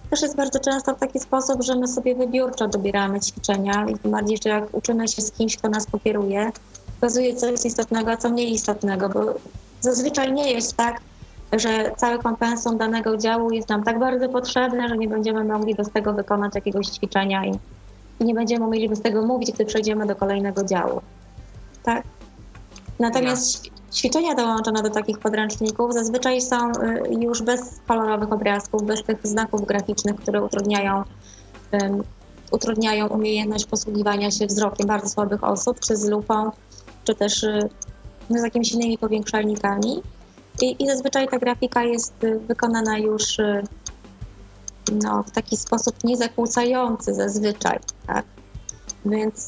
też 0.10 0.22
jest 0.22 0.36
bardzo 0.36 0.60
często 0.60 0.96
w 0.96 1.00
taki 1.00 1.20
sposób, 1.20 1.64
że 1.64 1.76
my 1.76 1.88
sobie 1.88 2.16
wybiórczo 2.16 2.68
dobieramy 2.68 3.20
ćwiczenia 3.20 3.86
i 3.90 4.10
bardziej, 4.10 4.38
że 4.44 4.50
jak 4.50 4.78
uczymy 4.78 5.08
się 5.08 5.22
z 5.22 5.32
kimś, 5.32 5.58
kto 5.58 5.70
nas 5.70 5.86
pokieruje, 5.86 6.52
pokazuje 7.02 7.36
co 7.36 7.48
jest 7.48 7.66
istotnego, 7.66 8.12
a 8.12 8.18
co 8.18 8.30
mniej 8.30 8.54
istotnego, 8.54 9.10
bo 9.10 9.34
zazwyczaj 9.82 10.34
nie 10.34 10.52
jest 10.52 10.78
tak, 10.78 11.02
że 11.54 11.92
całe 11.98 12.18
kompensum 12.18 12.78
danego 12.78 13.18
działu 13.18 13.52
jest 13.52 13.70
nam 13.70 13.84
tak 13.84 14.00
bardzo 14.00 14.30
potrzebne, 14.30 14.90
że 14.90 14.98
nie 14.98 15.08
będziemy 15.08 15.44
mogli 15.44 15.76
bez 15.76 15.92
tego 15.92 16.14
wykonać 16.14 16.56
jakiegoś 16.56 16.88
ćwiczenia 16.88 17.46
i, 17.46 17.60
i 18.20 18.26
nie 18.26 18.34
będziemy 18.34 18.66
umieli 18.66 18.90
bez 18.90 19.02
tego 19.02 19.26
mówić, 19.26 19.52
gdy 19.52 19.66
przejdziemy 19.66 20.06
do 20.06 20.16
kolejnego 20.16 20.64
działu. 20.64 21.02
Tak? 21.84 22.04
Natomiast 23.00 23.70
ćwiczenia 23.94 24.36
dołączone 24.36 24.84
do 24.84 24.90
takich 24.90 25.20
podręczników 25.20 25.94
zazwyczaj 25.94 26.42
są 26.42 26.72
y, 26.72 26.74
już 27.20 27.42
bez 27.42 27.80
kolorowych 27.88 28.32
obrazków, 28.32 28.84
bez 28.84 29.04
tych 29.04 29.18
znaków 29.24 29.66
graficznych, 29.66 30.16
które 30.16 30.44
utrudniają, 30.44 31.04
um, 31.72 32.04
utrudniają 32.52 33.08
umiejętność 33.08 33.66
posługiwania 33.66 34.32
się 34.32 34.48
wzrokiem 34.48 34.88
bardzo 34.88 35.10
słabych 35.10 35.44
osób, 35.44 35.80
czy 35.80 35.96
z 35.96 36.06
lupą, 36.06 36.52
czy 37.08 37.16
też 37.16 37.44
y, 37.44 37.70
no, 38.30 38.40
z 38.40 38.44
jakimiś 38.44 38.72
innymi 38.72 38.98
powiększalnikami. 38.98 40.02
I, 40.62 40.84
I 40.84 40.88
zazwyczaj 40.88 41.28
ta 41.28 41.38
grafika 41.38 41.84
jest 41.84 42.24
y, 42.24 42.40
wykonana 42.40 42.98
już 42.98 43.38
no, 44.92 45.24
w 45.24 45.32
taki 45.32 45.58
sposób 45.58 46.04
niezakłócający 46.04 47.14
zazwyczaj, 47.14 47.80
tak? 48.08 48.26
Więc 49.06 49.48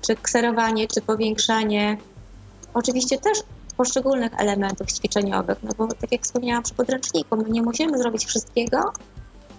czy 0.00 0.16
kserowanie, 0.16 0.88
czy 0.88 1.00
powiększanie, 1.00 1.96
oczywiście 2.74 3.18
też 3.18 3.38
poszczególnych 3.76 4.32
elementów 4.40 4.92
ćwiczeniowych, 4.92 5.58
no 5.62 5.70
bo 5.78 5.86
tak 5.86 6.12
jak 6.12 6.22
wspomniałam 6.22 6.62
przy 6.62 6.74
podręczniku, 6.74 7.36
my 7.36 7.50
nie 7.50 7.62
musimy 7.62 7.98
zrobić 7.98 8.24
wszystkiego, 8.24 8.92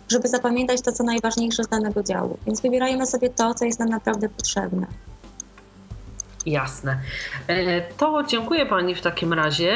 żeby 0.09 0.27
zapamiętać 0.27 0.81
to, 0.81 0.91
co 0.91 1.03
najważniejsze 1.03 1.63
z 1.63 1.67
danego 1.67 2.03
działu. 2.03 2.37
Więc 2.45 2.61
wybierajmy 2.61 3.05
sobie 3.05 3.29
to, 3.29 3.53
co 3.53 3.65
jest 3.65 3.79
nam 3.79 3.89
naprawdę 3.89 4.29
potrzebne. 4.29 4.87
Jasne. 6.45 6.99
E, 7.47 7.81
to 7.81 8.23
dziękuję 8.27 8.65
Pani 8.65 8.95
w 8.95 9.01
takim 9.01 9.33
razie. 9.33 9.71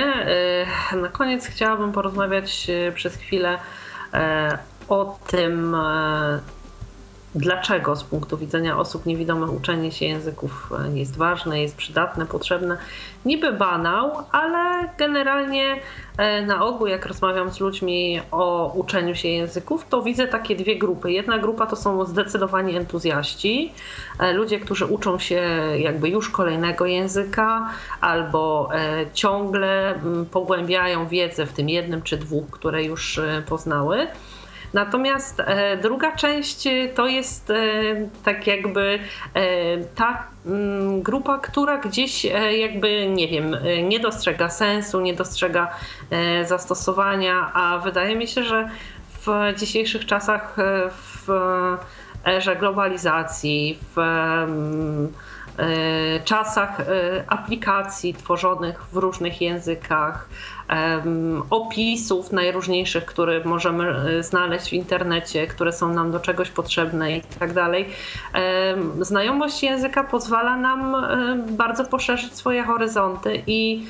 E, 0.92 0.96
na 0.96 1.10
koniec 1.10 1.48
chciałabym 1.48 1.92
porozmawiać 1.92 2.70
e, 2.70 2.92
przez 2.92 3.16
chwilę 3.16 3.58
o 4.90 5.20
tym, 5.28 5.76
dlaczego 7.38 7.96
z 7.96 8.04
punktu 8.04 8.38
widzenia 8.38 8.78
osób 8.78 9.06
niewidomych 9.06 9.54
uczenie 9.54 9.92
się 9.92 10.06
języków 10.06 10.72
e, 10.86 10.98
jest 10.98 11.18
ważne, 11.18 11.62
jest 11.62 11.76
przydatne, 11.76 12.26
potrzebne. 12.26 12.78
Niby 13.26 13.52
banał, 13.52 14.12
ale 14.32 14.90
generalnie 14.98 15.80
e, 16.18 16.46
na 16.46 16.66
ogół, 16.66 16.88
jak 16.88 17.06
rozmawiam 17.06 17.52
z 17.52 17.60
ludźmi 17.60 18.22
o 18.32 18.72
uczeniu 18.76 19.16
się 19.16 19.28
języków, 19.28 19.86
to 19.90 20.02
widzę 20.02 20.28
takie 20.28 20.56
dwie 20.56 20.76
grupy. 20.76 21.12
Jedna 21.12 21.40
grupa 21.40 21.66
to 21.66 21.76
są 21.76 22.06
zdecydowani 22.06 22.76
entuzjaści, 22.76 23.72
e, 24.20 24.34
ludzie, 24.34 24.60
którzy 24.60 24.86
uczą 24.86 25.20
się 25.20 25.42
jakby 25.78 26.10
już 26.10 26.30
kolejnego 26.30 26.86
języka 26.86 27.70
albo 28.02 28.70
ciągle 29.14 30.00
pogłębiają 30.32 31.08
wiedzę 31.08 31.46
w 31.46 31.54
tym 31.54 31.70
jednym 31.70 32.02
czy 32.02 32.18
dwóch, 32.18 32.50
które 32.52 32.84
już 32.84 33.20
poznały. 33.50 34.08
Natomiast 34.78 35.40
e, 35.40 35.78
druga 35.78 36.12
część 36.12 36.68
e, 36.68 36.88
to 36.88 37.08
jest 37.08 37.50
e, 37.50 37.56
tak 38.24 38.48
jakby 38.48 39.00
ta 39.96 40.24
mm, 40.46 41.02
grupa, 41.02 41.38
która 41.38 41.78
gdzieś 41.78 42.26
jakby, 42.60 43.08
nie 43.08 43.28
wiem, 43.28 43.58
nie 43.84 44.00
dostrzega 44.00 44.50
sensu, 44.50 45.02
nie 45.02 45.14
dostrzega 45.14 45.68
zastosowania, 46.46 47.52
a 47.54 47.78
wydaje 47.78 48.16
mi 48.16 48.28
się, 48.28 48.44
że 48.44 48.70
w 49.26 49.28
dzisiejszych 49.60 50.06
czasach, 50.06 50.56
w 50.92 51.28
erze 52.26 52.56
globalizacji, 52.56 53.80
w 53.96 53.98
czasach 56.26 56.78
aplikacji 57.28 58.14
tworzonych 58.14 58.84
w 58.92 58.98
różnych 58.98 59.42
językach, 59.42 60.30
opisów 61.50 62.32
najróżniejszych, 62.32 63.06
które 63.06 63.44
możemy 63.44 63.90
e, 64.20 64.24
znaleźć 64.24 64.70
w 64.70 64.74
internecie, 64.74 65.48
które 65.48 65.74
są 65.74 65.94
nam 65.94 66.12
do 66.12 66.20
czegoś 66.20 66.50
potrzebne 66.50 67.18
i 67.18 67.22
tak 67.40 67.54
dalej. 67.54 67.90
Znajomość 69.02 69.64
języka 69.64 70.04
pozwala 70.04 70.58
nam 70.58 70.96
bardzo 71.50 71.86
poszerzyć 71.86 72.36
swoje 72.36 72.64
horyzonty 72.64 73.44
i 73.48 73.86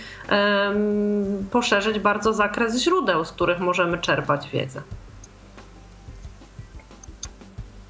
poszerzyć 1.52 2.00
bardzo 2.00 2.34
zakres 2.34 2.78
źródeł, 2.78 3.26
z 3.26 3.32
których 3.32 3.60
możemy 3.60 3.98
czerpać 3.98 4.50
wiedzę. 4.50 4.82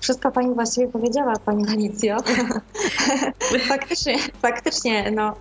Wszystko 0.08 0.32
Pani 0.32 0.54
właściwie 0.54 0.88
powiedziała, 0.88 1.34
Pani 1.46 1.68
Alicjo. 1.70 2.18
faktycznie, 3.70 4.16
faktycznie, 4.42 5.12
no, 5.12 5.36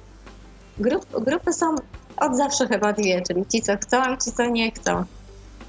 grup, 0.78 1.06
grupy 1.24 1.52
są 1.52 1.74
od 2.16 2.36
zawsze 2.36 2.66
chyba 2.66 2.92
dwie, 2.92 3.22
czyli 3.22 3.46
ci, 3.46 3.62
co 3.62 3.76
chcą 3.76 4.14
i 4.14 4.18
ci, 4.18 4.32
co 4.32 4.46
nie 4.46 4.70
chcą. 4.70 5.04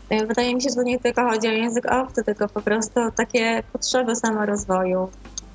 E, 0.09 0.25
wydaje 0.25 0.55
mi 0.55 0.61
się, 0.61 0.69
że 0.69 0.75
to 0.75 0.83
nie 0.83 0.99
tylko 0.99 1.29
chodzi 1.29 1.47
o 1.47 1.51
język 1.51 1.91
obcy, 1.91 2.23
tylko 2.23 2.49
po 2.49 2.61
prostu 2.61 2.99
takie 3.15 3.63
potrzeby 3.73 4.15
samorozwoju, 4.15 5.09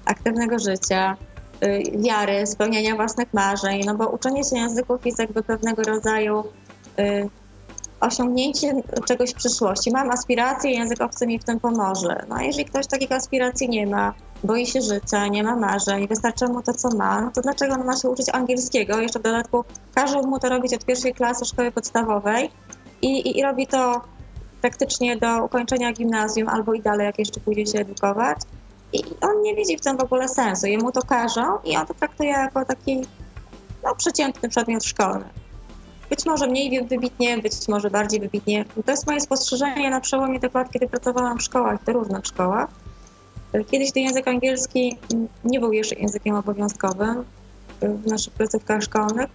aktywnego 0.05 0.59
życia, 0.59 1.17
y, 1.65 1.83
wiary, 1.99 2.47
spełniania 2.47 2.97
własnych 2.97 3.35
marzeń, 3.35 3.83
no 3.87 3.95
bo 3.95 4.09
uczenie 4.09 4.45
się 4.45 4.57
języków 4.57 5.07
jest 5.07 5.19
jakby 5.19 5.43
pewnego 5.43 5.83
rodzaju 5.83 6.45
y, 6.99 7.29
osiągnięcie 8.03 8.83
czegoś 9.07 9.31
w 9.31 9.35
przyszłości. 9.35 9.91
Mam 9.91 10.11
aspiracje, 10.11 10.71
język 10.71 11.01
obcy 11.01 11.27
mi 11.27 11.39
w 11.39 11.45
tym 11.45 11.61
pomoże. 11.61 12.25
No 12.29 12.37
a 12.37 12.43
jeżeli 12.43 12.65
ktoś 12.65 12.87
takich 12.87 13.13
aspiracji 13.13 13.69
nie 13.69 13.87
ma, 13.87 14.15
boi 14.45 14.67
się 14.67 14.81
życia, 14.81 15.27
nie 15.27 15.43
ma 15.43 15.57
marzeń, 15.57 16.09
wystarczy 16.09 16.49
mu 16.49 16.63
to, 16.63 16.75
co 16.75 16.89
ma, 16.97 17.31
to 17.35 17.41
dlaczego 17.41 17.75
on 17.75 17.85
ma 17.85 17.97
się 17.97 18.09
uczyć 18.09 18.29
angielskiego? 18.33 19.01
Jeszcze 19.01 19.19
w 19.19 19.23
dodatku 19.23 19.65
każą 19.95 20.23
mu 20.23 20.39
to 20.39 20.49
robić 20.49 20.75
od 20.75 20.85
pierwszej 20.85 21.15
klasy 21.15 21.45
szkoły 21.45 21.73
podstawowej 21.73 22.51
i, 23.03 23.09
i, 23.09 23.39
i 23.39 23.43
robi 23.43 23.67
to 23.67 24.01
praktycznie 24.61 25.17
do 25.17 25.45
ukończenia 25.45 25.93
gimnazjum 25.93 26.49
albo 26.49 26.75
i 26.75 26.81
dalej, 26.81 27.07
jak 27.07 27.19
jeszcze 27.19 27.41
pójdzie 27.41 27.67
się 27.67 27.79
edukować. 27.79 28.39
I 28.93 29.03
on 29.21 29.43
nie 29.43 29.55
widzi 29.55 29.77
w 29.77 29.81
tym 29.81 29.97
w 29.97 30.01
ogóle 30.01 30.29
sensu. 30.29 30.67
Jemu 30.67 30.93
to 30.93 31.03
każą 31.03 31.59
i 31.65 31.77
on 31.77 31.87
to 31.87 31.95
traktuje 31.95 32.31
jako 32.31 32.65
taki 32.65 33.01
no, 33.85 33.95
przeciętny 33.95 34.49
przedmiot 34.49 34.85
szkolny. 34.85 35.25
Być 36.13 36.27
może 36.27 36.47
mniej 36.47 36.85
wybitnie, 36.85 37.39
być 37.39 37.69
może 37.69 37.91
bardziej 37.91 38.21
wybitnie. 38.21 38.65
To 38.85 38.91
jest 38.91 39.07
moje 39.07 39.21
spostrzeżenie 39.21 39.91
na 39.91 40.01
przełomie 40.01 40.41
tych 40.41 40.55
lat, 40.55 40.71
kiedy 40.73 40.89
pracowałam 40.89 41.39
w 41.39 41.43
szkołach, 41.43 41.81
w 41.85 41.89
różnych 41.89 42.27
szkołach. 42.27 42.69
Kiedyś 43.71 43.93
ten 43.93 44.03
język 44.03 44.29
angielski 44.29 44.99
nie 45.45 45.61
był 45.61 45.73
jeszcze 45.73 45.95
językiem 45.95 46.35
obowiązkowym 46.35 47.25
w 47.81 48.07
naszych 48.07 48.33
placówkach 48.33 48.83
szkolnych. 48.83 49.31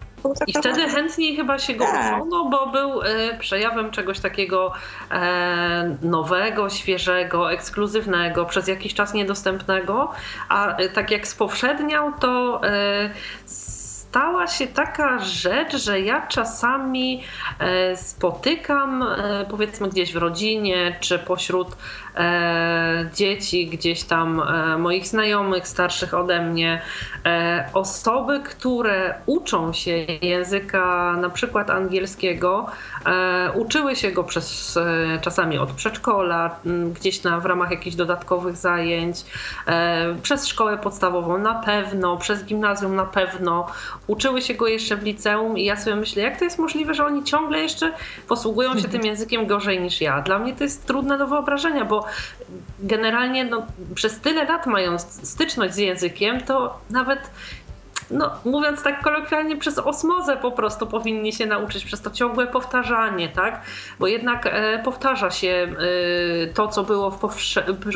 I 0.48 0.54
wtedy 0.54 0.90
chętniej 0.90 1.36
chyba 1.36 1.60
się 1.60 1.74
go 1.74 1.86
tak. 1.86 2.16
uczono, 2.16 2.50
bo 2.50 2.68
był 2.68 3.02
e, 3.02 3.38
przejawem 3.40 3.92
czegoś 3.92 4.20
takiego 4.20 4.74
e, 5.12 5.98
nowego, 6.02 6.70
świeżego, 6.70 7.52
ekskluzywnego, 7.52 8.46
przez 8.46 8.68
jakiś 8.68 8.94
czas 8.94 9.14
niedostępnego, 9.14 10.12
a 10.50 10.78
e, 10.78 10.90
tak 10.90 11.12
jak 11.12 11.28
spowszedniał, 11.28 12.12
to 12.20 12.62
stała 14.18 14.48
się 14.48 14.68
taka 14.68 15.20
rzecz, 15.20 15.76
że 15.76 16.02
ja 16.02 16.28
czasami 16.28 17.24
spotykam, 17.96 19.06
powiedzmy 19.50 19.90
gdzieś 19.90 20.14
w 20.14 20.16
rodzinie, 20.16 20.98
czy 21.00 21.20
pośród 21.20 21.68
e, 21.68 21.76
dzieci 23.14 23.68
gdzieś 23.68 24.04
tam, 24.04 24.42
e, 24.42 24.78
moich 24.78 25.08
znajomych, 25.08 25.68
starszych 25.68 26.14
ode 26.14 26.42
mnie, 26.42 26.82
e, 27.26 27.70
osoby, 27.74 28.40
które 28.40 29.14
uczą 29.26 29.74
się 29.74 29.92
języka 30.22 31.18
na 31.22 31.30
przykład 31.30 31.70
angielskiego, 31.70 32.66
e, 33.06 33.52
uczyły 33.52 33.96
się 33.96 34.12
go 34.12 34.24
przez 34.24 34.78
e, 34.78 35.20
czasami 35.22 35.58
od 35.58 35.72
przedszkola, 35.72 36.60
gdzieś 36.94 37.24
na, 37.24 37.40
w 37.40 37.46
ramach 37.46 37.72
jakichś 37.72 37.96
dodatkowych 37.96 38.56
zajęć, 38.56 39.26
e, 39.68 40.16
przez 40.24 40.48
szkołę 40.48 40.78
podstawową 40.78 41.38
na 41.38 41.56
pewno, 41.56 42.18
przez 42.18 42.46
gimnazjum 42.46 42.96
na 42.96 43.06
pewno, 43.06 43.68
uczyły 44.08 44.42
się 44.42 44.54
go 44.54 44.68
jeszcze 44.68 44.98
w 44.98 45.04
liceum 45.04 45.58
i 45.58 45.66
ja 45.66 45.76
sobie 45.78 45.96
myślę, 45.96 46.24
jak 46.24 46.40
to 46.40 46.44
jest 46.44 46.60
możliwe, 46.60 46.94
że 46.94 47.06
oni 47.06 47.24
ciągle 47.24 47.60
jeszcze 47.60 47.92
posługują 48.28 48.80
się 48.80 48.88
tym 48.88 49.06
językiem 49.06 49.48
gorzej 49.48 49.82
niż 49.82 50.02
ja. 50.02 50.22
Dla 50.22 50.40
mnie 50.40 50.56
to 50.56 50.64
jest 50.64 50.88
trudne 50.88 51.18
do 51.18 51.28
wyobrażenia, 51.28 51.86
bo 51.86 52.06
generalnie 52.80 53.46
no, 53.46 53.68
przez 53.96 54.20
tyle 54.20 54.44
lat 54.46 54.66
mając 54.66 55.30
styczność 55.30 55.74
z 55.74 55.78
językiem, 55.78 56.42
to 56.42 56.80
nawet 56.90 57.20
no 58.12 58.32
mówiąc 58.46 58.84
tak 58.84 59.02
kolokwialnie, 59.02 59.58
przez 59.58 59.80
osmozę 59.80 60.38
po 60.38 60.52
prostu 60.52 60.88
powinni 60.88 61.34
się 61.34 61.46
nauczyć, 61.46 61.86
przez 61.86 62.02
to 62.02 62.12
ciągłe 62.12 62.48
powtarzanie, 62.48 63.30
tak? 63.30 63.62
Bo 64.00 64.08
jednak 64.08 64.46
e, 64.46 64.80
powtarza 64.84 65.32
się 65.32 65.48
e, 65.48 66.48
to, 66.54 66.68
co 66.68 66.84
było 66.84 67.12
w, 67.12 67.20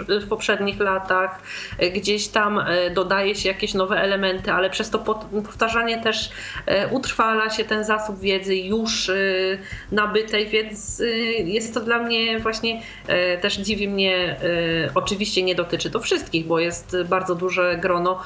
w 0.09 0.27
poprzednich 0.27 0.79
latach, 0.79 1.41
e, 1.79 1.89
gdzieś 1.89 2.27
tam 2.27 2.59
e, 2.59 2.89
dodaje 2.89 3.35
się 3.35 3.49
jakieś 3.49 3.73
nowe 3.73 4.01
elementy, 4.01 4.51
ale 4.51 4.69
przez 4.69 4.89
to 4.89 4.99
powtarzanie 5.43 6.01
też 6.01 6.29
e, 6.65 6.87
utrwala 6.87 7.49
się 7.49 7.63
ten 7.63 7.83
zasób 7.83 8.19
wiedzy 8.19 8.55
już 8.55 9.09
e, 9.09 9.13
nabytej, 9.91 10.47
więc 10.47 11.01
jest 11.45 11.73
to 11.73 11.79
dla 11.79 11.99
mnie 11.99 12.39
właśnie 12.39 12.81
też 13.41 13.57
dziwi 13.57 13.87
mnie, 13.87 14.39
oczywiście 14.95 15.43
nie 15.43 15.55
dotyczy 15.55 15.91
to 15.91 15.99
wszystkich, 15.99 16.45
bo 16.45 16.59
jest 16.59 16.97
bardzo 17.09 17.35
duże 17.35 17.77
grono 17.77 18.19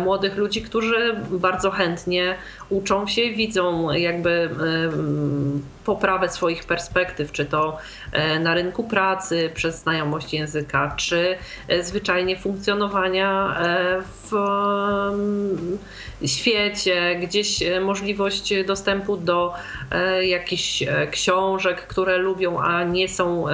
młodych 0.00 0.36
ludzi, 0.36 0.62
którzy 0.62 1.19
bardzo 1.30 1.70
chętnie 1.70 2.34
uczą 2.68 3.06
się, 3.06 3.30
widzą 3.30 3.92
jakby 3.92 4.50
poprawę 5.90 6.28
swoich 6.28 6.64
perspektyw, 6.64 7.32
czy 7.32 7.44
to 7.44 7.78
e, 8.12 8.38
na 8.38 8.54
rynku 8.54 8.84
pracy 8.84 9.50
przez 9.54 9.82
znajomość 9.82 10.34
języka, 10.34 10.94
czy 10.96 11.36
e, 11.68 11.82
zwyczajnie 11.82 12.36
funkcjonowania 12.36 13.56
e, 13.58 14.02
w 14.22 14.30
świecie, 16.26 17.16
gdzieś 17.22 17.62
możliwość 17.80 18.64
dostępu 18.66 19.16
do 19.16 19.54
jakichś 20.22 20.84
książek, 21.10 21.86
które 21.86 22.18
lubią, 22.18 22.60
a 22.60 22.84
nie 22.84 23.08
są 23.08 23.44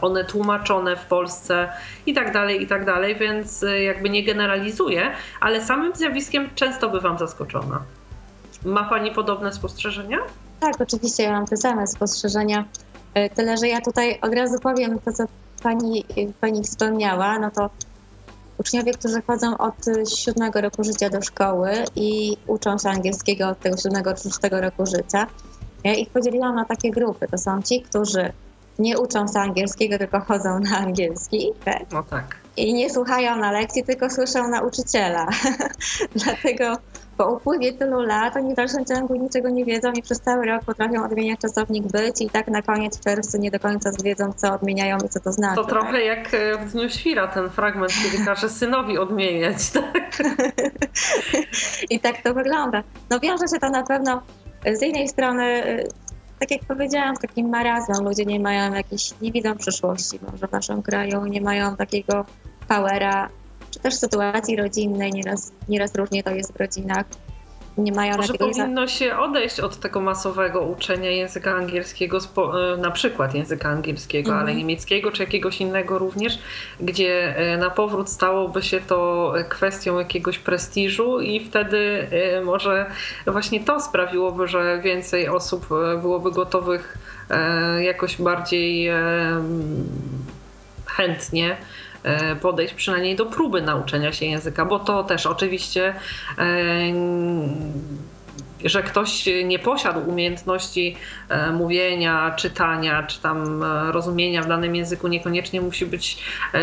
one 0.00 0.24
tłumaczone 0.24 0.96
w 0.96 1.04
Polsce 1.06 1.68
i 2.06 2.14
tak 2.14 2.32
dalej, 2.32 2.62
i 2.62 2.66
tak 2.66 2.84
dalej, 2.84 3.14
więc 3.14 3.64
jakby 3.84 4.10
nie 4.10 4.24
generalizuję, 4.24 5.10
ale 5.40 5.60
samym 5.60 5.94
zjawiskiem 5.94 6.50
często 6.54 6.88
bywam 6.88 7.18
zaskoczona. 7.18 7.82
Ma 8.64 8.84
Pani 8.84 9.10
podobne 9.10 9.52
spostrzeżenia? 9.52 10.18
Tak, 10.64 10.80
oczywiście 10.80 11.22
ja 11.22 11.32
mam 11.32 11.46
te 11.46 11.56
same 11.56 11.86
spostrzeżenia. 11.86 12.64
E, 13.14 13.30
tyle, 13.30 13.56
że 13.56 13.68
ja 13.68 13.80
tutaj 13.80 14.18
od 14.20 14.34
razu 14.34 14.58
powiem 14.58 14.98
to, 14.98 15.12
co 15.12 15.24
pani, 15.62 16.04
pani 16.40 16.62
wspomniała, 16.62 17.38
no 17.38 17.50
to 17.50 17.70
uczniowie, 18.58 18.92
którzy 18.92 19.22
chodzą 19.22 19.58
od 19.58 19.74
siódmego 20.16 20.60
roku 20.60 20.84
życia 20.84 21.10
do 21.10 21.22
szkoły 21.22 21.70
i 21.96 22.36
uczą 22.46 22.78
się 22.78 22.88
angielskiego 22.88 23.48
od 23.48 23.60
tego 23.60 23.76
siódmego 23.76 24.14
czy 24.14 24.22
szóstego 24.22 24.60
roku 24.60 24.86
życia, 24.86 25.26
ja 25.84 25.94
ich 25.94 26.10
podzieliłam 26.10 26.54
na 26.54 26.64
takie 26.64 26.90
grupy. 26.90 27.26
To 27.30 27.38
są 27.38 27.62
ci, 27.62 27.82
którzy 27.82 28.32
nie 28.78 28.98
uczą 28.98 29.26
się 29.26 29.40
angielskiego, 29.40 29.98
tylko 29.98 30.20
chodzą 30.20 30.58
na 30.58 30.78
angielski. 30.78 31.52
Tak? 31.64 31.82
No 31.92 32.02
tak. 32.02 32.36
I 32.56 32.74
nie 32.74 32.90
słuchają 32.90 33.36
na 33.36 33.52
lekcji, 33.52 33.84
tylko 33.84 34.10
słyszą 34.10 34.48
nauczyciela. 34.48 35.26
Dlatego 36.24 36.78
po 37.16 37.32
upływie 37.32 37.72
tylu 37.72 38.00
lat 38.00 38.36
oni 38.36 38.52
w 38.52 38.56
dalszym 38.56 38.84
ciągu 38.84 39.14
niczego 39.14 39.48
nie 39.48 39.64
wiedzą 39.64 39.92
i 39.92 40.02
przez 40.02 40.20
cały 40.20 40.46
rok 40.46 40.64
potrafią 40.64 41.04
odmieniać 41.04 41.40
czasownik 41.40 41.86
być 41.86 42.20
i 42.20 42.30
tak 42.30 42.48
na 42.48 42.62
koniec 42.62 43.00
czerwca 43.00 43.38
nie 43.38 43.50
do 43.50 43.60
końca 43.60 43.90
wiedzą, 44.04 44.32
co 44.32 44.54
odmieniają 44.54 44.98
i 45.06 45.08
co 45.08 45.20
to 45.20 45.32
znaczy. 45.32 45.56
To 45.56 45.64
trochę 45.64 45.92
tak? 45.92 46.04
jak 46.04 46.34
e, 46.34 46.58
w 46.58 46.72
Dniu 46.72 46.88
Świra 46.88 47.28
ten 47.28 47.50
fragment, 47.50 47.92
kiedy 48.02 48.24
każe 48.24 48.48
synowi 48.48 48.98
odmieniać. 48.98 49.56
Tak? 49.74 50.22
I 51.90 52.00
tak 52.00 52.22
to 52.22 52.34
wygląda. 52.34 52.82
No 53.10 53.20
wiąże 53.20 53.48
się 53.54 53.60
to 53.60 53.70
na 53.70 53.82
pewno 53.82 54.22
z 54.72 54.82
jednej 54.82 55.08
strony 55.08 55.44
e, 55.44 55.84
tak 56.38 56.50
jak 56.50 56.60
powiedziałam, 56.68 57.16
z 57.16 57.20
takim 57.20 57.48
marazmem. 57.48 58.04
Ludzie 58.04 58.24
nie 58.24 58.40
mają 58.40 58.74
jakiejś, 58.74 59.20
nie 59.20 59.32
widzą 59.32 59.56
przyszłości 59.56 60.18
może 60.32 60.48
w 60.48 60.52
naszym 60.52 60.82
kraju, 60.82 61.26
nie 61.26 61.40
mają 61.40 61.76
takiego 61.76 62.24
powera 62.68 63.28
czy 63.74 63.80
też 63.80 63.94
sytuacji 63.94 64.56
rodzinnej, 64.56 65.12
nieraz, 65.12 65.52
nieraz 65.68 65.94
różnie 65.94 66.22
to 66.22 66.30
jest 66.30 66.52
w 66.52 66.56
rodzinach. 66.56 67.04
Nie 67.78 67.92
mają 67.92 68.16
Może 68.16 68.34
powinno 68.34 68.86
się 68.86 69.18
odejść 69.18 69.60
od 69.60 69.80
tego 69.80 70.00
masowego 70.00 70.60
uczenia 70.60 71.10
języka 71.10 71.54
angielskiego, 71.54 72.18
e, 72.18 72.76
na 72.76 72.90
przykład 72.90 73.34
języka 73.34 73.68
angielskiego, 73.68 74.32
ale 74.32 74.40
mhm. 74.40 74.58
niemieckiego 74.58 75.10
czy 75.10 75.22
jakiegoś 75.22 75.60
innego 75.60 75.98
również, 75.98 76.38
gdzie 76.80 77.36
e, 77.36 77.56
na 77.58 77.70
powrót 77.70 78.10
stałoby 78.10 78.62
się 78.62 78.80
to 78.80 79.32
kwestią 79.48 79.98
jakiegoś 79.98 80.38
prestiżu 80.38 81.20
i 81.20 81.44
wtedy 81.44 82.08
e, 82.10 82.40
może 82.40 82.86
właśnie 83.26 83.60
to 83.60 83.80
sprawiłoby, 83.80 84.48
że 84.48 84.80
więcej 84.82 85.28
osób 85.28 85.66
byłoby 86.02 86.30
gotowych 86.30 86.98
jakoś 87.80 88.22
bardziej 88.22 88.90
chętnie 90.86 91.56
podejść 92.40 92.74
przynajmniej 92.74 93.16
do 93.16 93.26
próby 93.26 93.62
nauczenia 93.62 94.12
się 94.12 94.26
języka, 94.26 94.64
bo 94.64 94.78
to 94.78 95.04
też 95.04 95.26
oczywiście 95.26 95.94
e, 96.38 96.44
że 98.64 98.82
ktoś 98.82 99.28
nie 99.44 99.58
posiadł 99.58 100.10
umiejętności 100.10 100.96
e, 101.28 101.52
mówienia, 101.52 102.34
czytania 102.36 103.02
czy 103.02 103.20
tam 103.20 103.64
rozumienia 103.90 104.42
w 104.42 104.46
danym 104.46 104.76
języku, 104.76 105.08
niekoniecznie 105.08 105.60
musi 105.60 105.86
być 105.86 106.18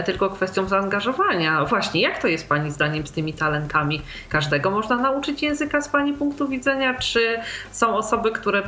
tylko 0.06 0.30
kwestią 0.30 0.68
zaangażowania. 0.68 1.66
Właśnie, 1.66 2.02
jak 2.02 2.22
to 2.22 2.28
jest 2.28 2.50
Pani 2.50 2.72
zdaniem 2.72 3.08
z 3.08 3.12
tymi 3.12 3.34
talentami? 3.34 4.02
Każdego 4.30 4.72
można 4.72 4.98
nauczyć 4.98 5.44
języka 5.44 5.82
z 5.82 5.90
Pani 5.90 6.14
punktu 6.14 6.48
widzenia, 6.48 6.94
czy 6.94 7.40
są 7.72 7.96
osoby, 7.96 8.32
które 8.32 8.64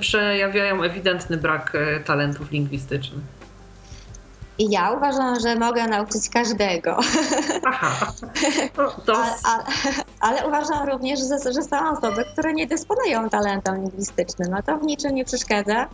przejawiają 0.00 0.82
ewidentny 0.82 1.36
brak 1.36 1.72
talentów 2.04 2.50
lingwistycznych? 2.50 3.33
I 4.58 4.70
ja 4.70 4.90
uważam, 4.90 5.40
że 5.40 5.56
mogę 5.56 5.88
nauczyć 5.88 6.28
każdego. 6.28 6.96
Aha. 7.66 8.12
No, 9.06 9.14
ale, 9.44 9.64
ale, 10.20 10.48
uważam 10.48 10.88
również, 10.88 11.20
że, 11.20 11.52
że 11.52 11.62
są 11.62 11.90
osoby, 11.90 12.24
które 12.32 12.52
nie 12.52 12.66
dysponują 12.66 13.28
talentem 13.28 13.76
lingwistycznym, 13.76 14.54
a 14.54 14.62
to 14.62 14.78
w 14.78 14.82
niczym 14.82 15.14
nie 15.14 15.24
przeszkadza. 15.24 15.86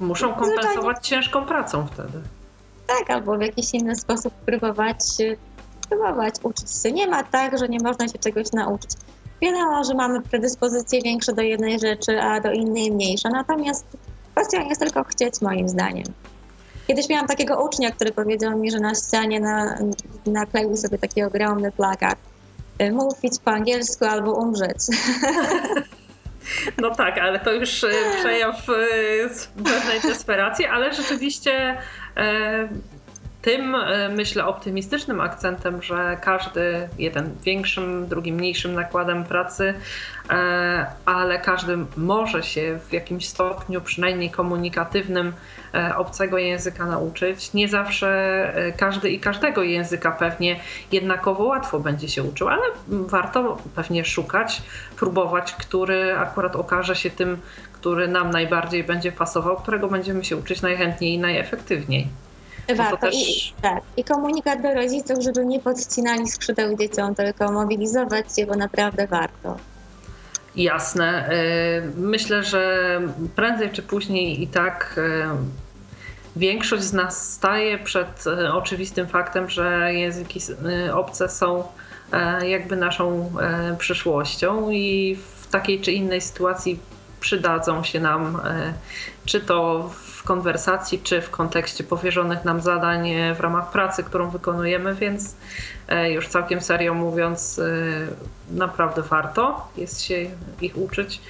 Muszą 0.00 0.34
kompensować 0.34 0.74
Zwyczajnie... 0.74 1.00
ciężką 1.02 1.46
pracą 1.46 1.86
wtedy. 1.86 2.20
Tak, 2.86 3.10
albo 3.10 3.38
w 3.38 3.40
jakiś 3.40 3.74
inny 3.74 3.96
sposób 3.96 4.34
próbować, 4.34 4.98
próbować 5.88 6.34
uczyć 6.42 6.82
się. 6.82 6.92
Nie 6.92 7.06
ma 7.06 7.22
tak, 7.22 7.58
że 7.58 7.68
nie 7.68 7.78
można 7.78 8.08
się 8.08 8.18
czegoś 8.18 8.52
nauczyć. 8.52 8.90
Wiadomo, 9.42 9.84
że 9.84 9.94
mamy 9.94 10.20
predyspozycje 10.20 11.02
większe 11.02 11.32
do 11.32 11.42
jednej 11.42 11.80
rzeczy, 11.80 12.20
a 12.20 12.40
do 12.40 12.52
innej 12.52 12.90
mniejsze. 12.90 13.28
Natomiast 13.28 13.86
kwestią 14.34 14.68
jest 14.68 14.80
tylko 14.80 15.04
chcieć, 15.04 15.40
moim 15.40 15.68
zdaniem. 15.68 16.04
Kiedyś 16.86 17.08
miałam 17.08 17.26
takiego 17.26 17.64
ucznia, 17.64 17.90
który 17.90 18.12
powiedział 18.12 18.58
mi, 18.58 18.70
że 18.70 18.80
na 18.80 18.94
ścianie 18.94 19.40
na, 19.40 19.78
nakleił 20.26 20.76
sobie 20.76 20.98
taki 20.98 21.22
ogromny 21.22 21.72
plakat. 21.72 22.18
Y, 22.82 22.92
mówić 22.92 23.32
po 23.44 23.50
angielsku 23.50 24.04
albo 24.04 24.32
umrzeć. 24.32 24.78
No 26.78 26.90
tak, 26.90 27.18
ale 27.18 27.40
to 27.40 27.52
już 27.52 27.82
y, 27.82 27.90
przejaw 28.20 28.68
y, 28.68 29.28
pewnej 29.56 30.00
desperacji, 30.00 30.66
ale 30.66 30.92
rzeczywiście 30.94 31.78
tym 33.42 33.76
myślę 34.10 34.46
optymistycznym 34.46 35.20
akcentem, 35.20 35.82
że 35.82 36.16
każdy 36.20 36.88
jeden 36.98 37.34
większym, 37.44 38.08
drugi 38.08 38.32
mniejszym 38.32 38.74
nakładem 38.74 39.24
pracy, 39.24 39.74
ale 41.04 41.38
każdy 41.38 41.78
może 41.96 42.42
się 42.42 42.78
w 42.88 42.92
jakimś 42.92 43.28
stopniu, 43.28 43.80
przynajmniej 43.80 44.30
komunikatywnym, 44.30 45.32
E, 45.74 45.96
obcego 45.96 46.38
języka 46.38 46.86
nauczyć. 46.86 47.52
Nie 47.52 47.68
zawsze 47.68 48.08
e, 48.54 48.72
każdy 48.72 49.10
i 49.10 49.20
każdego 49.20 49.62
języka 49.62 50.10
pewnie 50.10 50.60
jednakowo 50.92 51.44
łatwo 51.44 51.80
będzie 51.80 52.08
się 52.08 52.22
uczył, 52.22 52.48
ale 52.48 52.62
warto 52.88 53.58
pewnie 53.74 54.04
szukać, 54.04 54.62
próbować, 54.96 55.52
który 55.52 56.18
akurat 56.18 56.56
okaże 56.56 56.96
się 56.96 57.10
tym, 57.10 57.38
który 57.72 58.08
nam 58.08 58.30
najbardziej 58.30 58.84
będzie 58.84 59.12
pasował, 59.12 59.56
którego 59.56 59.88
będziemy 59.88 60.24
się 60.24 60.36
uczyć 60.36 60.62
najchętniej 60.62 61.14
i 61.14 61.18
najefektywniej. 61.18 62.08
Warto. 62.76 62.96
Też... 62.96 63.14
I, 63.14 63.54
tak. 63.62 63.82
I 63.96 64.04
komunikat 64.04 64.62
do 64.62 64.74
rodziców, 64.74 65.18
żeby 65.20 65.46
nie 65.46 65.60
podcinali 65.60 66.28
skrzydeł 66.28 66.76
dzieciom, 66.76 67.14
tylko 67.14 67.52
mobilizować 67.52 68.36
się, 68.36 68.46
bo 68.46 68.54
naprawdę 68.56 69.06
warto. 69.06 69.56
Jasne. 70.56 71.28
E, 71.28 71.82
myślę, 71.96 72.44
że 72.44 73.00
prędzej 73.36 73.70
czy 73.70 73.82
później 73.82 74.42
i 74.42 74.46
tak 74.46 75.00
większość 76.36 76.82
z 76.82 76.92
nas 76.92 77.32
staje 77.32 77.78
przed 77.78 78.24
e, 78.26 78.54
oczywistym 78.54 79.06
faktem, 79.06 79.50
że 79.50 79.94
języki 79.94 80.40
e, 80.86 80.94
obce 80.94 81.28
są 81.28 81.64
e, 82.12 82.48
jakby 82.48 82.76
naszą 82.76 83.32
przyszłością 83.78 84.70
i 84.70 85.18
w 85.40 85.46
takiej 85.46 85.80
czy 85.80 85.92
innej 85.92 86.20
sytuacji 86.20 86.78
przydadzą 87.20 87.84
się 87.84 88.00
nam, 88.00 88.40
czy 89.24 89.40
to 89.40 89.90
w 89.94 90.22
konwersacji, 90.22 90.98
czy 90.98 91.22
w 91.22 91.30
kontekście 91.30 91.84
powierzonych 91.84 92.44
nam 92.44 92.60
zadań 92.60 93.10
w 93.36 93.40
ramach 93.40 93.70
pracy, 93.70 94.04
którą 94.04 94.30
wykonujemy, 94.30 94.94
więc 94.94 95.36
już 96.08 96.28
całkiem 96.28 96.60
serio 96.60 96.94
mówiąc, 96.94 97.60
naprawdę 98.50 99.02
warto 99.02 99.68
jest 99.76 100.02
się 100.02 100.26
ich 100.60 100.78
uczyć. 100.78 101.20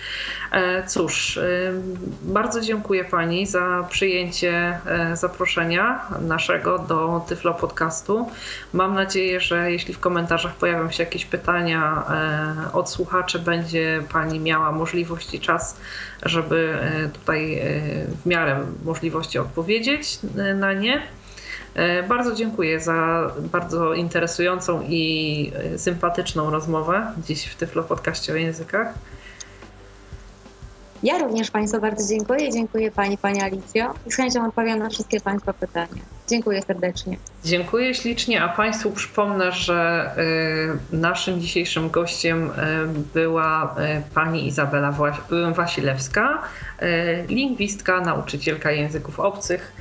Cóż, 0.86 1.38
bardzo 2.22 2.60
dziękuję 2.60 3.04
Pani 3.04 3.46
za 3.46 3.86
przyjęcie 3.90 4.78
zaproszenia 5.14 6.00
naszego 6.20 6.78
do 6.78 7.24
Tyflo 7.28 7.54
Podcastu. 7.54 8.28
Mam 8.72 8.94
nadzieję, 8.94 9.40
że 9.40 9.72
jeśli 9.72 9.94
w 9.94 10.00
komentarzach 10.00 10.54
pojawią 10.54 10.90
się 10.90 11.02
jakieś 11.02 11.24
pytania 11.24 12.04
od 12.72 12.90
słuchaczy, 12.90 13.38
będzie 13.38 14.02
Pani 14.12 14.40
miała 14.40 14.72
możliwość 14.72 15.34
i 15.34 15.40
czas, 15.40 15.76
żeby 16.22 16.78
tutaj 17.12 17.62
w 18.22 18.26
miarę 18.26 18.60
możliwości 18.84 19.38
odpowiedzieć 19.38 20.18
na 20.54 20.72
nie. 20.72 21.02
Bardzo 22.08 22.34
dziękuję 22.34 22.80
za 22.80 23.30
bardzo 23.38 23.94
interesującą 23.94 24.82
i 24.88 25.52
sympatyczną 25.76 26.50
rozmowę 26.50 27.12
dziś 27.26 27.44
w 27.44 27.56
Tyflo 27.56 27.82
Podcaście 27.82 28.32
o 28.32 28.36
językach. 28.36 28.94
Ja 31.02 31.18
również 31.18 31.50
Państwu 31.50 31.80
bardzo 31.80 32.08
dziękuję. 32.08 32.52
Dziękuję 32.52 32.90
Pani, 32.90 33.18
Pani 33.18 33.42
Alicjo 33.42 33.94
i 34.06 34.12
z 34.12 34.16
chęcią 34.16 34.46
odpowiem 34.46 34.78
na 34.78 34.90
wszystkie 34.90 35.20
Państwa 35.20 35.52
pytania. 35.52 36.02
Dziękuję 36.28 36.62
serdecznie. 36.62 37.16
Dziękuję 37.44 37.94
ślicznie, 37.94 38.42
a 38.42 38.48
Państwu 38.48 38.90
przypomnę, 38.90 39.52
że 39.52 40.10
naszym 40.92 41.40
dzisiejszym 41.40 41.90
gościem 41.90 42.50
była 43.14 43.76
Pani 44.14 44.46
Izabela 44.46 44.94
Wasilewska, 45.54 46.42
lingwistka, 47.28 48.00
nauczycielka 48.00 48.70
języków 48.70 49.20
obcych. 49.20 49.72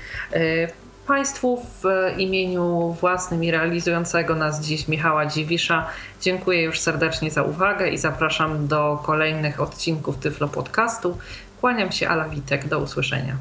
Państwu 1.08 1.66
w 1.84 1.84
imieniu 2.18 2.96
własnym 3.02 3.44
i 3.44 3.52
realizującego 3.52 4.36
nas 4.36 4.62
dziś 4.62 4.88
Michała 4.88 5.26
Dziwisza 5.26 5.86
dziękuję 6.22 6.62
już 6.62 6.80
serdecznie 6.80 7.32
za 7.32 7.44
uwagę 7.44 7.90
i 7.90 7.98
zapraszam 7.98 8.68
do 8.68 9.00
kolejnych 9.06 9.62
odcinków 9.62 10.18
Tyflo 10.18 10.48
Podcastu. 10.48 11.18
Kłaniam 11.62 11.92
się, 11.92 12.10
Ala 12.10 12.30
Witek. 12.30 12.68
Do 12.68 12.80
usłyszenia. 12.80 13.38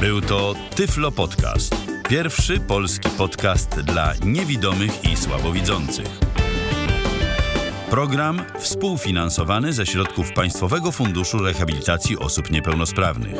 Był 0.00 0.20
to 0.20 0.54
Tyflo 0.74 1.12
Podcast. 1.12 1.74
Pierwszy 2.08 2.60
polski 2.60 3.08
podcast 3.10 3.80
dla 3.80 4.12
niewidomych 4.24 5.04
i 5.04 5.16
słabowidzących. 5.16 6.06
Program 7.90 8.42
współfinansowany 8.58 9.72
ze 9.72 9.86
środków 9.86 10.32
Państwowego 10.32 10.92
Funduszu 10.92 11.38
Rehabilitacji 11.38 12.18
Osób 12.18 12.50
Niepełnosprawnych. 12.50 13.36